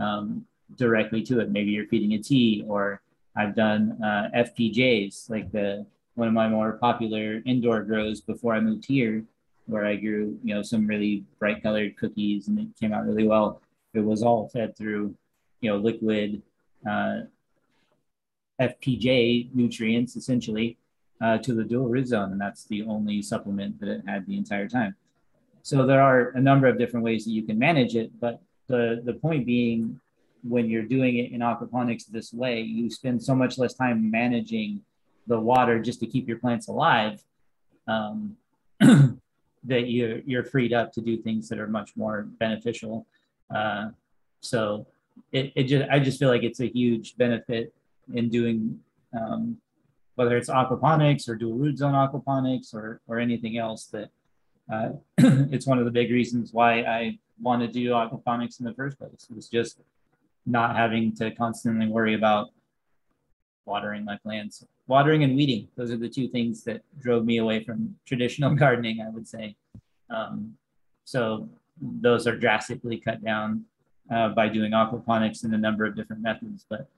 um, 0.00 0.44
directly 0.76 1.22
to 1.22 1.40
it. 1.40 1.50
Maybe 1.50 1.70
you're 1.70 1.86
feeding 1.86 2.12
a 2.14 2.18
tea, 2.18 2.64
or 2.66 3.00
I've 3.36 3.54
done 3.54 3.98
uh, 4.02 4.28
FPJs, 4.34 5.30
like 5.30 5.50
the 5.52 5.86
one 6.14 6.28
of 6.28 6.34
my 6.34 6.48
more 6.48 6.72
popular 6.72 7.40
indoor 7.46 7.82
grows 7.82 8.20
before 8.20 8.54
I 8.54 8.60
moved 8.60 8.84
here, 8.84 9.24
where 9.66 9.86
I 9.86 9.96
grew, 9.96 10.38
you 10.42 10.54
know, 10.54 10.62
some 10.62 10.86
really 10.86 11.24
bright 11.38 11.62
colored 11.62 11.96
cookies, 11.96 12.48
and 12.48 12.58
it 12.58 12.68
came 12.78 12.92
out 12.92 13.06
really 13.06 13.26
well. 13.26 13.62
It 13.94 14.00
was 14.00 14.22
all 14.22 14.48
fed 14.48 14.76
through, 14.76 15.14
you 15.60 15.70
know, 15.70 15.76
liquid 15.78 16.42
uh, 16.88 17.20
FPJ 18.60 19.54
nutrients 19.54 20.16
essentially 20.16 20.76
uh, 21.20 21.38
to 21.38 21.54
the 21.54 21.64
dual 21.64 21.88
root 21.88 22.08
zone, 22.08 22.32
and 22.32 22.40
that's 22.40 22.64
the 22.64 22.82
only 22.82 23.22
supplement 23.22 23.80
that 23.80 23.88
it 23.88 24.02
had 24.06 24.26
the 24.26 24.36
entire 24.36 24.68
time. 24.68 24.94
So 25.62 25.86
there 25.86 26.02
are 26.02 26.30
a 26.30 26.40
number 26.40 26.66
of 26.66 26.78
different 26.78 27.04
ways 27.04 27.24
that 27.24 27.32
you 27.32 27.42
can 27.42 27.58
manage 27.58 27.94
it, 27.94 28.18
but 28.20 28.40
the 28.66 29.02
the 29.04 29.14
point 29.14 29.46
being, 29.46 30.00
when 30.42 30.68
you're 30.68 30.82
doing 30.82 31.18
it 31.18 31.32
in 31.32 31.40
aquaponics 31.40 32.06
this 32.06 32.32
way, 32.32 32.60
you 32.60 32.90
spend 32.90 33.22
so 33.22 33.34
much 33.34 33.58
less 33.58 33.74
time 33.74 34.10
managing 34.10 34.82
the 35.26 35.38
water 35.38 35.78
just 35.78 36.00
to 36.00 36.06
keep 36.06 36.26
your 36.26 36.38
plants 36.38 36.68
alive 36.68 37.22
um, 37.86 38.36
that 38.80 39.88
you're 39.88 40.18
you're 40.20 40.44
freed 40.44 40.72
up 40.72 40.92
to 40.92 41.00
do 41.00 41.16
things 41.16 41.48
that 41.48 41.58
are 41.58 41.66
much 41.66 41.90
more 41.96 42.22
beneficial. 42.38 43.06
Uh, 43.54 43.90
so 44.40 44.86
it, 45.32 45.52
it 45.54 45.64
just 45.64 45.90
I 45.90 45.98
just 45.98 46.18
feel 46.18 46.28
like 46.28 46.42
it's 46.42 46.60
a 46.60 46.66
huge 46.66 47.16
benefit 47.16 47.74
in 48.14 48.28
doing 48.28 48.80
um, 49.18 49.58
whether 50.14 50.36
it's 50.36 50.50
aquaponics 50.50 51.28
or 51.28 51.34
dual 51.34 51.54
root 51.54 51.78
zone 51.78 51.94
aquaponics 51.94 52.74
or 52.74 53.00
or 53.06 53.18
anything 53.18 53.58
else 53.58 53.86
that 53.86 54.10
uh, 54.72 54.90
it's 55.18 55.66
one 55.66 55.78
of 55.78 55.84
the 55.84 55.90
big 55.90 56.10
reasons 56.10 56.52
why 56.52 56.80
I 56.82 57.18
wanted 57.40 57.72
to 57.72 57.80
do 57.80 57.90
aquaponics 57.90 58.60
in 58.60 58.66
the 58.66 58.74
first 58.74 58.98
place. 58.98 59.26
It 59.28 59.34
was 59.34 59.48
just 59.48 59.80
not 60.50 60.76
having 60.76 61.14
to 61.16 61.30
constantly 61.32 61.86
worry 61.86 62.14
about 62.14 62.48
watering 63.66 64.04
my 64.04 64.16
plants. 64.18 64.64
Watering 64.86 65.22
and 65.22 65.36
weeding, 65.36 65.68
those 65.76 65.90
are 65.92 65.96
the 65.96 66.08
two 66.08 66.28
things 66.28 66.64
that 66.64 66.82
drove 67.00 67.24
me 67.24 67.38
away 67.38 67.62
from 67.62 67.94
traditional 68.06 68.54
gardening, 68.62 69.00
I 69.00 69.10
would 69.10 69.28
say. 69.28 69.56
Um, 70.10 70.56
so 71.04 71.48
those 71.80 72.26
are 72.26 72.36
drastically 72.36 72.98
cut 72.98 73.24
down 73.24 73.64
uh, 74.10 74.30
by 74.30 74.48
doing 74.48 74.72
aquaponics 74.72 75.44
in 75.44 75.54
a 75.54 75.58
number 75.58 75.84
of 75.84 75.94
different 75.94 76.22
methods. 76.22 76.66
But 76.68 76.88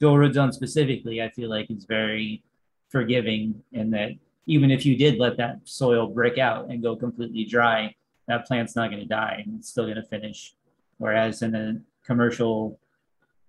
dual 0.00 0.18
root 0.18 0.34
zone 0.34 0.52
specifically, 0.52 1.22
I 1.22 1.28
feel 1.30 1.50
like 1.50 1.70
is 1.70 1.84
very 1.84 2.42
forgiving 2.88 3.62
in 3.72 3.90
that 3.90 4.10
even 4.46 4.70
if 4.70 4.84
you 4.84 4.96
did 4.96 5.18
let 5.18 5.36
that 5.36 5.60
soil 5.64 6.06
break 6.08 6.38
out 6.38 6.68
and 6.68 6.82
go 6.82 6.96
completely 6.96 7.44
dry, 7.44 7.94
that 8.28 8.46
plant's 8.46 8.74
not 8.74 8.90
going 8.90 9.02
to 9.02 9.08
die 9.08 9.42
and 9.44 9.58
it's 9.58 9.68
still 9.68 9.84
going 9.84 9.96
to 9.96 10.02
finish. 10.02 10.54
Whereas 10.98 11.42
in 11.42 11.54
a 11.54 11.80
commercial, 12.04 12.78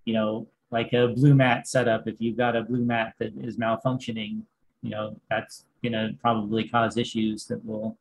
you 0.06 0.14
know, 0.14 0.48
like 0.72 0.94
a 0.94 1.08
Blumat 1.08 1.68
setup, 1.68 2.08
if 2.08 2.16
you've 2.20 2.38
got 2.38 2.56
a 2.56 2.64
Blumat 2.64 3.14
that 3.20 3.34
is 3.42 3.58
malfunctioning, 3.58 4.42
you 4.82 4.90
know, 4.90 5.20
that's 5.30 5.66
going 5.82 5.94
to 5.94 6.12
probably 6.22 6.68
cause 6.68 6.98
issues 6.98 7.46
that 7.46 7.64
will 7.66 7.98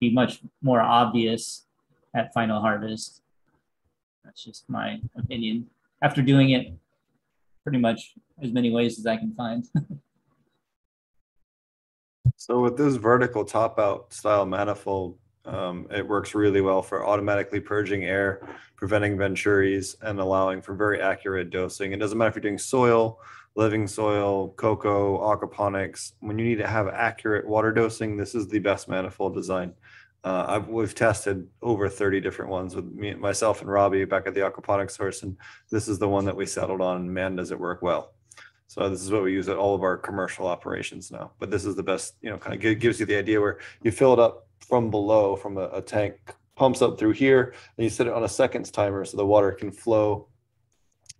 be 0.00 0.10
much 0.12 0.40
more 0.62 0.80
obvious 0.80 1.66
at 2.14 2.32
final 2.32 2.60
harvest. 2.60 3.22
That's 4.24 4.44
just 4.44 4.68
my 4.68 5.00
opinion. 5.16 5.66
After 6.02 6.22
doing 6.22 6.50
it 6.50 6.72
pretty 7.62 7.78
much 7.78 8.14
as 8.42 8.52
many 8.52 8.70
ways 8.70 8.98
as 8.98 9.06
I 9.06 9.16
can 9.16 9.32
find. 9.32 9.66
So 12.38 12.60
with 12.60 12.76
this 12.76 12.96
vertical 12.96 13.44
top 13.44 13.78
out 13.78 14.12
style 14.12 14.44
manifold, 14.44 15.18
um, 15.46 15.86
it 15.90 16.06
works 16.06 16.34
really 16.34 16.60
well 16.60 16.82
for 16.82 17.06
automatically 17.06 17.60
purging 17.60 18.04
air, 18.04 18.46
preventing 18.76 19.16
venturies, 19.16 19.96
and 20.02 20.18
allowing 20.18 20.60
for 20.60 20.74
very 20.74 21.00
accurate 21.00 21.50
dosing. 21.50 21.92
It 21.92 22.00
doesn't 22.00 22.18
matter 22.18 22.30
if 22.30 22.34
you're 22.36 22.42
doing 22.42 22.58
soil, 22.58 23.20
living 23.54 23.86
soil, 23.86 24.50
coco, 24.50 25.18
aquaponics. 25.18 26.12
When 26.20 26.38
you 26.38 26.44
need 26.44 26.58
to 26.58 26.66
have 26.66 26.88
accurate 26.88 27.46
water 27.46 27.72
dosing, 27.72 28.16
this 28.16 28.34
is 28.34 28.48
the 28.48 28.58
best 28.58 28.88
manifold 28.88 29.34
design. 29.34 29.72
Uh, 30.24 30.60
we've 30.66 30.94
tested 30.94 31.46
over 31.62 31.88
30 31.88 32.20
different 32.20 32.50
ones 32.50 32.74
with 32.74 32.84
me, 32.86 33.14
myself 33.14 33.60
and 33.60 33.70
Robbie 33.70 34.04
back 34.04 34.26
at 34.26 34.34
the 34.34 34.40
aquaponics 34.40 34.92
source, 34.92 35.22
and 35.22 35.36
this 35.70 35.86
is 35.86 36.00
the 36.00 36.08
one 36.08 36.24
that 36.24 36.34
we 36.34 36.44
settled 36.44 36.80
on. 36.80 36.96
And 36.96 37.14
man, 37.14 37.36
does 37.36 37.52
it 37.52 37.60
work 37.60 37.80
well! 37.80 38.12
So 38.66 38.88
this 38.88 39.02
is 39.02 39.12
what 39.12 39.22
we 39.22 39.32
use 39.32 39.48
at 39.48 39.56
all 39.56 39.76
of 39.76 39.82
our 39.82 39.96
commercial 39.96 40.48
operations 40.48 41.12
now. 41.12 41.30
But 41.38 41.52
this 41.52 41.64
is 41.64 41.76
the 41.76 41.82
best, 41.84 42.16
you 42.20 42.30
know, 42.30 42.38
kind 42.38 42.54
of 42.54 42.80
gives 42.80 42.98
you 42.98 43.06
the 43.06 43.16
idea 43.16 43.40
where 43.40 43.60
you 43.82 43.92
fill 43.92 44.12
it 44.12 44.18
up 44.18 44.45
from 44.68 44.90
below 44.90 45.36
from 45.36 45.58
a, 45.58 45.68
a 45.72 45.82
tank, 45.82 46.14
pumps 46.56 46.82
up 46.82 46.98
through 46.98 47.12
here, 47.12 47.54
and 47.76 47.84
you 47.84 47.90
set 47.90 48.06
it 48.06 48.12
on 48.12 48.24
a 48.24 48.28
seconds 48.28 48.70
timer 48.70 49.04
so 49.04 49.16
the 49.16 49.26
water 49.26 49.52
can 49.52 49.70
flow. 49.70 50.28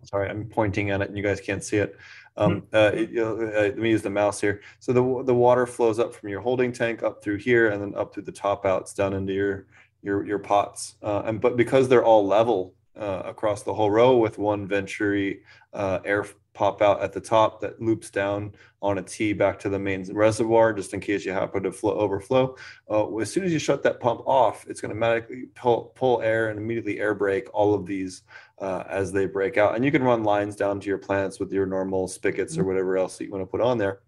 Sorry, 0.03 0.29
I'm 0.29 0.45
pointing 0.45 0.91
at 0.91 1.01
it 1.01 1.07
and 1.09 1.17
you 1.17 1.23
guys 1.23 1.41
can't 1.41 1.63
see 1.63 1.77
it. 1.77 1.97
Um, 2.37 2.63
uh, 2.73 2.91
it- 2.93 3.17
uh, 3.17 3.33
let 3.33 3.77
me 3.77 3.89
use 3.89 4.03
the 4.03 4.09
mouse 4.11 4.39
here. 4.39 4.61
So 4.79 4.93
the 4.93 5.23
the 5.23 5.33
water 5.33 5.65
flows 5.65 5.97
up 5.97 6.13
from 6.13 6.29
your 6.29 6.41
holding 6.41 6.71
tank 6.71 7.01
up 7.03 7.23
through 7.23 7.37
here 7.37 7.69
and 7.69 7.81
then 7.81 7.95
up 7.95 8.13
through 8.13 8.23
the 8.23 8.31
top 8.31 8.65
outs 8.65 8.93
down 8.93 9.13
into 9.13 9.33
your 9.33 9.65
your 10.03 10.25
your 10.25 10.39
pots. 10.39 10.95
Uh, 11.01 11.23
and 11.25 11.41
but 11.41 11.57
because 11.57 11.89
they're 11.89 12.05
all 12.05 12.27
level 12.27 12.75
uh, 12.95 13.23
across 13.25 13.63
the 13.63 13.73
whole 13.73 13.89
row 13.91 14.17
with 14.17 14.37
one 14.37 14.67
Venturi 14.67 15.41
uh, 15.73 15.99
air 16.05 16.25
pop 16.57 16.81
out 16.81 17.03
at 17.03 17.13
the 17.13 17.21
top 17.21 17.61
that 17.61 17.79
loops 17.79 18.09
down 18.09 18.51
on 18.81 18.97
a 18.97 19.03
T 19.03 19.31
back 19.31 19.59
to 19.59 19.69
the 19.69 19.77
main 19.77 20.11
reservoir, 20.11 20.73
just 20.73 20.91
in 20.95 20.99
case 20.99 21.23
you 21.23 21.31
happen 21.31 21.61
to 21.61 21.71
flow 21.71 21.93
overflow. 21.93 22.55
Uh, 22.89 23.15
as 23.17 23.31
soon 23.31 23.43
as 23.43 23.53
you 23.53 23.59
shut 23.59 23.83
that 23.83 23.99
pump 23.99 24.21
off, 24.25 24.65
it's 24.67 24.81
going 24.81 24.89
to 24.89 24.97
automatically 24.97 25.45
pull, 25.53 25.93
pull 25.95 26.19
air 26.23 26.49
and 26.49 26.57
immediately 26.59 26.99
air 26.99 27.13
break 27.13 27.47
all 27.53 27.75
of 27.75 27.85
these 27.85 28.23
uh, 28.59 28.83
as 28.89 29.11
they 29.11 29.27
break 29.27 29.57
out. 29.57 29.75
And 29.75 29.85
you 29.85 29.91
can 29.91 30.03
run 30.03 30.23
lines 30.23 30.55
down 30.55 30.79
to 30.79 30.87
your 30.87 30.97
plants 30.97 31.39
with 31.39 31.51
your 31.53 31.67
normal 31.67 32.07
spigots 32.07 32.57
or 32.57 32.63
whatever 32.63 32.97
else 32.97 33.17
that 33.17 33.25
you 33.25 33.31
want 33.31 33.43
to 33.43 33.47
put 33.47 33.61
on 33.61 33.77
there. 33.77 34.01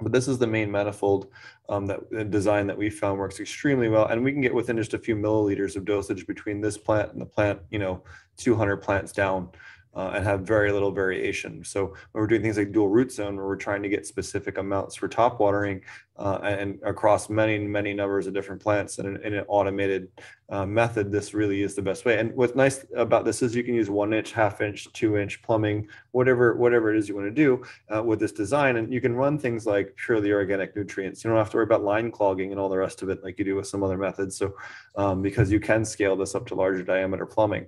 But 0.00 0.12
this 0.12 0.28
is 0.28 0.38
the 0.38 0.46
main 0.46 0.70
manifold 0.70 1.28
um, 1.68 1.86
that 1.86 2.10
the 2.10 2.24
design 2.24 2.66
that 2.66 2.76
we 2.76 2.90
found 2.90 3.18
works 3.18 3.40
extremely 3.40 3.88
well, 3.88 4.06
and 4.06 4.22
we 4.22 4.32
can 4.32 4.42
get 4.42 4.54
within 4.54 4.76
just 4.76 4.92
a 4.92 4.98
few 4.98 5.16
milliliters 5.16 5.74
of 5.74 5.86
dosage 5.86 6.26
between 6.26 6.60
this 6.60 6.76
plant 6.76 7.12
and 7.12 7.20
the 7.20 7.26
plant, 7.26 7.60
you 7.70 7.78
know, 7.78 8.02
200 8.36 8.76
plants 8.78 9.12
down. 9.12 9.48
Uh, 9.96 10.12
and 10.14 10.24
have 10.24 10.42
very 10.42 10.70
little 10.70 10.92
variation. 10.92 11.64
So 11.64 11.86
when 11.86 12.20
we're 12.20 12.26
doing 12.26 12.42
things 12.42 12.58
like 12.58 12.70
dual 12.70 12.88
root 12.88 13.10
zone, 13.10 13.36
where 13.36 13.46
we're 13.46 13.56
trying 13.56 13.82
to 13.82 13.88
get 13.88 14.06
specific 14.06 14.58
amounts 14.58 14.94
for 14.94 15.08
top 15.08 15.40
watering 15.40 15.80
uh, 16.18 16.38
and 16.42 16.78
across 16.84 17.30
many, 17.30 17.58
many 17.58 17.94
numbers 17.94 18.26
of 18.26 18.34
different 18.34 18.60
plants 18.60 18.98
in 18.98 19.06
an, 19.06 19.18
in 19.24 19.34
an 19.34 19.44
automated 19.48 20.08
uh, 20.50 20.66
method, 20.66 21.10
this 21.10 21.32
really 21.32 21.62
is 21.62 21.74
the 21.74 21.82
best 21.82 22.04
way. 22.04 22.18
And 22.18 22.34
what's 22.34 22.54
nice 22.54 22.84
about 22.94 23.24
this 23.24 23.40
is 23.40 23.54
you 23.54 23.64
can 23.64 23.74
use 23.74 23.88
one 23.88 24.12
inch, 24.12 24.32
half 24.32 24.60
inch, 24.60 24.86
two 24.92 25.16
inch 25.16 25.40
plumbing, 25.42 25.88
whatever 26.12 26.56
whatever 26.56 26.94
it 26.94 26.98
is 26.98 27.08
you 27.08 27.16
want 27.16 27.26
to 27.26 27.30
do 27.30 27.64
uh, 27.94 28.02
with 28.02 28.20
this 28.20 28.32
design, 28.32 28.76
and 28.76 28.92
you 28.92 29.00
can 29.00 29.14
run 29.14 29.38
things 29.38 29.66
like 29.66 29.96
purely 29.96 30.30
organic 30.30 30.76
nutrients. 30.76 31.24
You 31.24 31.30
don't 31.30 31.38
have 31.38 31.50
to 31.50 31.56
worry 31.56 31.64
about 31.64 31.84
line 31.84 32.10
clogging 32.10 32.50
and 32.50 32.60
all 32.60 32.68
the 32.68 32.78
rest 32.78 33.02
of 33.02 33.08
it 33.08 33.24
like 33.24 33.38
you 33.38 33.44
do 33.44 33.56
with 33.56 33.66
some 33.66 33.82
other 33.82 33.98
methods. 33.98 34.36
So 34.36 34.54
um, 34.96 35.22
because 35.22 35.50
you 35.50 35.58
can 35.58 35.84
scale 35.84 36.16
this 36.16 36.34
up 36.34 36.46
to 36.48 36.54
larger 36.54 36.82
diameter 36.82 37.26
plumbing. 37.26 37.66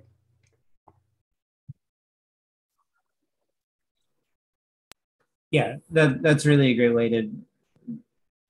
Yeah 5.51 5.77
that 5.91 6.21
that's 6.21 6.45
really 6.45 6.71
a 6.71 6.75
great 6.75 6.93
way 6.93 7.09
to 7.09 7.31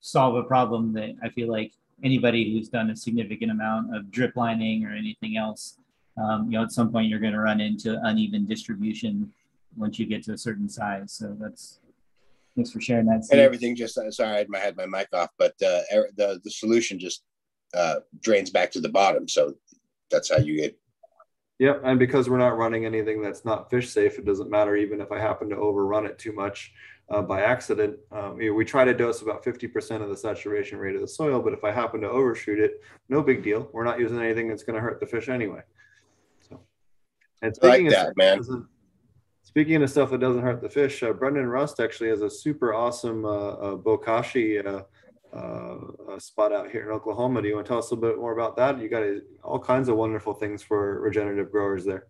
solve 0.00 0.36
a 0.36 0.42
problem 0.42 0.92
that 0.92 1.14
i 1.22 1.28
feel 1.28 1.50
like 1.50 1.72
anybody 2.02 2.52
who's 2.52 2.68
done 2.68 2.90
a 2.90 2.96
significant 2.96 3.50
amount 3.50 3.94
of 3.94 4.10
drip 4.10 4.34
lining 4.36 4.84
or 4.84 4.92
anything 4.92 5.36
else 5.36 5.76
um, 6.16 6.46
you 6.50 6.58
know 6.58 6.64
at 6.64 6.72
some 6.72 6.90
point 6.90 7.08
you're 7.08 7.20
going 7.20 7.32
to 7.32 7.40
run 7.40 7.60
into 7.60 7.98
uneven 8.04 8.46
distribution 8.46 9.32
once 9.76 9.98
you 9.98 10.06
get 10.06 10.24
to 10.24 10.32
a 10.32 10.36
certain 10.36 10.68
size. 10.68 11.12
So 11.12 11.36
that's 11.38 11.78
thanks 12.56 12.72
for 12.72 12.80
sharing 12.80 13.06
that 13.06 13.24
and 13.30 13.40
everything 13.40 13.76
just 13.76 13.96
uh, 13.96 14.10
sorry 14.10 14.34
i 14.34 14.38
had 14.38 14.48
my, 14.48 14.58
had 14.58 14.76
my 14.76 14.84
mic 14.84 15.06
off 15.12 15.30
but 15.38 15.54
uh, 15.62 15.82
er- 15.94 16.10
the 16.16 16.40
the 16.42 16.50
solution 16.50 16.98
just 16.98 17.22
uh, 17.74 17.96
drains 18.20 18.50
back 18.50 18.70
to 18.72 18.80
the 18.80 18.88
bottom. 18.88 19.28
So 19.28 19.54
that's 20.10 20.30
how 20.30 20.38
you 20.38 20.56
get 20.56 20.78
Yep, 21.60 21.82
and 21.84 21.98
because 21.98 22.30
we're 22.30 22.38
not 22.38 22.56
running 22.56 22.86
anything 22.86 23.20
that's 23.20 23.44
not 23.44 23.68
fish 23.68 23.90
safe, 23.90 24.18
it 24.18 24.24
doesn't 24.24 24.48
matter 24.48 24.76
even 24.76 24.98
if 24.98 25.12
I 25.12 25.18
happen 25.18 25.50
to 25.50 25.56
overrun 25.56 26.06
it 26.06 26.18
too 26.18 26.32
much 26.32 26.72
uh, 27.10 27.20
by 27.20 27.42
accident. 27.42 27.98
Um, 28.10 28.40
you 28.40 28.48
know, 28.48 28.54
we 28.56 28.64
try 28.64 28.82
to 28.86 28.94
dose 28.94 29.20
about 29.20 29.44
50% 29.44 30.00
of 30.02 30.08
the 30.08 30.16
saturation 30.16 30.78
rate 30.78 30.94
of 30.94 31.02
the 31.02 31.06
soil, 31.08 31.38
but 31.42 31.52
if 31.52 31.62
I 31.62 31.70
happen 31.70 32.00
to 32.00 32.08
overshoot 32.08 32.58
it, 32.58 32.80
no 33.10 33.22
big 33.22 33.42
deal. 33.42 33.68
We're 33.74 33.84
not 33.84 34.00
using 34.00 34.18
anything 34.18 34.48
that's 34.48 34.62
going 34.62 34.76
to 34.76 34.80
hurt 34.80 35.00
the 35.00 35.06
fish 35.06 35.28
anyway. 35.28 35.60
So, 36.48 36.60
and 37.42 37.54
like 37.62 37.72
speaking 37.74 37.86
of 37.88 37.92
that, 37.92 38.00
stuff 38.06 38.16
man. 38.16 38.36
doesn't- 38.38 38.66
Speaking 39.42 39.82
of 39.82 39.90
stuff 39.90 40.10
that 40.12 40.20
doesn't 40.20 40.42
hurt 40.42 40.62
the 40.62 40.68
fish, 40.70 41.02
uh, 41.02 41.12
Brendan 41.12 41.48
Rust 41.48 41.80
actually 41.80 42.08
has 42.10 42.22
a 42.22 42.30
super 42.30 42.72
awesome 42.72 43.24
uh, 43.24 43.28
uh, 43.28 43.76
bokashi 43.76 44.60
uh, 45.34 45.76
uh, 46.12 46.18
spot 46.18 46.52
out 46.52 46.70
here 46.70 46.82
in 46.82 46.88
Oklahoma. 46.90 47.42
Do 47.42 47.48
you 47.48 47.54
want 47.54 47.66
to 47.66 47.70
tell 47.70 47.78
us 47.78 47.90
a 47.90 47.94
little 47.94 48.10
bit 48.10 48.18
more 48.18 48.32
about 48.32 48.56
that? 48.56 48.80
You 48.80 48.88
got 48.88 49.04
all 49.42 49.58
kinds 49.58 49.88
of 49.88 49.96
wonderful 49.96 50.34
things 50.34 50.62
for 50.62 51.00
regenerative 51.00 51.50
growers 51.50 51.84
there. 51.84 52.06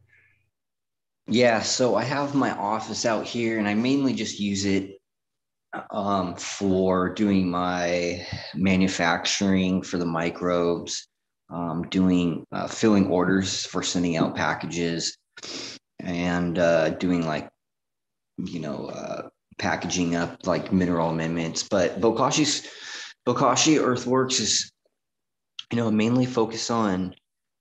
Yeah, 1.27 1.61
so 1.63 1.95
I 1.95 2.03
have 2.03 2.35
my 2.35 2.51
office 2.53 3.07
out 3.07 3.25
here 3.25 3.59
and 3.59 3.69
I 3.69 3.75
mainly 3.75 4.15
just 4.15 4.41
use 4.41 4.65
it 4.65 5.01
um, 5.91 6.35
for 6.35 7.09
doing 7.11 7.49
my 7.49 8.27
manufacturing 8.55 9.83
for 9.83 9.99
the 9.99 10.07
microbes, 10.07 11.07
um, 11.51 11.83
doing 11.91 12.45
uh, 12.53 12.67
filling 12.67 13.07
orders 13.07 13.65
for 13.67 13.83
sending 13.83 14.17
out 14.17 14.35
packages, 14.35 15.17
and 16.01 16.59
uh, 16.59 16.91
doing 16.91 17.27
like, 17.27 17.49
you 18.39 18.59
know, 18.59 18.87
uh, 18.87 19.29
packaging 19.59 20.17
up 20.17 20.47
like 20.47 20.73
mineral 20.73 21.11
amendments. 21.11 21.63
But 21.63 22.01
Bokashi's 22.01 22.67
Bokashi 23.27 23.81
Earthworks 23.81 24.41
is, 24.41 24.73
you 25.71 25.77
know, 25.77 25.91
mainly 25.91 26.27
focused 26.27 26.71
on 26.71 27.15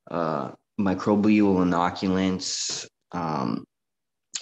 uh, 0.10 0.52
microbial 0.80 1.58
inoculants, 1.58 2.88
um, 3.12 3.66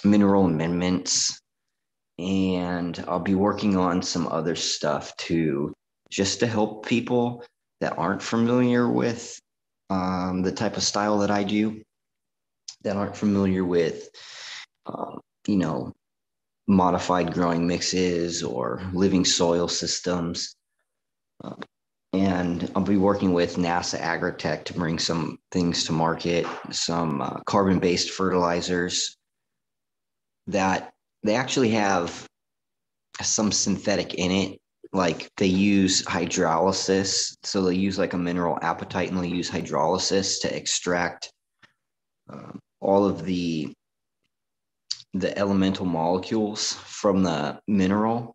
mineral 0.04 0.46
amendments, 0.46 1.40
and 2.18 3.04
I'll 3.08 3.20
be 3.20 3.34
working 3.34 3.76
on 3.76 4.02
some 4.02 4.26
other 4.28 4.56
stuff 4.56 5.16
too, 5.16 5.74
just 6.10 6.40
to 6.40 6.46
help 6.46 6.86
people 6.86 7.44
that 7.80 7.98
aren't 7.98 8.22
familiar 8.22 8.88
with 8.88 9.38
um, 9.90 10.42
the 10.42 10.52
type 10.52 10.76
of 10.76 10.82
style 10.82 11.18
that 11.18 11.30
I 11.30 11.44
do, 11.44 11.82
that 12.82 12.96
aren't 12.96 13.16
familiar 13.16 13.64
with, 13.64 14.08
um, 14.86 15.20
you 15.46 15.56
know, 15.56 15.92
modified 16.66 17.32
growing 17.32 17.66
mixes 17.66 18.42
or 18.42 18.82
living 18.92 19.24
soil 19.24 19.68
systems. 19.68 20.54
And 22.12 22.70
I'll 22.74 22.82
be 22.82 22.96
working 22.96 23.32
with 23.32 23.56
NASA 23.56 24.00
Agritech 24.00 24.64
to 24.64 24.74
bring 24.74 24.98
some 24.98 25.38
things 25.52 25.84
to 25.84 25.92
market, 25.92 26.46
some 26.70 27.20
uh, 27.20 27.40
carbon 27.40 27.78
based 27.78 28.10
fertilizers 28.10 29.16
that 30.46 30.92
they 31.22 31.34
actually 31.34 31.70
have 31.70 32.26
some 33.20 33.52
synthetic 33.52 34.14
in 34.14 34.30
it. 34.30 34.58
Like 34.92 35.28
they 35.36 35.46
use 35.46 36.02
hydrolysis. 36.04 37.36
So 37.42 37.62
they 37.62 37.74
use 37.74 37.98
like 37.98 38.14
a 38.14 38.18
mineral 38.18 38.58
apatite 38.62 39.08
and 39.08 39.22
they 39.22 39.28
use 39.28 39.50
hydrolysis 39.50 40.40
to 40.42 40.56
extract 40.56 41.30
um, 42.30 42.58
all 42.80 43.04
of 43.04 43.24
the 43.24 43.72
the 45.14 45.36
elemental 45.38 45.84
molecules 45.84 46.72
from 46.72 47.22
the 47.22 47.60
mineral. 47.66 48.34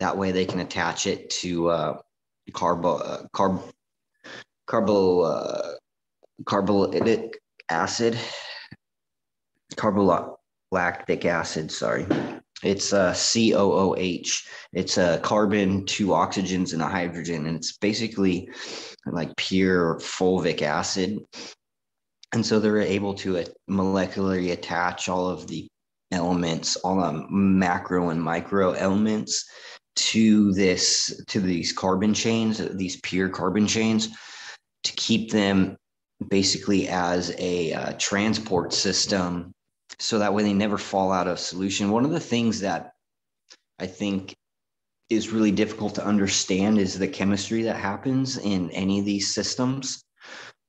That 0.00 0.16
way 0.16 0.32
they 0.32 0.44
can 0.44 0.60
attach 0.60 1.06
it 1.06 1.30
to 1.30 1.68
uh, 1.68 1.98
carbo 2.52 2.96
uh, 2.96 3.22
carb 3.34 3.62
carbo 4.66 5.20
uh, 5.20 5.72
carbolytic 6.44 7.34
acid 7.68 8.18
carbolactic 9.76 11.24
acid 11.24 11.70
sorry 11.70 12.06
it's 12.62 12.92
uh, 12.92 13.12
COOH. 13.12 14.46
It's 14.72 14.96
a 14.96 15.18
carbon, 15.22 15.84
two 15.84 16.08
oxygens, 16.08 16.72
and 16.72 16.82
a 16.82 16.86
hydrogen. 16.86 17.46
And 17.46 17.56
it's 17.56 17.76
basically 17.76 18.48
like 19.04 19.34
pure 19.36 19.98
fulvic 19.98 20.62
acid. 20.62 21.18
And 22.32 22.46
so 22.46 22.60
they're 22.60 22.80
able 22.80 23.14
to 23.14 23.38
uh, 23.38 23.44
molecularly 23.68 24.52
attach 24.52 25.08
all 25.08 25.28
of 25.28 25.48
the 25.48 25.68
elements, 26.12 26.76
all 26.76 26.96
the 26.96 27.26
macro 27.30 28.10
and 28.10 28.22
micro 28.22 28.72
elements 28.72 29.44
to 29.94 30.52
this, 30.52 31.22
to 31.28 31.40
these 31.40 31.72
carbon 31.72 32.14
chains, 32.14 32.58
these 32.74 33.00
pure 33.02 33.28
carbon 33.28 33.66
chains, 33.66 34.08
to 34.84 34.92
keep 34.96 35.30
them 35.30 35.76
basically 36.28 36.88
as 36.88 37.34
a 37.38 37.72
uh, 37.72 37.92
transport 37.98 38.72
system 38.72 39.52
so 39.98 40.18
that 40.18 40.32
way 40.32 40.42
they 40.42 40.52
never 40.52 40.78
fall 40.78 41.12
out 41.12 41.28
of 41.28 41.38
solution. 41.38 41.90
One 41.90 42.04
of 42.04 42.10
the 42.10 42.20
things 42.20 42.60
that 42.60 42.92
I 43.78 43.86
think 43.86 44.34
is 45.10 45.30
really 45.30 45.50
difficult 45.50 45.94
to 45.96 46.04
understand 46.04 46.78
is 46.78 46.98
the 46.98 47.08
chemistry 47.08 47.62
that 47.64 47.76
happens 47.76 48.38
in 48.38 48.70
any 48.70 48.98
of 48.98 49.04
these 49.04 49.34
systems 49.34 50.02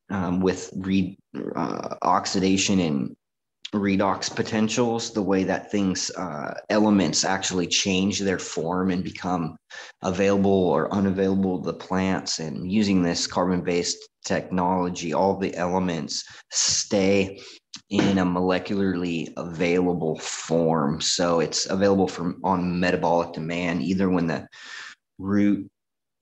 um, 0.09 0.41
with 0.41 0.71
re, 0.75 1.17
uh, 1.55 1.95
oxidation 2.01 2.79
and 2.79 3.15
redox 3.77 4.33
potentials, 4.33 5.11
the 5.11 5.21
way 5.21 5.43
that 5.43 5.71
things, 5.71 6.11
uh, 6.11 6.53
elements 6.69 7.25
actually 7.25 7.67
change 7.67 8.19
their 8.19 8.39
form 8.39 8.91
and 8.91 9.03
become 9.03 9.57
available 10.01 10.51
or 10.51 10.93
unavailable 10.93 11.59
to 11.59 11.71
the 11.71 11.77
plants. 11.77 12.39
And 12.39 12.71
using 12.71 13.01
this 13.01 13.27
carbon 13.27 13.61
based 13.61 13.97
technology, 14.25 15.13
all 15.13 15.37
the 15.37 15.55
elements 15.55 16.23
stay 16.51 17.41
in 17.89 18.19
a 18.19 18.25
molecularly 18.25 19.33
available 19.37 20.17
form. 20.19 21.01
So 21.01 21.39
it's 21.39 21.69
available 21.69 22.07
from 22.07 22.39
on 22.43 22.79
metabolic 22.79 23.33
demand, 23.33 23.81
either 23.81 24.09
when 24.09 24.27
the 24.27 24.47
root 25.19 25.69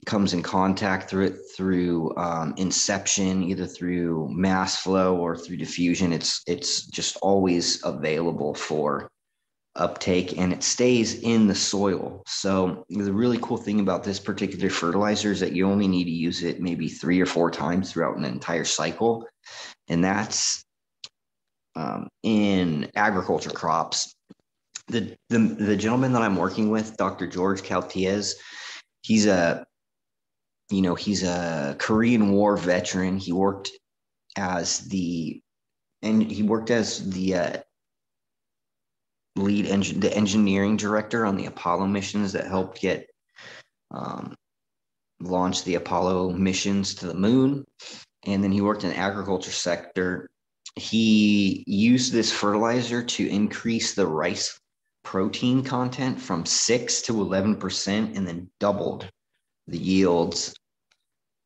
comes 0.05 0.33
in 0.33 0.41
contact 0.41 1.09
through 1.09 1.25
it 1.25 1.37
through 1.55 2.15
um, 2.17 2.53
interception, 2.57 3.43
either 3.43 3.67
through 3.67 4.29
mass 4.31 4.77
flow 4.77 5.15
or 5.15 5.37
through 5.37 5.57
diffusion. 5.57 6.11
It's 6.11 6.41
it's 6.47 6.85
just 6.87 7.17
always 7.17 7.83
available 7.85 8.55
for 8.55 9.09
uptake 9.75 10.37
and 10.37 10.51
it 10.51 10.63
stays 10.63 11.21
in 11.21 11.47
the 11.47 11.55
soil. 11.55 12.21
So 12.27 12.83
the 12.89 13.13
really 13.13 13.37
cool 13.41 13.57
thing 13.57 13.79
about 13.79 14.03
this 14.03 14.19
particular 14.19 14.69
fertilizer 14.69 15.31
is 15.31 15.39
that 15.39 15.53
you 15.53 15.69
only 15.69 15.87
need 15.87 16.05
to 16.05 16.11
use 16.11 16.43
it 16.43 16.61
maybe 16.61 16.89
three 16.89 17.21
or 17.21 17.25
four 17.25 17.49
times 17.49 17.91
throughout 17.91 18.17
an 18.17 18.25
entire 18.25 18.65
cycle. 18.65 19.25
And 19.87 20.03
that's 20.03 20.63
um, 21.75 22.09
in 22.23 22.91
agriculture 22.95 23.49
crops. 23.49 24.13
The, 24.87 25.15
the, 25.29 25.37
the 25.37 25.77
gentleman 25.77 26.11
that 26.13 26.21
I'm 26.21 26.35
working 26.35 26.69
with, 26.69 26.97
Dr. 26.97 27.25
George 27.27 27.61
Caltiez, 27.61 28.33
he's 29.03 29.25
a, 29.25 29.63
you 30.71 30.81
know, 30.81 30.95
he's 30.95 31.23
a 31.23 31.75
Korean 31.79 32.31
War 32.31 32.57
veteran. 32.57 33.17
He 33.17 33.33
worked 33.33 33.71
as 34.37 34.79
the, 34.79 35.41
and 36.01 36.31
he 36.31 36.43
worked 36.43 36.71
as 36.71 37.09
the 37.09 37.35
uh, 37.35 37.57
lead 39.35 39.65
engine, 39.65 39.99
the 39.99 40.15
engineering 40.15 40.77
director 40.77 41.25
on 41.25 41.35
the 41.35 41.45
Apollo 41.45 41.87
missions 41.87 42.33
that 42.33 42.47
helped 42.47 42.81
get 42.81 43.09
um, 43.91 44.35
launch 45.19 45.63
the 45.63 45.75
Apollo 45.75 46.31
missions 46.31 46.95
to 46.95 47.07
the 47.07 47.13
moon. 47.13 47.65
And 48.25 48.43
then 48.43 48.51
he 48.51 48.61
worked 48.61 48.83
in 48.83 48.91
the 48.91 48.97
agriculture 48.97 49.51
sector 49.51 50.29
he 50.75 51.63
used 51.67 52.13
this 52.13 52.31
fertilizer 52.31 53.03
to 53.03 53.27
increase 53.27 53.93
the 53.93 54.07
rice 54.07 54.59
protein 55.03 55.63
content 55.63 56.19
from 56.19 56.45
6 56.45 57.01
to 57.03 57.13
11% 57.13 58.15
and 58.15 58.27
then 58.27 58.49
doubled 58.59 59.09
the 59.67 59.77
yields 59.77 60.53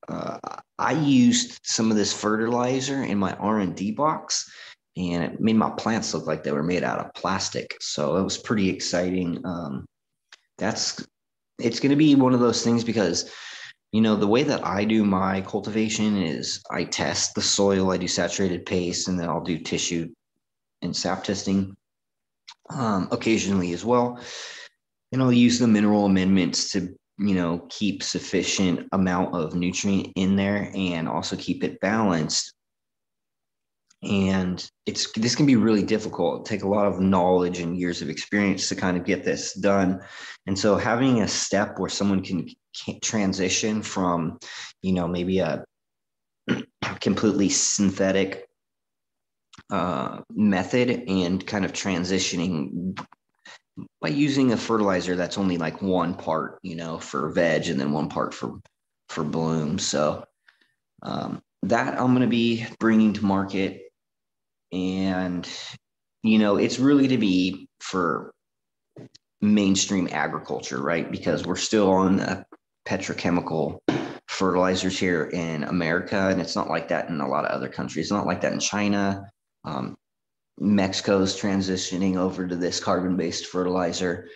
uh, 0.07 0.38
i 0.80 0.91
used 0.91 1.60
some 1.64 1.91
of 1.91 1.98
this 1.98 2.14
fertilizer 2.14 3.03
in 3.03 3.18
my 3.18 3.34
r&d 3.34 3.91
box 3.91 4.49
and 4.98 5.23
it 5.23 5.41
made 5.41 5.56
my 5.56 5.69
plants 5.72 6.14
look 6.14 6.26
like 6.26 6.44
they 6.44 6.52
were 6.52 6.64
made 6.64 6.84
out 6.84 6.99
of 6.99 7.14
plastic. 7.14 7.76
So 7.82 8.15
it 8.15 8.23
was 8.23 8.38
pretty 8.38 8.69
exciting. 8.69 9.41
Um, 9.45 9.86
that's 10.57 11.06
it's 11.60 11.80
going 11.80 11.90
to 11.90 11.98
be 11.98 12.15
one 12.15 12.34
of 12.34 12.40
those 12.40 12.64
things 12.64 12.84
because 12.84 13.32
you 13.91 14.02
know 14.02 14.15
the 14.15 14.27
way 14.27 14.44
that 14.44 14.65
i 14.65 14.84
do 14.84 15.06
my 15.06 15.41
cultivation 15.41 16.22
is 16.22 16.61
i 16.69 16.84
test 16.84 17.34
the 17.34 17.41
soil 17.41 17.91
i 17.91 17.98
do 17.98 18.07
saturated 18.07 18.65
paste 18.65 19.07
and 19.07 19.18
then 19.18 19.30
i'll 19.30 19.44
do 19.44 19.57
tissue 19.57 20.10
and 20.82 20.95
sap 20.95 21.23
testing 21.23 21.76
um, 22.69 23.07
occasionally 23.11 23.73
as 23.73 23.86
well. 23.86 24.19
And 25.11 25.22
i'll 25.22 25.32
use 25.32 25.60
the 25.60 25.68
mineral 25.68 26.06
amendments 26.06 26.72
to 26.72 26.95
you 27.17 27.35
know 27.35 27.65
keep 27.69 28.03
sufficient 28.03 28.87
amount 28.91 29.33
of 29.33 29.55
nutrient 29.55 30.11
in 30.15 30.35
there 30.35 30.71
and 30.75 31.07
also 31.07 31.35
keep 31.35 31.63
it 31.63 31.79
balanced. 31.79 32.53
And 34.03 34.67
it's 34.85 35.11
this 35.13 35.35
can 35.35 35.45
be 35.45 35.55
really 35.55 35.83
difficult. 35.83 36.45
Take 36.45 36.63
a 36.63 36.67
lot 36.67 36.85
of 36.85 36.99
knowledge 36.99 37.59
and 37.59 37.77
years 37.77 38.01
of 38.01 38.09
experience 38.09 38.69
to 38.69 38.75
kind 38.75 38.97
of 38.97 39.05
get 39.05 39.23
this 39.23 39.53
done. 39.53 40.01
And 40.45 40.57
so 40.57 40.77
having 40.77 41.21
a 41.21 41.27
step 41.27 41.79
where 41.79 41.89
someone 41.89 42.21
can, 42.21 42.47
can 42.85 42.99
transition 42.99 43.81
from 43.81 44.37
you 44.81 44.93
know 44.93 45.07
maybe 45.07 45.39
a 45.39 45.63
completely 46.99 47.49
synthetic 47.49 48.45
uh, 49.71 50.21
method 50.29 51.05
and 51.07 51.45
kind 51.47 51.65
of 51.65 51.73
transitioning 51.73 52.99
by 54.02 54.07
using 54.10 54.52
a 54.52 54.57
fertilizer 54.57 55.15
that's 55.15 55.38
only 55.38 55.57
like 55.57 55.81
one 55.81 56.14
part 56.14 56.60
you 56.61 56.76
know 56.76 56.97
for 56.97 57.30
veg 57.30 57.68
and 57.68 57.80
then 57.80 57.91
one 57.91 58.10
part 58.10 58.34
for 58.34 58.60
for 59.10 59.23
bloom. 59.23 59.77
So 59.80 60.26
um, 61.03 61.41
that 61.64 61.99
i'm 61.99 62.07
going 62.07 62.22
to 62.22 62.27
be 62.27 62.65
bringing 62.80 63.14
to 63.14 63.26
market. 63.26 63.81
And 64.72 65.47
you 66.23 66.39
know 66.39 66.57
it's 66.57 66.80
really 66.80 67.07
to 67.10 67.18
be 67.18 67.68
for 67.80 68.31
mainstream 69.41 70.10
agriculture 70.11 70.81
right? 70.81 71.10
Because 71.11 71.45
we're 71.45 71.56
still 71.56 71.91
on 71.91 72.45
petrochemical 72.88 73.80
fertilizers 74.27 74.99
here 74.99 75.26
in 75.26 75.64
america 75.64 76.27
and 76.27 76.41
it's 76.41 76.56
not 76.56 76.68
like 76.68 76.89
that 76.89 77.07
in 77.10 77.22
a 77.22 77.27
lot 77.27 77.45
of 77.45 77.52
other 77.52 77.69
countries. 77.69 78.06
It's 78.06 78.11
not 78.11 78.26
like 78.26 78.41
that 78.41 78.53
in 78.53 78.60
china. 78.60 79.30
Um, 79.64 79.95
mexico's 80.60 81.40
transitioning 81.40 82.15
over 82.15 82.48
to 82.48 82.56
this 82.56 82.80
carbon-based 82.80 83.48
fertilizer 83.48 84.30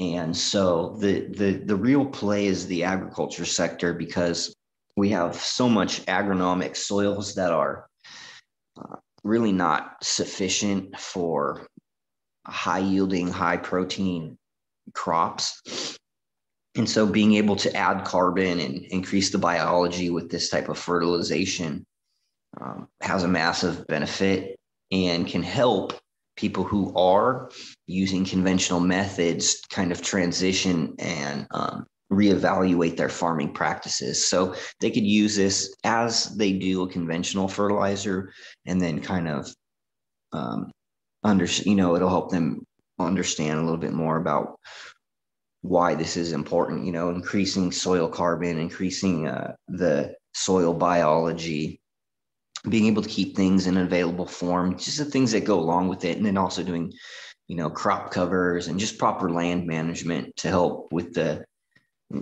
and 0.00 0.36
so 0.36 0.96
the 0.98 1.26
the 1.28 1.52
the 1.64 1.76
real 1.76 2.04
play 2.04 2.46
is 2.46 2.66
the 2.66 2.82
agriculture 2.82 3.44
sector 3.44 3.92
because 3.92 4.54
we 4.96 5.10
have 5.10 5.36
so 5.36 5.68
much 5.68 6.04
agronomic 6.06 6.76
soils 6.76 7.34
that 7.34 7.52
are 7.52 7.86
uh, 8.80 8.96
really 9.22 9.52
not 9.52 9.96
sufficient 10.02 10.98
for 10.98 11.66
high 12.46 12.78
yielding, 12.78 13.28
high 13.28 13.56
protein 13.56 14.36
crops. 14.92 15.98
And 16.76 16.88
so 16.88 17.06
being 17.06 17.34
able 17.34 17.56
to 17.56 17.74
add 17.74 18.04
carbon 18.04 18.60
and 18.60 18.84
increase 18.86 19.30
the 19.30 19.38
biology 19.38 20.10
with 20.10 20.30
this 20.30 20.48
type 20.48 20.68
of 20.68 20.78
fertilization 20.78 21.84
um, 22.60 22.88
has 23.00 23.22
a 23.22 23.28
massive 23.28 23.86
benefit 23.86 24.56
and 24.90 25.26
can 25.26 25.42
help 25.42 25.92
people 26.36 26.64
who 26.64 26.94
are 26.96 27.50
using 27.86 28.24
conventional 28.24 28.80
methods 28.80 29.60
kind 29.70 29.92
of 29.92 30.02
transition 30.02 30.94
and 30.98 31.46
um, 31.52 31.86
reevaluate 32.12 32.96
their 32.96 33.08
farming 33.08 33.52
practices. 33.52 34.26
So 34.26 34.54
they 34.80 34.90
could 34.90 35.04
use 35.04 35.36
this 35.36 35.74
as 35.84 36.36
they 36.36 36.52
do 36.52 36.82
a 36.82 36.88
conventional 36.88 37.48
fertilizer 37.48 38.32
and 38.66 38.80
then 38.80 39.00
kind 39.00 39.28
of 39.28 39.54
um, 40.32 40.70
under, 41.22 41.44
you 41.44 41.74
know, 41.74 41.94
it'll 41.94 42.08
help 42.08 42.30
them 42.30 42.64
understand 42.98 43.58
a 43.58 43.62
little 43.62 43.78
bit 43.78 43.92
more 43.92 44.16
about 44.16 44.58
why 45.62 45.94
this 45.94 46.16
is 46.16 46.32
important, 46.32 46.84
you 46.84 46.92
know, 46.92 47.10
increasing 47.10 47.72
soil 47.72 48.08
carbon, 48.08 48.58
increasing 48.58 49.26
uh, 49.26 49.54
the 49.68 50.14
soil 50.34 50.74
biology, 50.74 51.80
being 52.68 52.86
able 52.86 53.02
to 53.02 53.08
keep 53.08 53.36
things 53.36 53.66
in 53.66 53.76
an 53.76 53.86
available 53.86 54.26
form, 54.26 54.78
just 54.78 54.98
the 54.98 55.04
things 55.04 55.32
that 55.32 55.44
go 55.44 55.58
along 55.58 55.88
with 55.88 56.04
it. 56.04 56.16
And 56.16 56.24
then 56.24 56.38
also 56.38 56.62
doing, 56.62 56.92
you 57.48 57.56
know, 57.56 57.70
crop 57.70 58.10
covers 58.10 58.68
and 58.68 58.80
just 58.80 58.98
proper 58.98 59.30
land 59.30 59.66
management 59.66 60.36
to 60.36 60.48
help 60.48 60.92
with 60.92 61.14
the 61.14 61.44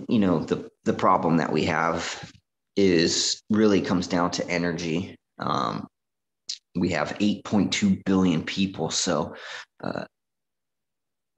you 0.07 0.17
know 0.17 0.39
the 0.39 0.69
the 0.85 0.93
problem 0.93 1.37
that 1.37 1.51
we 1.51 1.65
have 1.65 2.31
is 2.75 3.41
really 3.49 3.81
comes 3.81 4.07
down 4.07 4.31
to 4.31 4.49
energy. 4.49 5.15
Um, 5.39 5.87
we 6.75 6.89
have 6.89 7.17
8.2 7.19 8.03
billion 8.03 8.43
people. 8.43 8.89
So 8.89 9.35
uh, 9.83 10.05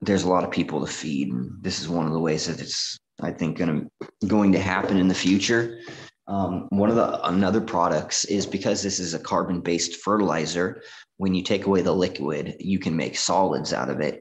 there's 0.00 0.22
a 0.22 0.28
lot 0.28 0.44
of 0.44 0.50
people 0.50 0.80
to 0.80 0.90
feed. 0.90 1.30
And 1.30 1.62
this 1.62 1.78
is 1.78 1.88
one 1.88 2.06
of 2.06 2.12
the 2.12 2.20
ways 2.20 2.46
that 2.46 2.60
it's 2.60 2.98
i 3.22 3.30
think 3.30 3.56
going 3.56 3.88
to 4.00 4.26
going 4.26 4.52
to 4.52 4.58
happen 4.58 4.96
in 4.98 5.08
the 5.08 5.14
future 5.14 5.78
um, 6.28 6.66
one 6.70 6.90
of 6.90 6.96
the 6.96 7.26
another 7.28 7.60
products 7.60 8.24
is 8.24 8.46
because 8.46 8.82
this 8.82 8.98
is 8.98 9.14
a 9.14 9.18
carbon 9.18 9.60
based 9.60 9.96
fertilizer 9.96 10.82
when 11.18 11.34
you 11.34 11.42
take 11.42 11.66
away 11.66 11.82
the 11.82 11.92
liquid 11.92 12.56
you 12.58 12.78
can 12.78 12.96
make 12.96 13.16
solids 13.16 13.72
out 13.72 13.88
of 13.88 14.00
it 14.00 14.20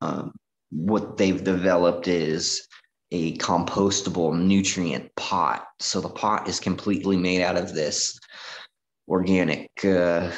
um, 0.00 0.32
what 0.70 1.16
they've 1.16 1.42
developed 1.42 2.08
is 2.08 2.66
a 3.12 3.36
compostable 3.38 4.36
nutrient 4.36 5.14
pot. 5.16 5.66
So 5.78 6.00
the 6.00 6.08
pot 6.08 6.48
is 6.48 6.58
completely 6.60 7.16
made 7.16 7.42
out 7.42 7.56
of 7.56 7.72
this 7.72 8.18
organic 9.08 9.70
uh, 9.84 10.32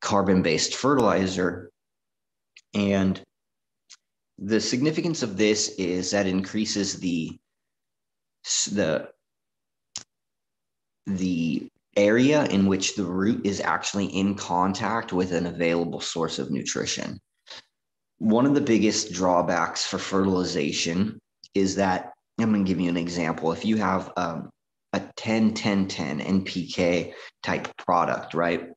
carbon 0.00 0.42
based 0.42 0.74
fertilizer. 0.74 1.70
And 2.74 3.20
the 4.38 4.60
significance 4.60 5.22
of 5.22 5.36
this 5.36 5.68
is 5.78 6.10
that 6.10 6.26
increases 6.26 6.98
the 6.98 7.36
the 8.72 9.08
the 11.06 11.68
area 11.96 12.44
in 12.46 12.66
which 12.66 12.94
the 12.94 13.04
root 13.04 13.46
is 13.46 13.60
actually 13.60 14.06
in 14.06 14.34
contact 14.34 15.12
with 15.12 15.32
an 15.32 15.46
available 15.46 16.00
source 16.00 16.38
of 16.38 16.50
nutrition. 16.50 17.18
One 18.18 18.46
of 18.46 18.54
the 18.54 18.60
biggest 18.60 19.12
drawbacks 19.12 19.84
for 19.84 19.98
fertilization 19.98 21.18
is 21.54 21.76
that 21.76 22.12
I'm 22.38 22.52
going 22.52 22.64
to 22.64 22.68
give 22.68 22.80
you 22.80 22.90
an 22.90 22.96
example. 22.96 23.52
If 23.52 23.64
you 23.64 23.76
have 23.76 24.12
um, 24.16 24.50
a 24.92 25.00
10 25.16 25.54
10 25.54 25.88
10 25.88 26.20
NPK 26.20 27.12
type 27.42 27.76
product, 27.78 28.34
right? 28.34 28.68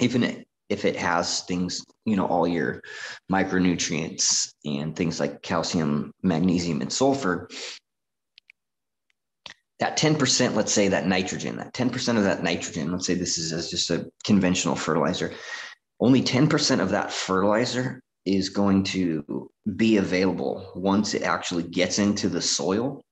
Even 0.00 0.22
it, 0.22 0.46
if 0.68 0.84
it 0.84 0.96
has 0.96 1.42
things, 1.42 1.84
you 2.06 2.16
know, 2.16 2.26
all 2.26 2.46
your 2.46 2.82
micronutrients 3.30 4.52
and 4.64 4.96
things 4.96 5.20
like 5.20 5.42
calcium, 5.42 6.12
magnesium, 6.22 6.80
and 6.80 6.92
sulfur, 6.92 7.48
that 9.82 9.98
10%, 9.98 10.54
let's 10.54 10.72
say 10.72 10.86
that 10.86 11.08
nitrogen, 11.08 11.56
that 11.56 11.74
10% 11.74 12.16
of 12.16 12.22
that 12.22 12.44
nitrogen, 12.44 12.92
let's 12.92 13.04
say 13.04 13.14
this 13.14 13.36
is 13.36 13.52
as 13.52 13.68
just 13.68 13.90
a 13.90 14.08
conventional 14.22 14.76
fertilizer, 14.76 15.34
only 15.98 16.22
10% 16.22 16.78
of 16.78 16.90
that 16.90 17.12
fertilizer 17.12 18.00
is 18.24 18.48
going 18.48 18.84
to 18.84 19.50
be 19.74 19.96
available 19.96 20.70
once 20.76 21.14
it 21.14 21.22
actually 21.22 21.64
gets 21.64 21.98
into 21.98 22.28
the 22.28 22.40
soil. 22.40 23.02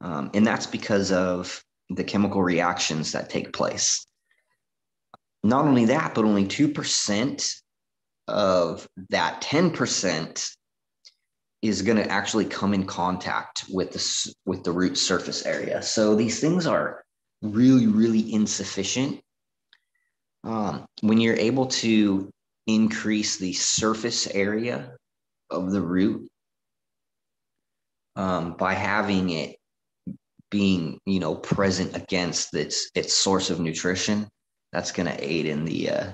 Um, 0.00 0.30
and 0.32 0.46
that's 0.46 0.66
because 0.66 1.12
of 1.12 1.62
the 1.90 2.04
chemical 2.04 2.42
reactions 2.42 3.12
that 3.12 3.28
take 3.28 3.52
place. 3.52 4.02
Not 5.42 5.66
only 5.66 5.84
that, 5.84 6.14
but 6.14 6.24
only 6.24 6.46
2% 6.46 7.60
of 8.26 8.88
that 9.10 9.42
10% 9.42 10.50
is 11.62 11.82
going 11.82 11.98
to 11.98 12.10
actually 12.10 12.46
come 12.46 12.72
in 12.72 12.86
contact 12.86 13.64
with 13.68 13.92
the, 13.92 14.34
with 14.46 14.64
the 14.64 14.72
root 14.72 14.96
surface 14.96 15.44
area. 15.44 15.82
So 15.82 16.14
these 16.14 16.40
things 16.40 16.66
are 16.66 17.02
really, 17.42 17.86
really 17.86 18.32
insufficient. 18.32 19.20
Um, 20.42 20.86
when 21.02 21.20
you're 21.20 21.36
able 21.36 21.66
to 21.66 22.30
increase 22.66 23.36
the 23.36 23.52
surface 23.52 24.26
area 24.28 24.96
of 25.50 25.70
the 25.70 25.80
root 25.80 26.28
um, 28.16 28.54
by 28.54 28.74
having 28.74 29.30
it 29.30 29.56
being 30.50 30.98
you 31.06 31.20
know 31.20 31.34
present 31.36 31.96
against 31.96 32.54
its 32.54 32.90
its 32.94 33.14
source 33.14 33.50
of 33.50 33.60
nutrition 33.60 34.28
that's 34.72 34.92
going 34.92 35.06
to 35.06 35.24
aid 35.24 35.46
in 35.46 35.64
the 35.64 35.90
uh, 35.90 36.10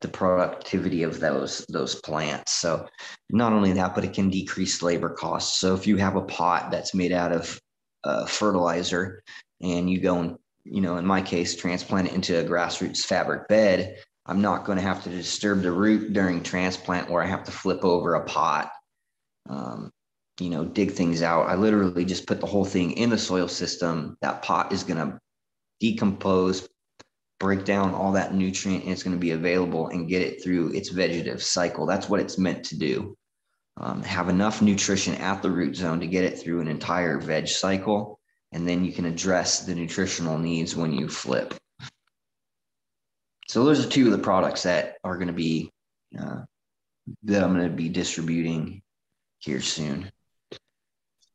the 0.00 0.08
productivity 0.08 1.02
of 1.02 1.20
those 1.20 1.64
those 1.68 1.96
plants 1.96 2.52
so 2.52 2.86
not 3.30 3.52
only 3.52 3.72
that 3.72 3.94
but 3.94 4.04
it 4.04 4.12
can 4.12 4.30
decrease 4.30 4.82
labor 4.82 5.10
costs 5.10 5.58
so 5.58 5.74
if 5.74 5.86
you 5.86 5.96
have 5.96 6.16
a 6.16 6.22
pot 6.22 6.70
that's 6.70 6.94
made 6.94 7.12
out 7.12 7.32
of 7.32 7.60
uh, 8.04 8.24
fertilizer 8.26 9.22
and 9.60 9.90
you 9.90 10.00
go 10.00 10.20
and 10.20 10.36
you 10.64 10.80
know 10.80 10.96
in 10.98 11.04
my 11.04 11.20
case 11.20 11.56
transplant 11.56 12.08
it 12.08 12.14
into 12.14 12.38
a 12.38 12.44
grassroots 12.44 13.04
fabric 13.04 13.48
bed 13.48 13.96
I'm 14.28 14.42
not 14.42 14.66
going 14.66 14.76
to 14.76 14.84
have 14.84 15.02
to 15.04 15.08
disturb 15.08 15.62
the 15.62 15.72
root 15.72 16.12
during 16.12 16.42
transplant 16.42 17.08
where 17.08 17.22
I 17.22 17.26
have 17.26 17.44
to 17.44 17.50
flip 17.50 17.82
over 17.82 18.14
a 18.14 18.24
pot, 18.26 18.70
um, 19.48 19.90
you 20.38 20.50
know, 20.50 20.66
dig 20.66 20.92
things 20.92 21.22
out. 21.22 21.48
I 21.48 21.54
literally 21.54 22.04
just 22.04 22.26
put 22.26 22.40
the 22.40 22.46
whole 22.46 22.66
thing 22.66 22.92
in 22.92 23.08
the 23.08 23.16
soil 23.16 23.48
system. 23.48 24.18
That 24.20 24.42
pot 24.42 24.70
is 24.70 24.84
going 24.84 24.98
to 24.98 25.18
decompose, 25.80 26.68
break 27.38 27.64
down 27.64 27.94
all 27.94 28.12
that 28.12 28.34
nutrient, 28.34 28.84
and 28.84 28.92
it's 28.92 29.02
going 29.02 29.16
to 29.16 29.20
be 29.20 29.30
available 29.30 29.88
and 29.88 30.08
get 30.08 30.22
it 30.22 30.42
through 30.42 30.72
its 30.72 30.88
vegetative 30.88 31.42
cycle. 31.42 31.86
That's 31.86 32.08
what 32.08 32.20
it's 32.20 32.38
meant 32.38 32.64
to 32.64 32.78
do. 32.78 33.16
Um, 33.76 34.02
have 34.02 34.28
enough 34.28 34.60
nutrition 34.60 35.14
at 35.16 35.40
the 35.40 35.50
root 35.50 35.76
zone 35.76 36.00
to 36.00 36.06
get 36.06 36.24
it 36.24 36.38
through 36.38 36.60
an 36.60 36.68
entire 36.68 37.18
veg 37.18 37.46
cycle, 37.46 38.18
and 38.52 38.66
then 38.66 38.84
you 38.84 38.92
can 38.92 39.04
address 39.04 39.60
the 39.60 39.74
nutritional 39.74 40.38
needs 40.38 40.74
when 40.74 40.92
you 40.92 41.08
flip. 41.08 41.54
So 43.48 43.64
those 43.64 43.84
are 43.84 43.88
two 43.88 44.06
of 44.06 44.12
the 44.12 44.18
products 44.18 44.64
that 44.64 44.96
are 45.04 45.16
going 45.16 45.28
to 45.28 45.32
be 45.32 45.70
uh, 46.18 46.40
that 47.22 47.42
I'm 47.42 47.54
going 47.54 47.68
to 47.68 47.74
be 47.74 47.88
distributing 47.88 48.82
here 49.38 49.60
soon. 49.60 50.10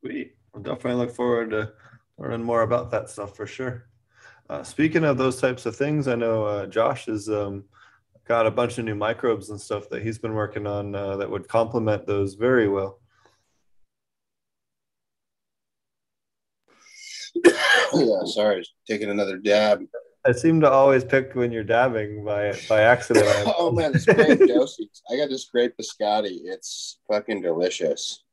Sweet. 0.02 0.36
I'll 0.54 0.62
definitely 0.62 1.06
look 1.06 1.16
forward 1.16 1.52
to 1.52 1.72
learning 2.18 2.44
more 2.44 2.62
about 2.62 2.92
that 2.92 3.10
stuff 3.10 3.36
for 3.36 3.48
sure. 3.48 3.88
Uh, 4.54 4.62
speaking 4.62 5.04
of 5.04 5.18
those 5.18 5.42
types 5.42 5.66
of 5.66 5.76
things, 5.76 6.08
I 6.08 6.14
know 6.14 6.46
uh, 6.46 6.68
Josh 6.68 7.08
has 7.08 7.28
um, 7.28 7.64
got 8.28 8.46
a 8.46 8.52
bunch 8.52 8.78
of 8.78 8.86
new 8.86 8.94
microbes 8.94 9.50
and 9.50 9.60
stuff 9.60 9.90
that 9.90 10.04
he's 10.04 10.20
been 10.20 10.36
working 10.36 10.68
on 10.68 10.94
uh, 10.94 11.18
that 11.18 11.28
would 11.28 11.48
complement 11.48 12.06
those 12.06 12.36
very 12.36 12.70
well. 12.70 13.00
yeah, 17.44 18.26
sorry, 18.26 18.64
taking 18.88 19.10
another 19.10 19.38
dab. 19.38 19.86
I 20.24 20.34
seem 20.34 20.62
to 20.62 20.70
always 20.70 21.04
pick 21.04 21.34
when 21.34 21.52
you're 21.52 21.64
dabbing 21.64 22.24
by 22.24 22.54
by 22.70 22.82
accident. 22.82 23.26
oh 23.58 23.72
man, 23.72 23.94
this 23.94 24.06
grape 24.06 24.38
dosage. 24.48 25.02
I 25.12 25.18
got 25.18 25.30
this 25.30 25.46
great 25.46 25.76
biscotti. 25.76 26.42
It's 26.44 27.00
fucking 27.12 27.42
delicious. 27.42 28.24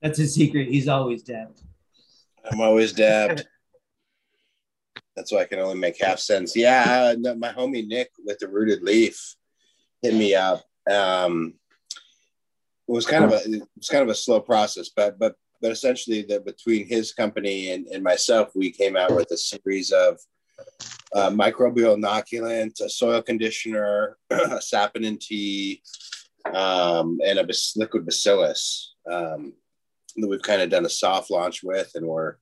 That's 0.00 0.18
his 0.18 0.34
secret. 0.34 0.68
He's 0.68 0.86
always 0.86 1.24
dabbed. 1.24 1.62
I'm 2.48 2.60
always 2.60 2.92
dabbed. 2.92 3.44
That's 5.16 5.32
why 5.32 5.40
I 5.40 5.46
can 5.46 5.58
only 5.58 5.78
make 5.78 6.00
half 6.00 6.18
sense. 6.18 6.54
Yeah, 6.54 7.14
uh, 7.14 7.34
my 7.34 7.52
homie 7.52 7.86
Nick 7.86 8.10
with 8.24 8.38
the 8.38 8.48
rooted 8.48 8.82
leaf 8.82 9.34
hit 10.02 10.14
me 10.14 10.34
up. 10.34 10.62
Um, 10.90 11.54
it 12.88 12.92
was 12.92 13.06
kind 13.06 13.24
of 13.24 13.32
a 13.32 13.36
it 13.44 13.62
was 13.76 13.88
kind 13.88 14.02
of 14.02 14.10
a 14.10 14.14
slow 14.14 14.40
process, 14.40 14.90
but 14.94 15.18
but 15.18 15.34
but 15.60 15.72
essentially 15.72 16.22
that 16.22 16.44
between 16.44 16.86
his 16.86 17.12
company 17.12 17.72
and, 17.72 17.86
and 17.86 18.04
myself, 18.04 18.50
we 18.54 18.70
came 18.70 18.96
out 18.96 19.14
with 19.14 19.30
a 19.30 19.36
series 19.36 19.90
of 19.90 20.18
uh, 21.14 21.30
microbial 21.30 21.96
inoculant, 21.96 22.80
a 22.80 22.88
soil 22.88 23.22
conditioner, 23.22 24.16
a 24.30 24.58
saponin 24.58 25.18
tea, 25.18 25.82
um, 26.52 27.18
and 27.24 27.38
a 27.38 27.46
liquid 27.76 28.04
bacillus 28.04 28.94
um, 29.10 29.54
that 30.16 30.28
we've 30.28 30.42
kind 30.42 30.62
of 30.62 30.70
done 30.70 30.84
a 30.84 30.90
soft 30.90 31.30
launch 31.30 31.62
with, 31.62 31.90
and 31.94 32.06
we're 32.06 32.36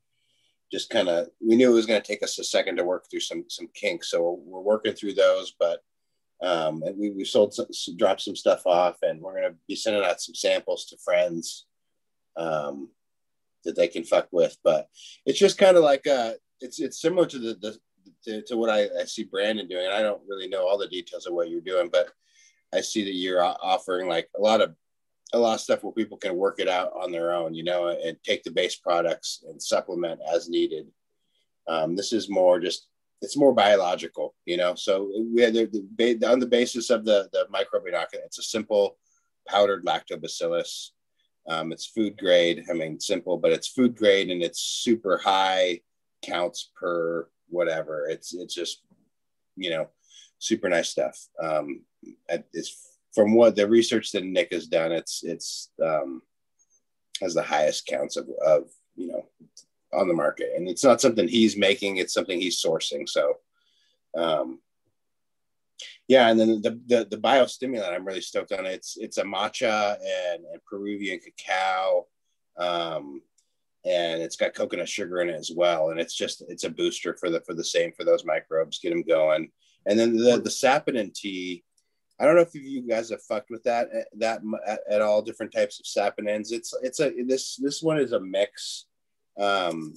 just 0.72 0.90
kind 0.90 1.08
of 1.08 1.28
we 1.40 1.56
knew 1.56 1.70
it 1.70 1.74
was 1.74 1.86
going 1.86 2.00
to 2.00 2.06
take 2.06 2.22
us 2.22 2.38
a 2.38 2.44
second 2.44 2.76
to 2.76 2.84
work 2.84 3.06
through 3.10 3.20
some 3.20 3.44
some 3.48 3.68
kinks, 3.74 4.10
so 4.10 4.40
we're, 4.44 4.60
working 4.60 4.94
through 4.94 5.14
those, 5.14 5.54
but. 5.58 5.80
Um, 6.42 6.82
and 6.82 6.98
we, 6.98 7.10
we 7.10 7.24
sold 7.24 7.54
some, 7.54 7.68
dropped 7.96 8.20
some 8.20 8.36
stuff 8.36 8.66
off 8.66 8.96
and 9.02 9.20
we're 9.20 9.40
going 9.40 9.50
to 9.50 9.56
be 9.66 9.76
sending 9.76 10.04
out 10.04 10.20
some 10.20 10.34
samples 10.34 10.84
to 10.86 10.98
friends 10.98 11.64
um, 12.36 12.90
that 13.64 13.76
they 13.76 13.88
can 13.88 14.04
fuck 14.04 14.28
with. 14.30 14.58
But 14.62 14.88
it's 15.24 15.38
just 15.38 15.56
kind 15.56 15.76
of 15.76 15.84
like 15.84 16.06
uh, 16.06 16.32
it's 16.60 16.80
it's 16.80 17.00
similar 17.00 17.24
to 17.26 17.38
the, 17.38 17.54
the 17.54 17.78
to, 18.24 18.42
to 18.42 18.56
what 18.56 18.70
I, 18.70 18.88
I 19.00 19.04
see 19.04 19.24
Brandon 19.24 19.68
doing. 19.68 19.86
And 19.86 19.94
I 19.94 20.02
don't 20.02 20.22
really 20.28 20.48
know 20.48 20.66
all 20.66 20.78
the 20.78 20.88
details 20.88 21.26
of 21.26 21.34
what 21.34 21.50
you're 21.50 21.60
doing, 21.60 21.88
but 21.90 22.10
I 22.72 22.80
see 22.80 23.04
that 23.04 23.14
you're 23.14 23.42
offering 23.42 24.08
like 24.08 24.28
a 24.36 24.40
lot 24.40 24.60
of 24.60 24.74
a 25.34 25.38
lot 25.38 25.54
of 25.54 25.60
stuff 25.60 25.82
where 25.82 25.92
people 25.92 26.16
can 26.16 26.36
work 26.36 26.60
it 26.60 26.68
out 26.68 26.92
on 26.94 27.10
their 27.10 27.32
own, 27.32 27.54
you 27.54 27.64
know, 27.64 27.88
and 27.88 28.16
take 28.22 28.42
the 28.44 28.50
base 28.50 28.76
products 28.76 29.44
and 29.48 29.60
supplement 29.60 30.20
as 30.32 30.48
needed. 30.48 30.86
Um, 31.68 31.96
this 31.96 32.12
is 32.12 32.30
more 32.30 32.60
just 32.60 32.86
it's 33.20 33.36
more 33.36 33.54
biological, 33.54 34.34
you 34.44 34.56
know. 34.56 34.74
So 34.74 35.10
we 35.34 35.42
had 35.42 35.54
the, 35.54 36.20
on 36.26 36.38
the 36.38 36.46
basis 36.46 36.90
of 36.90 37.04
the 37.04 37.28
the 37.32 37.46
microbe 37.50 37.84
inoculant, 37.84 38.26
it's 38.26 38.38
a 38.38 38.42
simple 38.42 38.96
powdered 39.48 39.84
lactobacillus. 39.84 40.90
Um, 41.46 41.72
it's 41.72 41.86
food 41.86 42.16
grade. 42.16 42.64
I 42.70 42.72
mean, 42.72 43.00
simple, 43.00 43.36
but 43.36 43.52
it's 43.52 43.68
food 43.68 43.96
grade 43.96 44.30
and 44.30 44.42
it's 44.42 44.60
super 44.60 45.18
high 45.18 45.80
counts 46.22 46.70
per 46.76 47.28
whatever. 47.48 48.06
It's 48.08 48.34
it's 48.34 48.54
just 48.54 48.82
you 49.56 49.70
know 49.70 49.88
super 50.38 50.68
nice 50.68 50.90
stuff. 50.90 51.18
Um, 51.42 51.82
it's 52.52 52.93
from 53.14 53.34
what 53.34 53.56
the 53.56 53.68
research 53.68 54.12
that 54.12 54.24
Nick 54.24 54.52
has 54.52 54.66
done. 54.66 54.92
It's 54.92 55.22
it's 55.22 55.70
um, 55.82 56.22
has 57.22 57.34
the 57.34 57.42
highest 57.42 57.86
counts 57.86 58.16
of 58.16 58.28
of 58.44 58.70
you 58.96 59.08
know 59.08 59.24
on 59.92 60.08
the 60.08 60.14
market, 60.14 60.52
and 60.56 60.68
it's 60.68 60.84
not 60.84 61.00
something 61.00 61.28
he's 61.28 61.56
making. 61.56 61.96
It's 61.96 62.14
something 62.14 62.40
he's 62.40 62.62
sourcing. 62.62 63.08
So. 63.08 63.38
Um, 64.16 64.60
yeah, 66.06 66.28
and 66.28 66.38
then 66.38 66.60
the, 66.60 66.78
the 66.86 67.06
the 67.10 67.16
biostimulant, 67.16 67.92
I'm 67.92 68.04
really 68.04 68.20
stoked 68.20 68.52
on. 68.52 68.66
It. 68.66 68.72
It's 68.72 68.96
it's 68.98 69.18
a 69.18 69.24
matcha 69.24 69.96
and, 69.96 70.44
and 70.44 70.64
Peruvian 70.70 71.18
cacao. 71.18 72.06
Um, 72.58 73.22
and 73.84 74.22
it's 74.22 74.36
got 74.36 74.54
coconut 74.54 74.88
sugar 74.88 75.20
in 75.20 75.28
it 75.28 75.34
as 75.34 75.50
well 75.54 75.90
and 75.90 76.00
it's 76.00 76.14
just 76.14 76.42
it's 76.48 76.64
a 76.64 76.70
booster 76.70 77.16
for 77.18 77.30
the 77.30 77.40
for 77.42 77.54
the 77.54 77.64
same 77.64 77.92
for 77.92 78.04
those 78.04 78.24
microbes 78.24 78.78
get 78.78 78.90
them 78.90 79.02
going 79.02 79.50
and 79.86 79.98
then 79.98 80.16
the 80.16 80.40
the 80.42 80.50
saponin 80.50 81.12
tea 81.12 81.62
i 82.18 82.24
don't 82.24 82.36
know 82.36 82.42
if 82.42 82.54
you 82.54 82.82
guys 82.82 83.10
have 83.10 83.22
fucked 83.22 83.50
with 83.50 83.62
that 83.64 83.88
eh, 83.92 84.02
that 84.16 84.40
at, 84.90 85.02
all 85.02 85.22
different 85.22 85.52
types 85.52 85.80
of 85.80 85.86
saponins 85.86 86.52
it's 86.52 86.74
it's 86.82 87.00
a 87.00 87.12
this 87.26 87.56
this 87.56 87.82
one 87.82 87.98
is 87.98 88.12
a 88.12 88.20
mix. 88.20 88.86
Um 89.38 89.94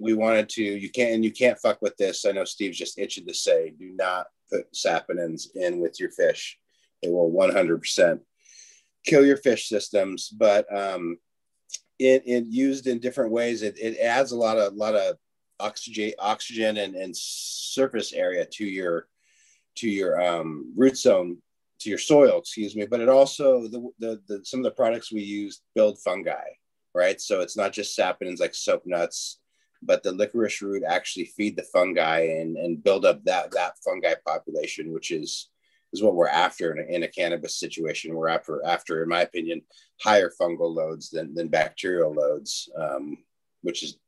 we 0.00 0.14
wanted 0.14 0.48
to 0.50 0.62
you 0.62 0.90
can't 0.90 1.12
and 1.12 1.24
you 1.24 1.30
can't 1.30 1.58
fuck 1.58 1.80
with 1.82 1.96
this. 1.96 2.24
I 2.24 2.32
know 2.32 2.44
steve's 2.44 2.78
just 2.78 2.98
itching 2.98 3.26
to 3.26 3.34
say 3.34 3.74
do 3.78 3.92
not 3.94 4.26
put 4.50 4.72
saponins 4.72 5.54
in 5.54 5.80
with 5.80 6.00
your 6.00 6.10
fish. 6.10 6.58
It 7.02 7.10
will 7.10 7.30
100% 7.30 8.20
kill 9.04 9.26
your 9.26 9.36
fish 9.36 9.68
systems 9.68 10.28
but 10.28 10.66
um 10.74 11.18
it, 11.98 12.22
it 12.26 12.46
used 12.46 12.88
in 12.88 12.98
different 12.98 13.30
ways. 13.30 13.62
It, 13.62 13.78
it 13.78 13.98
adds 13.98 14.32
a 14.32 14.36
lot 14.36 14.58
of 14.58 14.74
lot 14.74 14.94
of 14.94 15.16
oxygen 15.60 16.12
oxygen 16.18 16.76
and, 16.78 16.94
and 16.94 17.16
surface 17.16 18.12
area 18.12 18.44
to 18.44 18.64
your 18.64 19.06
to 19.76 19.88
your 19.88 20.20
um, 20.20 20.72
root 20.76 20.96
zone 20.96 21.38
to 21.80 21.88
your 21.88 21.98
soil 21.98 22.38
excuse 22.38 22.76
me 22.76 22.86
but 22.86 23.00
it 23.00 23.08
also 23.08 23.62
the, 23.68 23.90
the, 23.98 24.20
the 24.28 24.44
some 24.44 24.60
of 24.60 24.64
the 24.64 24.70
products 24.70 25.12
we 25.12 25.22
use 25.22 25.62
build 25.74 25.98
fungi 25.98 26.44
right 26.94 27.20
so 27.20 27.40
it's 27.40 27.56
not 27.56 27.72
just 27.72 27.98
saponins 27.98 28.40
like 28.40 28.54
soap 28.54 28.82
nuts 28.86 29.40
but 29.84 30.02
the 30.04 30.12
licorice 30.12 30.62
root 30.62 30.84
actually 30.86 31.24
feed 31.24 31.56
the 31.56 31.64
fungi 31.64 32.20
and, 32.20 32.56
and 32.56 32.84
build 32.84 33.04
up 33.04 33.22
that 33.24 33.50
that 33.50 33.74
fungi 33.84 34.14
population 34.24 34.92
which 34.92 35.10
is 35.10 35.48
is 35.92 36.02
what 36.02 36.14
we're 36.14 36.28
after 36.28 36.72
in 36.72 36.78
a, 36.78 36.96
in 36.96 37.02
a 37.02 37.08
cannabis 37.08 37.58
situation. 37.58 38.14
We're 38.14 38.28
after, 38.28 38.64
after, 38.64 39.02
in 39.02 39.08
my 39.08 39.22
opinion, 39.22 39.62
higher 40.00 40.30
fungal 40.40 40.74
loads 40.74 41.10
than, 41.10 41.34
than 41.34 41.48
bacterial 41.48 42.12
loads, 42.12 42.68
um, 42.76 43.18
which 43.62 43.82
is 43.82 43.98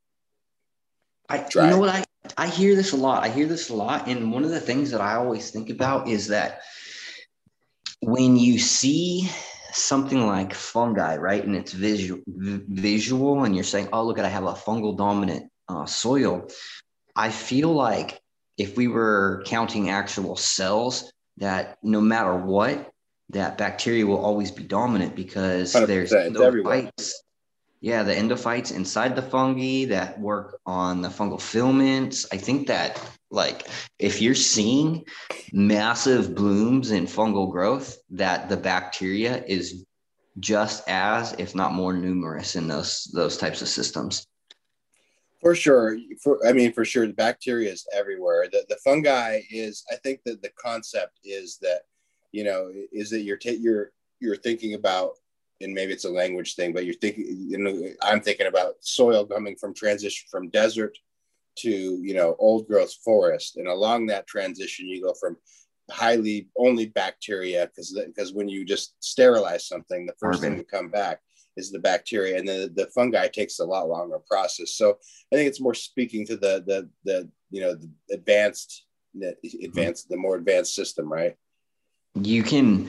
I, 1.29 1.47
you 1.55 1.61
know 1.63 1.79
what 1.79 1.89
I, 1.89 2.04
I 2.37 2.49
hear 2.49 2.75
this 2.75 2.93
a 2.93 2.97
lot. 2.97 3.23
I 3.23 3.29
hear 3.29 3.47
this 3.47 3.69
a 3.71 3.75
lot. 3.75 4.09
And 4.09 4.33
one 4.33 4.45
of 4.45 4.51
the 4.51 4.61
things 4.61 4.91
that 4.91 5.01
I 5.01 5.15
always 5.15 5.51
think 5.51 5.71
about 5.71 6.09
is 6.09 6.29
that 6.29 6.61
when 8.01 8.37
you 8.37 8.59
see 8.59 9.29
something 9.73 10.27
like 10.27 10.55
fungi, 10.55 11.17
right, 11.17 11.45
and 11.45 11.57
it's 11.57 11.73
visual, 11.73 12.21
visual, 12.27 13.45
and 13.45 13.55
you're 13.55 13.65
saying, 13.65 13.89
"Oh, 13.93 14.05
look 14.05 14.19
at 14.19 14.25
I 14.25 14.29
have 14.29 14.45
a 14.45 14.53
fungal 14.53 14.97
dominant 14.97 15.51
uh, 15.69 15.87
soil," 15.87 16.49
I 17.17 17.31
feel 17.31 17.73
like 17.73 18.21
if 18.57 18.77
we 18.77 18.89
were 18.89 19.43
counting 19.47 19.91
actual 19.91 20.37
cells, 20.37 21.13
that 21.39 21.79
no 21.83 22.01
matter 22.01 22.35
what, 22.35 22.91
that 23.31 23.59
bacteria 23.59 24.07
will 24.07 24.25
always 24.25 24.51
be 24.51 24.63
dominant 24.63 25.17
because 25.17 25.73
there's 25.73 26.13
endophytes. 26.13 27.13
Yeah, 27.85 28.03
the 28.03 28.15
endophytes 28.15 28.75
inside 28.75 29.15
the 29.15 29.21
fungi 29.21 29.85
that 29.91 30.19
work 30.19 30.59
on 30.65 31.03
the 31.03 31.11
fungal 31.11 31.39
filaments. 31.39 32.27
I 32.33 32.39
think 32.39 32.67
that 32.69 32.99
like 33.31 33.69
if 33.99 34.23
you're 34.23 34.35
seeing 34.35 35.05
massive 35.53 36.35
blooms 36.35 36.93
in 36.93 37.05
fungal 37.05 37.53
growth, 37.53 37.99
that 38.09 38.49
the 38.49 38.57
bacteria 38.57 39.45
is 39.47 39.85
just 40.41 40.89
as, 40.89 41.35
if 41.35 41.55
not 41.55 41.75
more 41.75 41.93
numerous 41.93 42.57
in 42.57 42.69
those 42.69 43.05
those 43.13 43.37
types 43.37 43.61
of 43.61 43.69
systems. 43.69 44.27
For 45.43 45.55
sure. 45.55 45.99
For 46.23 46.39
I 46.47 46.55
mean, 46.55 46.73
for 46.73 46.87
sure, 46.87 47.07
the 47.07 47.13
bacteria 47.13 47.71
is 47.71 47.87
everywhere. 47.93 48.49
The 48.51 48.65
the 48.67 48.79
fungi 48.83 49.43
is. 49.51 49.85
I 49.93 49.97
think 49.97 50.23
that 50.25 50.41
the 50.41 50.53
concept 50.59 51.19
is 51.23 51.59
that, 51.61 51.83
you 52.33 52.45
know, 52.45 52.73
is 52.93 53.11
that 53.11 53.25
you're 53.25 53.37
ta- 53.37 53.51
you're 53.51 53.93
you're 54.21 54.37
thinking 54.37 54.73
about, 54.73 55.19
and 55.61 55.73
maybe 55.73 55.93
it's 55.93 56.05
a 56.05 56.11
language 56.11 56.55
thing, 56.55 56.73
but 56.73 56.85
you're 56.85 56.95
thinking. 56.95 57.25
You 57.49 57.59
know, 57.59 57.89
I'm 58.03 58.21
thinking 58.21 58.47
about 58.47 58.75
soil 58.81 59.25
coming 59.27 59.57
from 59.57 59.75
transition 59.75 60.27
from 60.31 60.51
desert 60.51 60.97
to 61.59 61.71
you 61.71 62.15
know 62.15 62.37
old 62.39 62.67
growth 62.67 62.95
forest, 63.05 63.57
and 63.57 63.69
along 63.69 64.07
that 64.07 64.27
transition, 64.27 64.89
you 64.89 65.03
go 65.03 65.15
from 65.15 65.37
highly 65.91 66.49
only 66.57 66.87
bacteria 66.87 67.67
because 67.67 67.99
because 68.07 68.33
when 68.33 68.49
you 68.49 68.65
just 68.65 68.95
sterilize 69.01 69.67
something, 69.67 70.07
the 70.07 70.15
first 70.19 70.41
thing 70.41 70.57
to 70.57 70.65
come 70.65 70.89
back 70.89 71.21
is 71.57 71.71
the 71.71 71.79
bacteria, 71.79 72.39
and 72.39 72.49
the 72.49 72.73
the 72.75 72.87
fungi 72.95 73.29
takes 73.29 73.61
a 73.61 73.65
lot 73.65 73.89
longer 73.89 74.19
process. 74.29 74.73
So 74.73 74.99
I 75.33 75.37
think 75.37 75.49
it's 75.49 75.61
more 75.61 75.75
speaking 75.75 76.27
to 76.27 76.37
the 76.37 76.65
the 76.67 76.89
the 77.05 77.31
you 77.51 77.61
know 77.61 77.75
the 77.75 77.91
advanced 78.13 78.85
the 79.15 79.37
mm-hmm. 79.45 79.65
advanced 79.65 80.09
the 80.09 80.17
more 80.17 80.37
advanced 80.37 80.75
system, 80.75 81.13
right? 81.13 81.37
you 82.23 82.43
can 82.43 82.89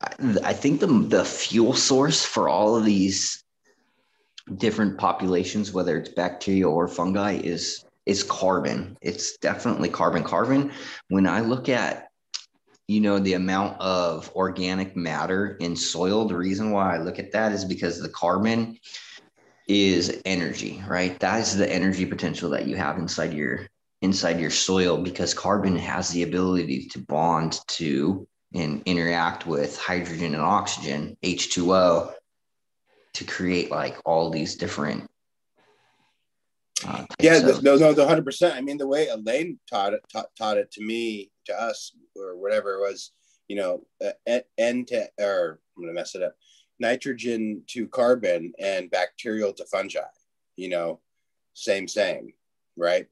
I- 0.00 0.54
think 0.54 0.80
the 0.80 0.86
the 0.86 1.24
fuel 1.24 1.74
source 1.74 2.24
for 2.24 2.48
all 2.48 2.76
of 2.76 2.84
these 2.84 3.44
different 4.56 4.98
populations 4.98 5.72
whether 5.72 5.98
it's 5.98 6.08
bacteria 6.08 6.68
or 6.68 6.88
fungi 6.88 7.32
is 7.32 7.84
is 8.06 8.22
carbon. 8.24 8.96
It's 9.02 9.36
definitely 9.38 9.90
carbon. 9.90 10.24
Carbon 10.24 10.72
when 11.08 11.26
i 11.26 11.40
look 11.40 11.68
at 11.68 12.08
you 12.88 13.00
know 13.00 13.18
the 13.18 13.34
amount 13.34 13.80
of 13.80 14.30
organic 14.34 14.96
matter 14.96 15.56
in 15.60 15.76
soil 15.76 16.26
the 16.26 16.36
reason 16.36 16.70
why 16.72 16.96
i 16.96 16.98
look 16.98 17.18
at 17.18 17.32
that 17.32 17.52
is 17.52 17.64
because 17.64 18.00
the 18.00 18.08
carbon 18.08 18.78
is 19.68 20.20
energy 20.24 20.82
right? 20.88 21.18
That 21.20 21.40
is 21.40 21.56
the 21.56 21.70
energy 21.70 22.04
potential 22.04 22.50
that 22.50 22.66
you 22.66 22.76
have 22.76 22.98
inside 22.98 23.32
your 23.32 23.68
inside 24.02 24.40
your 24.40 24.50
soil 24.50 24.96
because 24.96 25.34
carbon 25.34 25.76
has 25.76 26.08
the 26.08 26.22
ability 26.24 26.88
to 26.88 26.98
bond 27.00 27.60
to 27.68 28.26
and 28.54 28.82
interact 28.86 29.46
with 29.46 29.78
hydrogen 29.78 30.34
and 30.34 30.42
oxygen, 30.42 31.16
H2O, 31.22 32.12
to 33.14 33.24
create 33.24 33.70
like 33.70 33.96
all 34.04 34.30
these 34.30 34.56
different. 34.56 35.08
Uh, 36.86 37.04
Yeah, 37.20 37.36
of- 37.46 37.62
no, 37.62 37.76
no, 37.76 37.92
the 37.92 38.06
hundred 38.06 38.24
percent. 38.24 38.56
I 38.56 38.60
mean, 38.60 38.78
the 38.78 38.86
way 38.86 39.08
Elaine 39.08 39.58
taught 39.68 39.94
it, 39.94 40.00
taught, 40.12 40.30
taught 40.36 40.58
it 40.58 40.70
to 40.72 40.82
me, 40.82 41.30
to 41.46 41.60
us, 41.60 41.92
or 42.16 42.36
whatever 42.36 42.74
it 42.74 42.80
was, 42.80 43.12
you 43.48 43.56
know, 43.56 43.86
uh, 44.04 44.12
N- 44.26 44.42
N 44.58 44.84
to 44.86 45.08
or 45.20 45.60
I'm 45.76 45.82
gonna 45.82 45.92
mess 45.92 46.14
it 46.14 46.22
up, 46.22 46.34
nitrogen 46.78 47.62
to 47.68 47.86
carbon 47.88 48.52
and 48.58 48.90
bacterial 48.90 49.52
to 49.54 49.64
fungi. 49.66 50.00
You 50.56 50.70
know, 50.70 51.00
same, 51.54 51.86
same, 51.86 52.32
right? 52.76 53.06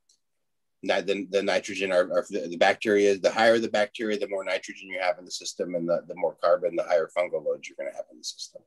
The, 0.83 1.27
the 1.31 1.43
nitrogen 1.43 1.91
are 1.91 2.05
the, 2.31 2.47
the 2.49 2.57
bacteria. 2.57 3.19
The 3.19 3.31
higher 3.31 3.59
the 3.59 3.69
bacteria, 3.69 4.19
the 4.19 4.29
more 4.29 4.45
nitrogen 4.45 4.89
you 4.89 5.01
have 5.01 5.19
in 5.19 5.25
the 5.25 5.31
system, 5.31 5.75
and 5.75 5.89
the, 5.89 6.03
the 6.07 6.15
more 6.15 6.37
carbon, 6.43 6.77
the 6.77 6.85
higher 6.85 7.11
fungal 7.17 7.45
loads 7.45 7.69
you're 7.69 7.77
going 7.77 7.91
to 7.91 7.97
have 7.97 8.07
in 8.13 8.19
the 8.19 8.25
system. 8.25 8.63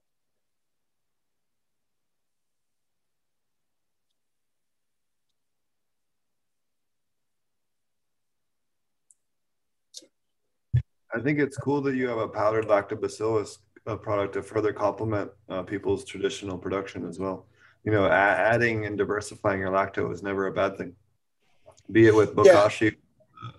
I 11.13 11.19
think 11.19 11.39
it's 11.39 11.57
cool 11.57 11.81
that 11.81 11.95
you 11.95 12.07
have 12.07 12.19
a 12.19 12.27
powdered 12.27 12.67
lactobacillus 12.67 13.57
uh, 13.85 13.97
product 13.97 14.33
to 14.33 14.43
further 14.43 14.71
complement 14.71 15.29
uh, 15.49 15.63
people's 15.63 16.05
traditional 16.05 16.57
production 16.57 17.05
as 17.07 17.19
well. 17.19 17.47
You 17.83 17.91
know, 17.91 18.07
adding 18.07 18.85
and 18.85 18.97
diversifying 18.97 19.59
your 19.59 19.71
lacto 19.71 20.13
is 20.13 20.23
never 20.23 20.47
a 20.47 20.53
bad 20.53 20.77
thing. 20.77 20.93
Be 21.91 22.07
it 22.07 22.15
with 22.15 22.30
Yeah. 22.30 22.35
bokashi, 22.35 22.95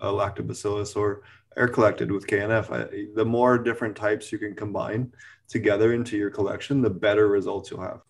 a 0.01 0.07
lactobacillus, 0.07 0.95
or 0.95 1.23
air 1.55 1.67
collected 1.67 2.11
with 2.11 2.25
KNF. 2.27 2.71
I, 2.71 3.07
the 3.15 3.25
more 3.25 3.57
different 3.57 3.95
types 3.95 4.31
you 4.31 4.39
can 4.39 4.55
combine 4.55 5.13
together 5.47 5.93
into 5.93 6.17
your 6.17 6.29
collection, 6.31 6.81
the 6.81 6.89
better 6.89 7.27
results 7.27 7.69
you'll 7.69 7.81
have. 7.81 8.01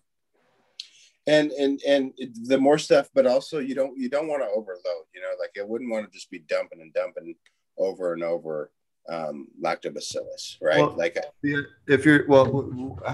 and 1.26 1.52
and 1.52 1.80
and 1.88 2.12
the 2.50 2.58
more 2.58 2.76
stuff 2.76 3.08
but 3.14 3.24
also 3.26 3.58
you 3.58 3.74
don't 3.74 3.96
you 3.98 4.10
don't 4.10 4.28
want 4.28 4.42
to 4.42 4.48
overload 4.58 5.04
you 5.14 5.20
know 5.22 5.32
like 5.40 5.52
i 5.58 5.64
wouldn't 5.70 5.90
want 5.90 6.04
to 6.04 6.12
just 6.18 6.30
be 6.30 6.40
dumping 6.52 6.82
and 6.82 6.92
dumping 6.92 7.34
over 7.78 8.12
and 8.12 8.22
over 8.22 8.70
um 9.08 9.48
lactobacillus 9.66 10.58
right 10.60 10.80
Well- 10.80 10.94
like 11.02 11.16
Yeah, 11.42 11.62
if 11.88 12.04
you're 12.04 12.26
well, 12.28 12.46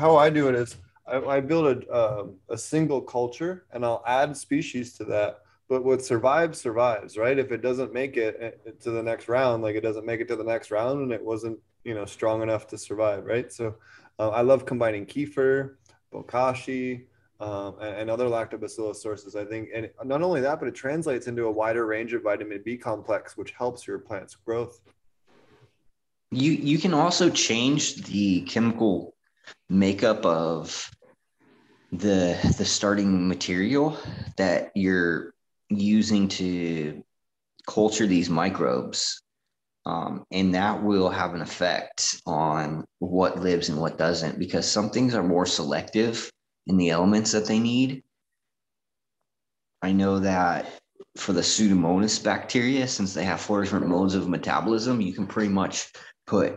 how 0.02 0.16
I 0.16 0.28
do 0.28 0.48
it 0.48 0.56
is 0.56 0.76
I, 1.06 1.16
I 1.36 1.40
build 1.40 1.66
a 1.72 1.76
um, 2.00 2.34
a 2.48 2.58
single 2.58 3.00
culture 3.00 3.64
and 3.72 3.84
I'll 3.86 4.02
add 4.06 4.36
species 4.36 4.86
to 4.98 5.04
that. 5.14 5.30
But 5.70 5.84
what 5.84 6.04
survives 6.04 6.60
survives, 6.60 7.16
right? 7.16 7.38
If 7.38 7.52
it 7.52 7.62
doesn't 7.62 7.94
make 7.94 8.16
it 8.16 8.60
uh, 8.66 8.70
to 8.82 8.90
the 8.90 9.02
next 9.02 9.28
round, 9.28 9.62
like 9.62 9.76
it 9.76 9.82
doesn't 9.82 10.04
make 10.04 10.20
it 10.20 10.26
to 10.28 10.36
the 10.36 10.44
next 10.44 10.72
round, 10.72 11.00
and 11.00 11.12
it 11.12 11.24
wasn't 11.24 11.58
you 11.84 11.94
know 11.94 12.04
strong 12.04 12.42
enough 12.42 12.66
to 12.66 12.76
survive, 12.76 13.24
right? 13.24 13.50
So 13.52 13.76
uh, 14.18 14.30
I 14.30 14.42
love 14.42 14.66
combining 14.66 15.06
kefir, 15.06 15.76
bokashi. 16.12 17.06
Um, 17.38 17.76
and, 17.80 17.94
and 18.00 18.10
other 18.10 18.26
lactobacillus 18.26 18.96
sources, 18.96 19.34
I 19.34 19.46
think, 19.46 19.70
and 19.74 19.88
not 20.04 20.20
only 20.20 20.42
that, 20.42 20.58
but 20.60 20.68
it 20.68 20.74
translates 20.74 21.26
into 21.26 21.46
a 21.46 21.50
wider 21.50 21.86
range 21.86 22.12
of 22.12 22.22
vitamin 22.22 22.60
B 22.62 22.76
complex, 22.76 23.34
which 23.34 23.52
helps 23.52 23.86
your 23.86 23.98
plant's 23.98 24.34
growth. 24.34 24.78
you 26.30 26.52
you 26.52 26.78
can 26.78 26.92
also 26.92 27.30
change 27.30 27.96
the 28.04 28.42
chemical 28.42 29.14
makeup 29.70 30.26
of 30.26 30.90
the 31.92 32.38
the 32.58 32.64
starting 32.64 33.26
material 33.26 33.96
that 34.36 34.70
you're 34.74 35.32
using 35.70 36.28
to 36.28 37.02
culture 37.66 38.06
these 38.06 38.28
microbes 38.28 39.22
um, 39.86 40.24
and 40.30 40.54
that 40.54 40.82
will 40.82 41.08
have 41.08 41.34
an 41.34 41.40
effect 41.40 42.20
on 42.26 42.84
what 42.98 43.40
lives 43.40 43.70
and 43.70 43.80
what 43.80 43.96
doesn't 43.96 44.38
because 44.38 44.70
some 44.70 44.90
things 44.90 45.14
are 45.14 45.22
more 45.22 45.46
selective 45.46 46.30
in 46.66 46.76
the 46.76 46.90
elements 46.90 47.32
that 47.32 47.46
they 47.46 47.58
need. 47.58 48.02
I 49.82 49.92
know 49.92 50.18
that 50.18 50.66
for 51.16 51.32
the 51.32 51.40
pseudomonas 51.40 52.22
bacteria 52.22 52.86
since 52.86 53.14
they 53.14 53.24
have 53.24 53.40
four 53.40 53.62
different 53.62 53.88
modes 53.88 54.14
of 54.14 54.28
metabolism 54.28 55.00
you 55.00 55.12
can 55.12 55.26
pretty 55.26 55.48
much 55.48 55.90
put 56.26 56.54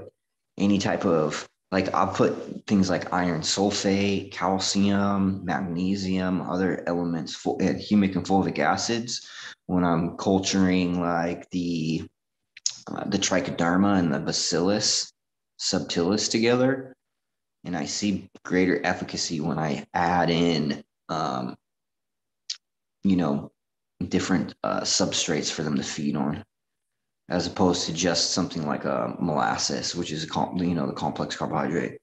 any 0.60 0.78
type 0.78 1.06
of 1.06 1.48
like 1.74 1.92
I'll 1.92 2.14
put 2.14 2.68
things 2.68 2.88
like 2.88 3.12
iron 3.12 3.42
sulfate, 3.42 4.32
calcium, 4.32 5.44
magnesium, 5.44 6.44
other 6.44 6.84
elements, 6.86 7.36
fo- 7.36 7.58
humic 7.58 8.16
and 8.16 8.24
fulvic 8.24 8.60
acids 8.60 9.28
when 9.66 9.84
I'm 9.84 10.16
culturing 10.18 11.02
like 11.02 11.50
the 11.50 12.08
uh, 12.92 13.06
the 13.06 13.18
trichoderma 13.18 13.98
and 13.98 14.14
the 14.14 14.20
bacillus 14.20 15.12
subtilis 15.60 16.30
together, 16.30 16.94
and 17.64 17.76
I 17.76 17.86
see 17.86 18.30
greater 18.46 18.80
efficacy 18.86 19.40
when 19.40 19.58
I 19.58 19.88
add 19.96 20.30
in, 20.30 20.84
um, 21.10 21.56
you 23.04 23.16
know, 23.16 23.52
different 24.10 24.54
uh, 24.64 24.82
substrates 24.82 25.50
for 25.50 25.64
them 25.64 25.78
to 25.78 25.84
feed 25.84 26.16
on 26.16 26.44
as 27.30 27.48
opposed 27.48 27.86
to 27.86 27.94
just 27.94 28.32
something 28.32 28.66
like 28.66 28.86
a 28.86 29.16
molasses, 29.20 29.96
which 29.96 30.12
is 30.12 30.24
a 30.24 30.50
you 30.58 30.76
know 30.76 30.88
the 30.88 30.94
complex 30.94 31.36
carbohydrate. 31.36 31.98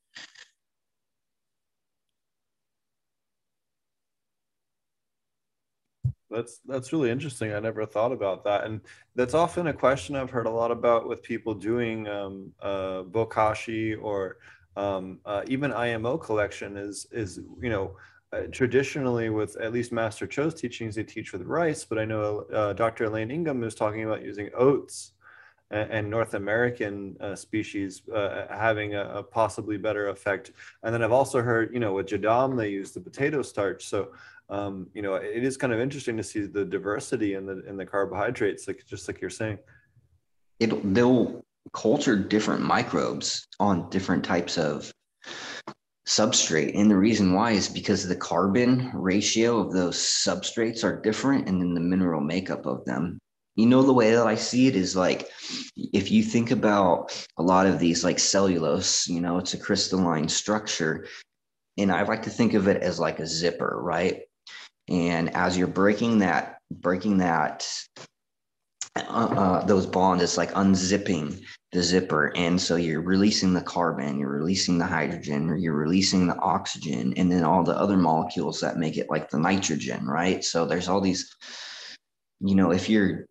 That's 6.30 6.60
that's 6.64 6.92
really 6.92 7.10
interesting. 7.10 7.52
I 7.52 7.58
never 7.58 7.84
thought 7.84 8.12
about 8.12 8.44
that, 8.44 8.64
and 8.64 8.80
that's 9.16 9.34
often 9.34 9.66
a 9.66 9.72
question 9.72 10.14
I've 10.14 10.30
heard 10.30 10.46
a 10.46 10.50
lot 10.50 10.70
about 10.70 11.08
with 11.08 11.22
people 11.22 11.54
doing 11.54 12.06
um, 12.06 12.52
uh, 12.62 13.02
bokashi 13.02 13.96
or 14.00 14.38
um, 14.76 15.18
uh, 15.24 15.42
even 15.48 15.72
IMO 15.72 16.16
collection. 16.18 16.76
Is 16.76 17.06
is 17.10 17.40
you 17.60 17.68
know 17.68 17.96
uh, 18.32 18.42
traditionally 18.52 19.30
with 19.30 19.56
at 19.56 19.72
least 19.72 19.92
Master 19.92 20.26
Cho's 20.26 20.54
teachings, 20.54 20.94
they 20.94 21.02
teach 21.02 21.32
with 21.32 21.42
rice, 21.42 21.84
but 21.84 21.98
I 21.98 22.04
know 22.04 22.46
uh, 22.52 22.72
Dr. 22.72 23.04
Elaine 23.04 23.30
Ingham 23.30 23.64
is 23.64 23.74
talking 23.74 24.04
about 24.04 24.22
using 24.22 24.50
oats 24.56 25.12
and, 25.70 25.90
and 25.90 26.10
North 26.10 26.34
American 26.34 27.16
uh, 27.20 27.34
species 27.34 28.02
uh, 28.08 28.46
having 28.50 28.94
a, 28.94 29.04
a 29.10 29.22
possibly 29.22 29.76
better 29.76 30.08
effect. 30.08 30.52
And 30.82 30.94
then 30.94 31.02
I've 31.02 31.12
also 31.12 31.42
heard, 31.42 31.72
you 31.72 31.80
know, 31.80 31.94
with 31.94 32.06
Jadam 32.06 32.56
they 32.56 32.68
use 32.68 32.92
the 32.92 33.00
potato 33.00 33.42
starch, 33.42 33.86
so 33.86 34.12
um, 34.50 34.88
you 34.94 35.02
know, 35.02 35.14
it 35.14 35.44
is 35.44 35.56
kind 35.56 35.72
of 35.72 35.78
interesting 35.78 36.16
to 36.16 36.24
see 36.24 36.40
the 36.40 36.64
diversity 36.64 37.34
in 37.34 37.46
the 37.46 37.64
in 37.68 37.76
the 37.76 37.86
carbohydrates, 37.86 38.66
like 38.66 38.84
just 38.84 39.06
like 39.06 39.20
you're 39.20 39.30
saying. 39.30 39.58
It 40.58 40.92
they'll 40.92 41.40
culture 41.72 42.16
different 42.16 42.62
microbes 42.62 43.46
on 43.60 43.88
different 43.90 44.24
types 44.24 44.58
of 44.58 44.90
substrate, 46.10 46.72
and 46.74 46.90
the 46.90 46.96
reason 46.96 47.32
why 47.32 47.52
is 47.52 47.68
because 47.68 48.06
the 48.06 48.16
carbon 48.16 48.90
ratio 48.92 49.60
of 49.60 49.72
those 49.72 49.96
substrates 49.96 50.82
are 50.82 51.00
different, 51.00 51.48
and 51.48 51.60
then 51.60 51.72
the 51.72 51.80
mineral 51.80 52.20
makeup 52.20 52.66
of 52.66 52.84
them. 52.84 53.20
You 53.54 53.66
know, 53.66 53.82
the 53.82 53.92
way 53.92 54.10
that 54.10 54.26
I 54.26 54.34
see 54.34 54.66
it 54.66 54.74
is 54.74 54.96
like 54.96 55.28
if 55.76 56.10
you 56.10 56.24
think 56.24 56.50
about 56.50 57.12
a 57.38 57.42
lot 57.42 57.66
of 57.66 57.78
these, 57.78 58.02
like 58.02 58.18
cellulose, 58.18 59.06
you 59.06 59.20
know, 59.20 59.38
it's 59.38 59.54
a 59.54 59.58
crystalline 59.58 60.28
structure. 60.28 61.06
And 61.78 61.92
I 61.92 62.02
like 62.02 62.22
to 62.24 62.30
think 62.30 62.54
of 62.54 62.66
it 62.66 62.82
as 62.82 62.98
like 62.98 63.20
a 63.20 63.26
zipper, 63.26 63.78
right? 63.80 64.22
And 64.88 65.34
as 65.36 65.56
you're 65.56 65.68
breaking 65.68 66.18
that, 66.18 66.58
breaking 66.70 67.18
that, 67.18 67.68
uh, 68.96 69.00
uh, 69.02 69.64
those 69.64 69.86
bonds, 69.86 70.22
it's 70.22 70.36
like 70.36 70.52
unzipping 70.52 71.40
the 71.72 71.82
zipper. 71.82 72.32
And 72.36 72.60
so 72.60 72.76
you're 72.76 73.02
releasing 73.02 73.54
the 73.54 73.60
carbon, 73.60 74.18
you're 74.18 74.32
releasing 74.32 74.78
the 74.78 74.86
hydrogen, 74.86 75.48
or 75.48 75.56
you're 75.56 75.74
releasing 75.74 76.26
the 76.26 76.38
oxygen, 76.38 77.14
and 77.16 77.30
then 77.30 77.44
all 77.44 77.62
the 77.62 77.78
other 77.78 77.96
molecules 77.96 78.60
that 78.60 78.78
make 78.78 78.96
it 78.96 79.10
like 79.10 79.30
the 79.30 79.38
nitrogen, 79.38 80.06
right? 80.06 80.42
So 80.44 80.66
there's 80.66 80.88
all 80.88 81.00
these, 81.00 81.34
you 82.40 82.54
know, 82.54 82.72
if 82.72 82.88
you're 82.88 83.26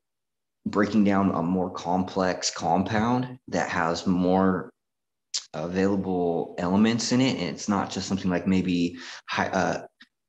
breaking 0.65 1.03
down 1.03 1.31
a 1.31 1.41
more 1.41 1.69
complex 1.71 2.51
compound 2.51 3.39
that 3.47 3.69
has 3.69 4.05
more 4.05 4.71
available 5.53 6.55
elements 6.57 7.11
in 7.11 7.21
it. 7.21 7.37
And 7.37 7.49
it's 7.49 7.69
not 7.69 7.89
just 7.89 8.07
something 8.07 8.29
like 8.29 8.47
maybe 8.47 8.97
uh, 9.37 9.79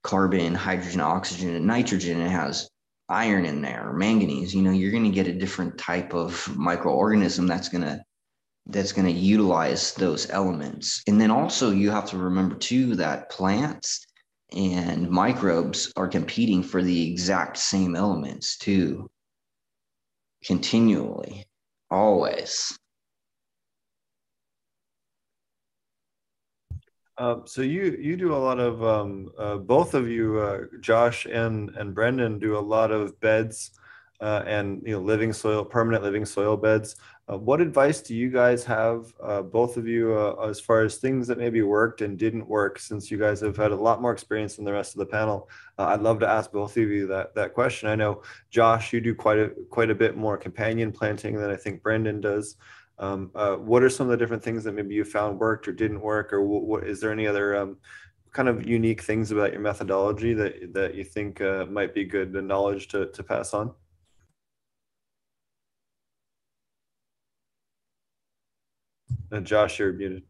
carbon, 0.02 0.55
hydrogen, 0.55 1.01
oxygen, 1.01 1.55
and 1.55 1.66
nitrogen. 1.66 2.20
It 2.20 2.31
has 2.31 2.69
iron 3.11 3.45
in 3.45 3.61
there, 3.61 3.89
or 3.89 3.93
manganese. 3.93 4.55
You 4.55 4.62
know, 4.62 4.70
you're 4.70 4.93
going 4.93 5.05
to 5.05 5.11
get 5.11 5.27
a 5.27 5.39
different 5.39 5.77
type 5.78 6.15
of 6.15 6.32
microorganism 6.57 7.47
that's 7.47 7.69
going 7.69 7.85
to 7.85 8.01
that's 8.66 8.93
going 8.93 9.07
to 9.07 9.12
utilize 9.12 9.95
those 9.95 10.31
elements. 10.31 11.03
And 11.07 11.20
then 11.20 11.31
also 11.31 11.70
you 11.70 11.91
have 11.91 12.07
to 12.11 12.19
remember 12.19 12.55
too 12.55 12.95
that 12.97 13.31
plants 13.31 14.07
and 14.53 15.11
microbes 15.11 15.93
are 15.97 16.09
competing 16.09 16.62
for 16.62 16.82
the 16.82 17.11
exact 17.11 17.57
same 17.57 17.97
elements 17.97 18.57
too 18.59 19.11
continually 20.45 21.47
always 21.91 22.77
Um, 27.21 27.43
so 27.45 27.61
you 27.61 27.99
you 28.01 28.17
do 28.17 28.33
a 28.35 28.43
lot 28.49 28.59
of 28.59 28.83
um, 28.83 29.31
uh, 29.39 29.57
both 29.57 29.93
of 29.93 30.09
you, 30.09 30.39
uh, 30.39 30.61
Josh 30.81 31.27
and 31.27 31.69
and 31.77 31.95
Brendan, 31.95 32.39
do 32.39 32.57
a 32.57 32.67
lot 32.75 32.91
of 32.91 33.21
beds 33.21 33.73
uh, 34.23 34.43
and 34.47 34.83
you 34.87 34.93
know 34.93 35.01
living 35.01 35.35
soil, 35.35 35.63
permanent 35.63 36.03
living 36.03 36.25
soil 36.25 36.57
beds. 36.57 36.97
Uh, 37.31 37.37
what 37.37 37.61
advice 37.61 38.01
do 38.01 38.17
you 38.17 38.31
guys 38.31 38.65
have, 38.65 39.13
uh, 39.23 39.43
both 39.43 39.77
of 39.77 39.87
you, 39.87 40.15
uh, 40.15 40.49
as 40.49 40.59
far 40.61 40.83
as 40.83 40.97
things 40.97 41.27
that 41.27 41.37
maybe 41.37 41.61
worked 41.61 42.01
and 42.01 42.19
didn't 42.19 42.49
work? 42.49 42.79
Since 42.79 43.11
you 43.11 43.19
guys 43.19 43.41
have 43.43 43.57
had 43.57 43.71
a 43.71 43.77
lot 43.77 44.01
more 44.01 44.13
experience 44.13 44.57
than 44.57 44.65
the 44.65 44.73
rest 44.73 44.95
of 44.95 45.01
the 45.01 45.07
panel, 45.07 45.51
I'd 45.77 46.01
love 46.01 46.21
to 46.21 46.29
ask 46.29 46.51
both 46.51 46.75
of 46.79 46.89
you 46.89 47.07
that 47.09 47.35
that 47.35 47.53
question. 47.53 47.91
I 47.91 47.97
know 47.97 48.23
Josh, 48.49 48.95
you 48.95 49.01
do 49.03 49.15
quite 49.15 49.39
a 49.39 49.51
quite 49.69 49.91
a 49.91 49.95
bit 49.95 50.17
more 50.17 50.39
companion 50.39 50.91
planting 50.91 51.37
than 51.37 51.51
I 51.51 51.57
think 51.57 51.83
Brendan 51.83 52.23
does. 52.23 52.57
Um, 53.01 53.31
uh, 53.35 53.57
what 53.57 53.83
are 53.83 53.89
some 53.89 54.07
of 54.07 54.11
the 54.11 54.19
different 54.19 54.43
things 54.43 54.63
that 54.65 54.73
maybe 54.73 54.95
you 54.95 55.05
found 55.05 55.41
worked 55.41 55.67
or 55.67 55.73
didn't 55.73 56.03
work, 56.03 56.35
or 56.35 56.43
what, 56.43 56.65
what 56.65 56.87
is 56.87 57.01
there 57.01 57.11
any 57.11 57.27
other 57.27 57.57
um, 57.57 57.79
kind 58.33 58.47
of 58.47 58.69
unique 58.69 59.03
things 59.03 59.33
about 59.33 59.53
your 59.53 59.63
methodology 59.63 60.35
that 60.35 60.75
that 60.75 60.95
you 60.95 61.03
think 61.03 61.41
uh, 61.41 61.65
might 61.65 61.95
be 61.95 62.05
good 62.05 62.35
knowledge 62.35 62.89
to 62.89 63.07
to 63.07 63.23
pass 63.23 63.55
on? 63.55 63.73
Uh, 69.33 69.41
Josh, 69.41 69.79
you're 69.79 69.95
muted. 69.95 70.25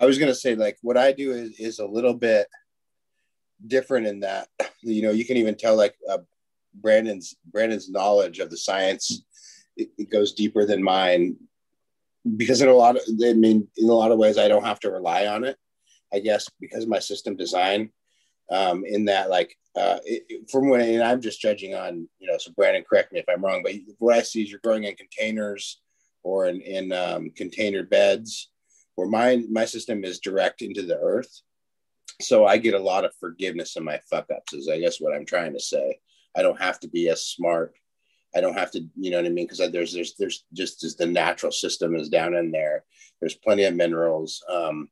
I 0.00 0.06
was 0.06 0.18
gonna 0.18 0.36
say 0.36 0.54
like 0.54 0.78
what 0.82 0.96
I 0.96 1.10
do 1.10 1.32
is 1.32 1.58
is 1.58 1.78
a 1.80 1.86
little 1.86 2.14
bit 2.14 2.46
different 3.66 4.06
in 4.06 4.20
that 4.20 4.46
you 4.82 5.02
know 5.02 5.10
you 5.10 5.24
can 5.24 5.36
even 5.36 5.56
tell 5.56 5.76
like 5.76 5.96
uh, 6.08 6.18
Brandon's 6.74 7.34
Brandon's 7.44 7.90
knowledge 7.90 8.38
of 8.38 8.50
the 8.50 8.56
science 8.56 9.24
it, 9.78 9.90
it 9.96 10.10
goes 10.10 10.32
deeper 10.32 10.66
than 10.66 10.82
mine 10.82 11.36
because 12.36 12.60
in 12.60 12.68
a 12.68 12.74
lot 12.74 12.96
of 12.96 13.02
I 13.24 13.32
mean 13.32 13.68
in 13.76 13.88
a 13.88 13.92
lot 13.92 14.12
of 14.12 14.18
ways 14.18 14.36
I 14.36 14.48
don't 14.48 14.64
have 14.64 14.80
to 14.80 14.90
rely 14.90 15.26
on 15.26 15.44
it. 15.44 15.56
I 16.12 16.18
guess 16.18 16.48
because 16.60 16.82
of 16.82 16.90
my 16.90 16.98
system 16.98 17.36
design. 17.36 17.90
Um, 18.50 18.86
in 18.86 19.04
that 19.04 19.28
like 19.28 19.54
uh, 19.76 19.98
it, 20.06 20.50
from 20.50 20.70
when 20.70 20.80
and 20.80 21.02
I'm 21.02 21.20
just 21.20 21.38
judging 21.38 21.74
on 21.74 22.08
you 22.18 22.26
know 22.26 22.38
so 22.38 22.50
Brandon 22.56 22.82
correct 22.88 23.12
me 23.12 23.20
if 23.20 23.26
I'm 23.28 23.44
wrong 23.44 23.62
but 23.62 23.74
what 23.98 24.16
I 24.16 24.22
see 24.22 24.42
is 24.42 24.50
you're 24.50 24.60
growing 24.64 24.84
in 24.84 24.94
containers 24.94 25.82
or 26.22 26.46
in, 26.46 26.62
in 26.62 26.90
um, 26.92 27.28
container 27.36 27.82
beds 27.82 28.48
where 28.94 29.06
my 29.06 29.44
my 29.50 29.66
system 29.66 30.02
is 30.02 30.18
direct 30.18 30.62
into 30.62 30.80
the 30.80 30.96
earth 30.96 31.42
so 32.22 32.46
I 32.46 32.56
get 32.56 32.72
a 32.72 32.78
lot 32.78 33.04
of 33.04 33.12
forgiveness 33.20 33.76
in 33.76 33.84
my 33.84 34.00
fuck 34.10 34.28
ups 34.34 34.54
is 34.54 34.66
I 34.66 34.80
guess 34.80 34.98
what 34.98 35.14
I'm 35.14 35.26
trying 35.26 35.52
to 35.52 35.60
say 35.60 35.98
I 36.34 36.40
don't 36.40 36.60
have 36.60 36.80
to 36.80 36.88
be 36.88 37.10
as 37.10 37.26
smart 37.26 37.74
I 38.38 38.40
don't 38.40 38.56
have 38.56 38.70
to, 38.72 38.86
you 38.96 39.10
know 39.10 39.16
what 39.16 39.26
I 39.26 39.30
mean? 39.30 39.46
Because 39.46 39.72
there's 39.72 39.92
there's 39.92 40.14
there's 40.14 40.44
just 40.52 40.84
as 40.84 40.94
the 40.94 41.06
natural 41.06 41.52
system 41.52 41.96
is 41.96 42.08
down 42.08 42.34
in 42.34 42.52
there. 42.52 42.84
There's 43.20 43.34
plenty 43.34 43.64
of 43.64 43.74
minerals. 43.74 44.44
Um, 44.48 44.88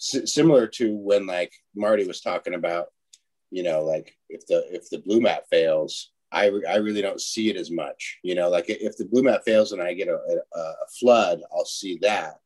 s- 0.00 0.32
similar 0.32 0.66
to 0.66 0.94
when 0.96 1.26
like 1.26 1.52
Marty 1.74 2.04
was 2.04 2.20
talking 2.20 2.54
about, 2.54 2.88
you 3.50 3.62
know, 3.62 3.84
like 3.84 4.16
if 4.28 4.46
the 4.46 4.66
if 4.74 4.90
the 4.90 4.98
Blumat 4.98 5.46
fails, 5.48 6.10
I 6.32 6.48
re- 6.48 6.66
I 6.68 6.76
really 6.76 7.02
don't 7.02 7.20
see 7.20 7.48
it 7.50 7.56
as 7.56 7.70
much. 7.70 8.18
You 8.24 8.34
know, 8.34 8.50
like 8.50 8.66
if 8.68 8.96
the 8.96 9.04
Blumat 9.04 9.44
fails 9.44 9.70
and 9.70 9.80
I 9.80 9.94
get 9.94 10.08
a, 10.08 10.16
a, 10.16 10.58
a 10.58 10.74
flood, 10.98 11.40
I'll 11.52 11.64
see 11.64 11.98
that. 12.02 12.40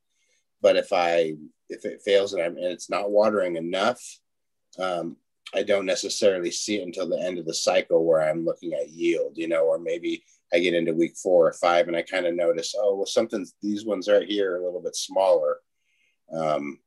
But 0.60 0.76
if 0.76 0.92
I 0.92 1.34
if 1.70 1.84
it 1.84 2.02
fails 2.02 2.34
and, 2.34 2.42
I'm, 2.42 2.56
and 2.56 2.66
it's 2.66 2.90
not 2.90 3.10
watering 3.10 3.56
enough, 3.56 4.02
um, 4.78 5.16
I 5.54 5.62
don't 5.62 5.86
necessarily 5.86 6.50
see 6.50 6.76
it 6.80 6.86
until 6.86 7.08
the 7.08 7.20
end 7.20 7.38
of 7.38 7.46
the 7.46 7.54
cycle 7.54 8.04
where 8.04 8.22
I'm 8.22 8.44
looking 8.44 8.72
at 8.72 8.90
yield, 8.90 9.36
you 9.36 9.48
know, 9.48 9.64
or 9.64 9.78
maybe 9.78 10.22
I 10.52 10.58
get 10.60 10.74
into 10.74 10.92
week 10.94 11.16
four 11.16 11.48
or 11.48 11.52
five 11.52 11.88
and 11.88 11.96
I 11.96 12.02
kind 12.02 12.26
of 12.26 12.34
notice, 12.34 12.74
oh, 12.78 12.96
well, 12.96 13.06
something's 13.06 13.54
these 13.62 13.84
ones 13.84 14.08
right 14.08 14.26
here 14.26 14.52
are 14.52 14.60
a 14.60 14.64
little 14.64 14.82
bit 14.82 14.96
smaller. 14.96 15.58
Um, 16.32 16.78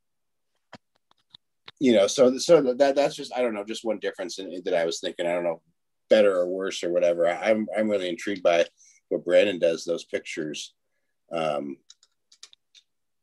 you 1.80 1.94
know, 1.94 2.07
so 2.07 2.38
so 2.38 2.61
that 2.61 2.95
that's 2.95 3.15
just 3.15 3.34
I 3.35 3.41
don't 3.41 3.53
know, 3.53 3.65
just 3.65 3.84
one 3.84 3.99
difference 3.99 4.40
in, 4.40 4.61
that 4.64 4.73
I 4.73 4.85
was 4.85 4.99
thinking. 4.99 5.27
I 5.27 5.34
don't 5.34 5.44
know, 5.44 5.61
better 6.10 6.34
or 6.34 6.48
worse 6.48 6.84
or 6.84 6.91
whatever. 6.94 7.27
I, 7.27 7.52
I'm 7.52 7.68
I'm 7.77 7.90
really 7.90 8.07
intrigued 8.07 8.44
by 8.44 8.65
what 9.10 9.26
Brandon 9.26 9.60
does. 9.60 9.84
Those 9.84 10.06
pictures, 10.06 10.73
um, 11.31 11.77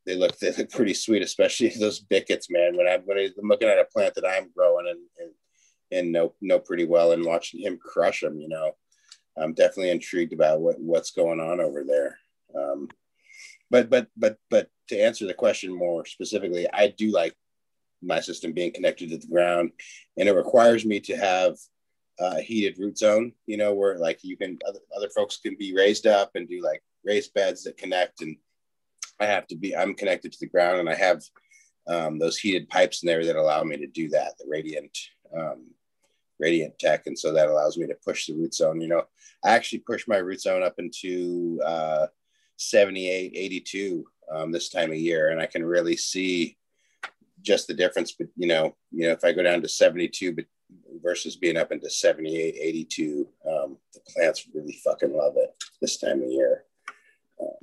they 0.05 0.15
look 0.15 0.37
they 0.39 0.51
look 0.51 0.69
pretty 0.71 0.93
sweet, 0.93 1.21
especially 1.21 1.69
those 1.79 1.99
bickets, 1.99 2.49
man. 2.49 2.75
When 2.75 2.87
I'm 2.87 3.01
when 3.01 3.17
I'm 3.17 3.47
looking 3.47 3.69
at 3.69 3.79
a 3.79 3.85
plant 3.85 4.15
that 4.15 4.27
I'm 4.27 4.51
growing 4.55 4.87
and 4.87 4.99
and, 5.19 5.31
and 5.91 6.11
know 6.11 6.33
know 6.41 6.59
pretty 6.59 6.85
well, 6.85 7.11
and 7.11 7.25
watching 7.25 7.61
him 7.61 7.77
crush 7.77 8.21
them, 8.21 8.39
you 8.39 8.49
know, 8.49 8.71
I'm 9.37 9.53
definitely 9.53 9.91
intrigued 9.91 10.33
about 10.33 10.61
what 10.61 10.79
what's 10.79 11.11
going 11.11 11.39
on 11.39 11.59
over 11.59 11.83
there. 11.83 12.17
Um, 12.55 12.89
but 13.69 13.89
but 13.89 14.07
but 14.17 14.37
but 14.49 14.69
to 14.89 14.99
answer 14.99 15.25
the 15.25 15.33
question 15.33 15.73
more 15.73 16.05
specifically, 16.05 16.67
I 16.71 16.87
do 16.87 17.11
like 17.11 17.35
my 18.01 18.19
system 18.19 18.51
being 18.51 18.71
connected 18.71 19.09
to 19.09 19.17
the 19.17 19.27
ground, 19.27 19.71
and 20.17 20.27
it 20.27 20.33
requires 20.33 20.85
me 20.85 20.99
to 21.01 21.15
have 21.15 21.55
a 22.19 22.41
heated 22.41 22.77
root 22.79 22.97
zone. 22.97 23.33
You 23.45 23.57
know, 23.57 23.73
where 23.73 23.97
like 23.97 24.23
you 24.23 24.35
can 24.35 24.59
other, 24.67 24.79
other 24.95 25.09
folks 25.09 25.37
can 25.37 25.55
be 25.57 25.73
raised 25.73 26.07
up 26.07 26.31
and 26.35 26.49
do 26.49 26.61
like 26.61 26.81
raised 27.05 27.33
beds 27.33 27.63
that 27.63 27.77
connect 27.77 28.21
and 28.21 28.35
I 29.21 29.25
have 29.25 29.47
to 29.47 29.55
be, 29.55 29.75
I'm 29.75 29.93
connected 29.93 30.31
to 30.31 30.39
the 30.39 30.47
ground 30.47 30.79
and 30.79 30.89
I 30.89 30.95
have 30.95 31.21
um, 31.87 32.19
those 32.19 32.37
heated 32.37 32.69
pipes 32.69 33.03
in 33.03 33.07
there 33.07 33.25
that 33.25 33.35
allow 33.35 33.63
me 33.63 33.77
to 33.77 33.87
do 33.87 34.09
that, 34.09 34.33
the 34.39 34.45
radiant, 34.47 34.97
um, 35.35 35.67
radiant 36.39 36.77
tech. 36.79 37.05
And 37.05 37.17
so 37.17 37.31
that 37.33 37.49
allows 37.49 37.77
me 37.77 37.87
to 37.87 37.95
push 38.03 38.25
the 38.25 38.33
root 38.33 38.53
zone. 38.53 38.81
You 38.81 38.87
know, 38.87 39.03
I 39.43 39.51
actually 39.51 39.79
push 39.79 40.07
my 40.07 40.17
root 40.17 40.41
zone 40.41 40.63
up 40.63 40.75
into 40.79 41.61
uh, 41.63 42.07
78, 42.57 43.33
82 43.35 44.05
um, 44.33 44.51
this 44.51 44.69
time 44.69 44.91
of 44.91 44.97
year. 44.97 45.29
And 45.29 45.39
I 45.39 45.45
can 45.45 45.63
really 45.63 45.97
see 45.97 46.57
just 47.41 47.67
the 47.67 47.73
difference. 47.73 48.11
But, 48.11 48.27
you 48.35 48.47
know, 48.47 48.75
you 48.91 49.07
know, 49.07 49.13
if 49.13 49.23
I 49.23 49.33
go 49.33 49.43
down 49.43 49.61
to 49.61 49.69
72, 49.69 50.33
but 50.33 50.45
versus 51.03 51.35
being 51.35 51.57
up 51.57 51.71
into 51.71 51.89
78, 51.89 52.55
82, 52.59 53.27
um, 53.47 53.77
the 53.93 53.99
plants 54.07 54.47
really 54.53 54.79
fucking 54.83 55.13
love 55.13 55.33
it 55.37 55.53
this 55.81 55.97
time 55.97 56.23
of 56.23 56.29
year. 56.29 56.65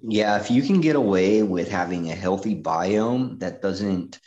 Yeah, 0.03 0.39
if 0.39 0.51
you 0.51 0.63
can 0.63 0.81
get 0.81 0.97
away 0.97 1.43
with 1.43 1.71
having 1.71 2.11
a 2.11 2.15
healthy 2.15 2.55
biome 2.55 3.39
that 3.41 3.63
doesn't 3.63 4.19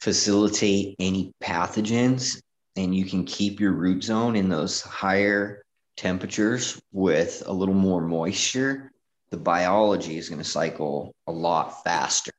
facilitate 0.00 0.96
any 0.98 1.32
pathogens 1.42 2.40
and 2.76 2.94
you 2.94 3.04
can 3.04 3.24
keep 3.24 3.60
your 3.60 3.72
root 3.72 4.02
zone 4.02 4.34
in 4.34 4.48
those 4.48 4.80
higher 4.80 5.62
temperatures 5.96 6.80
with 6.92 7.42
a 7.46 7.52
little 7.52 7.74
more 7.74 8.00
moisture, 8.00 8.90
the 9.30 9.36
biology 9.36 10.18
is 10.18 10.28
going 10.28 10.40
to 10.42 10.48
cycle 10.48 11.14
a 11.26 11.32
lot 11.32 11.84
faster, 11.84 12.32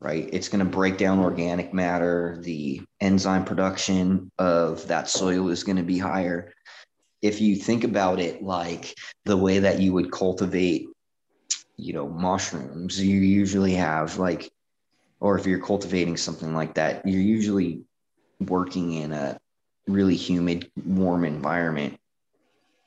right? 0.00 0.28
It's 0.32 0.48
going 0.48 0.64
to 0.64 0.70
break 0.70 0.98
down 0.98 1.18
organic 1.18 1.74
matter. 1.74 2.38
The 2.42 2.82
enzyme 3.00 3.44
production 3.44 4.30
of 4.38 4.86
that 4.88 5.08
soil 5.08 5.48
is 5.48 5.64
going 5.64 5.76
to 5.76 5.82
be 5.82 5.98
higher. 5.98 6.52
If 7.20 7.40
you 7.40 7.56
think 7.56 7.84
about 7.84 8.20
it 8.20 8.42
like 8.42 8.94
the 9.24 9.36
way 9.36 9.60
that 9.60 9.80
you 9.80 9.92
would 9.92 10.10
cultivate 10.10 10.86
you 11.76 11.92
know 11.92 12.08
mushrooms 12.08 13.00
you 13.00 13.20
usually 13.20 13.74
have 13.74 14.18
like 14.18 14.50
or 15.20 15.38
if 15.38 15.46
you're 15.46 15.60
cultivating 15.60 16.16
something 16.16 16.54
like 16.54 16.74
that 16.74 17.06
you're 17.06 17.20
usually 17.20 17.84
working 18.40 18.92
in 18.92 19.12
a 19.12 19.38
really 19.86 20.16
humid 20.16 20.70
warm 20.84 21.24
environment. 21.24 21.98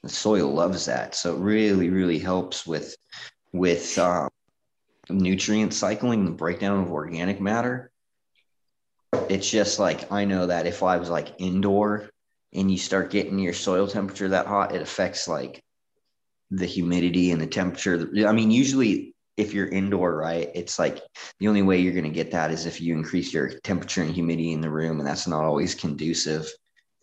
The 0.04 0.10
soil 0.10 0.54
loves 0.54 0.86
that. 0.86 1.16
So 1.16 1.36
it 1.36 1.40
really 1.40 1.90
really 1.90 2.20
helps 2.20 2.66
with 2.66 2.96
with 3.54 3.98
uh, 3.98 4.30
nutrient 5.10 5.74
cycling 5.74 6.26
the 6.26 6.32
breakdown 6.32 6.82
of 6.82 6.92
organic 6.92 7.42
matter. 7.42 7.92
It's 9.30 9.50
just 9.50 9.80
like 9.80 10.12
i 10.12 10.26
know 10.26 10.46
that 10.46 10.68
if 10.68 10.84
i 10.84 10.98
was 10.98 11.10
like 11.10 11.34
indoor 11.40 12.10
and 12.54 12.70
you 12.70 12.78
start 12.78 13.10
getting 13.10 13.40
your 13.40 13.54
soil 13.54 13.88
temperature 13.88 14.30
that 14.30 14.46
hot 14.46 14.76
it 14.76 14.82
affects 14.82 15.28
like 15.28 15.64
the 16.56 16.66
humidity 16.66 17.32
and 17.32 17.42
the 17.42 17.48
temperature. 17.48 18.10
I 18.28 18.32
mean, 18.32 18.52
usually 18.52 19.14
if 19.38 19.54
you're 19.54 19.68
indoor, 19.68 20.16
right, 20.16 20.50
it's 20.56 20.80
like 20.80 21.02
the 21.40 21.48
only 21.48 21.62
way 21.62 21.80
you're 21.80 21.94
going 21.94 22.06
to 22.06 22.10
get 22.10 22.32
that 22.32 22.52
is 22.52 22.66
if 22.66 22.80
you 22.80 22.94
increase 22.94 23.34
your 23.34 23.50
temperature 23.60 24.02
and 24.02 24.14
humidity 24.14 24.54
in 24.54 24.62
the 24.62 24.70
room, 24.70 25.00
and 25.00 25.08
that's 25.08 25.28
not 25.28 25.44
always 25.44 25.76
conducive, 25.76 26.48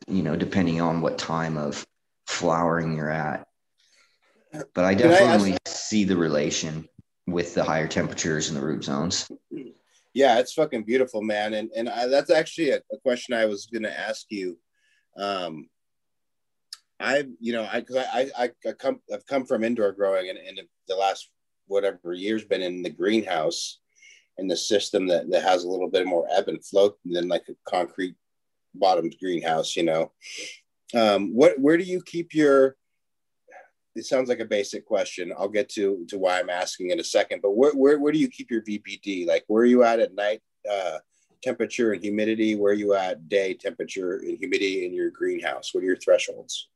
you 0.09 0.23
know, 0.23 0.35
depending 0.35 0.81
on 0.81 1.03
what 1.03 1.19
time 1.19 1.59
of 1.59 1.87
flowering 2.27 2.97
you're 2.97 3.11
at. 3.11 3.47
But 4.75 4.85
I 4.85 4.95
Can 4.95 5.07
I 5.07 5.11
definitely 5.11 5.57
see 5.67 6.05
the 6.05 6.17
relation 6.17 6.89
with 7.27 7.55
the 7.55 7.65
higher 7.65 7.87
temperatures 7.87 8.49
in 8.49 8.55
the 8.55 8.63
root 8.63 8.85
zones. 8.85 9.31
Yeah, 10.15 10.39
it's 10.39 10.53
fucking 10.53 10.85
beautiful, 10.85 11.23
man. 11.23 11.55
And 11.55 11.71
and 11.75 11.89
I, 11.89 12.07
that's 12.07 12.31
actually 12.31 12.71
a, 12.71 12.81
a 12.93 12.99
question 13.03 13.35
I 13.35 13.47
was 13.47 13.67
gonna 13.67 13.89
ask 13.89 14.27
you. 14.31 14.59
Um, 15.17 15.69
I, 17.03 17.25
you 17.41 17.53
know, 17.53 17.69
I 17.71 17.81
because 17.81 17.97
I, 17.97 18.31
I 18.39 18.51
I 18.67 18.73
come 18.73 19.01
I've 19.13 19.27
come 19.27 19.45
from 19.45 19.65
indoor 19.65 19.93
growing, 19.93 20.29
and, 20.29 20.39
and 20.39 20.61
the 20.89 20.97
last 20.97 21.31
whatever 21.67 22.13
years 22.13 22.45
been 22.45 22.63
in 22.63 22.83
the 22.83 22.91
greenhouse, 22.91 23.81
and 24.39 24.51
the 24.51 24.57
system 24.57 25.07
that 25.09 25.31
that 25.31 25.43
has 25.43 25.65
a 25.65 25.69
little 25.69 25.91
bit 25.91 26.07
more 26.07 26.27
ebb 26.31 26.49
and 26.49 26.65
flow 26.65 26.97
than 27.05 27.29
like 27.29 27.45
a 27.49 27.55
concrete 27.69 28.15
bottomed 28.75 29.17
greenhouse. 29.21 29.77
You 29.77 29.85
know, 29.85 30.13
um, 30.95 31.35
what 31.35 31.59
where 31.59 31.77
do 31.77 31.85
you 31.85 32.03
keep 32.03 32.35
your 32.35 32.77
it 33.95 34.07
sounds 34.07 34.29
like 34.29 34.41
a 34.41 34.45
basic 34.47 34.87
question. 34.87 35.33
I'll 35.37 35.49
get 35.49 35.69
to 35.71 36.05
to 36.09 36.19
why 36.19 36.39
I'm 36.39 36.51
asking 36.51 36.91
in 36.91 37.01
a 37.01 37.05
second. 37.05 37.43
But 37.43 37.57
where 37.57 37.73
where, 37.73 37.99
where 37.99 38.13
do 38.13 38.19
you 38.19 38.29
keep 38.29 38.51
your 38.51 38.63
VPD? 38.63 39.27
Like 39.27 39.45
where 39.49 39.63
are 39.63 39.67
you 39.67 39.83
at 39.85 40.01
at 40.01 40.15
night 40.15 40.41
uh, 40.71 40.99
temperature 41.43 41.93
and 41.93 42.03
humidity? 42.03 42.55
Where 42.55 42.73
are 42.73 42.77
you 42.77 42.95
at 42.95 43.29
day 43.29 43.55
temperature 43.55 44.19
and 44.19 44.39
humidity 44.39 44.87
in 44.87 44.95
your 44.95 45.11
greenhouse? 45.11 45.75
What 45.75 45.83
are 45.83 45.87
your 45.87 45.97
thresholds? 45.97 46.69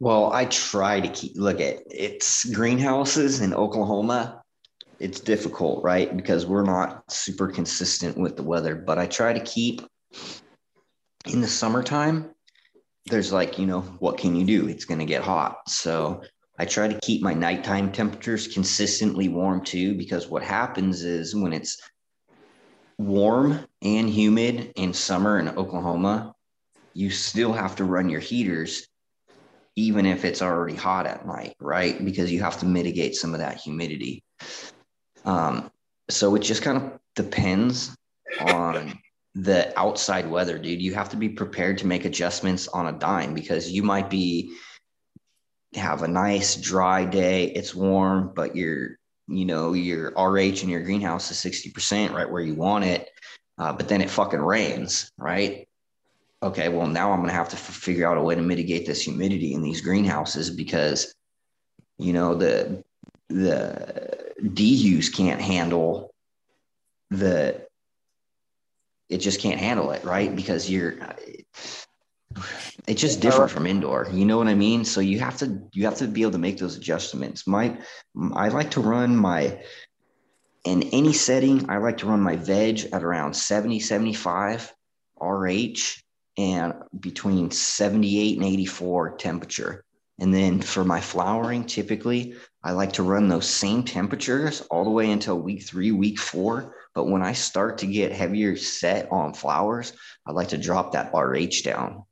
Well, 0.00 0.32
I 0.32 0.46
try 0.46 0.98
to 1.00 1.08
keep 1.08 1.32
look 1.36 1.60
at 1.60 1.82
it's 1.90 2.46
greenhouses 2.46 3.42
in 3.42 3.52
Oklahoma. 3.52 4.42
It's 4.98 5.20
difficult, 5.20 5.84
right? 5.84 6.14
Because 6.16 6.46
we're 6.46 6.64
not 6.64 7.10
super 7.12 7.48
consistent 7.48 8.16
with 8.16 8.36
the 8.36 8.42
weather, 8.42 8.74
but 8.74 8.98
I 8.98 9.06
try 9.06 9.34
to 9.34 9.40
keep 9.40 9.82
in 11.26 11.42
the 11.42 11.48
summertime. 11.48 12.30
There's 13.06 13.30
like, 13.30 13.58
you 13.58 13.66
know, 13.66 13.82
what 13.98 14.16
can 14.16 14.34
you 14.34 14.44
do? 14.46 14.68
It's 14.68 14.86
going 14.86 15.00
to 15.00 15.06
get 15.06 15.22
hot. 15.22 15.68
So 15.68 16.22
I 16.58 16.64
try 16.64 16.88
to 16.88 17.00
keep 17.00 17.22
my 17.22 17.34
nighttime 17.34 17.92
temperatures 17.92 18.48
consistently 18.48 19.28
warm 19.28 19.62
too, 19.64 19.94
because 19.94 20.28
what 20.28 20.42
happens 20.42 21.04
is 21.04 21.34
when 21.34 21.52
it's 21.52 21.78
warm 22.98 23.66
and 23.82 24.08
humid 24.08 24.72
in 24.76 24.94
summer 24.94 25.38
in 25.38 25.48
Oklahoma, 25.48 26.34
you 26.94 27.10
still 27.10 27.52
have 27.52 27.76
to 27.76 27.84
run 27.84 28.08
your 28.08 28.20
heaters 28.20 28.86
even 29.76 30.06
if 30.06 30.24
it's 30.24 30.42
already 30.42 30.76
hot 30.76 31.06
at 31.06 31.26
night, 31.26 31.54
right? 31.60 32.04
Because 32.04 32.32
you 32.32 32.42
have 32.42 32.58
to 32.60 32.66
mitigate 32.66 33.14
some 33.14 33.32
of 33.34 33.40
that 33.40 33.56
humidity. 33.58 34.22
Um, 35.24 35.70
so 36.08 36.34
it 36.34 36.40
just 36.40 36.62
kind 36.62 36.76
of 36.76 36.98
depends 37.14 37.96
on 38.40 38.98
the 39.34 39.72
outside 39.78 40.28
weather, 40.28 40.58
dude. 40.58 40.82
You 40.82 40.94
have 40.94 41.08
to 41.10 41.16
be 41.16 41.28
prepared 41.28 41.78
to 41.78 41.86
make 41.86 42.04
adjustments 42.04 42.68
on 42.68 42.86
a 42.86 42.98
dime 42.98 43.34
because 43.34 43.70
you 43.70 43.82
might 43.82 44.10
be 44.10 44.54
have 45.74 46.02
a 46.02 46.08
nice 46.08 46.56
dry 46.56 47.04
day, 47.04 47.44
it's 47.44 47.74
warm, 47.74 48.32
but 48.34 48.56
your 48.56 48.98
you 49.28 49.44
know 49.44 49.72
your 49.72 50.10
RH 50.16 50.62
in 50.62 50.68
your 50.68 50.82
greenhouse 50.82 51.30
is 51.30 51.36
60% 51.38 52.12
right 52.12 52.28
where 52.28 52.42
you 52.42 52.54
want 52.54 52.84
it. 52.84 53.08
Uh, 53.58 53.72
but 53.72 53.88
then 53.88 54.00
it 54.00 54.10
fucking 54.10 54.40
rains, 54.40 55.12
right? 55.18 55.68
Okay, 56.42 56.68
well, 56.68 56.86
now 56.86 57.12
I'm 57.12 57.18
going 57.18 57.28
to 57.28 57.34
have 57.34 57.48
to 57.50 57.56
f- 57.56 57.62
figure 57.62 58.08
out 58.08 58.16
a 58.16 58.22
way 58.22 58.34
to 58.34 58.42
mitigate 58.42 58.86
this 58.86 59.02
humidity 59.02 59.54
in 59.54 59.62
these 59.62 59.80
greenhouses 59.80 60.50
because, 60.50 61.14
you 61.98 62.12
know, 62.12 62.34
the 62.34 62.82
the 63.28 64.32
dehues 64.42 65.14
can't 65.14 65.40
handle 65.40 66.12
the 67.10 67.64
it 69.08 69.18
just 69.18 69.40
can't 69.40 69.60
handle 69.60 69.90
it, 69.90 70.04
right? 70.04 70.34
Because 70.34 70.70
you're 70.70 70.94
it's 72.86 73.00
just 73.00 73.20
different 73.20 73.50
from 73.50 73.66
indoor. 73.66 74.08
You 74.12 74.24
know 74.24 74.38
what 74.38 74.46
I 74.46 74.54
mean? 74.54 74.84
So 74.84 75.00
you 75.00 75.18
have 75.20 75.36
to 75.38 75.60
you 75.72 75.84
have 75.84 75.96
to 75.96 76.06
be 76.06 76.22
able 76.22 76.32
to 76.32 76.38
make 76.38 76.58
those 76.58 76.76
adjustments. 76.76 77.46
My 77.46 77.76
I 78.34 78.48
like 78.48 78.70
to 78.72 78.80
run 78.80 79.16
my 79.16 79.62
in 80.64 80.82
any 80.92 81.12
setting, 81.12 81.68
I 81.70 81.78
like 81.78 81.98
to 81.98 82.06
run 82.06 82.20
my 82.20 82.36
veg 82.36 82.86
at 82.92 83.02
around 83.02 83.34
70, 83.34 83.80
75 83.80 84.72
RH 85.20 86.02
and 86.38 86.74
between 86.98 87.50
78 87.50 88.36
and 88.36 88.46
84 88.46 89.16
temperature. 89.16 89.84
And 90.18 90.34
then 90.34 90.60
for 90.60 90.84
my 90.84 91.00
flowering, 91.00 91.64
typically 91.64 92.34
I 92.62 92.72
like 92.72 92.92
to 92.94 93.02
run 93.02 93.28
those 93.28 93.48
same 93.48 93.82
temperatures 93.82 94.60
all 94.70 94.84
the 94.84 94.90
way 94.90 95.10
until 95.10 95.38
week 95.38 95.62
three, 95.62 95.92
week 95.92 96.18
four. 96.18 96.76
But 96.94 97.08
when 97.08 97.22
I 97.22 97.32
start 97.32 97.78
to 97.78 97.86
get 97.86 98.12
heavier 98.12 98.56
set 98.56 99.10
on 99.10 99.32
flowers, 99.32 99.94
I 100.26 100.32
like 100.32 100.48
to 100.48 100.58
drop 100.58 100.92
that 100.92 101.12
RH 101.14 101.62
down. 101.64 102.04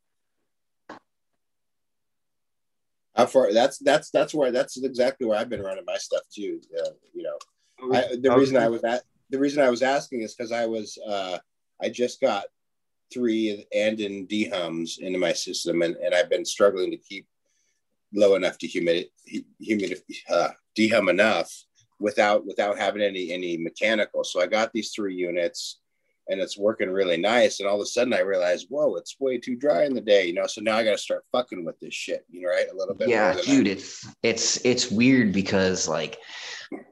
How 3.14 3.26
far? 3.26 3.52
That's 3.52 3.78
that's 3.78 4.10
that's 4.10 4.32
where 4.32 4.52
that's 4.52 4.80
exactly 4.82 5.26
where 5.26 5.36
I've 5.36 5.48
been 5.48 5.60
running 5.60 5.84
my 5.84 5.96
stuff 5.96 6.22
too. 6.32 6.60
Uh, 6.78 6.90
you 7.12 7.24
know, 7.24 7.36
I, 7.92 8.16
the 8.20 8.30
reason 8.30 8.56
I 8.56 8.68
was 8.68 8.84
at 8.84 9.02
the 9.28 9.40
reason 9.40 9.60
I 9.60 9.70
was 9.70 9.82
asking 9.82 10.20
is 10.22 10.34
because 10.34 10.52
I 10.52 10.66
was 10.66 10.96
uh, 11.04 11.38
I 11.82 11.88
just 11.88 12.20
got 12.20 12.44
three 13.12 13.66
and 13.74 14.00
in 14.00 14.26
dehums 14.26 14.98
into 14.98 15.18
my 15.18 15.32
system, 15.32 15.82
and, 15.82 15.96
and 15.96 16.14
I've 16.14 16.30
been 16.30 16.44
struggling 16.44 16.90
to 16.90 16.96
keep 16.96 17.26
low 18.12 18.34
enough 18.34 18.58
to 18.58 18.66
humidity, 18.66 19.10
humid, 19.60 20.02
uh, 20.30 20.48
dehum 20.76 21.10
enough 21.10 21.52
without 22.00 22.46
without 22.46 22.78
having 22.78 23.02
any 23.02 23.32
any 23.32 23.56
mechanical. 23.56 24.24
So 24.24 24.40
I 24.40 24.46
got 24.46 24.72
these 24.72 24.92
three 24.94 25.14
units, 25.14 25.80
and 26.28 26.40
it's 26.40 26.58
working 26.58 26.90
really 26.90 27.16
nice. 27.16 27.60
And 27.60 27.68
all 27.68 27.76
of 27.76 27.82
a 27.82 27.86
sudden, 27.86 28.14
I 28.14 28.20
realized, 28.20 28.66
whoa, 28.68 28.94
it's 28.96 29.16
way 29.18 29.38
too 29.38 29.56
dry 29.56 29.84
in 29.84 29.94
the 29.94 30.00
day, 30.00 30.26
you 30.26 30.34
know. 30.34 30.46
So 30.46 30.60
now 30.60 30.76
I 30.76 30.84
got 30.84 30.92
to 30.92 30.98
start 30.98 31.24
fucking 31.32 31.64
with 31.64 31.78
this 31.80 31.94
shit, 31.94 32.24
you 32.30 32.42
know, 32.42 32.48
right? 32.48 32.66
A 32.72 32.76
little 32.76 32.94
bit. 32.94 33.08
Yeah, 33.08 33.34
dude, 33.44 33.66
I- 33.66 33.70
it's 33.72 34.06
it's 34.22 34.64
it's 34.64 34.90
weird 34.90 35.32
because 35.32 35.88
like 35.88 36.18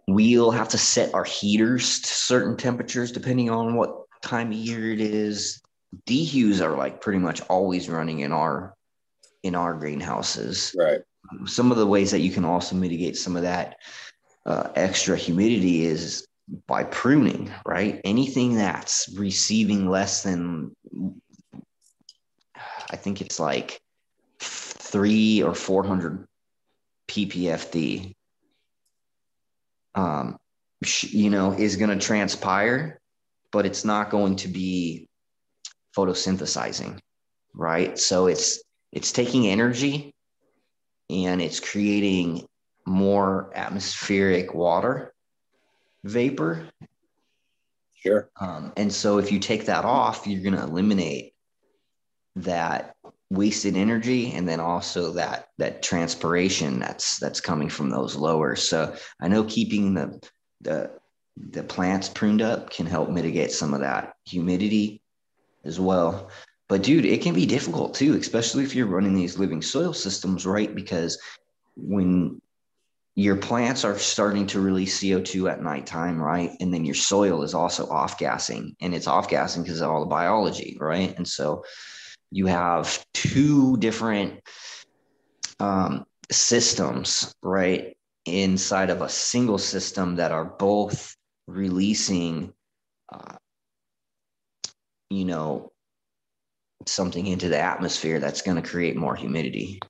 we'll 0.09 0.51
have 0.51 0.68
to 0.70 0.78
set 0.78 1.14
our 1.14 1.24
heaters 1.24 2.01
to 2.01 2.09
certain 2.09 2.56
temperatures 2.56 3.12
depending 3.12 3.51
on 3.51 3.74
what 3.74 4.05
time 4.22 4.48
of 4.48 4.55
year 4.59 4.93
it 4.93 5.01
is. 5.01 5.60
Dehues 6.07 6.61
are 6.61 6.77
like 6.77 7.01
pretty 7.01 7.19
much 7.19 7.41
always 7.43 7.89
running 7.89 8.21
in 8.21 8.33
our 8.33 8.75
in 9.43 9.55
our 9.55 9.75
greenhouses. 9.75 10.75
right. 10.79 11.01
Some 11.45 11.71
of 11.71 11.79
the 11.79 11.87
ways 11.87 12.11
that 12.11 12.21
you 12.21 12.31
can 12.31 12.45
also 12.45 12.77
mitigate 12.77 13.17
some 13.17 13.37
of 13.37 13.43
that 13.43 13.77
uh, 14.45 14.71
extra 14.75 15.17
humidity 15.17 15.85
is 15.85 16.27
by 16.67 16.85
pruning, 16.85 17.53
right? 17.65 18.01
Anything 18.05 18.55
that's 18.55 19.13
receiving 19.17 19.89
less 19.89 20.23
than, 20.23 20.75
I 22.91 22.97
think 22.97 23.21
it's 23.21 23.41
like 23.41 23.81
three 24.39 25.43
or 25.43 25.55
400 25.55 26.27
ppfd, 27.09 28.15
um, 29.95 30.39
you 31.03 31.31
know, 31.31 31.53
is 31.53 31.77
going 31.77 31.97
to 31.97 32.05
transpire, 32.05 33.01
but 33.51 33.67
it's 33.67 33.85
not 33.85 34.11
going 34.11 34.37
to 34.37 34.49
be 34.49 35.09
photosynthesizing, 35.97 36.98
right? 37.55 37.98
So 37.98 38.27
it's 38.27 38.62
it's 38.93 39.12
taking 39.12 39.47
energy 39.48 40.14
and 41.10 41.40
it's 41.40 41.60
creating 41.60 42.47
more 42.86 43.51
atmospheric 43.55 44.55
water 44.55 45.12
vapor. 46.05 46.68
Sure. 47.94 48.28
Um, 48.40 48.73
and 48.77 48.93
so 48.93 49.18
if 49.18 49.32
you 49.32 49.39
take 49.39 49.66
that 49.66 49.85
off, 49.85 50.27
you're 50.27 50.43
going 50.43 50.55
to 50.55 50.62
eliminate 50.62 51.32
that 52.36 52.94
wasted 53.31 53.77
energy 53.77 54.32
and 54.32 54.48
then 54.48 54.60
also 54.60 55.12
that 55.12 55.48
that 55.59 55.82
transpiration 55.82 56.78
that's 56.78 57.18
that's 57.18 57.40
coming 57.40 57.68
from 57.68 57.90
those 57.90 58.14
lowers. 58.14 58.62
So 58.62 58.94
I 59.20 59.28
know 59.28 59.44
keeping 59.44 59.94
the 59.94 60.20
the 60.60 60.93
the 61.36 61.64
plants 61.64 62.09
pruned 62.09 62.40
up 62.40 62.70
can 62.70 62.86
help 62.86 63.10
mitigate 63.10 63.51
some 63.51 63.74
of 63.74 63.81
that 63.81 64.14
humidity 64.24 65.02
as 65.66 65.78
well. 65.80 66.30
But 66.68 66.82
dude, 66.82 67.05
it 67.05 67.22
can 67.22 67.34
be 67.34 67.47
difficult 67.47 67.94
too, 67.94 68.14
especially 68.14 68.64
if 68.64 68.74
you're 68.74 68.86
running 68.86 69.14
these 69.14 69.38
living 69.38 69.62
soil 69.62 69.93
systems, 69.93 70.47
right? 70.47 70.74
Because 70.74 71.18
when 71.76 72.40
your 73.14 73.36
plants 73.36 73.82
are 73.84 73.98
starting 73.98 74.47
to 74.47 74.60
release 74.60 75.01
CO2 75.01 75.51
at 75.51 75.62
nighttime, 75.62 76.20
right? 76.20 76.51
And 76.60 76.72
then 76.72 76.84
your 76.84 76.94
soil 76.94 77.43
is 77.43 77.55
also 77.55 77.88
off 77.88 78.18
gassing, 78.18 78.76
and 78.80 78.94
it's 78.94 79.06
off 79.06 79.28
gassing 79.28 79.62
because 79.62 79.80
of 79.80 79.90
all 79.90 80.01
the 80.01 80.06
biology, 80.06 80.76
right? 80.78 81.16
And 81.16 81.26
so 81.26 81.64
you 82.30 82.47
have 82.47 83.05
two 83.14 83.78
different 83.78 84.40
um, 85.60 86.05
systems, 86.30 87.34
right? 87.43 87.97
Inside 88.26 88.90
of 88.90 89.01
a 89.01 89.09
single 89.09 89.59
system 89.59 90.16
that 90.16 90.32
are 90.32 90.44
both 90.44 91.16
releasing, 91.47 92.52
uh, 93.10 93.36
you 95.11 95.24
know, 95.24 95.73
something 96.87 97.27
into 97.27 97.49
the 97.49 97.59
atmosphere 97.59 98.20
that's 98.20 98.43
going 98.43 98.61
to 98.61 98.69
create 98.69 98.97
more 98.97 99.15
humidity. 99.15 99.81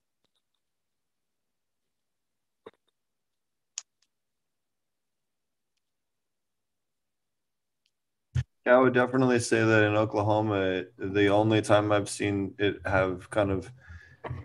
Yeah, 8.64 8.76
I 8.76 8.78
would 8.78 8.94
definitely 8.94 9.38
say 9.38 9.62
that 9.64 9.84
in 9.84 9.94
Oklahoma, 9.94 10.84
the 10.98 11.28
only 11.28 11.62
time 11.62 11.92
I've 11.92 12.08
seen 12.08 12.54
it 12.58 12.80
have 12.84 13.30
kind 13.30 13.52
of 13.52 13.70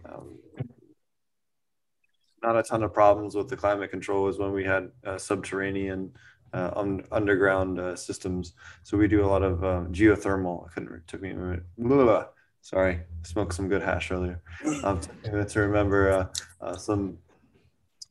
um, 0.06 0.38
not 2.44 2.58
a 2.58 2.64
ton 2.64 2.84
of 2.84 2.94
problems 2.94 3.36
with 3.36 3.50
the 3.50 3.58
climate 3.58 3.90
control 3.90 4.28
is 4.28 4.38
when 4.38 4.52
we 4.52 4.64
had 4.64 4.92
uh, 5.06 5.18
subterranean 5.18 6.12
uh, 6.54 6.72
un- 6.76 7.04
underground 7.12 7.80
uh, 7.80 7.96
systems. 7.96 8.54
So 8.84 8.98
we 8.98 9.08
do 9.08 9.24
a 9.24 9.28
lot 9.28 9.44
of 9.44 9.64
um, 9.64 9.92
geothermal. 9.92 10.68
I 10.68 10.74
couldn't, 10.74 10.94
it 10.94 11.08
took 11.08 11.22
me 11.22 11.32
a 11.32 11.36
minute. 11.36 11.64
Blah. 11.78 12.26
Sorry, 12.64 13.00
smoked 13.24 13.56
some 13.56 13.68
good 13.68 13.82
hash 13.82 14.12
earlier. 14.12 14.42
Um, 14.84 15.00
took 15.00 15.24
me 15.24 15.30
a 15.30 15.32
minute 15.34 15.50
to 15.50 15.62
remember 15.62 16.12
uh, 16.12 16.28
uh, 16.62 16.76
some 16.76 17.18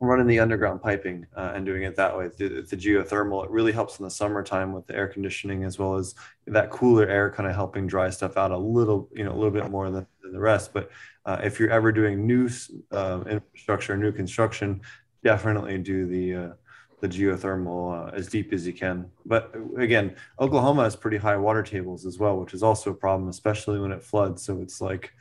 running 0.00 0.26
the 0.26 0.40
underground 0.40 0.80
piping 0.82 1.26
uh, 1.36 1.52
and 1.54 1.66
doing 1.66 1.82
it 1.82 1.94
that 1.94 2.16
way. 2.16 2.28
The, 2.36 2.62
the 2.62 2.76
geothermal, 2.76 3.44
it 3.44 3.50
really 3.50 3.72
helps 3.72 3.98
in 3.98 4.04
the 4.04 4.10
summertime 4.10 4.72
with 4.72 4.86
the 4.86 4.96
air 4.96 5.06
conditioning 5.06 5.64
as 5.64 5.78
well 5.78 5.94
as 5.96 6.14
that 6.46 6.70
cooler 6.70 7.06
air 7.06 7.30
kind 7.30 7.48
of 7.48 7.54
helping 7.54 7.86
dry 7.86 8.08
stuff 8.08 8.36
out 8.36 8.50
a 8.50 8.56
little, 8.56 9.08
you 9.14 9.24
know, 9.24 9.32
a 9.32 9.34
little 9.36 9.50
bit 9.50 9.70
more 9.70 9.90
than, 9.90 10.06
than 10.22 10.32
the 10.32 10.40
rest. 10.40 10.72
But 10.72 10.90
uh, 11.26 11.38
if 11.44 11.60
you're 11.60 11.70
ever 11.70 11.92
doing 11.92 12.26
new 12.26 12.48
uh, 12.90 13.22
infrastructure, 13.28 13.96
new 13.96 14.10
construction, 14.10 14.80
definitely 15.22 15.76
do 15.78 16.06
the 16.06 16.34
uh, 16.34 16.52
the 17.00 17.08
geothermal 17.08 18.08
uh, 18.08 18.10
as 18.14 18.28
deep 18.28 18.52
as 18.52 18.66
you 18.66 18.72
can. 18.72 19.10
But 19.26 19.54
again, 19.78 20.16
Oklahoma 20.38 20.84
has 20.84 20.96
pretty 20.96 21.16
high 21.16 21.36
water 21.36 21.62
tables 21.62 22.06
as 22.06 22.18
well, 22.18 22.38
which 22.38 22.54
is 22.54 22.62
also 22.62 22.90
a 22.90 22.94
problem, 22.94 23.28
especially 23.28 23.78
when 23.78 23.92
it 23.92 24.02
floods. 24.02 24.42
So 24.42 24.60
it's 24.60 24.80
like 24.80 25.12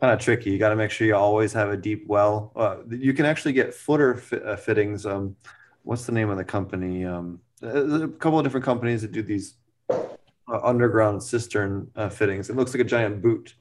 kind 0.00 0.12
of 0.12 0.20
tricky. 0.20 0.50
You 0.50 0.58
got 0.58 0.70
to 0.70 0.76
make 0.76 0.90
sure 0.90 1.06
you 1.06 1.16
always 1.16 1.52
have 1.52 1.70
a 1.70 1.76
deep 1.76 2.06
well. 2.06 2.52
Uh, 2.54 2.76
you 2.88 3.12
can 3.12 3.26
actually 3.26 3.52
get 3.52 3.74
footer 3.74 4.14
fit, 4.14 4.44
uh, 4.46 4.56
fittings. 4.56 5.06
Um, 5.06 5.36
what's 5.82 6.06
the 6.06 6.12
name 6.12 6.30
of 6.30 6.36
the 6.36 6.44
company? 6.44 7.04
Um, 7.04 7.40
a 7.62 8.08
couple 8.08 8.38
of 8.38 8.44
different 8.44 8.64
companies 8.64 9.02
that 9.02 9.12
do 9.12 9.22
these 9.22 9.54
uh, 9.90 10.60
underground 10.62 11.22
cistern 11.22 11.90
uh, 11.96 12.08
fittings. 12.08 12.50
It 12.50 12.56
looks 12.56 12.72
like 12.72 12.80
a 12.80 12.84
giant 12.84 13.20
boot 13.20 13.54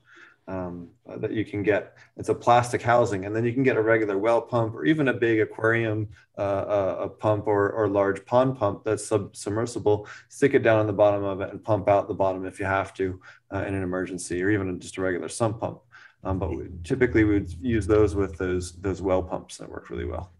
um, 0.48 0.90
uh, 1.10 1.18
that 1.18 1.32
you 1.32 1.44
can 1.44 1.64
get. 1.64 1.98
It's 2.16 2.30
a 2.30 2.36
plastic 2.36 2.82
housing, 2.82 3.26
and 3.26 3.36
then 3.36 3.44
you 3.46 3.54
can 3.54 3.64
get 3.64 3.78
a 3.78 3.82
regular 3.82 4.18
well 4.18 4.42
pump 4.42 4.76
or 4.76 4.86
even 4.86 5.10
a 5.10 5.14
big 5.14 5.40
aquarium 5.40 6.10
uh, 6.38 6.96
a 7.00 7.10
pump 7.10 7.48
or, 7.48 7.72
or 7.72 7.88
large 7.88 8.26
pond 8.26 8.58
pump 8.58 8.84
that's 8.84 9.06
sub- 9.06 9.36
submersible. 9.36 10.08
Stick 10.30 10.54
it 10.54 10.64
down 10.64 10.80
on 10.80 10.88
the 10.88 10.94
bottom 10.94 11.24
of 11.24 11.42
it 11.42 11.52
and 11.52 11.64
pump 11.64 11.88
out 11.88 12.08
the 12.08 12.14
bottom 12.14 12.46
if 12.46 12.60
you 12.60 12.66
have 12.66 12.94
to 12.96 13.20
in 13.52 13.58
an 13.58 13.84
emergency, 13.84 14.42
or 14.42 14.50
even 14.50 14.80
just 14.80 14.98
a 14.98 15.02
regular 15.02 15.30
sump 15.30 15.60
pump. 15.60 15.80
Um, 16.24 16.40
but 16.40 16.50
we, 16.50 16.68
typically 16.84 17.24
we 17.24 17.36
would 17.36 17.52
use 17.62 17.88
those 17.88 18.16
with 18.16 18.38
those 18.38 18.74
those 18.74 19.02
well 19.02 19.24
pumps 19.24 19.58
that 19.58 19.70
work 19.70 19.90
really 19.90 20.06
well. 20.06 20.32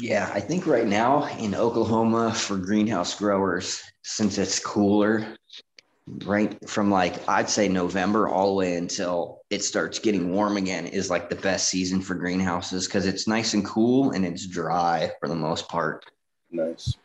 Yeah, 0.00 0.30
I 0.32 0.38
think 0.38 0.66
right 0.66 0.86
now 0.86 1.26
in 1.38 1.54
Oklahoma 1.56 2.32
for 2.32 2.56
greenhouse 2.56 3.18
growers, 3.18 3.82
since 4.02 4.38
it's 4.38 4.60
cooler, 4.60 5.36
right 6.24 6.68
from 6.68 6.90
like 6.90 7.16
I'd 7.28 7.48
say 7.48 7.68
November 7.68 8.28
all 8.28 8.48
the 8.48 8.54
way 8.54 8.76
until 8.76 9.42
it 9.50 9.62
starts 9.62 9.98
getting 9.98 10.32
warm 10.32 10.56
again 10.56 10.86
is 10.86 11.10
like 11.10 11.28
the 11.28 11.36
best 11.36 11.68
season 11.68 12.00
for 12.00 12.14
greenhouses 12.14 12.86
because 12.86 13.06
it's 13.06 13.26
nice 13.26 13.54
and 13.54 13.64
cool 13.64 14.10
and 14.12 14.24
it's 14.24 14.46
dry 14.46 15.10
for 15.20 15.28
the 15.28 15.34
most 15.34 15.68
part. 15.68 16.04
Nice. 16.50 16.96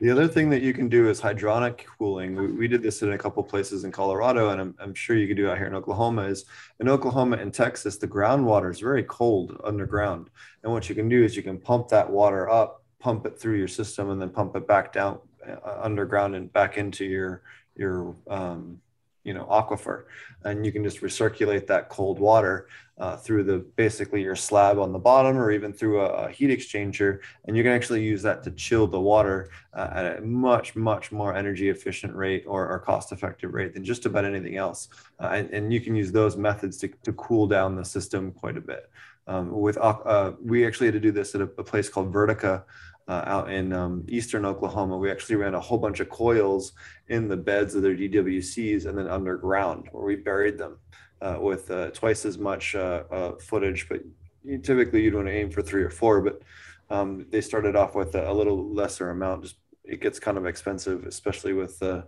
The 0.00 0.10
other 0.10 0.28
thing 0.28 0.48
that 0.50 0.62
you 0.62 0.72
can 0.72 0.88
do 0.88 1.08
is 1.08 1.20
hydronic 1.20 1.84
cooling. 1.98 2.36
We, 2.36 2.46
we 2.52 2.68
did 2.68 2.84
this 2.84 3.02
in 3.02 3.12
a 3.12 3.18
couple 3.18 3.42
places 3.42 3.82
in 3.82 3.90
Colorado, 3.90 4.50
and 4.50 4.60
I'm, 4.60 4.74
I'm 4.78 4.94
sure 4.94 5.16
you 5.16 5.26
can 5.26 5.36
do 5.36 5.50
out 5.50 5.58
here 5.58 5.66
in 5.66 5.74
Oklahoma. 5.74 6.22
Is 6.22 6.44
in 6.78 6.88
Oklahoma 6.88 7.36
and 7.38 7.52
Texas, 7.52 7.96
the 7.96 8.06
groundwater 8.06 8.70
is 8.70 8.78
very 8.78 9.02
cold 9.02 9.60
underground, 9.64 10.30
and 10.62 10.72
what 10.72 10.88
you 10.88 10.94
can 10.94 11.08
do 11.08 11.24
is 11.24 11.36
you 11.36 11.42
can 11.42 11.58
pump 11.58 11.88
that 11.88 12.08
water 12.08 12.48
up, 12.48 12.84
pump 13.00 13.26
it 13.26 13.40
through 13.40 13.58
your 13.58 13.66
system, 13.66 14.10
and 14.10 14.22
then 14.22 14.30
pump 14.30 14.54
it 14.54 14.68
back 14.68 14.92
down 14.92 15.18
uh, 15.48 15.78
underground 15.82 16.36
and 16.36 16.52
back 16.52 16.78
into 16.78 17.04
your 17.04 17.42
your 17.78 18.14
um, 18.28 18.80
you 19.24 19.34
know 19.34 19.44
aquifer 19.44 20.04
and 20.44 20.64
you 20.64 20.72
can 20.72 20.82
just 20.82 21.00
recirculate 21.02 21.66
that 21.66 21.88
cold 21.88 22.18
water 22.18 22.68
uh, 22.98 23.16
through 23.16 23.44
the 23.44 23.58
basically 23.76 24.22
your 24.22 24.34
slab 24.34 24.78
on 24.78 24.90
the 24.92 24.98
bottom 24.98 25.36
or 25.36 25.50
even 25.50 25.72
through 25.72 26.00
a, 26.00 26.08
a 26.24 26.30
heat 26.30 26.50
exchanger 26.50 27.20
and 27.44 27.56
you 27.56 27.62
can 27.62 27.72
actually 27.72 28.02
use 28.02 28.22
that 28.22 28.42
to 28.42 28.50
chill 28.52 28.86
the 28.86 28.98
water 28.98 29.50
uh, 29.74 29.90
at 29.92 30.18
a 30.18 30.20
much 30.22 30.74
much 30.76 31.12
more 31.12 31.34
energy 31.34 31.68
efficient 31.68 32.14
rate 32.14 32.44
or, 32.46 32.66
or 32.68 32.78
cost 32.78 33.12
effective 33.12 33.52
rate 33.52 33.74
than 33.74 33.84
just 33.84 34.06
about 34.06 34.24
anything 34.24 34.56
else. 34.56 34.88
Uh, 35.20 35.28
and, 35.32 35.50
and, 35.50 35.72
you 35.72 35.80
can 35.80 35.94
use 35.94 36.10
those 36.10 36.36
methods 36.36 36.78
to, 36.78 36.88
to 37.04 37.12
cool 37.12 37.46
down 37.46 37.76
the 37.76 37.84
system 37.84 38.32
quite 38.32 38.56
a 38.56 38.60
bit. 38.60 38.90
Um, 39.26 39.52
with 39.52 39.76
uh, 39.76 40.32
we 40.42 40.66
actually 40.66 40.86
had 40.86 40.94
to 40.94 41.00
do 41.00 41.12
this 41.12 41.34
at 41.34 41.42
a, 41.42 41.50
a 41.58 41.64
place 41.64 41.90
called 41.90 42.12
vertica 42.12 42.64
uh, 43.08 43.22
out 43.26 43.50
in 43.50 43.72
um, 43.72 44.04
eastern 44.08 44.44
Oklahoma. 44.44 44.96
We 44.96 45.10
actually 45.10 45.36
ran 45.36 45.54
a 45.54 45.60
whole 45.60 45.78
bunch 45.78 46.00
of 46.00 46.10
coils 46.10 46.72
in 47.08 47.26
the 47.26 47.36
beds 47.36 47.74
of 47.74 47.82
their 47.82 47.96
DWCs 47.96 48.86
and 48.86 48.96
then 48.96 49.08
underground 49.08 49.88
where 49.92 50.04
we 50.04 50.16
buried 50.16 50.58
them 50.58 50.78
uh, 51.22 51.38
with 51.40 51.70
uh, 51.70 51.90
twice 51.90 52.26
as 52.26 52.38
much 52.38 52.74
uh, 52.74 53.04
uh, 53.10 53.32
footage. 53.40 53.88
But 53.88 54.02
you, 54.44 54.58
typically 54.58 55.02
you'd 55.02 55.14
want 55.14 55.26
to 55.26 55.32
aim 55.32 55.50
for 55.50 55.62
three 55.62 55.82
or 55.82 55.90
four, 55.90 56.20
but 56.20 56.42
um, 56.90 57.26
they 57.30 57.40
started 57.40 57.76
off 57.76 57.94
with 57.94 58.14
a, 58.14 58.30
a, 58.30 58.32
little 58.32 58.72
lesser 58.72 59.10
amount. 59.10 59.42
Just 59.42 59.56
it 59.84 60.00
gets 60.00 60.20
kind 60.20 60.36
of 60.36 60.44
expensive, 60.46 61.04
especially 61.06 61.54
with 61.54 61.78
the 61.78 62.04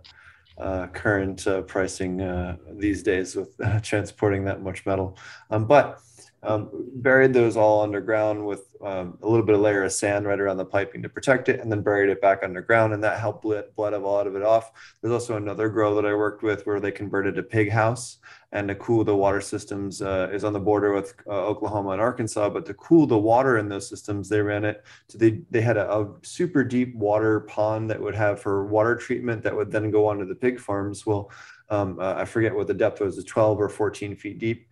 uh, 0.57 0.85
current 0.87 1.47
pricing 1.67 2.57
these 2.73 3.01
days 3.01 3.35
with 3.35 3.55
transporting 3.81 4.45
that 4.45 4.61
much 4.61 4.85
metal. 4.85 5.17
Um, 5.49 5.65
but 5.65 5.99
um, 6.43 6.69
buried 6.95 7.33
those 7.33 7.55
all 7.55 7.83
underground 7.83 8.45
with 8.45 8.67
um, 8.83 9.17
a 9.21 9.27
little 9.27 9.45
bit 9.45 9.53
of 9.53 9.61
layer 9.61 9.83
of 9.83 9.91
sand 9.91 10.25
right 10.25 10.39
around 10.39 10.57
the 10.57 10.65
piping 10.65 11.03
to 11.03 11.09
protect 11.09 11.49
it, 11.49 11.59
and 11.59 11.71
then 11.71 11.81
buried 11.81 12.09
it 12.09 12.19
back 12.19 12.39
underground, 12.43 12.93
and 12.93 13.03
that 13.03 13.19
helped 13.19 13.43
bled, 13.43 13.65
bled 13.75 13.93
a 13.93 13.99
lot 13.99 14.25
of 14.25 14.35
it 14.35 14.41
off. 14.41 14.71
There's 15.01 15.13
also 15.13 15.37
another 15.37 15.69
grow 15.69 15.93
that 15.95 16.05
I 16.05 16.15
worked 16.15 16.41
with 16.41 16.65
where 16.65 16.79
they 16.79 16.91
converted 16.91 17.37
a 17.37 17.43
pig 17.43 17.69
house, 17.69 18.17
and 18.51 18.67
to 18.67 18.75
cool 18.75 19.03
the 19.03 19.15
water 19.15 19.39
systems 19.39 20.01
uh, 20.01 20.29
is 20.31 20.43
on 20.43 20.53
the 20.53 20.59
border 20.59 20.93
with 20.93 21.13
uh, 21.27 21.45
Oklahoma 21.45 21.91
and 21.91 22.01
Arkansas. 22.01 22.49
But 22.49 22.65
to 22.65 22.73
cool 22.73 23.05
the 23.05 23.17
water 23.17 23.59
in 23.59 23.69
those 23.69 23.87
systems, 23.87 24.27
they 24.27 24.41
ran 24.41 24.65
it. 24.65 24.83
To 25.09 25.17
they 25.17 25.41
they 25.51 25.61
had 25.61 25.77
a, 25.77 25.91
a 25.91 26.09
super 26.23 26.63
deep 26.63 26.95
water 26.95 27.41
pond 27.41 27.89
that 27.91 28.01
would 28.01 28.15
have 28.15 28.41
for 28.41 28.65
water 28.65 28.95
treatment 28.95 29.43
that 29.43 29.55
would 29.55 29.71
then 29.71 29.91
go 29.91 30.07
onto 30.07 30.25
the 30.25 30.35
pig 30.35 30.59
farms. 30.59 31.05
Well, 31.05 31.29
um, 31.69 31.99
uh, 31.99 32.15
I 32.17 32.25
forget 32.25 32.53
what 32.53 32.67
the 32.67 32.73
depth 32.73 32.99
was, 32.99 33.23
12 33.23 33.59
or 33.59 33.69
14 33.69 34.15
feet 34.15 34.39
deep 34.39 34.67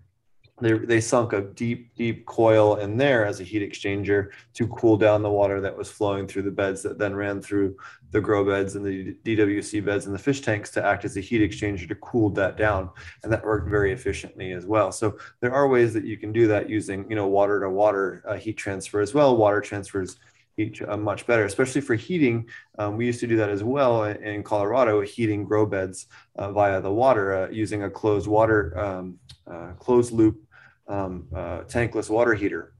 they, 0.62 0.74
they 0.78 1.02
sunk 1.02 1.34
a 1.34 1.42
deep, 1.42 1.96
deep 1.96 2.26
coil 2.26 2.76
in 2.76 2.98
there 2.98 3.26
as 3.26 3.40
a 3.40 3.44
heat 3.44 3.62
exchanger 3.62 4.30
to 4.54 4.68
cool 4.68 4.98
down 4.98 5.22
the 5.22 5.30
water 5.30 5.62
that 5.62 5.76
was 5.76 5.90
flowing 5.90 6.28
through 6.28 6.44
the 6.44 6.52
beds 6.52 6.84
that 6.84 6.98
then 6.98 7.16
ran 7.16 7.42
through 7.42 7.78
the 8.12 8.22
grow 8.22 8.44
beds 8.44 8.76
and 8.76 8.86
the 8.86 9.16
DWC 9.24 9.84
beds 9.86 10.06
and 10.06 10.16
the 10.16 10.20
fish 10.20 10.42
tanks 10.42 10.72
to 10.72 10.86
act 10.86 11.06
as 11.06 11.16
a 11.18 11.22
heat 11.22 11.42
exchanger 11.42 11.88
to 11.88 11.96
cool 11.96 12.30
that 12.32 12.58
down. 12.58 12.90
And 13.24 13.32
that 13.32 13.46
worked 13.46 13.70
very 13.70 13.92
efficiently 13.92 14.52
as 14.52 14.66
well. 14.66 14.92
So 14.92 15.18
there 15.42 15.54
are 15.54 15.68
ways 15.68 15.94
that 15.94 16.06
you 16.06 16.18
can 16.18 16.32
do 16.32 16.48
that 16.48 16.70
using, 16.70 17.10
you 17.10 17.16
know, 17.16 17.28
water 17.28 17.60
to 17.60 17.70
water 17.70 18.24
uh, 18.28 18.36
heat 18.36 18.58
transfer 18.58 19.02
as 19.02 19.14
well. 19.14 19.38
Water 19.38 19.62
transfers 19.62 20.18
heat 20.60 20.82
uh, 20.88 20.98
much 20.98 21.26
better, 21.26 21.46
especially 21.46 21.82
for 21.82 21.96
heating. 21.96 22.48
Um, 22.78 22.98
we 22.98 23.06
used 23.06 23.22
to 23.22 23.28
do 23.28 23.38
that 23.38 23.50
as 23.50 23.64
well 23.64 24.04
in 24.04 24.44
Colorado, 24.44 25.02
heating 25.02 25.46
grow 25.46 25.66
beds 25.66 26.08
uh, 26.36 26.52
via 26.52 26.82
the 26.82 26.92
water 26.92 27.34
uh, 27.34 27.50
using 27.50 27.84
a 27.84 27.90
closed 27.90 28.28
water, 28.28 28.78
um, 28.78 29.20
uh, 29.48 29.72
closed 29.80 30.12
loop 30.12 30.44
um, 30.90 31.28
uh, 31.34 31.62
tankless 31.62 32.10
water 32.10 32.34
heater 32.34 32.74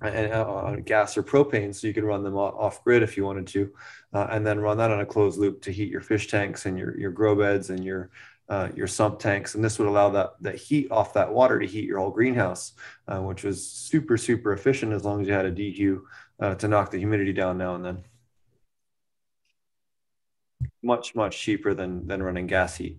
and 0.00 0.32
uh, 0.32 0.48
on 0.48 0.82
gas 0.82 1.16
or 1.16 1.22
propane, 1.22 1.74
so 1.74 1.86
you 1.86 1.94
can 1.94 2.04
run 2.04 2.22
them 2.22 2.36
off 2.36 2.82
grid 2.82 3.02
if 3.02 3.16
you 3.16 3.24
wanted 3.24 3.46
to, 3.48 3.72
uh, 4.12 4.26
and 4.30 4.46
then 4.46 4.58
run 4.58 4.78
that 4.78 4.90
on 4.90 5.00
a 5.00 5.06
closed 5.06 5.38
loop 5.38 5.62
to 5.62 5.70
heat 5.70 5.90
your 5.90 6.00
fish 6.00 6.28
tanks 6.28 6.66
and 6.66 6.78
your 6.78 6.98
your 6.98 7.10
grow 7.10 7.36
beds 7.36 7.70
and 7.70 7.84
your 7.84 8.10
uh, 8.48 8.68
your 8.74 8.86
sump 8.86 9.18
tanks, 9.18 9.54
and 9.54 9.64
this 9.64 9.78
would 9.78 9.88
allow 9.88 10.10
that 10.10 10.34
that 10.40 10.56
heat 10.56 10.90
off 10.90 11.14
that 11.14 11.32
water 11.32 11.58
to 11.58 11.66
heat 11.66 11.84
your 11.84 11.98
whole 11.98 12.10
greenhouse, 12.10 12.72
uh, 13.08 13.20
which 13.20 13.44
was 13.44 13.64
super 13.64 14.16
super 14.16 14.52
efficient 14.52 14.92
as 14.92 15.04
long 15.04 15.20
as 15.20 15.28
you 15.28 15.32
had 15.32 15.46
a 15.46 15.52
dehu 15.52 16.00
uh, 16.40 16.54
to 16.56 16.68
knock 16.68 16.90
the 16.90 16.98
humidity 16.98 17.32
down 17.32 17.56
now 17.58 17.74
and 17.74 17.84
then. 17.84 18.04
Much 20.82 21.14
much 21.14 21.38
cheaper 21.38 21.74
than 21.74 22.06
than 22.08 22.22
running 22.22 22.48
gas 22.48 22.76
heat. 22.76 22.98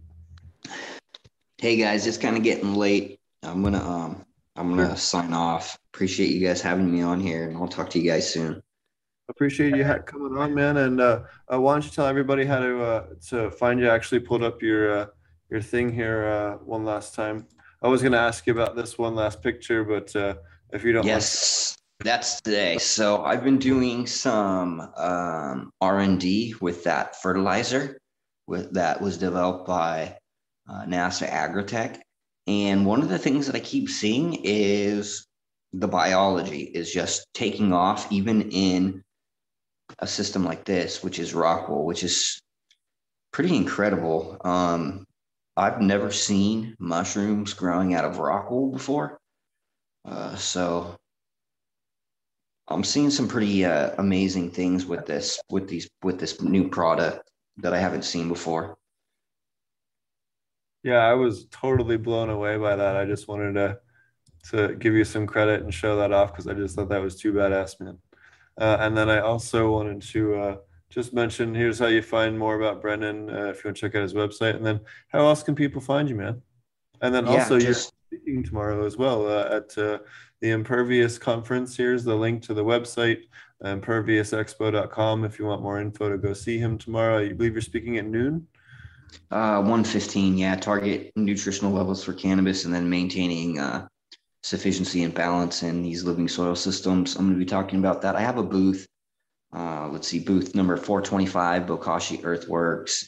Hey 1.57 1.76
guys, 1.76 2.07
it's 2.07 2.18
kind 2.18 2.38
of 2.38 2.44
getting 2.44 2.76
late. 2.76 3.20
I'm 3.44 3.61
gonna 3.61 3.84
um 3.84 4.26
I'm 4.55 4.69
gonna 4.69 4.95
sign 4.95 5.34
off. 5.34 5.77
Appreciate 5.93 6.30
you 6.30 6.45
guys 6.45 6.61
having 6.61 6.91
me 6.91 7.01
on 7.01 7.19
here, 7.19 7.47
and 7.47 7.57
I'll 7.57 7.67
talk 7.67 7.89
to 7.91 7.99
you 7.99 8.09
guys 8.09 8.31
soon. 8.31 8.61
Appreciate 9.30 9.75
you 9.75 9.84
coming 10.05 10.38
on, 10.38 10.53
man. 10.53 10.77
And 10.77 11.01
uh, 11.01 11.21
uh, 11.51 11.59
why 11.59 11.73
don't 11.73 11.85
you 11.85 11.89
tell 11.89 12.05
everybody 12.05 12.45
how 12.45 12.59
to 12.59 12.84
uh, 12.84 13.05
to 13.30 13.49
find 13.51 13.80
you? 13.80 13.89
Actually, 13.89 14.19
pulled 14.19 14.43
up 14.43 14.61
your 14.61 14.95
uh, 14.95 15.05
your 15.49 15.61
thing 15.61 15.91
here 15.91 16.25
uh, 16.25 16.57
one 16.57 16.85
last 16.85 17.15
time. 17.15 17.47
I 17.81 17.88
was 17.88 18.03
gonna 18.03 18.17
ask 18.17 18.45
you 18.45 18.53
about 18.53 18.75
this 18.75 18.97
one 18.97 19.15
last 19.15 19.41
picture, 19.41 19.84
but 19.84 20.15
uh, 20.15 20.35
if 20.71 20.84
you 20.84 20.93
don't, 20.93 21.05
yes, 21.05 21.75
that's 22.01 22.39
today. 22.41 22.77
So 22.77 23.23
I've 23.23 23.43
been 23.43 23.57
doing 23.57 24.05
some 24.05 24.81
um, 24.97 25.71
R 25.81 25.99
and 25.99 26.19
D 26.19 26.53
with 26.61 26.84
that 26.84 27.19
fertilizer, 27.23 27.99
with 28.45 28.73
that 28.73 29.01
was 29.01 29.17
developed 29.17 29.65
by 29.65 30.17
NASA 30.69 31.27
Agritech 31.27 32.02
and 32.48 32.86
one 32.86 33.02
of 33.02 33.10
the 33.10 33.20
things 33.20 33.48
that 33.48 33.56
I 33.56 33.60
keep 33.60 33.90
seeing 33.90 34.40
is 34.44 35.26
the 35.72 35.88
biology 35.88 36.61
is 36.61 36.91
just 36.91 37.26
taking 37.34 37.74
off, 37.74 38.11
even 38.11 38.49
in 38.52 39.03
a 39.99 40.07
system 40.07 40.44
like 40.44 40.65
this, 40.65 41.03
which 41.03 41.20
is 41.20 41.34
Rockwool, 41.34 41.86
which 41.86 42.03
is 42.03 42.41
pretty 43.32 43.56
incredible. 43.56 44.38
Um, 44.44 45.06
I've 45.56 45.82
never 45.82 46.11
seen 46.11 46.76
mushrooms 46.80 47.53
growing 47.53 47.94
out 47.94 48.06
of 48.06 48.18
Rockwool 48.18 48.74
before. 48.74 49.20
Uh, 50.06 50.36
so 50.36 50.95
I'm 52.68 52.84
seeing 52.84 53.10
some 53.10 53.28
pretty 53.28 53.65
uh, 53.65 53.91
amazing 53.98 54.52
things 54.52 54.86
with 54.86 55.06
this 55.06 55.40
with 55.49 55.70
these 55.70 55.88
with 56.02 56.20
this 56.20 56.41
new 56.41 56.70
product 56.70 57.30
that 57.57 57.74
I 57.74 57.80
haven't 57.80 58.03
seen 58.03 58.28
before. 58.28 58.78
Yeah, 60.84 60.99
I 60.99 61.14
was 61.14 61.45
totally 61.45 61.97
blown 61.97 62.30
away 62.30 62.57
by 62.57 62.76
that. 62.76 62.95
I 62.97 63.05
just 63.05 63.27
wanted 63.27 63.53
to 63.53 63.80
to 64.51 64.76
give 64.76 64.93
you 64.93 65.05
some 65.05 65.26
credit 65.26 65.61
and 65.61 65.73
show 65.73 65.95
that 65.95 66.11
off 66.11 66.34
because 66.34 66.47
I 66.47 66.53
just 66.53 66.76
thought 66.76 66.89
that 66.89 67.01
was 67.01 67.15
too 67.15 67.31
badass, 67.31 67.80
man. 67.80 67.97
Uh, 68.60 68.76
and 68.81 68.95
then 68.97 69.10
I 69.10 69.19
also 69.19 69.72
wanted 69.72 70.01
to 70.01 70.35
uh, 70.35 70.55
just 70.89 71.14
mention 71.14 71.55
here's 71.55 71.80
how 71.80 71.88
you 71.88 72.01
find 72.01 72.38
more 72.38 72.60
about 72.60 72.81
Brendan 72.81 73.30
uh, 73.30 73.45
if 73.45 73.64
you 73.64 73.69
want 73.69 73.77
to 73.77 73.81
check 73.81 73.95
out 73.95 74.01
his 74.01 74.14
website. 74.14 74.57
And 74.57 74.65
then 74.65 74.81
how 75.07 75.19
else 75.19 75.43
can 75.43 75.55
people 75.55 75.80
find 75.80 76.10
you, 76.10 76.15
man? 76.15 76.41
And 77.01 77.15
then 77.15 77.26
Yeah, 77.26 77.31
also 77.39 77.57
just- 77.57 77.93
you're 78.11 78.19
speaking 78.19 78.43
tomorrow 78.43 78.85
as 78.85 78.97
well 78.97 79.26
uh, 79.27 79.55
at 79.55 79.77
uh, 79.77 79.99
the 80.41 80.51
Impervious 80.51 81.18
conference. 81.18 81.77
Here's 81.77 82.03
the 82.03 82.14
link 82.15 82.43
to 82.43 82.53
the 82.53 82.65
website, 82.65 83.22
imperviousexpo.com. 83.64 85.23
If 85.23 85.39
you 85.39 85.45
want 85.45 85.61
more 85.61 85.80
info 85.80 86.10
to 86.10 86.18
go 86.18 86.34
see 86.34 86.57
him 86.60 86.77
tomorrow, 86.77 87.19
I 87.19 87.31
believe 87.34 87.53
you're 87.53 87.61
speaking 87.61 87.97
at 87.97 88.05
noon. 88.05 88.45
Uh, 89.31 89.57
115, 89.57 90.38
yeah, 90.38 90.56
target 90.56 91.11
nutritional 91.15 91.72
levels 91.72 92.03
for 92.03 92.14
cannabis 92.14 92.65
and 92.65 92.73
then 92.73 92.90
maintaining 92.90 93.60
uh, 93.60 93.88
sufficiency 94.44 95.03
and 95.03 95.14
balance 95.14 95.64
in 95.64 95.81
these 95.81 96.03
living 96.03 96.27
soil 96.27 96.56
systems. 96.56 97.15
I'm 97.15 97.26
going 97.26 97.40
to 97.40 97.45
be 97.45 97.49
talking 97.49 97.80
about 97.80 98.02
that. 98.02 98.15
I 98.15 98.22
have 98.22 98.38
a 98.38 98.44
booth. 98.44 98.88
Uh, 99.56 99.88
let's 99.90 100.07
see, 100.07 100.19
booth 100.19 100.56
number 100.56 100.76
425, 100.76 101.64
Bokashi 101.64 102.23
Earthworks. 102.23 103.07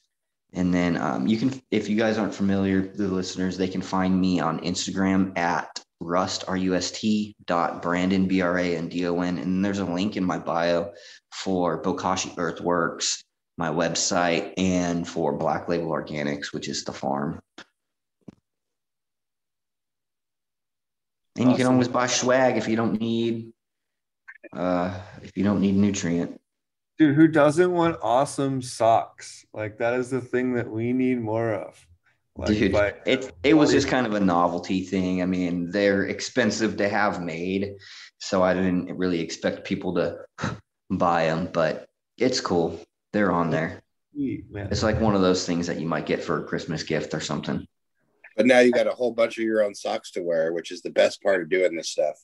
And 0.54 0.74
then 0.74 0.96
um, 0.98 1.28
you 1.28 1.38
can, 1.38 1.62
if 1.70 1.90
you 1.90 1.98
guys 1.98 2.18
aren't 2.18 2.34
familiar, 2.34 2.82
the 2.82 3.08
listeners, 3.08 3.58
they 3.58 3.68
can 3.68 3.82
find 3.82 4.20
me 4.20 4.40
on 4.40 4.62
Instagram 4.62 5.38
at 5.38 5.84
rust, 6.00 6.46
R-U-S-T 6.48 7.36
dot 7.46 7.82
Brandon, 7.82 8.28
B-R-A 8.28 8.76
and 8.76 8.90
D-O-N. 8.90 9.38
And 9.38 9.66
there's 9.66 9.80
a 9.80 9.86
link 9.86 10.16
in 10.16 10.24
my 10.24 10.40
bio 10.40 10.94
for 11.34 11.82
Bokashi 11.82 12.38
Earthworks 12.38 13.25
my 13.58 13.70
website 13.70 14.54
and 14.58 15.08
for 15.08 15.34
Black 15.34 15.70
Label 15.70 15.88
Organics, 15.88 16.54
which 16.54 16.68
is 16.68 16.84
the 16.84 16.92
farm. 16.92 17.42
And 21.38 21.52
you 21.52 21.58
can 21.58 21.68
always 21.68 21.88
buy 21.88 22.08
swag 22.08 22.58
if 22.58 22.68
you 22.68 22.76
don't 22.76 23.00
need 23.00 23.52
uh 24.56 24.98
if 25.22 25.36
you 25.36 25.44
don't 25.44 25.60
need 25.60 25.76
nutrient. 25.76 26.40
Dude, 26.98 27.16
who 27.16 27.28
doesn't 27.28 27.72
want 27.72 27.98
awesome 28.02 28.62
socks? 28.62 29.46
Like 29.54 29.78
that 29.80 29.96
is 29.96 30.10
the 30.10 30.22
thing 30.22 30.54
that 30.54 30.70
we 30.70 30.94
need 30.94 31.20
more 31.20 31.54
of. 31.54 31.86
Like, 32.38 32.50
Dude, 32.50 32.76
it 33.06 33.32
it 33.44 33.54
was 33.54 33.72
just 33.72 33.88
kind 33.88 34.06
of 34.06 34.14
a 34.14 34.20
novelty 34.20 34.84
thing. 34.84 35.22
I 35.22 35.26
mean, 35.26 35.72
they're 35.72 36.04
expensive 36.04 36.78
to 36.78 36.90
have 36.90 37.22
made, 37.22 37.76
so 38.20 38.44
I 38.44 38.54
didn't 38.54 38.98
really 38.98 39.22
expect 39.22 39.66
people 39.66 39.96
to 39.96 40.20
buy 40.90 41.26
them, 41.26 41.50
but 41.52 41.88
it's 42.18 42.40
cool. 42.42 42.80
They're 43.16 43.32
on 43.32 43.50
there. 43.50 43.82
Sweet. 44.14 44.44
It's 44.54 44.84
like 44.84 45.00
one 45.00 45.16
of 45.16 45.22
those 45.22 45.46
things 45.46 45.68
that 45.68 45.80
you 45.80 45.88
might 45.88 46.06
get 46.06 46.22
for 46.22 46.42
a 46.42 46.44
Christmas 46.44 46.84
gift 46.84 47.14
or 47.14 47.22
something. 47.22 47.66
But 48.36 48.46
now 48.46 48.60
you 48.60 48.74
got 48.74 48.88
a 48.88 48.92
whole 48.92 49.14
bunch 49.14 49.38
of 49.38 49.46
your 49.46 49.64
own 49.64 49.74
socks 49.74 50.12
to 50.12 50.22
wear, 50.22 50.52
which 50.52 50.70
is 50.70 50.82
the 50.82 50.90
best 50.90 51.24
part 51.24 51.42
of 51.42 51.48
doing 51.48 51.78
this 51.78 51.88
stuff. 51.88 52.22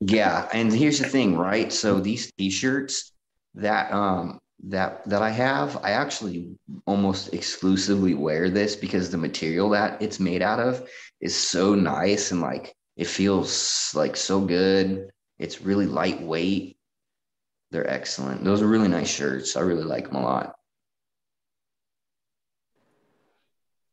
Yeah, 0.00 0.46
and 0.52 0.70
here's 0.70 0.98
the 0.98 1.08
thing, 1.08 1.38
right? 1.38 1.72
So 1.72 2.00
these 2.00 2.30
t-shirts 2.32 3.12
that 3.54 3.90
um 3.90 4.38
that 4.64 5.08
that 5.08 5.22
I 5.22 5.30
have, 5.30 5.78
I 5.82 5.92
actually 5.92 6.54
almost 6.84 7.32
exclusively 7.32 8.12
wear 8.12 8.50
this 8.50 8.76
because 8.76 9.08
the 9.08 9.16
material 9.16 9.70
that 9.70 10.02
it's 10.02 10.20
made 10.20 10.42
out 10.42 10.60
of 10.60 10.86
is 11.22 11.34
so 11.34 11.74
nice 11.74 12.30
and 12.30 12.42
like 12.42 12.76
it 12.98 13.06
feels 13.06 13.90
like 13.94 14.18
so 14.18 14.42
good. 14.42 15.08
It's 15.38 15.62
really 15.62 15.86
lightweight. 15.86 16.75
They're 17.76 17.90
excellent. 17.90 18.42
Those 18.42 18.62
are 18.62 18.66
really 18.66 18.88
nice 18.88 19.10
shirts. 19.10 19.54
I 19.54 19.60
really 19.60 19.82
like 19.82 20.06
them 20.06 20.16
a 20.16 20.22
lot. 20.22 20.54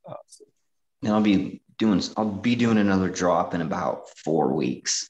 Awesome. 0.05 0.47
And 1.01 1.11
I'll 1.11 1.19
be 1.19 1.61
doing 1.77 2.01
I'll 2.15 2.29
be 2.29 2.55
doing 2.55 2.77
another 2.77 3.09
drop 3.09 3.53
in 3.53 3.59
about 3.59 4.07
4 4.23 4.53
weeks. 4.53 5.09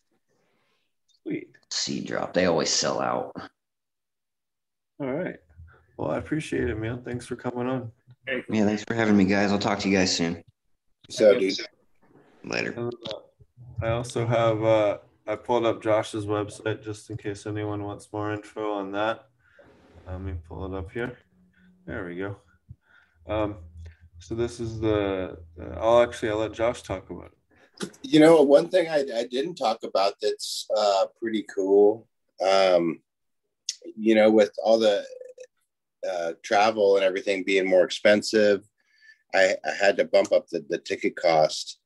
Sweet. 1.22 1.50
Seed 1.70 2.08
drop. 2.08 2.34
They 2.34 2.48
always 2.48 2.72
sell 2.72 3.00
out. 3.00 3.34
All 5.00 5.12
right. 5.12 5.36
Well, 5.98 6.10
I 6.10 6.18
appreciate 6.18 6.68
it, 6.68 6.80
man. 6.80 7.04
Thanks 7.04 7.28
for 7.28 7.36
coming 7.36 7.68
on. 7.68 7.92
Yeah, 8.50 8.66
thanks 8.66 8.84
for 8.88 8.96
having 8.96 9.16
me 9.16 9.26
guys. 9.26 9.52
I'll 9.52 9.60
talk 9.60 9.78
to 9.82 9.88
you 9.88 9.96
guys 9.96 10.18
soon. 10.18 10.44
So, 11.12 11.38
dude, 11.38 11.60
Later. 12.44 12.90
I 13.84 13.90
also 13.90 14.26
have 14.26 14.64
uh, 14.64 14.98
I 15.26 15.36
pulled 15.36 15.66
up 15.66 15.82
Josh's 15.82 16.26
website 16.26 16.84
just 16.84 17.10
in 17.10 17.18
case 17.18 17.46
anyone 17.46 17.84
wants 17.84 18.12
more 18.12 18.34
info 18.34 18.74
on 18.74 18.92
that. 18.92 19.28
Let 20.06 20.20
me 20.22 20.34
pull 20.48 20.66
it 20.66 20.78
up 20.78 20.92
here. 20.92 21.18
There 21.86 22.06
we 22.06 22.18
go. 22.18 22.36
Um, 23.28 23.56
so 24.20 24.36
this 24.36 24.60
is 24.60 24.82
the. 24.82 25.38
Uh, 25.60 25.80
I'll 25.80 26.02
actually 26.02 26.30
I'll 26.30 26.38
let 26.38 26.52
Josh 26.52 26.82
talk 26.82 27.10
about 27.10 27.32
it. 27.32 27.92
you 28.04 28.20
know, 28.20 28.42
one 28.42 28.68
thing 28.68 28.90
I, 28.90 29.06
I 29.16 29.28
didn't 29.30 29.56
talk 29.56 29.84
about 29.84 30.14
that's 30.22 30.68
uh, 30.76 31.06
pretty 31.22 31.46
cool. 31.54 32.08
Um, 32.46 33.02
you 33.96 34.16
know, 34.16 34.30
with 34.30 34.52
all 34.64 34.78
the 34.78 35.06
uh, 36.10 36.34
travel 36.44 36.98
and 36.98 37.06
everything 37.06 37.44
being 37.46 37.68
more 37.68 37.86
expensive, 37.86 38.68
I, 39.34 39.56
I 39.66 39.72
had 39.80 39.96
to 39.98 40.06
bump 40.06 40.34
up 40.34 40.48
the, 40.50 40.66
the 40.70 40.78
ticket 40.78 41.16
cost 41.16 41.80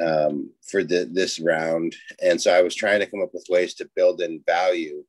um, 0.00 0.50
for 0.62 0.84
the, 0.84 1.08
this 1.10 1.38
round. 1.40 1.94
And 2.22 2.40
so 2.40 2.52
I 2.52 2.62
was 2.62 2.74
trying 2.74 3.00
to 3.00 3.06
come 3.06 3.22
up 3.22 3.30
with 3.32 3.46
ways 3.48 3.74
to 3.74 3.90
build 3.94 4.20
in 4.20 4.42
value. 4.46 5.04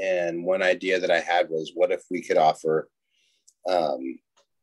And 0.00 0.44
one 0.44 0.62
idea 0.62 1.00
that 1.00 1.10
I 1.10 1.20
had 1.20 1.50
was 1.50 1.72
what 1.74 1.92
if 1.92 2.04
we 2.10 2.22
could 2.22 2.38
offer 2.38 2.88
um, 3.68 4.18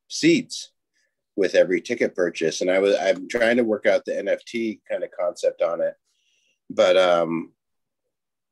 seeds 0.07 0.71
with 1.35 1.53
every 1.53 1.81
ticket 1.81 2.15
purchase? 2.15 2.61
And 2.61 2.71
I 2.71 2.79
was 2.79 2.95
I'm 2.95 3.27
trying 3.27 3.57
to 3.57 3.63
work 3.63 3.85
out 3.85 4.05
the 4.05 4.13
NFT 4.13 4.79
kind 4.89 5.03
of 5.03 5.11
concept 5.11 5.61
on 5.61 5.81
it. 5.81 5.95
But 6.69 6.97
um, 6.97 7.51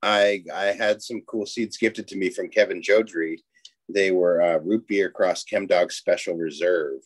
I 0.03 0.43
I 0.53 0.65
had 0.65 1.01
some 1.01 1.21
cool 1.21 1.45
seeds 1.45 1.77
gifted 1.77 2.07
to 2.09 2.17
me 2.17 2.29
from 2.29 2.49
Kevin 2.49 2.81
Jodrey. 2.81 3.39
They 3.87 4.11
were 4.11 4.41
uh, 4.41 4.57
root 4.57 4.87
beer 4.87 5.09
cross 5.09 5.43
Chem 5.43 5.67
Dog 5.67 5.91
Special 5.91 6.35
Reserve. 6.35 6.99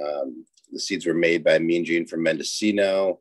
Um, 0.00 0.44
the 0.72 0.80
seeds 0.80 1.06
were 1.06 1.14
made 1.14 1.44
by 1.44 1.58
Mean 1.58 1.84
Gene 1.84 2.06
from 2.06 2.22
Mendocino. 2.22 3.20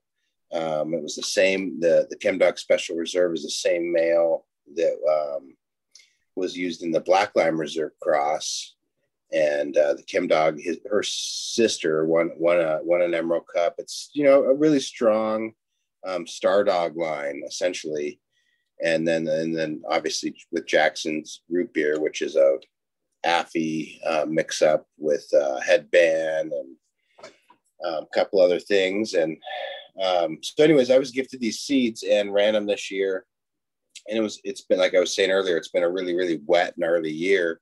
Um, 0.51 0.93
it 0.93 1.01
was 1.01 1.15
the 1.15 1.23
same. 1.23 1.80
The 1.80 2.07
the 2.09 2.17
Chem 2.17 2.38
Dog 2.38 2.57
Special 2.57 2.95
Reserve 2.95 3.34
is 3.34 3.43
the 3.43 3.49
same 3.49 3.91
male 3.91 4.45
that 4.76 5.38
um, 5.38 5.55
was 6.35 6.57
used 6.57 6.84
in 6.84 6.91
the 6.91 7.01
Black 7.01 7.31
Lime 7.35 7.59
Reserve 7.59 7.91
cross, 8.01 8.76
and 9.31 9.77
uh, 9.77 9.93
the 9.93 10.03
Chem 10.03 10.27
Dog, 10.27 10.59
his 10.59 10.80
her 10.89 11.03
sister 11.03 12.05
won 12.05 12.31
won 12.38 12.59
a 12.59 12.80
won 12.84 13.01
an 13.01 13.13
Emerald 13.13 13.45
Cup. 13.53 13.76
It's 13.77 14.09
you 14.13 14.23
know 14.23 14.43
a 14.43 14.53
really 14.53 14.80
strong 14.80 15.53
um, 16.05 16.26
Star 16.26 16.63
Dog 16.63 16.97
line 16.97 17.43
essentially, 17.47 18.19
and 18.84 19.07
then 19.07 19.27
and 19.27 19.55
then 19.55 19.84
obviously 19.88 20.35
with 20.51 20.65
Jackson's 20.65 21.41
root 21.49 21.73
beer, 21.73 21.99
which 21.99 22.21
is 22.21 22.35
a 22.35 22.57
Affy 23.26 23.99
uh, 24.05 24.26
mix 24.27 24.61
up 24.61 24.88
with 24.97 25.27
uh, 25.34 25.59
headband 25.59 26.53
and 26.53 26.76
um, 27.85 28.03
a 28.03 28.15
couple 28.15 28.41
other 28.41 28.60
things. 28.60 29.14
And 29.14 29.38
um, 30.01 30.38
so, 30.41 30.64
anyways, 30.64 30.91
I 30.91 30.97
was 30.97 31.11
gifted 31.11 31.39
these 31.39 31.60
seeds 31.60 32.03
and 32.03 32.34
ran 32.34 32.53
them 32.53 32.65
this 32.65 32.91
year. 32.91 33.26
And 34.07 34.18
it 34.18 34.22
was, 34.22 34.39
it's 34.43 34.61
been 34.61 34.80
like 34.80 34.95
I 34.95 34.99
was 34.99 35.14
saying 35.14 35.31
earlier, 35.31 35.57
it's 35.57 35.69
been 35.69 35.84
a 35.84 35.89
really, 35.89 36.15
really 36.15 36.41
wet 36.45 36.73
and 36.76 36.85
early 36.85 37.11
year. 37.11 37.60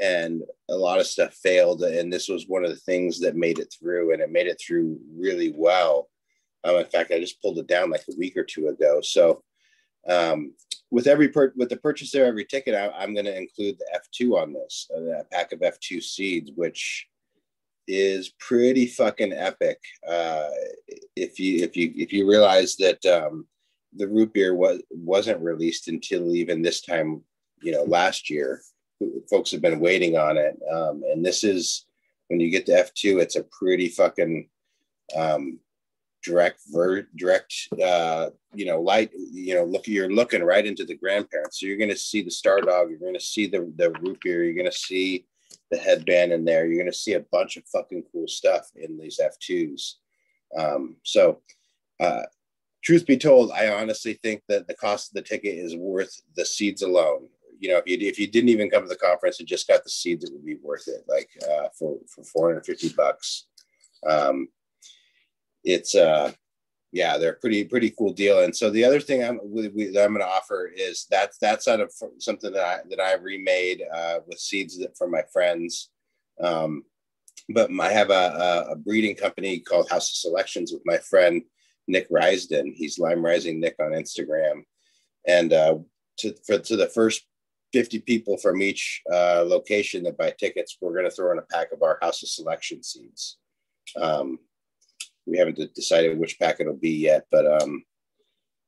And 0.00 0.42
a 0.68 0.74
lot 0.74 0.98
of 0.98 1.06
stuff 1.06 1.34
failed. 1.34 1.82
And 1.82 2.12
this 2.12 2.28
was 2.28 2.46
one 2.46 2.64
of 2.64 2.70
the 2.70 2.76
things 2.76 3.20
that 3.20 3.36
made 3.36 3.58
it 3.58 3.74
through, 3.78 4.12
and 4.12 4.22
it 4.22 4.30
made 4.30 4.46
it 4.46 4.60
through 4.64 4.98
really 5.14 5.52
well. 5.54 6.08
Um, 6.64 6.76
in 6.76 6.86
fact, 6.86 7.10
I 7.10 7.18
just 7.18 7.40
pulled 7.40 7.58
it 7.58 7.66
down 7.66 7.90
like 7.90 8.04
a 8.08 8.18
week 8.18 8.36
or 8.36 8.44
two 8.44 8.68
ago. 8.68 9.00
So, 9.02 9.42
um, 10.08 10.54
with 10.90 11.06
every 11.06 11.28
per- 11.28 11.52
with 11.56 11.68
the 11.68 11.76
purchase 11.76 12.14
of 12.14 12.22
every 12.22 12.44
ticket, 12.44 12.74
I, 12.74 12.88
I'm 12.90 13.14
going 13.14 13.26
to 13.26 13.36
include 13.36 13.78
the 13.78 14.00
F2 14.00 14.40
on 14.40 14.52
this, 14.52 14.90
uh, 14.94 15.20
a 15.20 15.24
pack 15.24 15.52
of 15.52 15.60
F2 15.60 16.02
seeds, 16.02 16.50
which 16.54 17.06
is 17.86 18.32
pretty 18.38 18.86
fucking 18.86 19.32
epic. 19.32 19.78
Uh, 20.08 20.48
if 21.16 21.38
you 21.38 21.64
if 21.64 21.76
you 21.76 21.92
if 21.96 22.12
you 22.12 22.28
realize 22.28 22.76
that 22.76 23.04
um, 23.06 23.46
the 23.94 24.08
root 24.08 24.32
beer 24.32 24.54
was 24.54 24.80
wasn't 24.90 25.40
released 25.40 25.88
until 25.88 26.34
even 26.34 26.62
this 26.62 26.80
time, 26.80 27.22
you 27.62 27.72
know, 27.72 27.82
last 27.84 28.30
year, 28.30 28.62
folks 29.28 29.50
have 29.50 29.62
been 29.62 29.80
waiting 29.80 30.16
on 30.16 30.36
it, 30.36 30.58
um, 30.72 31.02
and 31.10 31.24
this 31.24 31.44
is 31.44 31.86
when 32.28 32.40
you 32.40 32.50
get 32.50 32.66
to 32.66 32.72
F2, 32.72 33.20
it's 33.20 33.36
a 33.36 33.44
pretty 33.44 33.88
fucking 33.88 34.48
um, 35.16 35.58
direct 36.22 36.60
ver- 36.68 37.08
direct 37.16 37.54
uh 37.82 38.28
you 38.54 38.66
know 38.66 38.80
light 38.80 39.10
you 39.14 39.54
know 39.54 39.64
look 39.64 39.86
you're 39.86 40.12
looking 40.12 40.42
right 40.42 40.66
into 40.66 40.84
the 40.84 40.94
grandparents 40.94 41.60
so 41.60 41.66
you're 41.66 41.78
going 41.78 41.90
to 41.90 41.96
see 41.96 42.22
the 42.22 42.30
star 42.30 42.60
dog 42.60 42.90
you're 42.90 42.98
going 42.98 43.14
to 43.14 43.20
see 43.20 43.46
the 43.46 43.72
the 43.76 43.90
root 44.02 44.18
beer 44.22 44.44
you're 44.44 44.54
going 44.54 44.70
to 44.70 44.76
see 44.76 45.24
the 45.70 45.78
headband 45.78 46.32
in 46.32 46.44
there 46.44 46.66
you're 46.66 46.80
going 46.80 46.90
to 46.90 46.96
see 46.96 47.14
a 47.14 47.24
bunch 47.32 47.56
of 47.56 47.64
fucking 47.72 48.02
cool 48.12 48.26
stuff 48.26 48.70
in 48.76 48.98
these 48.98 49.20
f2s 49.22 49.94
um 50.58 50.96
so 51.02 51.40
uh 52.00 52.22
truth 52.82 53.06
be 53.06 53.16
told, 53.16 53.52
I 53.52 53.68
honestly 53.68 54.14
think 54.14 54.42
that 54.48 54.66
the 54.66 54.74
cost 54.74 55.10
of 55.10 55.14
the 55.14 55.28
ticket 55.28 55.56
is 55.56 55.76
worth 55.76 56.20
the 56.36 56.44
seeds 56.44 56.82
alone. 56.82 57.28
You 57.58 57.70
know, 57.70 57.82
if 57.84 57.86
you 57.86 58.08
if 58.08 58.18
you 58.18 58.26
didn't 58.26 58.48
even 58.48 58.70
come 58.70 58.82
to 58.82 58.88
the 58.88 58.96
conference 58.96 59.38
and 59.38 59.48
just 59.48 59.68
got 59.68 59.84
the 59.84 59.90
seeds, 59.90 60.24
it 60.24 60.32
would 60.32 60.46
be 60.46 60.56
worth 60.62 60.88
it. 60.88 61.04
Like 61.06 61.28
uh, 61.42 61.68
for 61.78 61.98
for 62.08 62.24
450 62.24 62.94
bucks. 62.96 63.46
Um, 64.06 64.48
it's 65.62 65.94
uh 65.94 66.32
yeah 66.92 67.16
they're 67.16 67.34
pretty 67.34 67.64
pretty 67.64 67.90
cool 67.90 68.12
deal. 68.12 68.40
And 68.40 68.54
so 68.54 68.70
the 68.70 68.84
other 68.84 69.00
thing 69.00 69.24
i'm 69.24 69.40
we, 69.44 69.68
we, 69.68 69.86
that 69.86 70.04
i'm 70.04 70.14
going 70.14 70.20
to 70.20 70.26
offer 70.26 70.70
is 70.74 71.06
that's 71.10 71.38
that's 71.38 71.68
out 71.68 71.80
of 71.80 71.92
something 72.18 72.52
that 72.52 72.64
i 72.64 72.78
that 72.88 73.00
i 73.00 73.14
remade 73.14 73.82
uh, 73.94 74.20
with 74.26 74.38
seeds 74.38 74.78
that, 74.78 74.96
from 74.96 75.10
my 75.10 75.22
friends. 75.32 75.90
Um, 76.40 76.84
but 77.48 77.70
i 77.80 77.92
have 77.92 78.10
a, 78.10 78.68
a, 78.70 78.76
breeding 78.76 79.14
company 79.14 79.58
called 79.60 79.90
house 79.90 80.10
of 80.10 80.16
selections 80.16 80.72
with 80.72 80.82
my 80.84 80.98
friend 80.98 81.42
nick 81.88 82.10
risden. 82.10 82.72
He's 82.74 82.98
lime 82.98 83.24
rising 83.24 83.60
nick 83.60 83.76
on 83.80 83.92
instagram. 83.92 84.64
And 85.26 85.52
uh, 85.52 85.78
to, 86.18 86.34
for, 86.46 86.58
to 86.58 86.76
the 86.76 86.86
first 86.86 87.26
50 87.72 88.00
people 88.00 88.36
from 88.36 88.62
each 88.62 89.02
uh, 89.12 89.44
location 89.46 90.02
that 90.04 90.18
buy 90.18 90.32
tickets 90.38 90.76
we're 90.80 90.92
going 90.92 91.04
to 91.04 91.10
throw 91.10 91.32
in 91.32 91.38
a 91.38 91.42
pack 91.42 91.72
of 91.72 91.82
our 91.82 91.98
house 92.02 92.22
of 92.22 92.28
selection 92.28 92.82
seeds. 92.82 93.38
Um, 94.00 94.38
we 95.30 95.38
haven't 95.38 95.74
decided 95.74 96.18
which 96.18 96.38
pack 96.38 96.60
it'll 96.60 96.74
be 96.74 96.90
yet, 96.90 97.26
but 97.30 97.46
um, 97.46 97.84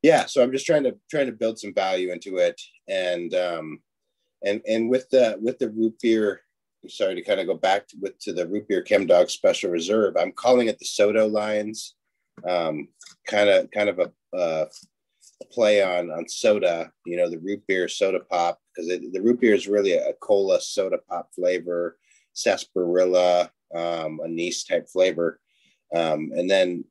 yeah. 0.02 0.26
So 0.26 0.43
I'm 0.43 0.52
just 0.52 0.66
trying 0.66 0.84
to 0.84 0.97
trying 1.10 1.26
to 1.26 1.32
build 1.32 1.59
some 1.59 1.74
value 1.74 2.12
into 2.12 2.36
it, 2.36 2.60
and 2.89 3.34
um, 3.34 3.80
and 4.44 4.62
and 4.68 4.89
with 4.89 5.10
the 5.10 5.39
with 5.40 5.59
the 5.59 5.70
root 5.70 5.97
beer. 6.01 6.43
Sorry 6.89 7.14
to 7.14 7.22
kind 7.22 7.39
of 7.39 7.47
go 7.47 7.55
back 7.55 7.86
to, 7.89 7.97
with 8.01 8.18
to 8.20 8.32
the 8.32 8.48
root 8.48 8.66
beer 8.66 8.82
Chem 8.82 9.06
Dog 9.06 9.30
Special 9.30 9.70
Reserve. 9.70 10.16
I'm 10.16 10.32
calling 10.32 10.66
it 10.66 10.80
the 10.80 10.84
SoDo 10.84 11.30
lines, 11.30 11.94
um, 12.48 12.89
kind 13.28 13.48
of 13.48 13.70
kind 13.70 13.89
of 13.89 14.01
a, 14.01 14.36
uh, 14.36 14.64
a 15.43 15.44
play 15.52 15.80
on 15.80 16.10
on 16.10 16.28
soda. 16.28 16.90
You 17.06 17.18
know, 17.18 17.30
the 17.30 17.39
root 17.39 17.62
beer 17.68 17.89
soda 17.89 18.18
pop 18.18 18.59
because 18.74 18.89
the 18.89 19.20
root 19.22 19.40
beer 19.40 19.55
is 19.55 19.68
really 19.68 19.93
a 19.93 20.12
cola 20.20 20.60
soda 20.60 20.98
pop 21.09 21.28
flavor, 21.36 21.98
sarsaparilla, 22.32 23.52
um, 23.74 24.20
anise 24.24 24.64
type 24.64 24.89
flavor. 24.89 25.40
Um, 25.94 26.32
and 26.35 26.48
then 26.48 26.85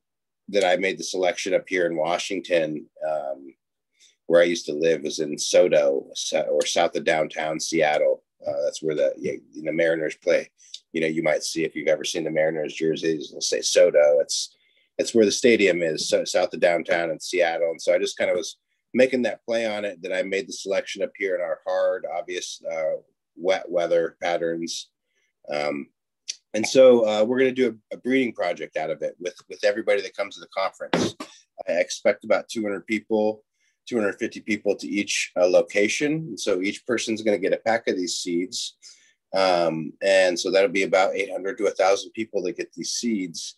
that 0.50 0.66
I 0.66 0.76
made 0.76 0.98
the 0.98 1.04
selection 1.04 1.54
up 1.54 1.64
here 1.68 1.86
in 1.86 1.96
Washington, 1.96 2.86
um, 3.08 3.54
where 4.28 4.42
I 4.42 4.46
used 4.46 4.66
to 4.68 4.74
live, 4.74 5.04
was 5.04 5.20
in 5.20 5.36
SoDo 5.36 6.06
or 6.50 6.66
south 6.66 6.96
of 6.96 7.04
downtown 7.04 7.60
Seattle. 7.60 8.24
Uh, 8.46 8.62
that's 8.64 8.82
where 8.82 8.96
the 8.96 9.14
you 9.18 9.64
know, 9.64 9.72
Mariners 9.72 10.16
play. 10.16 10.50
You 10.94 11.02
know, 11.02 11.08
you 11.08 11.24
might 11.24 11.44
see 11.44 11.64
if 11.64 11.76
you've 11.76 11.88
ever 11.88 12.04
seen 12.04 12.24
the 12.24 12.32
Mariners 12.32 12.74
jerseys, 12.74 13.32
they'll 13.32 13.42
say 13.42 13.60
SoDo. 13.60 14.22
It's 14.22 14.56
it's 14.98 15.16
where 15.16 15.26
the 15.26 15.32
stadium 15.32 15.82
is, 15.82 16.08
so, 16.08 16.24
south 16.26 16.54
of 16.54 16.60
downtown 16.60 17.10
in 17.10 17.20
Seattle. 17.20 17.72
And 17.72 17.82
so 17.82 17.94
I 17.94 17.98
just 17.98 18.18
kind 18.18 18.30
of 18.30 18.38
was 18.38 18.58
making 18.94 19.24
that 19.24 19.44
play 19.46 19.66
on 19.66 19.86
it. 19.86 20.02
That 20.04 20.14
I 20.14 20.22
made 20.22 20.48
the 20.48 20.54
selection 20.54 21.02
up 21.02 21.12
here 21.18 21.36
in 21.36 21.42
our 21.42 21.60
hard, 21.66 22.06
obvious, 22.06 22.62
uh, 22.72 23.02
wet 23.36 23.70
weather 23.70 24.18
patterns. 24.22 24.90
Um, 25.50 25.88
and 26.54 26.68
so 26.68 27.08
uh, 27.08 27.24
we're 27.24 27.40
going 27.40 27.54
to 27.56 27.62
do 27.62 27.80
a, 27.92 27.96
a, 27.96 28.00
breeding 28.00 28.34
project 28.34 28.76
out 28.78 28.90
of 28.90 29.02
it 29.02 29.16
with 29.20 29.36
with 29.50 29.64
everybody 29.64 30.02
that 30.02 30.16
comes 30.16 30.36
to 30.36 30.42
the 30.42 30.48
conference. 30.48 31.16
I 31.68 31.74
expect 31.74 32.24
about 32.24 32.50
200 32.50 32.86
people, 32.86 33.44
250 33.88 34.42
people 34.42 34.76
to 34.76 34.88
each 34.88 35.32
uh, 35.40 35.48
location. 35.48 36.14
And 36.14 36.40
so 36.40 36.62
each 36.62 36.86
person's 36.86 37.22
going 37.22 37.38
to 37.38 37.42
get 37.42 37.58
a 37.58 37.62
pack 37.62 37.88
of 37.88 37.96
these 37.96 38.18
seeds. 38.18 38.78
Um, 39.34 39.94
and 40.02 40.38
so 40.38 40.52
that'll 40.52 40.70
be 40.70 40.84
about 40.84 41.16
800 41.16 41.58
to 41.58 41.64
1,000 41.66 42.12
people 42.12 42.42
that 42.44 42.58
get 42.58 42.74
these 42.74 42.92
seeds. 42.92 43.56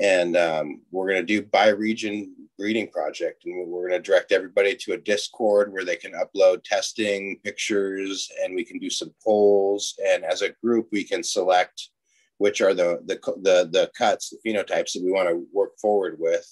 And 0.00 0.36
um, 0.36 0.82
we're 0.90 1.08
going 1.08 1.20
to 1.20 1.26
do 1.26 1.42
by 1.42 1.68
region 1.68 2.34
breeding 2.58 2.88
project. 2.88 3.44
And 3.44 3.68
we're 3.68 3.88
going 3.88 4.02
to 4.02 4.10
direct 4.10 4.32
everybody 4.32 4.74
to 4.76 4.92
a 4.92 4.98
Discord 4.98 5.72
where 5.72 5.84
they 5.84 5.96
can 5.96 6.12
upload 6.12 6.64
testing 6.64 7.38
pictures 7.44 8.30
and 8.42 8.54
we 8.54 8.64
can 8.64 8.78
do 8.78 8.90
some 8.90 9.14
polls. 9.22 9.94
And 10.06 10.24
as 10.24 10.42
a 10.42 10.54
group, 10.62 10.88
we 10.90 11.04
can 11.04 11.22
select 11.22 11.90
which 12.38 12.60
are 12.60 12.74
the 12.74 13.00
the 13.06 13.18
the, 13.42 13.68
the 13.70 13.90
cuts, 13.96 14.30
the 14.30 14.38
phenotypes 14.46 14.92
that 14.92 15.02
we 15.04 15.12
want 15.12 15.28
to 15.28 15.46
work 15.52 15.78
forward 15.80 16.16
with 16.18 16.46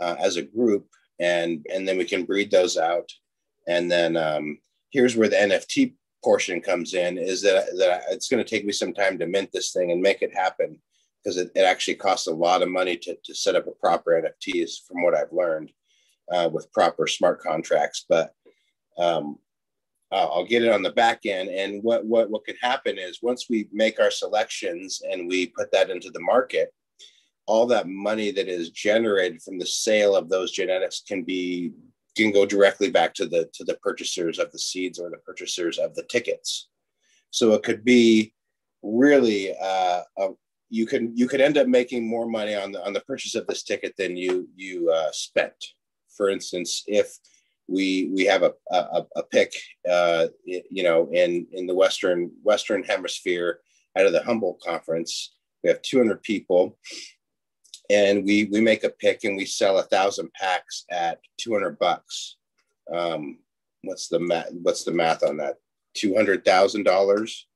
uh, 0.00 0.16
as 0.18 0.36
a 0.36 0.42
group, 0.42 0.86
and 1.20 1.64
and 1.72 1.86
then 1.86 1.98
we 1.98 2.04
can 2.04 2.24
breed 2.24 2.50
those 2.50 2.76
out. 2.76 3.10
And 3.68 3.90
then 3.90 4.16
um, 4.16 4.58
here's 4.90 5.16
where 5.16 5.28
the 5.28 5.36
NFT 5.36 5.94
portion 6.24 6.60
comes 6.60 6.94
in: 6.94 7.18
is 7.18 7.42
that 7.42 7.66
that 7.78 8.04
it's 8.10 8.28
going 8.28 8.42
to 8.42 8.48
take 8.48 8.64
me 8.64 8.72
some 8.72 8.92
time 8.92 9.18
to 9.18 9.26
mint 9.26 9.50
this 9.52 9.72
thing 9.72 9.90
and 9.90 10.00
make 10.00 10.22
it 10.22 10.34
happen 10.34 10.80
because 11.22 11.36
it, 11.36 11.50
it 11.54 11.62
actually 11.62 11.94
costs 11.94 12.26
a 12.26 12.34
lot 12.34 12.62
of 12.62 12.68
money 12.68 12.96
to 12.96 13.16
to 13.24 13.34
set 13.34 13.56
up 13.56 13.66
a 13.66 13.72
proper 13.72 14.10
NFTs, 14.12 14.86
from 14.86 15.02
what 15.02 15.14
I've 15.14 15.32
learned, 15.32 15.72
uh, 16.32 16.48
with 16.52 16.72
proper 16.72 17.06
smart 17.06 17.40
contracts. 17.40 18.04
But 18.08 18.32
um, 18.98 19.38
uh, 20.12 20.28
I'll 20.30 20.44
get 20.44 20.62
it 20.62 20.72
on 20.72 20.82
the 20.82 20.92
back 20.92 21.24
end. 21.24 21.48
And 21.48 21.82
what, 21.82 22.04
what, 22.04 22.30
what 22.30 22.44
could 22.44 22.56
happen 22.60 22.98
is 22.98 23.20
once 23.22 23.46
we 23.48 23.68
make 23.72 23.98
our 23.98 24.10
selections 24.10 25.00
and 25.10 25.26
we 25.26 25.46
put 25.46 25.72
that 25.72 25.88
into 25.88 26.10
the 26.10 26.20
market, 26.20 26.72
all 27.46 27.66
that 27.66 27.88
money 27.88 28.30
that 28.30 28.46
is 28.46 28.70
generated 28.70 29.42
from 29.42 29.58
the 29.58 29.66
sale 29.66 30.14
of 30.14 30.28
those 30.28 30.52
genetics 30.52 31.02
can 31.06 31.22
be 31.24 31.72
can 32.14 32.30
go 32.30 32.44
directly 32.44 32.90
back 32.90 33.14
to 33.14 33.26
the 33.26 33.48
to 33.54 33.64
the 33.64 33.76
purchasers 33.82 34.38
of 34.38 34.52
the 34.52 34.58
seeds 34.58 34.98
or 34.98 35.10
the 35.10 35.16
purchasers 35.16 35.78
of 35.78 35.94
the 35.94 36.04
tickets. 36.04 36.68
So 37.30 37.54
it 37.54 37.62
could 37.62 37.84
be 37.84 38.34
really 38.82 39.56
uh, 39.56 40.02
a, 40.18 40.28
you 40.68 40.86
can 40.86 41.16
you 41.16 41.26
could 41.26 41.40
end 41.40 41.56
up 41.56 41.66
making 41.66 42.06
more 42.06 42.28
money 42.28 42.54
on 42.54 42.72
the 42.72 42.84
on 42.84 42.92
the 42.92 43.00
purchase 43.00 43.34
of 43.34 43.46
this 43.46 43.62
ticket 43.62 43.94
than 43.96 44.16
you 44.16 44.48
you 44.54 44.90
uh, 44.90 45.10
spent. 45.12 45.54
For 46.16 46.28
instance, 46.28 46.84
if 46.86 47.16
we 47.68 48.10
we 48.14 48.24
have 48.24 48.42
a 48.42 48.52
a, 48.70 49.04
a 49.16 49.22
pick, 49.24 49.52
uh, 49.90 50.26
you 50.44 50.82
know, 50.82 51.08
in 51.12 51.46
in 51.52 51.66
the 51.66 51.74
western 51.74 52.30
western 52.42 52.82
hemisphere 52.82 53.60
out 53.98 54.06
of 54.06 54.12
the 54.12 54.22
Humboldt 54.22 54.60
conference. 54.60 55.34
We 55.62 55.70
have 55.70 55.82
200 55.82 56.22
people, 56.22 56.78
and 57.90 58.24
we 58.24 58.44
we 58.50 58.60
make 58.60 58.84
a 58.84 58.90
pick 58.90 59.24
and 59.24 59.36
we 59.36 59.46
sell 59.46 59.78
a 59.78 59.84
thousand 59.84 60.32
packs 60.34 60.84
at 60.90 61.20
200 61.38 61.78
bucks. 61.78 62.36
Um, 62.92 63.38
what's 63.82 64.08
the 64.08 64.18
math? 64.18 64.48
What's 64.62 64.84
the 64.84 64.92
math 64.92 65.22
on 65.22 65.36
that? 65.38 65.56
Two 65.94 66.14
hundred 66.14 66.44
thousand 66.44 66.84
dollars 66.84 67.46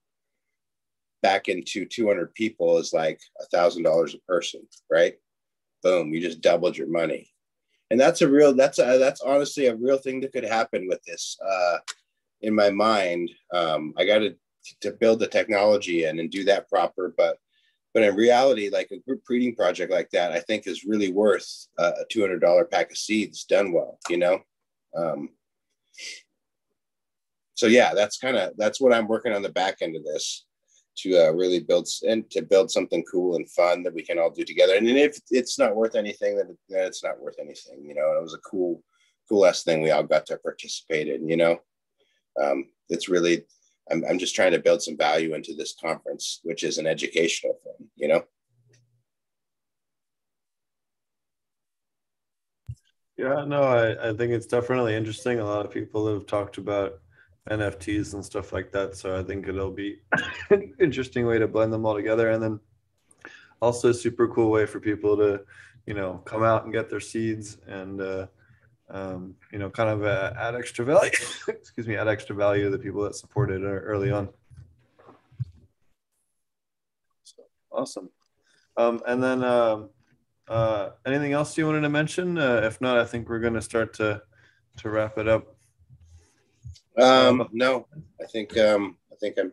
back 1.22 1.48
into 1.48 1.86
200 1.86 2.32
people 2.34 2.78
is 2.78 2.92
like 2.92 3.18
a 3.40 3.46
thousand 3.46 3.82
dollars 3.82 4.14
a 4.14 4.18
person, 4.30 4.60
right? 4.90 5.14
Boom, 5.82 6.12
you 6.12 6.20
just 6.20 6.40
doubled 6.40 6.76
your 6.76 6.88
money 6.88 7.32
and 7.90 8.00
that's 8.00 8.22
a 8.22 8.28
real 8.28 8.54
that's 8.54 8.78
a, 8.78 8.98
that's 8.98 9.20
honestly 9.20 9.66
a 9.66 9.76
real 9.76 9.98
thing 9.98 10.20
that 10.20 10.32
could 10.32 10.44
happen 10.44 10.86
with 10.88 11.02
this 11.04 11.38
uh, 11.46 11.78
in 12.42 12.54
my 12.54 12.70
mind. 12.70 13.30
Um, 13.52 13.94
i 13.96 14.04
got 14.04 14.18
to 14.18 14.36
to 14.80 14.92
build 14.92 15.20
the 15.20 15.26
technology 15.26 16.04
in 16.04 16.18
and 16.18 16.30
do 16.30 16.44
that 16.44 16.68
proper 16.68 17.14
but 17.16 17.38
but 17.94 18.02
in 18.02 18.14
reality 18.16 18.68
like 18.68 18.90
a 18.90 18.98
group 18.98 19.24
breeding 19.24 19.54
project 19.54 19.92
like 19.92 20.10
that 20.10 20.32
i 20.32 20.40
think 20.40 20.66
is 20.66 20.84
really 20.84 21.12
worth 21.12 21.68
a 21.78 22.04
$200 22.12 22.70
pack 22.70 22.90
of 22.90 22.96
seeds 22.96 23.44
done 23.44 23.72
well 23.72 23.98
you 24.08 24.16
know? 24.16 24.40
Um, 24.96 25.30
so 27.54 27.66
yeah 27.66 27.94
that's 27.94 28.18
kind 28.18 28.36
of 28.36 28.56
that's 28.56 28.80
what 28.80 28.92
i'm 28.92 29.06
working 29.06 29.32
on 29.32 29.42
the 29.42 29.48
back 29.48 29.76
end 29.82 29.94
of 29.94 30.04
this 30.04 30.45
to 30.96 31.28
uh, 31.28 31.30
really 31.32 31.60
build 31.60 31.88
and 32.08 32.28
to 32.30 32.42
build 32.42 32.70
something 32.70 33.04
cool 33.10 33.36
and 33.36 33.50
fun 33.50 33.82
that 33.82 33.94
we 33.94 34.02
can 34.02 34.18
all 34.18 34.30
do 34.30 34.44
together. 34.44 34.74
And 34.74 34.88
if 34.88 35.18
it's 35.30 35.58
not 35.58 35.76
worth 35.76 35.94
anything, 35.94 36.36
then 36.36 36.56
it's 36.68 37.04
not 37.04 37.20
worth 37.20 37.36
anything. 37.38 37.84
You 37.84 37.94
know, 37.94 38.16
it 38.16 38.22
was 38.22 38.34
a 38.34 38.48
cool, 38.50 38.82
cool 39.28 39.40
last 39.40 39.64
thing 39.64 39.82
we 39.82 39.90
all 39.90 40.02
got 40.02 40.26
to 40.26 40.38
participate 40.38 41.08
in. 41.08 41.28
You 41.28 41.36
know, 41.36 41.58
um, 42.42 42.66
it's 42.88 43.08
really 43.08 43.44
I'm, 43.90 44.04
I'm 44.08 44.18
just 44.18 44.34
trying 44.34 44.52
to 44.52 44.58
build 44.58 44.82
some 44.82 44.96
value 44.96 45.34
into 45.34 45.54
this 45.54 45.74
conference, 45.80 46.40
which 46.42 46.64
is 46.64 46.78
an 46.78 46.86
educational 46.86 47.58
thing. 47.62 47.88
You 47.96 48.08
know. 48.08 48.22
Yeah, 53.16 53.44
no, 53.46 53.62
I, 53.62 54.10
I 54.10 54.12
think 54.12 54.32
it's 54.32 54.46
definitely 54.46 54.94
interesting. 54.94 55.40
A 55.40 55.44
lot 55.44 55.64
of 55.64 55.72
people 55.72 56.06
have 56.12 56.26
talked 56.26 56.58
about 56.58 57.00
NFTs 57.50 58.14
and 58.14 58.24
stuff 58.24 58.52
like 58.52 58.72
that. 58.72 58.96
So 58.96 59.18
I 59.18 59.22
think 59.22 59.48
it'll 59.48 59.70
be 59.70 60.00
an 60.50 60.74
interesting 60.80 61.26
way 61.26 61.38
to 61.38 61.46
blend 61.46 61.72
them 61.72 61.86
all 61.86 61.94
together. 61.94 62.30
And 62.30 62.42
then 62.42 62.60
also 63.60 63.90
a 63.90 63.94
super 63.94 64.28
cool 64.28 64.50
way 64.50 64.66
for 64.66 64.80
people 64.80 65.16
to, 65.16 65.42
you 65.86 65.94
know, 65.94 66.22
come 66.24 66.42
out 66.42 66.64
and 66.64 66.72
get 66.72 66.90
their 66.90 67.00
seeds 67.00 67.58
and, 67.66 68.00
uh, 68.00 68.26
um, 68.88 69.34
you 69.52 69.58
know, 69.58 69.70
kind 69.70 69.90
of 69.90 70.04
uh, 70.04 70.32
add 70.38 70.54
extra 70.54 70.84
value, 70.84 71.10
excuse 71.48 71.86
me, 71.86 71.96
add 71.96 72.08
extra 72.08 72.36
value 72.36 72.64
to 72.64 72.70
the 72.70 72.78
people 72.78 73.02
that 73.02 73.16
supported 73.16 73.62
early 73.64 74.10
on. 74.10 74.28
So, 77.24 77.42
awesome. 77.72 78.10
Um, 78.76 79.00
and 79.06 79.22
then 79.22 79.42
um, 79.42 79.90
uh, 80.48 80.90
anything 81.04 81.32
else 81.32 81.56
you 81.56 81.66
wanted 81.66 81.80
to 81.80 81.88
mention? 81.88 82.38
Uh, 82.38 82.60
if 82.64 82.80
not, 82.80 82.98
I 82.98 83.04
think 83.04 83.28
we're 83.28 83.40
going 83.40 83.54
to 83.54 83.62
start 83.62 83.94
to, 83.94 84.22
to 84.78 84.90
wrap 84.90 85.18
it 85.18 85.28
up. 85.28 85.55
Um, 86.98 87.48
no, 87.52 87.86
I 88.20 88.26
think 88.26 88.56
um, 88.56 88.96
I 89.12 89.16
think 89.16 89.36
I'm. 89.38 89.52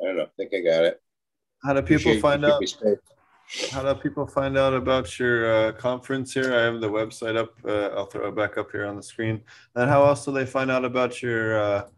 I 0.00 0.04
don't 0.06 0.16
know. 0.16 0.24
I 0.24 0.30
think 0.36 0.52
I 0.54 0.60
got 0.60 0.84
it. 0.84 1.00
How 1.64 1.74
do 1.74 1.82
people 1.82 2.12
Appreciate 2.12 2.20
find 2.20 2.44
out? 2.44 2.62
how 3.70 3.82
do 3.82 3.94
people 4.00 4.26
find 4.26 4.56
out 4.56 4.72
about 4.72 5.18
your 5.18 5.68
uh, 5.68 5.72
conference 5.72 6.32
here? 6.32 6.54
I 6.54 6.62
have 6.62 6.80
the 6.80 6.90
website 6.90 7.36
up. 7.36 7.54
Uh, 7.64 7.88
I'll 7.96 8.06
throw 8.06 8.28
it 8.28 8.36
back 8.36 8.56
up 8.58 8.70
here 8.72 8.86
on 8.86 8.96
the 8.96 9.02
screen. 9.02 9.42
And 9.76 9.90
how 9.90 10.04
else 10.04 10.24
do 10.24 10.32
they 10.32 10.46
find 10.46 10.70
out 10.70 10.84
about 10.84 11.22
your 11.22 11.62
uh, 11.62 11.88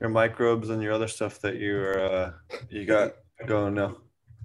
your 0.00 0.10
microbes 0.10 0.70
and 0.70 0.82
your 0.82 0.92
other 0.92 1.08
stuff 1.08 1.40
that 1.40 1.56
you 1.56 1.78
are 1.78 2.00
uh, 2.00 2.32
you 2.68 2.84
got 2.84 3.12
going 3.46 3.74
now? 3.74 3.96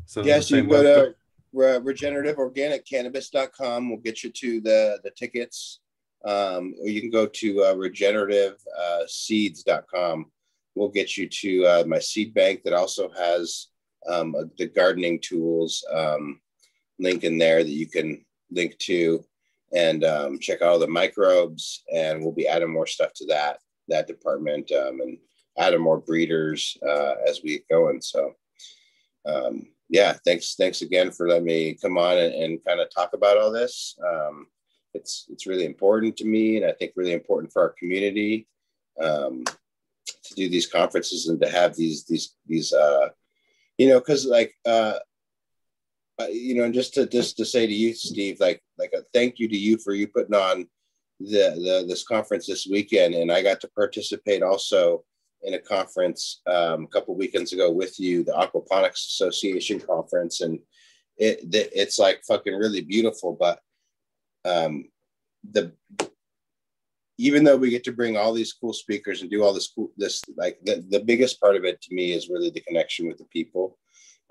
So 0.06 0.24
Yes, 0.24 0.50
you 0.52 0.64
go 0.64 0.84
website? 0.84 1.14
to 1.14 1.16
regenerativeorganiccannabis.com. 1.82 3.90
We'll 3.90 4.00
get 4.00 4.24
you 4.24 4.30
to 4.30 4.62
the 4.62 5.00
the 5.04 5.12
tickets. 5.12 5.82
Um, 6.26 6.76
or 6.80 6.88
you 6.88 7.02
can 7.02 7.10
go 7.10 7.26
to 7.26 7.64
uh, 7.64 7.76
regenerativeseeds.com. 7.76 10.26
We'll 10.76 10.90
get 10.90 11.18
you 11.18 11.28
to 11.28 11.66
uh, 11.66 11.84
my 11.88 12.00
seed 12.00 12.34
bank 12.34 12.64
that 12.64 12.74
also 12.74 13.10
has 13.18 13.68
um, 14.08 14.36
uh, 14.36 14.44
the 14.58 14.68
gardening 14.68 15.20
tools 15.20 15.86
um, 15.94 16.40
link 17.00 17.24
in 17.24 17.38
there 17.38 17.64
that 17.64 17.70
you 17.70 17.88
can 17.88 18.26
link 18.52 18.78
to 18.80 19.24
and 19.74 20.04
um, 20.04 20.40
check 20.40 20.62
out 20.62 20.70
all 20.70 20.80
the 20.80 20.88
microbes. 20.88 21.84
And 21.94 22.22
we'll 22.22 22.34
be 22.34 22.48
adding 22.48 22.72
more 22.72 22.88
stuff 22.88 23.14
to 23.16 23.26
that 23.28 23.60
that 23.88 24.08
department 24.08 24.72
um, 24.72 25.02
and 25.02 25.18
adding 25.58 25.82
more 25.82 26.00
breeders 26.00 26.78
uh, 26.88 27.16
as 27.28 27.42
we 27.44 27.64
go. 27.70 27.90
And 27.90 28.04
so, 28.04 28.34
um, 29.26 29.68
yeah, 29.90 30.14
thanks 30.26 30.56
thanks 30.56 30.82
again 30.82 31.12
for 31.12 31.28
letting 31.28 31.46
me 31.46 31.78
come 31.82 31.98
on 31.98 32.18
and, 32.18 32.34
and 32.34 32.66
kind 32.66 32.80
of 32.80 32.94
talk 32.94 33.14
about 33.14 33.38
all 33.38 33.52
this. 33.52 33.98
It's 34.94 35.26
it's 35.30 35.48
really 35.48 35.66
important 35.66 36.18
to 36.18 36.26
me, 36.26 36.58
and 36.58 36.66
I 36.66 36.74
think 36.74 36.94
really 36.96 37.14
important 37.14 37.52
for 37.54 37.62
our 37.62 37.76
community 37.80 38.48
um, 39.02 39.44
to 39.46 40.34
do 40.36 40.50
these 40.50 40.68
conferences 40.68 41.28
and 41.28 41.40
to 41.42 41.50
have 41.50 41.76
these 41.76 42.06
these 42.06 42.36
these 42.46 42.74
uh, 42.74 43.10
you 43.78 43.88
know 43.90 44.00
because 44.00 44.26
like 44.26 44.54
uh, 44.66 45.00
you 46.30 46.56
know 46.56 46.64
and 46.64 46.74
just 46.74 46.94
to 46.96 47.06
just 47.06 47.38
to 47.38 47.46
say 47.46 47.66
to 47.66 47.74
you, 47.74 47.94
Steve, 47.94 48.40
like 48.40 48.62
like 48.78 48.94
a 48.94 49.04
thank 49.14 49.40
you 49.40 49.48
to 49.48 49.58
you 49.58 49.78
for 49.78 49.94
you 49.94 50.08
putting 50.08 50.36
on 50.36 50.68
the, 51.20 51.52
the 51.56 51.86
this 51.88 52.04
conference 52.04 52.48
this 52.48 52.68
weekend, 52.68 53.14
and 53.14 53.32
I 53.32 53.42
got 53.42 53.62
to 53.62 53.70
participate 53.70 54.44
also 54.44 55.04
in 55.44 55.54
a 55.56 55.60
conference 55.60 56.42
um, 56.48 56.84
a 56.84 56.88
couple 56.88 57.16
weekends 57.16 57.54
ago 57.54 57.72
with 57.72 58.00
you, 58.00 58.24
the 58.24 58.34
Aquaponics 58.34 59.08
Association 59.08 59.80
conference, 59.80 60.42
and 60.42 60.60
it 61.18 61.40
it's 61.52 62.00
like 62.00 62.24
fucking 62.28 62.54
really 62.54 62.82
beautiful. 62.82 63.36
But 63.40 63.60
um, 64.46 64.86
the 65.52 65.74
even 67.18 67.44
though 67.44 67.58
we 67.58 67.70
get 67.70 67.84
to 67.84 67.92
bring 67.92 68.18
all 68.18 68.34
these 68.34 68.54
cool 68.54 68.74
speakers 68.74 69.22
and 69.22 69.30
do 69.30 69.44
all 69.44 69.54
this 69.54 69.68
cool 69.76 69.92
this 69.98 70.22
like 70.38 70.58
the, 70.64 70.84
the 70.90 71.00
biggest 71.00 71.40
part 71.40 71.56
of 71.56 71.64
it 71.66 71.82
to 71.82 71.94
me 71.94 72.14
is 72.14 72.30
really 72.30 72.50
the 72.50 72.62
connection 72.62 73.08
with 73.08 73.18
the 73.18 73.26
people. 73.26 73.78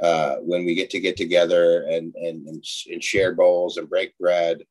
Uh, 0.02 0.36
when 0.36 0.64
we 0.64 0.74
get 0.74 0.88
to 0.90 0.98
get 0.98 1.16
together 1.16 1.82
and 1.82 2.14
and 2.16 2.46
and, 2.48 2.64
and 2.90 3.04
share 3.04 3.34
bowls 3.34 3.76
and 3.76 3.88
break 3.88 4.16
bread 4.18 4.62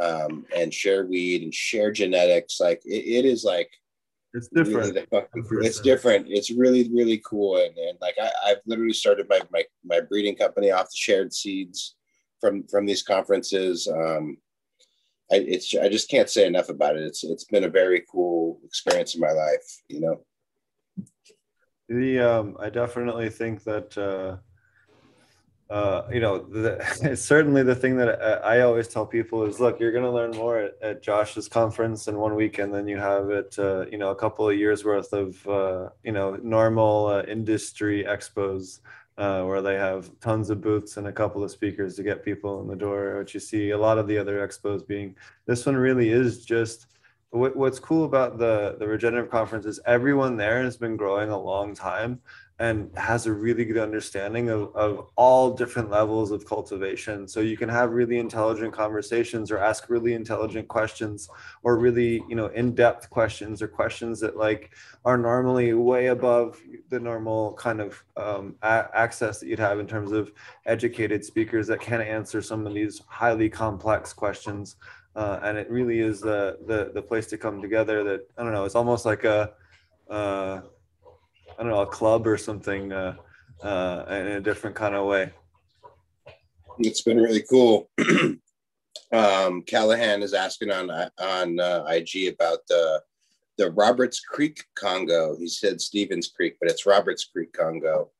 um, 0.00 0.44
and 0.56 0.74
share 0.74 1.06
weed 1.06 1.42
and 1.42 1.54
share 1.54 1.92
genetics, 1.92 2.58
like 2.60 2.82
it, 2.84 3.04
it 3.18 3.24
is 3.24 3.44
like 3.44 3.70
It's 4.34 4.48
different. 4.48 4.98
fucking- 5.10 5.44
it's 5.62 5.80
different. 5.80 6.26
It's 6.28 6.50
really, 6.50 6.88
really 6.92 7.22
cool. 7.24 7.58
And, 7.58 7.76
and 7.78 7.98
like 8.00 8.16
I, 8.20 8.30
I've 8.46 8.62
literally 8.66 8.92
started 8.92 9.26
my, 9.28 9.40
my 9.52 9.64
my 9.84 10.00
breeding 10.00 10.34
company 10.36 10.70
off 10.72 10.86
the 10.86 10.96
shared 10.96 11.32
seeds 11.32 11.94
from 12.40 12.64
from 12.66 12.84
these 12.84 13.02
conferences. 13.04 13.86
Um, 13.86 14.36
I 15.32 15.36
it's 15.36 15.74
I 15.74 15.88
just 15.88 16.10
can't 16.10 16.28
say 16.28 16.46
enough 16.46 16.68
about 16.68 16.96
it. 16.96 17.04
It's 17.04 17.24
it's 17.24 17.44
been 17.44 17.64
a 17.64 17.68
very 17.68 18.04
cool 18.10 18.60
experience 18.64 19.14
in 19.14 19.20
my 19.20 19.32
life. 19.32 19.82
You 19.88 20.00
know. 20.00 20.24
The 21.88 22.20
um, 22.20 22.56
I 22.60 22.70
definitely 22.70 23.30
think 23.30 23.64
that 23.64 23.96
uh, 23.98 24.36
uh, 25.72 26.06
you 26.12 26.20
know, 26.20 26.38
the, 26.38 27.16
certainly 27.18 27.62
the 27.62 27.74
thing 27.74 27.96
that 27.96 28.22
I, 28.22 28.58
I 28.58 28.60
always 28.60 28.88
tell 28.88 29.06
people 29.06 29.44
is, 29.44 29.58
look, 29.58 29.80
you're 29.80 29.90
going 29.90 30.04
to 30.04 30.10
learn 30.10 30.32
more 30.32 30.58
at, 30.58 30.74
at 30.82 31.02
Josh's 31.02 31.48
conference 31.48 32.08
in 32.08 32.18
one 32.18 32.34
weekend 32.34 32.74
than 32.74 32.86
you 32.86 32.98
have 32.98 33.30
at 33.30 33.58
uh, 33.58 33.86
you 33.90 33.96
know 33.96 34.10
a 34.10 34.14
couple 34.14 34.46
of 34.46 34.58
years 34.58 34.84
worth 34.84 35.14
of 35.14 35.48
uh, 35.48 35.88
you 36.04 36.12
know 36.12 36.36
normal 36.42 37.06
uh, 37.06 37.22
industry 37.22 38.04
expos. 38.04 38.80
Uh, 39.18 39.42
where 39.44 39.60
they 39.60 39.74
have 39.74 40.10
tons 40.20 40.48
of 40.48 40.62
booths 40.62 40.96
and 40.96 41.06
a 41.06 41.12
couple 41.12 41.44
of 41.44 41.50
speakers 41.50 41.96
to 41.96 42.02
get 42.02 42.24
people 42.24 42.62
in 42.62 42.66
the 42.66 42.74
door, 42.74 43.18
which 43.18 43.34
you 43.34 43.40
see 43.40 43.70
a 43.70 43.78
lot 43.78 43.98
of 43.98 44.06
the 44.08 44.16
other 44.16 44.46
expos 44.46 44.86
being. 44.86 45.14
This 45.44 45.66
one 45.66 45.76
really 45.76 46.08
is 46.08 46.46
just 46.46 46.86
what, 47.32 47.56
what's 47.56 47.78
cool 47.78 48.04
about 48.04 48.38
the 48.38 48.76
the 48.78 48.86
regenerative 48.86 49.30
conference 49.30 49.66
is 49.66 49.80
everyone 49.86 50.36
there 50.36 50.62
has 50.62 50.76
been 50.76 50.96
growing 50.96 51.30
a 51.30 51.38
long 51.38 51.74
time 51.74 52.20
and 52.62 52.96
has 52.96 53.26
a 53.26 53.32
really 53.32 53.64
good 53.64 53.76
understanding 53.76 54.48
of, 54.48 54.74
of 54.76 55.08
all 55.16 55.50
different 55.50 55.90
levels 55.90 56.30
of 56.30 56.46
cultivation 56.46 57.26
so 57.26 57.40
you 57.40 57.56
can 57.56 57.68
have 57.68 57.90
really 57.90 58.18
intelligent 58.18 58.72
conversations 58.72 59.50
or 59.50 59.58
ask 59.58 59.90
really 59.90 60.14
intelligent 60.14 60.68
questions 60.68 61.28
or 61.64 61.76
really 61.76 62.22
you 62.28 62.36
know 62.36 62.46
in-depth 62.46 63.10
questions 63.10 63.60
or 63.60 63.66
questions 63.66 64.20
that 64.20 64.36
like 64.36 64.70
are 65.04 65.18
normally 65.18 65.72
way 65.72 66.06
above 66.06 66.60
the 66.88 67.00
normal 67.00 67.52
kind 67.54 67.80
of 67.80 68.00
um, 68.16 68.54
a- 68.62 68.88
access 68.94 69.40
that 69.40 69.48
you'd 69.48 69.58
have 69.58 69.80
in 69.80 69.86
terms 69.86 70.12
of 70.12 70.32
educated 70.64 71.24
speakers 71.24 71.66
that 71.66 71.80
can 71.80 72.00
answer 72.00 72.40
some 72.40 72.64
of 72.64 72.72
these 72.72 73.02
highly 73.08 73.48
complex 73.48 74.12
questions 74.12 74.76
uh, 75.16 75.40
and 75.42 75.58
it 75.58 75.68
really 75.68 75.98
is 75.98 76.20
the, 76.20 76.56
the 76.66 76.90
the 76.94 77.02
place 77.02 77.26
to 77.26 77.36
come 77.36 77.60
together. 77.60 78.02
That 78.02 78.20
I 78.38 78.42
don't 78.42 78.54
know. 78.54 78.64
It's 78.64 78.74
almost 78.74 79.04
like 79.04 79.24
a 79.24 79.52
uh, 80.08 80.62
I 81.58 81.62
don't 81.62 81.72
know 81.72 81.82
a 81.82 81.86
club 81.86 82.26
or 82.26 82.38
something 82.38 82.92
uh, 82.92 83.16
uh, 83.62 84.04
in 84.08 84.26
a 84.26 84.40
different 84.40 84.74
kind 84.74 84.94
of 84.94 85.06
way. 85.06 85.32
It's 86.78 87.02
been 87.02 87.18
really 87.18 87.42
cool. 87.42 87.90
um, 89.12 89.62
Callahan 89.62 90.22
is 90.22 90.34
asking 90.34 90.70
on 90.70 90.90
on 90.90 91.60
uh, 91.60 91.84
IG 91.88 92.32
about 92.32 92.66
the 92.68 93.02
the 93.58 93.70
Roberts 93.72 94.20
Creek 94.20 94.64
Congo. 94.74 95.36
He 95.38 95.46
said 95.46 95.80
Stevens 95.80 96.28
Creek, 96.28 96.56
but 96.60 96.70
it's 96.70 96.86
Roberts 96.86 97.24
Creek 97.24 97.52
Congo. 97.52 98.10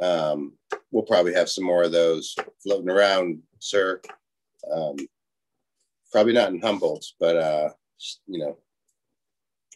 Um, 0.00 0.52
we'll 0.92 1.02
probably 1.02 1.34
have 1.34 1.48
some 1.48 1.64
more 1.64 1.82
of 1.82 1.92
those 1.92 2.36
floating 2.62 2.90
around, 2.90 3.42
sir. 3.58 4.00
Um, 4.72 4.96
probably 6.12 6.32
not 6.32 6.52
in 6.52 6.60
Humboldt, 6.60 7.04
but 7.18 7.36
uh, 7.36 7.70
you 8.28 8.38
know, 8.38 8.56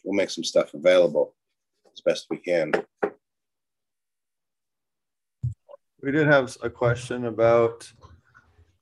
we'll 0.05 0.15
make 0.15 0.29
some 0.29 0.45
stuff 0.45 0.73
available 0.73 1.35
as 1.93 2.01
best 2.01 2.27
we 2.29 2.37
can. 2.37 2.71
We 6.01 6.11
did 6.11 6.27
have 6.27 6.57
a 6.61 6.69
question 6.69 7.25
about, 7.25 7.91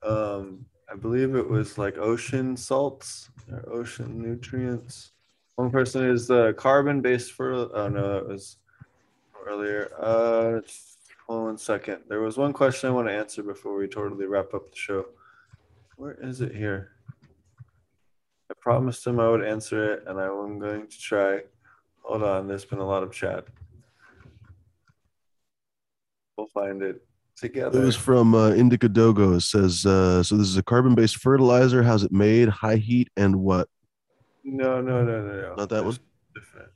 um, 0.02 0.66
I 0.90 0.96
believe 0.96 1.36
it 1.36 1.48
was 1.48 1.78
like 1.78 1.96
ocean 1.98 2.56
salts 2.56 3.30
or 3.50 3.64
ocean 3.72 4.20
nutrients. 4.20 5.12
One 5.56 5.70
person 5.70 6.04
is 6.04 6.26
the 6.26 6.54
carbon-based 6.54 7.32
fertile. 7.32 7.70
Oh 7.74 7.88
no, 7.88 8.14
that 8.14 8.26
was 8.26 8.56
earlier. 9.46 9.92
Uh, 9.98 10.60
one 11.26 11.56
second. 11.56 12.00
There 12.08 12.20
was 12.20 12.36
one 12.36 12.52
question 12.52 12.90
I 12.90 12.92
want 12.92 13.08
to 13.08 13.14
answer 13.14 13.42
before 13.42 13.76
we 13.76 13.88
totally 13.88 14.26
wrap 14.26 14.52
up 14.54 14.70
the 14.70 14.76
show. 14.76 15.06
Where 15.96 16.16
is 16.20 16.40
it 16.40 16.54
here? 16.54 16.92
I 18.50 18.54
promised 18.60 19.06
him 19.06 19.20
I 19.20 19.30
would 19.30 19.44
answer 19.44 19.94
it, 19.94 20.04
and 20.06 20.20
I'm 20.20 20.58
going 20.58 20.86
to 20.88 20.98
try. 20.98 21.40
Hold 22.02 22.22
on, 22.22 22.48
there's 22.48 22.64
been 22.64 22.78
a 22.78 22.86
lot 22.86 23.02
of 23.02 23.12
chat. 23.12 23.46
We'll 26.36 26.46
find 26.48 26.82
it 26.82 27.04
together. 27.36 27.82
It 27.82 27.84
was 27.84 27.96
from 27.96 28.34
uh, 28.34 28.50
Indica 28.50 28.88
Dogo. 28.88 29.34
It 29.34 29.42
says, 29.42 29.86
uh, 29.86 30.22
so 30.22 30.36
this 30.36 30.48
is 30.48 30.56
a 30.56 30.62
carbon 30.62 30.94
based 30.94 31.16
fertilizer. 31.16 31.82
How's 31.82 32.02
it 32.02 32.12
made? 32.12 32.48
High 32.48 32.76
heat 32.76 33.08
and 33.16 33.36
what? 33.36 33.68
No, 34.44 34.80
no, 34.80 35.04
no, 35.04 35.22
no, 35.22 35.40
no. 35.40 35.54
Not 35.56 35.68
that 35.68 35.84
one? 35.84 35.96
Different. 36.34 36.70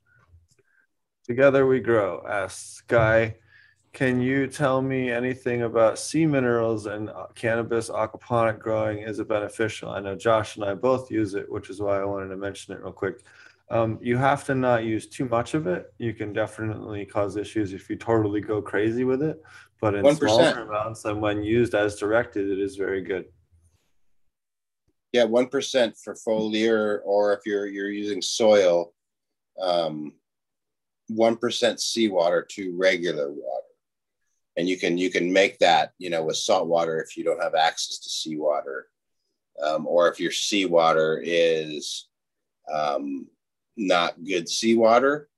Together 1.24 1.66
we 1.66 1.80
grow. 1.80 2.24
Asks 2.28 2.82
Guy, 2.86 3.36
can 3.92 4.20
you 4.20 4.46
tell 4.46 4.82
me 4.82 5.10
anything 5.10 5.62
about 5.62 5.98
sea 5.98 6.26
minerals 6.26 6.86
and 6.86 7.08
uh, 7.10 7.26
cannabis 7.34 7.88
aquaponic 7.88 8.58
growing? 8.58 8.98
Is 8.98 9.18
it 9.18 9.28
beneficial? 9.28 9.90
I 9.90 10.00
know 10.00 10.14
Josh 10.14 10.56
and 10.56 10.64
I 10.64 10.74
both 10.74 11.10
use 11.10 11.34
it, 11.34 11.50
which 11.50 11.70
is 11.70 11.80
why 11.80 12.00
I 12.00 12.04
wanted 12.04 12.28
to 12.28 12.36
mention 12.36 12.74
it 12.74 12.82
real 12.82 12.92
quick. 12.92 13.22
Um, 13.68 13.98
you 14.00 14.16
have 14.16 14.44
to 14.44 14.54
not 14.54 14.84
use 14.84 15.08
too 15.08 15.24
much 15.24 15.54
of 15.54 15.66
it. 15.66 15.92
You 15.98 16.14
can 16.14 16.32
definitely 16.32 17.04
cause 17.04 17.36
issues 17.36 17.72
if 17.72 17.90
you 17.90 17.96
totally 17.96 18.40
go 18.40 18.62
crazy 18.62 19.04
with 19.04 19.22
it. 19.22 19.42
But 19.80 19.94
in 19.94 20.04
1%. 20.04 20.16
smaller 20.16 20.60
amounts 20.60 21.04
and 21.04 21.20
when 21.20 21.42
used 21.42 21.74
as 21.74 21.96
directed, 21.96 22.48
it 22.48 22.60
is 22.60 22.76
very 22.76 23.02
good. 23.02 23.26
Yeah, 25.12 25.24
one 25.24 25.46
percent 25.46 25.96
for 25.96 26.14
foliar, 26.14 27.00
or 27.04 27.32
if 27.32 27.40
you're 27.46 27.66
you're 27.66 27.90
using 27.90 28.20
soil, 28.20 28.92
um, 29.58 30.12
one 31.08 31.36
percent 31.36 31.80
seawater 31.80 32.46
to 32.50 32.76
regular 32.76 33.30
water, 33.30 33.66
and 34.58 34.68
you 34.68 34.76
can 34.76 34.98
you 34.98 35.10
can 35.10 35.32
make 35.32 35.58
that 35.60 35.92
you 35.96 36.10
know 36.10 36.22
with 36.22 36.36
salt 36.36 36.66
water 36.66 37.00
if 37.00 37.16
you 37.16 37.24
don't 37.24 37.42
have 37.42 37.54
access 37.54 37.98
to 38.00 38.10
seawater, 38.10 38.88
um, 39.62 39.86
or 39.86 40.08
if 40.08 40.20
your 40.20 40.32
seawater 40.32 41.22
is 41.24 42.08
um, 42.70 43.26
not 43.76 44.22
good 44.24 44.48
seawater, 44.48 45.28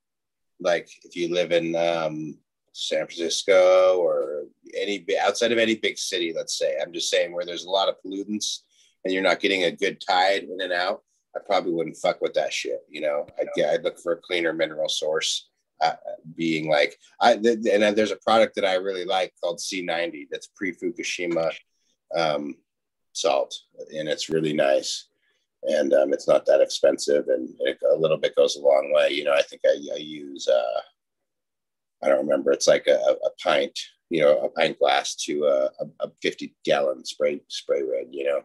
like 0.59 0.89
if 1.03 1.15
you 1.15 1.33
live 1.33 1.51
in 1.51 1.75
um, 1.75 2.37
San 2.73 3.05
Francisco 3.05 3.97
or 3.97 4.45
any 4.75 5.05
outside 5.21 5.51
of 5.51 5.57
any 5.57 5.75
big 5.75 5.97
city, 5.97 6.33
let's 6.35 6.57
say. 6.57 6.77
I'm 6.81 6.93
just 6.93 7.09
saying 7.09 7.33
where 7.33 7.45
there's 7.45 7.65
a 7.65 7.69
lot 7.69 7.89
of 7.89 7.95
pollutants 8.03 8.59
and 9.03 9.13
you're 9.13 9.23
not 9.23 9.39
getting 9.39 9.63
a 9.63 9.71
good 9.71 10.01
tide 10.01 10.43
in 10.43 10.61
and 10.61 10.73
out. 10.73 11.01
I 11.35 11.39
probably 11.45 11.73
wouldn't 11.73 11.97
fuck 11.97 12.21
with 12.21 12.33
that 12.33 12.53
shit. 12.53 12.81
You 12.89 13.01
know, 13.01 13.27
I'd, 13.39 13.47
get, 13.55 13.73
I'd 13.73 13.83
look 13.83 13.99
for 13.99 14.13
a 14.13 14.21
cleaner 14.21 14.53
mineral 14.53 14.89
source. 14.89 15.47
Uh, 15.81 15.93
being 16.35 16.69
like, 16.69 16.97
I 17.21 17.37
th- 17.37 17.65
and 17.71 17.95
there's 17.95 18.11
a 18.11 18.17
product 18.17 18.55
that 18.55 18.65
I 18.65 18.73
really 18.73 19.05
like 19.05 19.33
called 19.41 19.59
C90 19.59 20.27
that's 20.29 20.49
pre 20.53 20.73
Fukushima 20.73 21.53
um, 22.13 22.55
salt, 23.13 23.55
and 23.95 24.09
it's 24.09 24.29
really 24.29 24.51
nice. 24.51 25.08
And 25.63 25.93
um, 25.93 26.13
it's 26.13 26.27
not 26.27 26.45
that 26.45 26.61
expensive, 26.61 27.27
and 27.27 27.49
it, 27.59 27.79
a 27.91 27.95
little 27.95 28.17
bit 28.17 28.35
goes 28.35 28.55
a 28.55 28.61
long 28.61 28.91
way. 28.93 29.09
You 29.09 29.25
know, 29.25 29.33
I 29.33 29.41
think 29.41 29.61
I, 29.65 29.75
I 29.93 29.97
use, 29.97 30.47
uh, 30.47 30.81
I 32.03 32.07
don't 32.07 32.25
remember, 32.25 32.51
it's 32.51 32.67
like 32.67 32.87
a, 32.87 32.97
a 32.97 33.29
pint, 33.43 33.77
you 34.09 34.21
know, 34.21 34.39
a 34.39 34.49
pint 34.49 34.79
glass 34.79 35.15
to 35.25 35.43
a, 35.45 35.65
a, 35.83 36.07
a 36.07 36.11
50 36.21 36.55
gallon 36.63 37.03
spray 37.03 37.41
spray 37.49 37.81
rig. 37.83 38.07
You 38.11 38.25
know, 38.25 38.41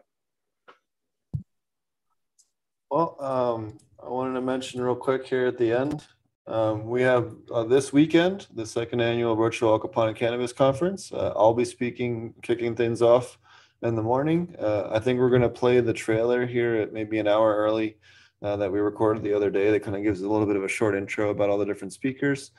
Well, 2.91 3.17
um, 3.19 3.77
I 4.01 4.09
wanted 4.09 4.35
to 4.35 4.41
mention 4.41 4.81
real 4.81 4.95
quick 4.95 5.25
here 5.25 5.47
at 5.47 5.57
the 5.57 5.71
end. 5.71 6.05
Um, 6.47 6.85
we 6.85 7.01
have 7.01 7.33
uh, 7.51 7.63
this 7.63 7.91
weekend 7.91 8.47
the 8.53 8.65
second 8.65 9.01
annual 9.01 9.35
virtual 9.35 9.77
aquaponic 9.77 10.15
cannabis 10.15 10.53
conference. 10.53 11.11
Uh, 11.11 11.33
I'll 11.35 11.53
be 11.53 11.65
speaking, 11.65 12.35
kicking 12.43 12.75
things 12.75 13.01
off 13.01 13.37
in 13.81 13.95
the 13.95 14.01
morning. 14.01 14.55
Uh, 14.59 14.89
I 14.91 14.99
think 14.99 15.19
we're 15.19 15.29
going 15.29 15.41
to 15.41 15.49
play 15.49 15.79
the 15.79 15.93
trailer 15.93 16.45
here 16.45 16.75
at 16.75 16.93
maybe 16.93 17.19
an 17.19 17.27
hour 17.27 17.55
early 17.55 17.97
uh, 18.41 18.55
that 18.57 18.71
we 18.71 18.79
recorded 18.79 19.23
the 19.23 19.33
other 19.33 19.49
day. 19.49 19.71
That 19.71 19.83
kind 19.83 19.95
of 19.95 20.03
gives 20.03 20.21
a 20.21 20.29
little 20.29 20.47
bit 20.47 20.55
of 20.55 20.63
a 20.63 20.67
short 20.67 20.95
intro 20.95 21.29
about 21.29 21.49
all 21.49 21.57
the 21.57 21.65
different 21.65 21.93
speakers. 21.93 22.51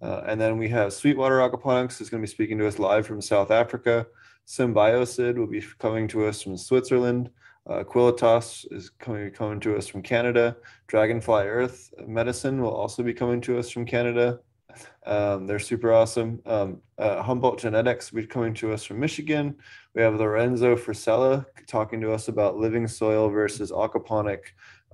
Uh, 0.00 0.22
and 0.26 0.40
then 0.40 0.58
we 0.58 0.68
have 0.68 0.92
Sweetwater 0.92 1.38
Aquaponics 1.38 2.00
is 2.00 2.08
going 2.08 2.22
to 2.22 2.26
be 2.26 2.30
speaking 2.30 2.58
to 2.58 2.66
us 2.66 2.78
live 2.78 3.06
from 3.06 3.20
South 3.20 3.50
Africa. 3.50 4.06
Symbiosid 4.46 5.36
will 5.36 5.46
be 5.46 5.64
coming 5.78 6.08
to 6.08 6.26
us 6.26 6.42
from 6.42 6.56
Switzerland. 6.56 7.30
Uh, 7.68 7.84
Quilitas 7.84 8.64
is 8.70 8.90
coming 8.90 9.30
coming 9.30 9.60
to 9.60 9.76
us 9.76 9.86
from 9.86 10.00
Canada. 10.00 10.56
Dragonfly 10.86 11.44
Earth 11.46 11.92
Medicine 12.06 12.62
will 12.62 12.72
also 12.72 13.02
be 13.02 13.12
coming 13.12 13.42
to 13.42 13.58
us 13.58 13.68
from 13.68 13.84
Canada. 13.84 14.40
Um, 15.06 15.46
they're 15.46 15.58
super 15.58 15.92
awesome. 15.92 16.40
Um, 16.44 16.82
uh, 16.98 17.22
Humboldt 17.22 17.58
Genetics 17.58 18.12
we're 18.12 18.26
coming 18.26 18.52
to 18.54 18.72
us 18.72 18.84
from 18.84 19.00
Michigan. 19.00 19.56
We 19.94 20.02
have 20.02 20.16
Lorenzo 20.16 20.76
Frisella 20.76 21.46
talking 21.66 22.00
to 22.02 22.12
us 22.12 22.28
about 22.28 22.58
living 22.58 22.86
soil 22.86 23.30
versus 23.30 23.72
aquaponic 23.72 24.40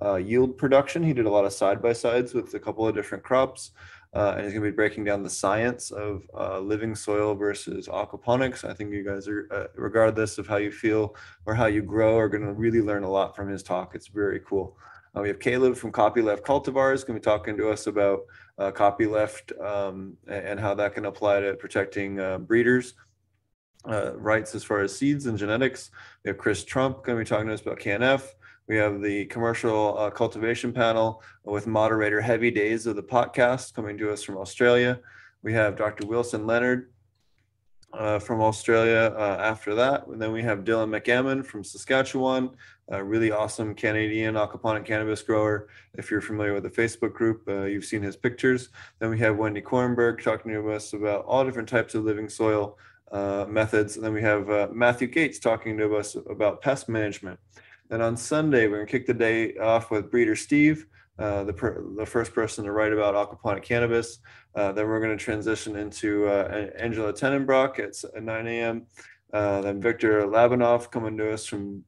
uh, 0.01 0.15
yield 0.15 0.57
production. 0.57 1.03
He 1.03 1.13
did 1.13 1.25
a 1.25 1.29
lot 1.29 1.45
of 1.45 1.53
side 1.53 1.81
by 1.81 1.93
sides 1.93 2.33
with 2.33 2.53
a 2.53 2.59
couple 2.59 2.87
of 2.87 2.95
different 2.95 3.23
crops. 3.23 3.71
Uh, 4.13 4.35
and 4.37 4.45
he's 4.45 4.53
going 4.53 4.63
to 4.63 4.71
be 4.71 4.75
breaking 4.75 5.03
down 5.03 5.23
the 5.23 5.29
science 5.29 5.91
of 5.91 6.21
uh, 6.33 6.57
living 6.59 6.95
soil 6.95 7.35
versus 7.35 7.89
aquaponics. 7.89 8.63
I 8.63 8.73
think 8.73 8.93
you 8.93 9.03
guys 9.03 9.27
are, 9.27 9.45
uh, 9.51 9.65
regardless 9.75 10.37
of 10.37 10.47
how 10.47 10.55
you 10.55 10.71
feel 10.71 11.17
or 11.45 11.53
how 11.53 11.65
you 11.65 11.81
grow, 11.81 12.17
are 12.17 12.29
going 12.29 12.45
to 12.45 12.53
really 12.53 12.81
learn 12.81 13.03
a 13.03 13.09
lot 13.09 13.35
from 13.35 13.49
his 13.49 13.61
talk. 13.61 13.93
It's 13.93 14.07
very 14.07 14.39
cool. 14.47 14.77
Uh, 15.15 15.21
we 15.21 15.27
have 15.27 15.39
Caleb 15.39 15.75
from 15.75 15.91
Copyleft 15.91 16.41
Cultivars 16.41 17.05
going 17.05 17.19
to 17.19 17.25
be 17.25 17.31
talking 17.31 17.57
to 17.57 17.69
us 17.69 17.87
about 17.87 18.21
uh, 18.57 18.71
copyleft 18.71 19.59
um, 19.63 20.17
and 20.27 20.59
how 20.59 20.73
that 20.73 20.93
can 20.93 21.05
apply 21.05 21.39
to 21.41 21.53
protecting 21.55 22.19
uh, 22.19 22.37
breeders. 22.37 22.93
rights 23.85 24.55
as 24.55 24.63
far 24.63 24.81
as 24.81 24.97
seeds 24.97 25.25
and 25.25 25.37
genetics. 25.37 25.91
We 26.23 26.29
have 26.29 26.37
Chris 26.37 26.63
Trump 26.63 27.03
going 27.03 27.17
to 27.17 27.23
be 27.23 27.27
talking 27.27 27.47
to 27.47 27.53
us 27.53 27.61
about 27.61 27.79
KNF. 27.79 28.23
We 28.67 28.77
have 28.77 29.01
the 29.01 29.25
commercial 29.25 29.95
uh, 29.97 30.09
cultivation 30.09 30.73
panel 30.73 31.21
with 31.43 31.67
moderator 31.67 32.19
Heavy 32.19 32.49
Days 32.49 32.87
of 32.87 32.95
the 32.95 33.03
podcast 33.03 33.75
coming 33.75 33.95
to 33.99 34.11
us 34.11 34.23
from 34.23 34.37
Australia. 34.37 34.99
We 35.43 35.53
have 35.53 35.75
Dr. 35.75 36.07
Wilson 36.07 36.47
Leonard 36.47 36.89
uh, 37.93 38.17
from 38.17 38.41
Australia 38.41 39.13
uh, 39.15 39.37
after 39.39 39.75
that. 39.75 40.07
And 40.07 40.19
then 40.19 40.31
we 40.31 40.41
have 40.41 40.63
Dylan 40.63 40.89
McGammon 40.89 41.45
from 41.45 41.63
Saskatchewan, 41.63 42.49
a 42.89 43.03
really 43.03 43.31
awesome 43.31 43.73
Canadian 43.73 44.35
aquaponic 44.35 44.85
cannabis 44.85 45.23
grower. 45.23 45.67
If 45.95 46.11
you're 46.11 46.21
familiar 46.21 46.53
with 46.53 46.63
the 46.63 46.69
Facebook 46.69 47.13
group, 47.13 47.43
uh, 47.47 47.63
you've 47.63 47.85
seen 47.85 48.01
his 48.01 48.15
pictures. 48.15 48.69
Then 48.99 49.09
we 49.09 49.19
have 49.19 49.37
Wendy 49.37 49.61
Kornberg 49.61 50.23
talking 50.23 50.51
to 50.51 50.71
us 50.71 50.93
about 50.93 51.25
all 51.25 51.43
different 51.43 51.69
types 51.69 51.95
of 51.95 52.03
living 52.03 52.29
soil 52.29 52.77
uh, 53.11 53.45
methods. 53.49 53.95
And 53.95 54.05
then 54.05 54.13
we 54.13 54.21
have 54.21 54.49
uh, 54.49 54.67
Matthew 54.71 55.07
Gates 55.07 55.39
talking 55.39 55.77
to 55.77 55.95
us 55.95 56.15
about 56.29 56.61
pest 56.61 56.87
management. 56.87 57.39
Then 57.89 58.01
on 58.01 58.17
Sunday, 58.17 58.67
we're 58.67 58.77
gonna 58.77 58.87
kick 58.87 59.07
the 59.07 59.13
day 59.13 59.55
off 59.57 59.89
with 59.89 60.11
Breeder 60.11 60.35
Steve, 60.35 60.85
uh, 61.17 61.43
the 61.43 61.53
per, 61.53 61.83
the 61.97 62.05
first 62.05 62.33
person 62.33 62.65
to 62.65 62.71
write 62.71 62.93
about 62.93 63.15
aquaponic 63.15 63.63
cannabis. 63.63 64.19
Uh, 64.53 64.71
then 64.71 64.87
we're 64.87 64.99
gonna 64.99 65.17
transition 65.17 65.75
into 65.75 66.27
uh, 66.27 66.69
Angela 66.77 67.13
Tenenbrock 67.13 67.79
at 67.79 68.23
9 68.23 68.47
a.m. 68.47 68.85
Then 69.31 69.81
Victor 69.81 70.21
Labanov 70.23 70.91
coming 70.91 71.17
to 71.17 71.31
us 71.31 71.45
from 71.45 71.83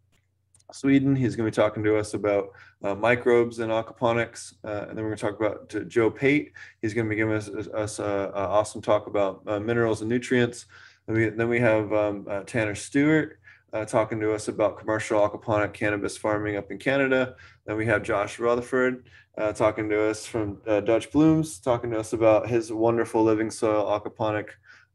Sweden. 0.71 1.15
He's 1.15 1.35
gonna 1.35 1.49
be 1.49 1.55
talking 1.55 1.83
to 1.83 1.97
us 1.97 2.13
about 2.13 2.49
uh, 2.83 2.95
microbes 2.95 3.59
and 3.59 3.71
aquaponics. 3.71 4.53
Uh, 4.63 4.87
and 4.89 4.97
then 4.97 5.03
we're 5.05 5.15
gonna 5.15 5.31
talk 5.31 5.39
about 5.39 5.69
to 5.69 5.85
Joe 5.85 6.11
Pate. 6.11 6.53
He's 6.81 6.93
gonna 6.93 7.09
be 7.09 7.15
giving 7.15 7.35
us, 7.35 7.49
us 7.49 7.99
an 7.99 8.31
awesome 8.33 8.81
talk 8.81 9.07
about 9.07 9.45
minerals 9.45 10.01
and 10.01 10.09
nutrients. 10.09 10.65
Then 11.07 11.15
we, 11.15 11.29
then 11.29 11.49
we 11.49 11.59
have 11.59 11.93
um, 11.93 12.27
Tanner 12.45 12.75
Stewart 12.75 13.39
uh, 13.73 13.85
talking 13.85 14.19
to 14.19 14.33
us 14.33 14.47
about 14.47 14.77
commercial 14.77 15.19
aquaponic 15.19 15.73
cannabis 15.73 16.17
farming 16.17 16.55
up 16.55 16.71
in 16.71 16.77
Canada. 16.77 17.35
Then 17.65 17.77
we 17.77 17.85
have 17.85 18.03
Josh 18.03 18.39
Rutherford 18.39 19.09
uh, 19.37 19.53
talking 19.53 19.89
to 19.89 20.09
us 20.09 20.25
from 20.25 20.61
uh, 20.67 20.79
Dutch 20.81 21.11
Blooms, 21.11 21.59
talking 21.59 21.91
to 21.91 21.99
us 21.99 22.13
about 22.13 22.49
his 22.49 22.71
wonderful 22.71 23.23
living 23.23 23.51
soil 23.51 23.85
aquaponic 23.85 24.49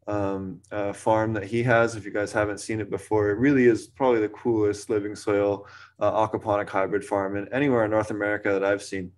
um, 0.06 0.60
uh, 0.70 0.92
farm 0.92 1.32
that 1.34 1.44
he 1.44 1.62
has. 1.62 1.94
If 1.94 2.04
you 2.04 2.10
guys 2.10 2.32
haven't 2.32 2.58
seen 2.58 2.80
it 2.80 2.90
before, 2.90 3.30
it 3.30 3.38
really 3.38 3.66
is 3.66 3.86
probably 3.86 4.20
the 4.20 4.28
coolest 4.28 4.90
living 4.90 5.14
soil 5.14 5.66
uh, 6.00 6.26
aquaponic 6.26 6.68
hybrid 6.68 7.04
farm 7.04 7.36
in 7.36 7.52
anywhere 7.52 7.84
in 7.84 7.90
North 7.90 8.10
America 8.10 8.52
that 8.52 8.64
I've 8.64 8.82
seen. 8.82 9.12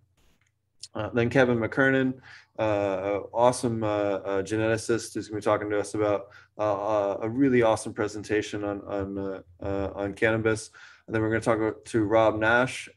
Uh, 0.94 1.10
then 1.12 1.28
Kevin 1.28 1.58
McKernan, 1.58 2.14
uh, 2.58 3.20
awesome 3.32 3.82
uh, 3.82 3.86
uh, 3.86 4.42
geneticist, 4.42 5.14
who's 5.14 5.28
going 5.28 5.40
to 5.40 5.44
be 5.44 5.50
talking 5.50 5.70
to 5.70 5.80
us 5.80 5.94
about 5.94 6.28
a 6.56 7.28
really 7.28 7.62
awesome 7.62 7.92
presentation 7.92 8.62
on 8.62 8.80
on 8.82 9.42
on 9.60 10.14
cannabis. 10.14 10.70
And 11.06 11.14
then 11.14 11.20
we're 11.20 11.30
going 11.30 11.40
to 11.40 11.44
talk 11.44 11.84
to 11.84 12.04
Rob 12.04 12.38
Nash 12.38 12.88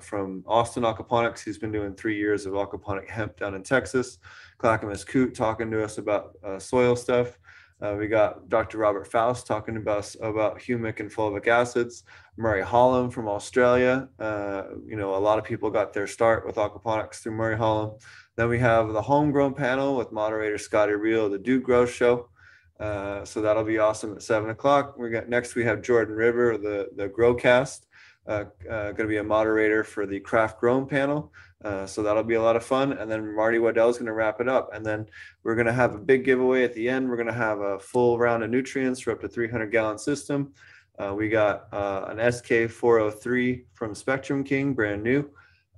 from 0.00 0.44
Austin 0.46 0.84
Aquaponics. 0.84 1.44
He's 1.44 1.58
been 1.58 1.72
doing 1.72 1.94
three 1.94 2.16
years 2.16 2.46
of 2.46 2.52
aquaponic 2.52 3.08
hemp 3.10 3.38
down 3.38 3.54
in 3.54 3.62
Texas. 3.62 4.18
Clackamas 4.58 5.04
Coot 5.04 5.34
talking 5.34 5.70
to 5.70 5.82
us 5.84 5.98
about 5.98 6.36
soil 6.58 6.94
stuff. 6.94 7.38
Uh, 7.80 7.94
we 7.98 8.08
got 8.08 8.48
Dr. 8.48 8.78
Robert 8.78 9.06
Faust 9.06 9.46
talking 9.46 9.76
about 9.76 10.14
about 10.22 10.58
humic 10.58 10.98
and 11.00 11.10
fulvic 11.10 11.46
acids. 11.46 12.04
Murray 12.38 12.62
Hallam 12.62 13.10
from 13.10 13.28
Australia. 13.28 14.08
Uh, 14.18 14.62
you 14.86 14.96
know, 14.96 15.14
a 15.14 15.18
lot 15.18 15.38
of 15.38 15.44
people 15.44 15.70
got 15.70 15.92
their 15.92 16.06
start 16.06 16.46
with 16.46 16.56
aquaponics 16.56 17.16
through 17.16 17.32
Murray 17.32 17.56
Hallam. 17.56 17.98
Then 18.36 18.48
we 18.48 18.58
have 18.60 18.92
the 18.92 19.02
homegrown 19.02 19.54
panel 19.54 19.94
with 19.94 20.10
moderator 20.10 20.56
Scotty 20.56 20.94
Reel, 20.94 21.28
the 21.28 21.38
Dude 21.38 21.62
Grow 21.62 21.84
Show. 21.84 22.30
Uh, 22.78 23.24
so 23.24 23.40
that'll 23.40 23.64
be 23.64 23.78
awesome 23.78 24.14
at 24.14 24.22
seven 24.22 24.50
o'clock. 24.50 24.98
We 24.98 25.10
got 25.10 25.28
next. 25.28 25.54
We 25.54 25.64
have 25.64 25.82
Jordan 25.82 26.14
River, 26.14 26.58
the 26.58 26.90
the 26.94 27.08
Growcast, 27.08 27.86
uh, 28.26 28.44
uh, 28.70 28.92
going 28.92 28.96
to 28.96 29.06
be 29.06 29.16
a 29.16 29.24
moderator 29.24 29.82
for 29.82 30.06
the 30.06 30.20
Craft 30.20 30.60
Grown 30.60 30.86
panel. 30.86 31.32
Uh, 31.64 31.86
so 31.86 32.02
that'll 32.02 32.22
be 32.22 32.34
a 32.34 32.42
lot 32.42 32.54
of 32.54 32.64
fun. 32.64 32.92
And 32.92 33.10
then 33.10 33.34
Marty 33.34 33.58
Waddell 33.58 33.88
is 33.88 33.96
going 33.96 34.06
to 34.06 34.12
wrap 34.12 34.40
it 34.40 34.48
up. 34.48 34.70
And 34.74 34.84
then 34.84 35.06
we're 35.42 35.54
going 35.54 35.66
to 35.66 35.72
have 35.72 35.94
a 35.94 35.98
big 35.98 36.24
giveaway 36.24 36.64
at 36.64 36.74
the 36.74 36.88
end. 36.88 37.08
We're 37.08 37.16
going 37.16 37.26
to 37.26 37.32
have 37.32 37.60
a 37.60 37.78
full 37.78 38.18
round 38.18 38.44
of 38.44 38.50
nutrients 38.50 39.00
for 39.00 39.12
up 39.12 39.20
to 39.22 39.28
300 39.28 39.72
gallon 39.72 39.98
system. 39.98 40.52
Uh, 40.98 41.14
we 41.16 41.28
got 41.28 41.68
uh, 41.72 42.06
an 42.08 42.18
SK403 42.18 43.64
from 43.72 43.94
Spectrum 43.94 44.44
King, 44.44 44.74
brand 44.74 45.02
new. 45.02 45.28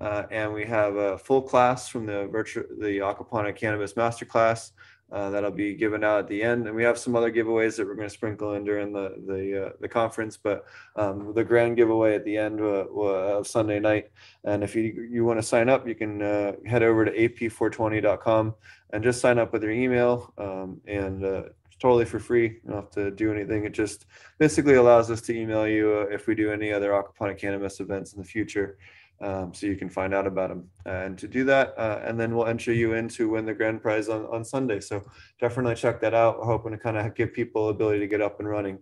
Uh, 0.00 0.24
and 0.30 0.52
we 0.52 0.64
have 0.64 0.94
a 0.96 1.18
full 1.18 1.42
class 1.42 1.88
from 1.88 2.06
the 2.06 2.28
virtual 2.28 2.64
the 2.78 2.98
aquaponic 2.98 3.56
cannabis 3.56 3.94
masterclass 3.94 4.70
uh, 5.10 5.30
that'll 5.30 5.50
be 5.50 5.74
given 5.74 6.04
out 6.04 6.20
at 6.20 6.28
the 6.28 6.42
end. 6.42 6.66
And 6.66 6.76
we 6.76 6.84
have 6.84 6.98
some 6.98 7.16
other 7.16 7.32
giveaways 7.32 7.76
that 7.76 7.86
we're 7.86 7.94
going 7.94 8.08
to 8.08 8.14
sprinkle 8.14 8.54
in 8.54 8.64
during 8.64 8.92
the 8.92 9.14
the 9.26 9.66
uh, 9.66 9.70
the 9.80 9.88
conference. 9.88 10.36
But 10.36 10.64
um, 10.96 11.32
the 11.34 11.44
grand 11.44 11.76
giveaway 11.76 12.14
at 12.14 12.24
the 12.24 12.36
end 12.36 12.60
uh, 12.60 12.64
of 12.64 13.46
Sunday 13.46 13.80
night. 13.80 14.10
And 14.44 14.62
if 14.62 14.76
you 14.76 15.08
you 15.10 15.24
want 15.24 15.38
to 15.38 15.46
sign 15.46 15.68
up, 15.68 15.88
you 15.88 15.94
can 15.94 16.22
uh, 16.22 16.52
head 16.66 16.82
over 16.82 17.04
to 17.04 17.10
ap420.com 17.10 18.54
and 18.92 19.04
just 19.04 19.20
sign 19.20 19.38
up 19.38 19.52
with 19.52 19.62
your 19.62 19.72
email. 19.72 20.32
Um, 20.36 20.80
and 20.86 21.24
uh, 21.24 21.42
totally 21.80 22.04
for 22.04 22.18
free. 22.18 22.44
You 22.44 22.60
don't 22.66 22.76
have 22.76 22.90
to 22.90 23.10
do 23.10 23.32
anything. 23.32 23.64
It 23.64 23.72
just 23.72 24.06
basically 24.38 24.74
allows 24.74 25.10
us 25.10 25.20
to 25.22 25.36
email 25.36 25.66
you 25.66 26.00
if 26.02 26.26
we 26.26 26.34
do 26.34 26.52
any 26.52 26.72
other 26.72 26.90
aquaponic 26.90 27.38
cannabis 27.38 27.80
events 27.80 28.12
in 28.12 28.18
the 28.20 28.26
future 28.26 28.78
um, 29.20 29.52
so 29.52 29.66
you 29.66 29.76
can 29.76 29.88
find 29.88 30.14
out 30.14 30.26
about 30.26 30.50
them. 30.50 30.68
And 30.86 31.18
to 31.18 31.28
do 31.28 31.44
that, 31.44 31.74
uh, 31.78 32.00
and 32.04 32.18
then 32.18 32.34
we'll 32.34 32.46
enter 32.46 32.72
you 32.72 32.94
in 32.94 33.08
to 33.10 33.28
win 33.28 33.46
the 33.46 33.54
grand 33.54 33.82
prize 33.82 34.08
on, 34.08 34.26
on 34.26 34.44
Sunday. 34.44 34.80
So 34.80 35.04
definitely 35.40 35.74
check 35.74 36.00
that 36.00 36.14
out. 36.14 36.38
We're 36.38 36.46
hoping 36.46 36.72
to 36.72 36.78
kind 36.78 36.96
of 36.96 37.14
give 37.14 37.32
people 37.32 37.68
ability 37.68 38.00
to 38.00 38.06
get 38.06 38.20
up 38.20 38.38
and 38.40 38.48
running. 38.48 38.78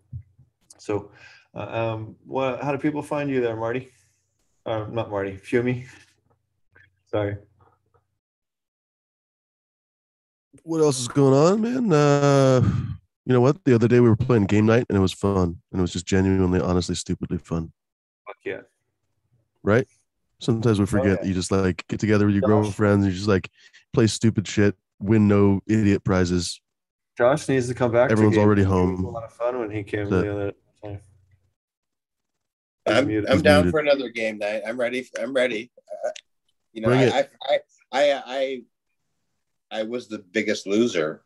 So, 0.79 1.11
uh, 1.55 1.95
um, 1.95 2.17
what, 2.27 2.63
how 2.63 2.73
do 2.73 2.79
people 2.79 3.03
find 3.03 3.31
you 3.31 3.41
there, 3.41 3.57
Marty? 3.57 3.91
Uh, 4.65 4.87
not 4.91 5.11
Marty, 5.11 5.33
Fumi. 5.33 5.87
Sorry. 7.07 7.37
what 10.67 10.81
else 10.81 10.99
is 10.99 11.07
going 11.07 11.33
on, 11.33 11.61
man? 11.61 11.93
Uh, 11.93 12.61
you 13.25 13.33
know 13.33 13.41
what? 13.41 13.63
The 13.65 13.75
other 13.75 13.87
day 13.87 14.01
we 14.01 14.09
were 14.09 14.17
playing 14.17 14.47
game 14.47 14.67
night 14.67 14.85
and 14.89 14.99
it 14.99 15.01
was 15.01 15.13
fun. 15.13 15.61
And 15.71 15.79
it 15.79 15.81
was 15.81 15.93
just 15.93 16.07
genuinely, 16.07 16.61
honestly, 16.61 16.97
stupidly 16.97 17.39
fun. 17.39 17.73
Fuck 18.27 18.37
yeah. 18.45 18.61
Right? 19.63 19.87
Sometimes 20.41 20.79
we 20.79 20.87
forget 20.87 21.07
yeah. 21.07 21.15
that 21.17 21.27
you 21.27 21.35
just 21.35 21.51
like 21.51 21.87
get 21.89 22.01
together 22.01 22.27
with 22.27 22.35
your 22.35 22.43
Gosh. 22.43 22.51
girlfriends 22.51 23.05
and 23.05 23.13
you 23.13 23.17
just 23.17 23.29
like 23.29 23.51
play 23.93 24.07
stupid 24.07 24.47
shit, 24.47 24.77
win 24.99 25.29
no 25.29 25.61
idiot 25.67 26.05
prizes. 26.05 26.61
Josh 27.17 27.49
needs 27.49 27.69
to 27.69 27.75
come 27.75 27.93
back. 27.93 28.11
Everyone's 28.11 28.37
already 28.37 28.63
home. 28.63 29.03
A 29.05 29.09
lot 29.09 29.25
of 29.25 29.33
fun 29.33 29.59
when 29.59 29.71
he 29.71 29.83
came 29.83 30.11
The- 30.11 30.23
the 30.23 30.33
other 30.33 30.53
time. 30.85 31.01
I'm. 32.89 33.09
I'm 33.29 33.43
down 33.43 33.65
muted. 33.65 33.71
for 33.73 33.81
another 33.81 34.11
game 34.11 34.39
night. 34.39 34.63
I'm 34.67 34.79
ready. 34.79 35.09
I'm 35.21 35.33
ready. 35.35 35.73
Uh, 35.91 36.11
you 36.73 36.83
know, 36.83 36.89
Bring 36.89 37.01
I, 37.01 37.05
it. 37.05 37.31
I, 37.43 37.59
I, 37.93 38.13
I, 38.13 38.23
I, 38.27 38.63
I 39.81 39.83
was 39.83 40.07
the 40.07 40.19
biggest 40.19 40.67
loser. 40.69 41.25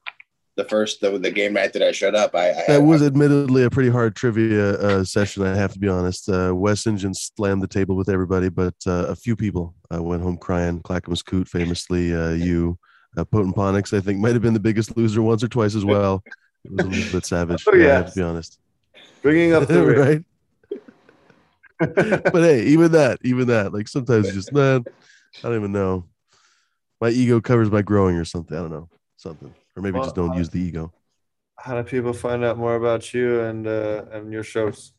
The 0.61 0.69
first, 0.69 1.01
the, 1.01 1.19
the 1.19 1.31
game 1.31 1.55
night 1.55 1.73
that 1.73 1.81
I 1.81 1.91
showed 1.91 2.15
up, 2.15 2.35
I, 2.35 2.51
I 2.51 2.65
That 2.69 2.83
was 2.83 3.03
admittedly 3.03 3.65
a 3.65 3.71
pretty 3.71 3.89
hard 3.89 4.15
trivia 4.15 4.73
uh, 4.75 5.05
session. 5.05 5.43
I 5.43 5.55
have 5.57 5.73
to 5.73 5.79
be 5.79 5.89
honest. 5.89 6.29
Uh, 6.29 6.53
West 6.55 6.87
Engine 6.87 7.15
slammed 7.15 7.63
the 7.63 7.67
table 7.67 7.97
with 7.97 8.11
everybody, 8.11 8.51
but 8.51 8.75
uh, 8.87 9.07
a 9.07 9.17
few 9.17 9.37
people 9.37 9.75
uh, 9.91 10.03
went 10.03 10.23
home 10.23 10.37
crying. 10.37 10.83
Clackamas 10.83 11.23
Coot, 11.23 11.49
famously, 11.49 12.15
uh, 12.15 12.33
you, 12.33 12.79
uh, 13.17 13.25
Potent 13.25 13.57
Ponix, 13.57 13.97
I 13.97 14.03
think, 14.03 14.19
might 14.19 14.35
have 14.35 14.43
been 14.43 14.53
the 14.53 14.61
biggest 14.61 14.95
loser 14.99 15.23
once 15.23 15.43
or 15.43 15.49
twice 15.49 15.75
as 15.75 15.83
well. 15.83 16.23
It 16.67 16.73
was 16.73 16.85
a 16.85 16.89
little 16.89 17.13
bit 17.13 17.25
savage. 17.25 17.65
Oh, 17.73 17.75
yeah, 17.75 17.87
I 17.87 17.95
have 17.95 18.13
to 18.13 18.21
be 18.21 18.23
honest. 18.23 18.59
Bringing 19.23 19.55
up 19.55 19.67
the 19.67 19.87
right? 19.87 20.23
but 22.33 22.43
hey, 22.43 22.65
even 22.65 22.93
that, 22.93 23.19
even 23.25 23.47
that, 23.47 23.73
like 23.73 23.89
sometimes 23.89 24.27
you 24.27 24.35
just 24.35 24.53
man, 24.53 24.85
I 25.39 25.49
don't 25.49 25.57
even 25.57 25.73
know. 25.73 26.05
My 27.01 27.09
ego 27.09 27.41
covers 27.41 27.71
my 27.71 27.81
growing 27.81 28.17
or 28.17 28.27
something. 28.27 28.55
I 28.55 28.61
don't 28.61 28.71
know, 28.71 28.91
something, 29.17 29.55
or 29.81 29.83
maybe 29.83 29.99
just 29.99 30.15
don't 30.15 30.33
uh, 30.33 30.39
use 30.39 30.51
the 30.51 30.61
ego. 30.61 30.93
How 31.57 31.75
do 31.77 31.83
people 31.83 32.13
find 32.13 32.45
out 32.45 32.59
more 32.59 32.77
about 32.77 33.13
you 33.13 33.41
and 33.41 33.67
uh, 33.67 34.05
and 34.13 34.33
your 34.33 34.43
shows? 34.43 34.93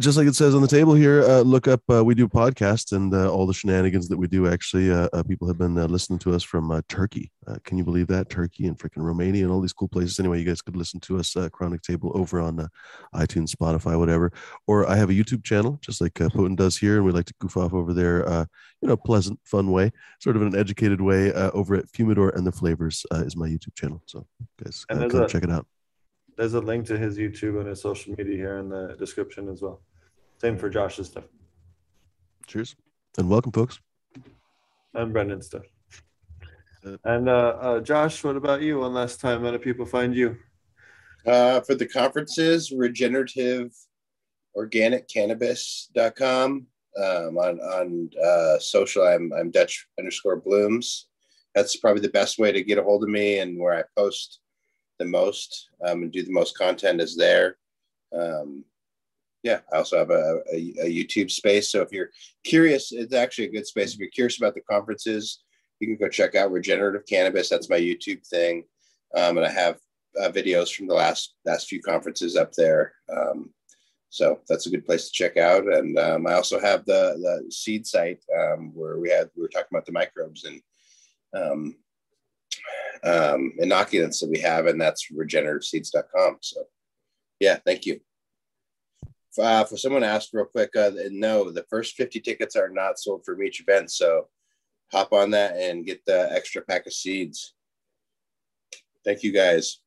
Just 0.00 0.18
like 0.18 0.26
it 0.26 0.34
says 0.34 0.56
on 0.56 0.60
the 0.60 0.66
table 0.66 0.94
here, 0.94 1.22
uh, 1.22 1.42
look 1.42 1.68
up. 1.68 1.80
Uh, 1.88 2.04
we 2.04 2.16
do 2.16 2.26
podcasts 2.26 2.90
and 2.90 3.14
uh, 3.14 3.32
all 3.32 3.46
the 3.46 3.54
shenanigans 3.54 4.08
that 4.08 4.16
we 4.16 4.26
do. 4.26 4.48
Actually, 4.48 4.90
uh, 4.90 5.08
uh, 5.12 5.22
people 5.22 5.46
have 5.46 5.56
been 5.56 5.78
uh, 5.78 5.86
listening 5.86 6.18
to 6.18 6.34
us 6.34 6.42
from 6.42 6.72
uh, 6.72 6.80
Turkey. 6.88 7.30
Uh, 7.46 7.56
can 7.62 7.78
you 7.78 7.84
believe 7.84 8.08
that? 8.08 8.28
Turkey 8.28 8.66
and 8.66 8.76
freaking 8.76 9.04
Romania 9.04 9.44
and 9.44 9.52
all 9.52 9.60
these 9.60 9.72
cool 9.72 9.86
places. 9.86 10.18
Anyway, 10.18 10.40
you 10.40 10.44
guys 10.44 10.60
could 10.60 10.74
listen 10.74 10.98
to 10.98 11.18
us 11.18 11.36
uh, 11.36 11.48
Chronic 11.48 11.80
Table 11.82 12.10
over 12.16 12.40
on 12.40 12.58
uh, 12.58 12.66
iTunes, 13.14 13.54
Spotify, 13.54 13.96
whatever. 13.96 14.32
Or 14.66 14.90
I 14.90 14.96
have 14.96 15.10
a 15.10 15.14
YouTube 15.14 15.44
channel, 15.44 15.78
just 15.80 16.00
like 16.00 16.20
uh, 16.20 16.28
Potent 16.28 16.58
does 16.58 16.76
here, 16.76 16.96
and 16.96 17.04
we 17.06 17.12
like 17.12 17.26
to 17.26 17.34
goof 17.38 17.56
off 17.56 17.72
over 17.72 17.94
there. 17.94 18.28
Uh, 18.28 18.46
you 18.82 18.88
know, 18.88 18.96
pleasant, 18.96 19.38
fun 19.44 19.70
way, 19.70 19.92
sort 20.20 20.34
of 20.34 20.42
in 20.42 20.48
an 20.48 20.58
educated 20.58 21.00
way. 21.00 21.32
Uh, 21.32 21.52
over 21.52 21.76
at 21.76 21.86
Fumidor 21.92 22.34
and 22.34 22.44
the 22.44 22.52
Flavors 22.52 23.06
uh, 23.12 23.22
is 23.24 23.36
my 23.36 23.48
YouTube 23.48 23.76
channel. 23.76 24.02
So, 24.06 24.26
guys, 24.62 24.84
uh, 24.90 25.06
come 25.08 25.22
a- 25.22 25.28
check 25.28 25.44
it 25.44 25.52
out. 25.52 25.68
There's 26.36 26.54
a 26.54 26.60
link 26.60 26.86
to 26.86 26.98
his 26.98 27.16
YouTube 27.18 27.58
and 27.60 27.68
his 27.68 27.80
social 27.80 28.14
media 28.16 28.36
here 28.36 28.58
in 28.58 28.68
the 28.68 28.96
description 28.98 29.48
as 29.48 29.62
well. 29.62 29.80
Same 30.38 30.58
for 30.58 30.68
Josh's 30.68 31.06
stuff 31.06 31.24
Cheers 32.46 32.76
and 33.16 33.28
welcome, 33.30 33.52
folks. 33.52 33.80
and 34.94 35.12
Brendan's 35.12 35.46
stuff. 35.46 35.62
And 37.04 37.28
uh, 37.28 37.56
uh, 37.60 37.80
Josh, 37.80 38.22
what 38.24 38.36
about 38.36 38.60
you? 38.60 38.80
One 38.80 38.92
last 38.92 39.20
time, 39.20 39.42
how 39.42 39.50
do 39.52 39.58
people 39.58 39.86
find 39.86 40.14
you? 40.14 40.36
Uh, 41.26 41.60
for 41.60 41.74
the 41.74 41.86
conferences, 41.86 42.70
regenerative 42.70 43.72
organic 44.54 45.08
cannabis.com. 45.08 46.66
Um, 46.96 47.38
on 47.38 47.58
on 47.60 48.10
uh, 48.24 48.58
social, 48.60 49.02
I'm, 49.02 49.32
I'm 49.32 49.50
Dutch 49.50 49.88
underscore 49.98 50.36
blooms. 50.36 51.08
That's 51.54 51.76
probably 51.76 52.02
the 52.02 52.10
best 52.10 52.38
way 52.38 52.52
to 52.52 52.62
get 52.62 52.78
a 52.78 52.82
hold 52.82 53.02
of 53.02 53.08
me 53.08 53.38
and 53.38 53.58
where 53.58 53.74
I 53.74 53.82
post 53.96 54.40
the 55.04 55.10
most 55.10 55.68
um, 55.86 56.02
and 56.02 56.12
do 56.12 56.22
the 56.22 56.32
most 56.32 56.56
content 56.56 57.00
is 57.00 57.16
there. 57.16 57.56
Um, 58.16 58.64
yeah, 59.42 59.60
I 59.72 59.76
also 59.76 59.98
have 59.98 60.10
a, 60.10 60.40
a, 60.52 60.56
a 60.80 60.88
YouTube 60.90 61.30
space. 61.30 61.70
So 61.70 61.82
if 61.82 61.92
you're 61.92 62.10
curious, 62.44 62.92
it's 62.92 63.14
actually 63.14 63.46
a 63.46 63.52
good 63.52 63.66
space. 63.66 63.92
If 63.92 64.00
you're 64.00 64.08
curious 64.08 64.38
about 64.38 64.54
the 64.54 64.62
conferences, 64.62 65.42
you 65.80 65.86
can 65.86 65.96
go 65.96 66.08
check 66.08 66.34
out 66.34 66.50
Regenerative 66.50 67.06
Cannabis. 67.06 67.50
That's 67.50 67.68
my 67.68 67.78
YouTube 67.78 68.26
thing. 68.26 68.64
Um, 69.14 69.36
and 69.36 69.46
I 69.46 69.50
have 69.50 69.76
uh, 70.20 70.30
videos 70.30 70.74
from 70.74 70.86
the 70.86 70.94
last 70.94 71.34
last 71.44 71.68
few 71.68 71.82
conferences 71.82 72.36
up 72.36 72.52
there. 72.52 72.94
Um, 73.14 73.50
so 74.08 74.40
that's 74.48 74.66
a 74.66 74.70
good 74.70 74.86
place 74.86 75.06
to 75.06 75.12
check 75.12 75.36
out. 75.36 75.64
And 75.66 75.98
um, 75.98 76.26
I 76.26 76.34
also 76.34 76.58
have 76.60 76.84
the 76.86 77.18
the 77.20 77.52
seed 77.52 77.86
site 77.86 78.22
um, 78.34 78.72
where 78.74 78.98
we 78.98 79.10
had 79.10 79.28
we 79.36 79.42
were 79.42 79.48
talking 79.48 79.68
about 79.72 79.86
the 79.86 79.92
microbes 79.92 80.44
and 80.44 80.60
um, 81.36 81.76
um, 83.02 83.52
inoculants 83.60 84.20
that 84.20 84.30
we 84.30 84.40
have, 84.40 84.66
and 84.66 84.80
that's 84.80 85.10
regenerativeseeds.com. 85.12 86.38
So 86.40 86.64
yeah, 87.40 87.58
thank 87.64 87.86
you. 87.86 88.00
Uh, 89.38 89.64
for 89.64 89.76
someone 89.76 90.04
asked 90.04 90.30
real 90.32 90.44
quick, 90.44 90.70
uh, 90.76 90.92
no, 91.10 91.50
the 91.50 91.64
first 91.68 91.96
50 91.96 92.20
tickets 92.20 92.54
are 92.54 92.68
not 92.68 92.98
sold 92.98 93.24
from 93.24 93.42
each 93.42 93.60
event. 93.60 93.90
So 93.90 94.28
hop 94.92 95.12
on 95.12 95.30
that 95.32 95.56
and 95.56 95.84
get 95.84 96.04
the 96.06 96.32
extra 96.32 96.62
pack 96.62 96.86
of 96.86 96.92
seeds. 96.92 97.54
Thank 99.04 99.22
you 99.22 99.32
guys. 99.32 99.80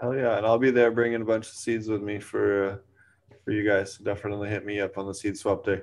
Hell 0.00 0.14
yeah, 0.14 0.38
and 0.38 0.46
I'll 0.46 0.58
be 0.58 0.70
there 0.70 0.90
bringing 0.90 1.20
a 1.20 1.26
bunch 1.26 1.46
of 1.46 1.52
seeds 1.52 1.88
with 1.88 2.00
me 2.00 2.20
for 2.20 2.64
uh, 2.64 2.76
for 3.44 3.50
you 3.50 3.68
guys. 3.68 3.98
Definitely 3.98 4.48
hit 4.48 4.64
me 4.64 4.80
up 4.80 4.96
on 4.96 5.06
the 5.06 5.12
seed 5.12 5.36
swap 5.36 5.64
day. 5.64 5.82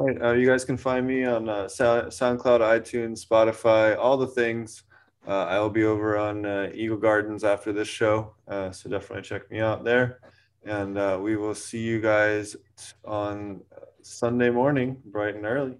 Uh, 0.00 0.32
you 0.32 0.46
guys 0.46 0.64
can 0.64 0.78
find 0.78 1.06
me 1.06 1.26
on 1.26 1.46
uh, 1.50 1.64
SoundCloud, 1.66 2.60
iTunes, 2.60 3.26
Spotify, 3.26 3.98
all 3.98 4.16
the 4.16 4.26
things. 4.26 4.84
Uh, 5.28 5.44
I 5.44 5.58
will 5.58 5.68
be 5.68 5.84
over 5.84 6.16
on 6.16 6.46
uh, 6.46 6.70
Eagle 6.72 6.96
Gardens 6.96 7.44
after 7.44 7.70
this 7.70 7.88
show, 7.88 8.32
uh, 8.48 8.70
so 8.70 8.88
definitely 8.88 9.22
check 9.22 9.50
me 9.50 9.60
out 9.60 9.84
there. 9.84 10.20
And 10.64 10.96
uh, 10.96 11.18
we 11.20 11.36
will 11.36 11.54
see 11.54 11.80
you 11.80 12.00
guys 12.00 12.56
on 13.04 13.60
uh, 13.76 13.80
Sunday 14.00 14.48
morning, 14.48 14.96
bright 15.04 15.34
and 15.34 15.44
early, 15.44 15.76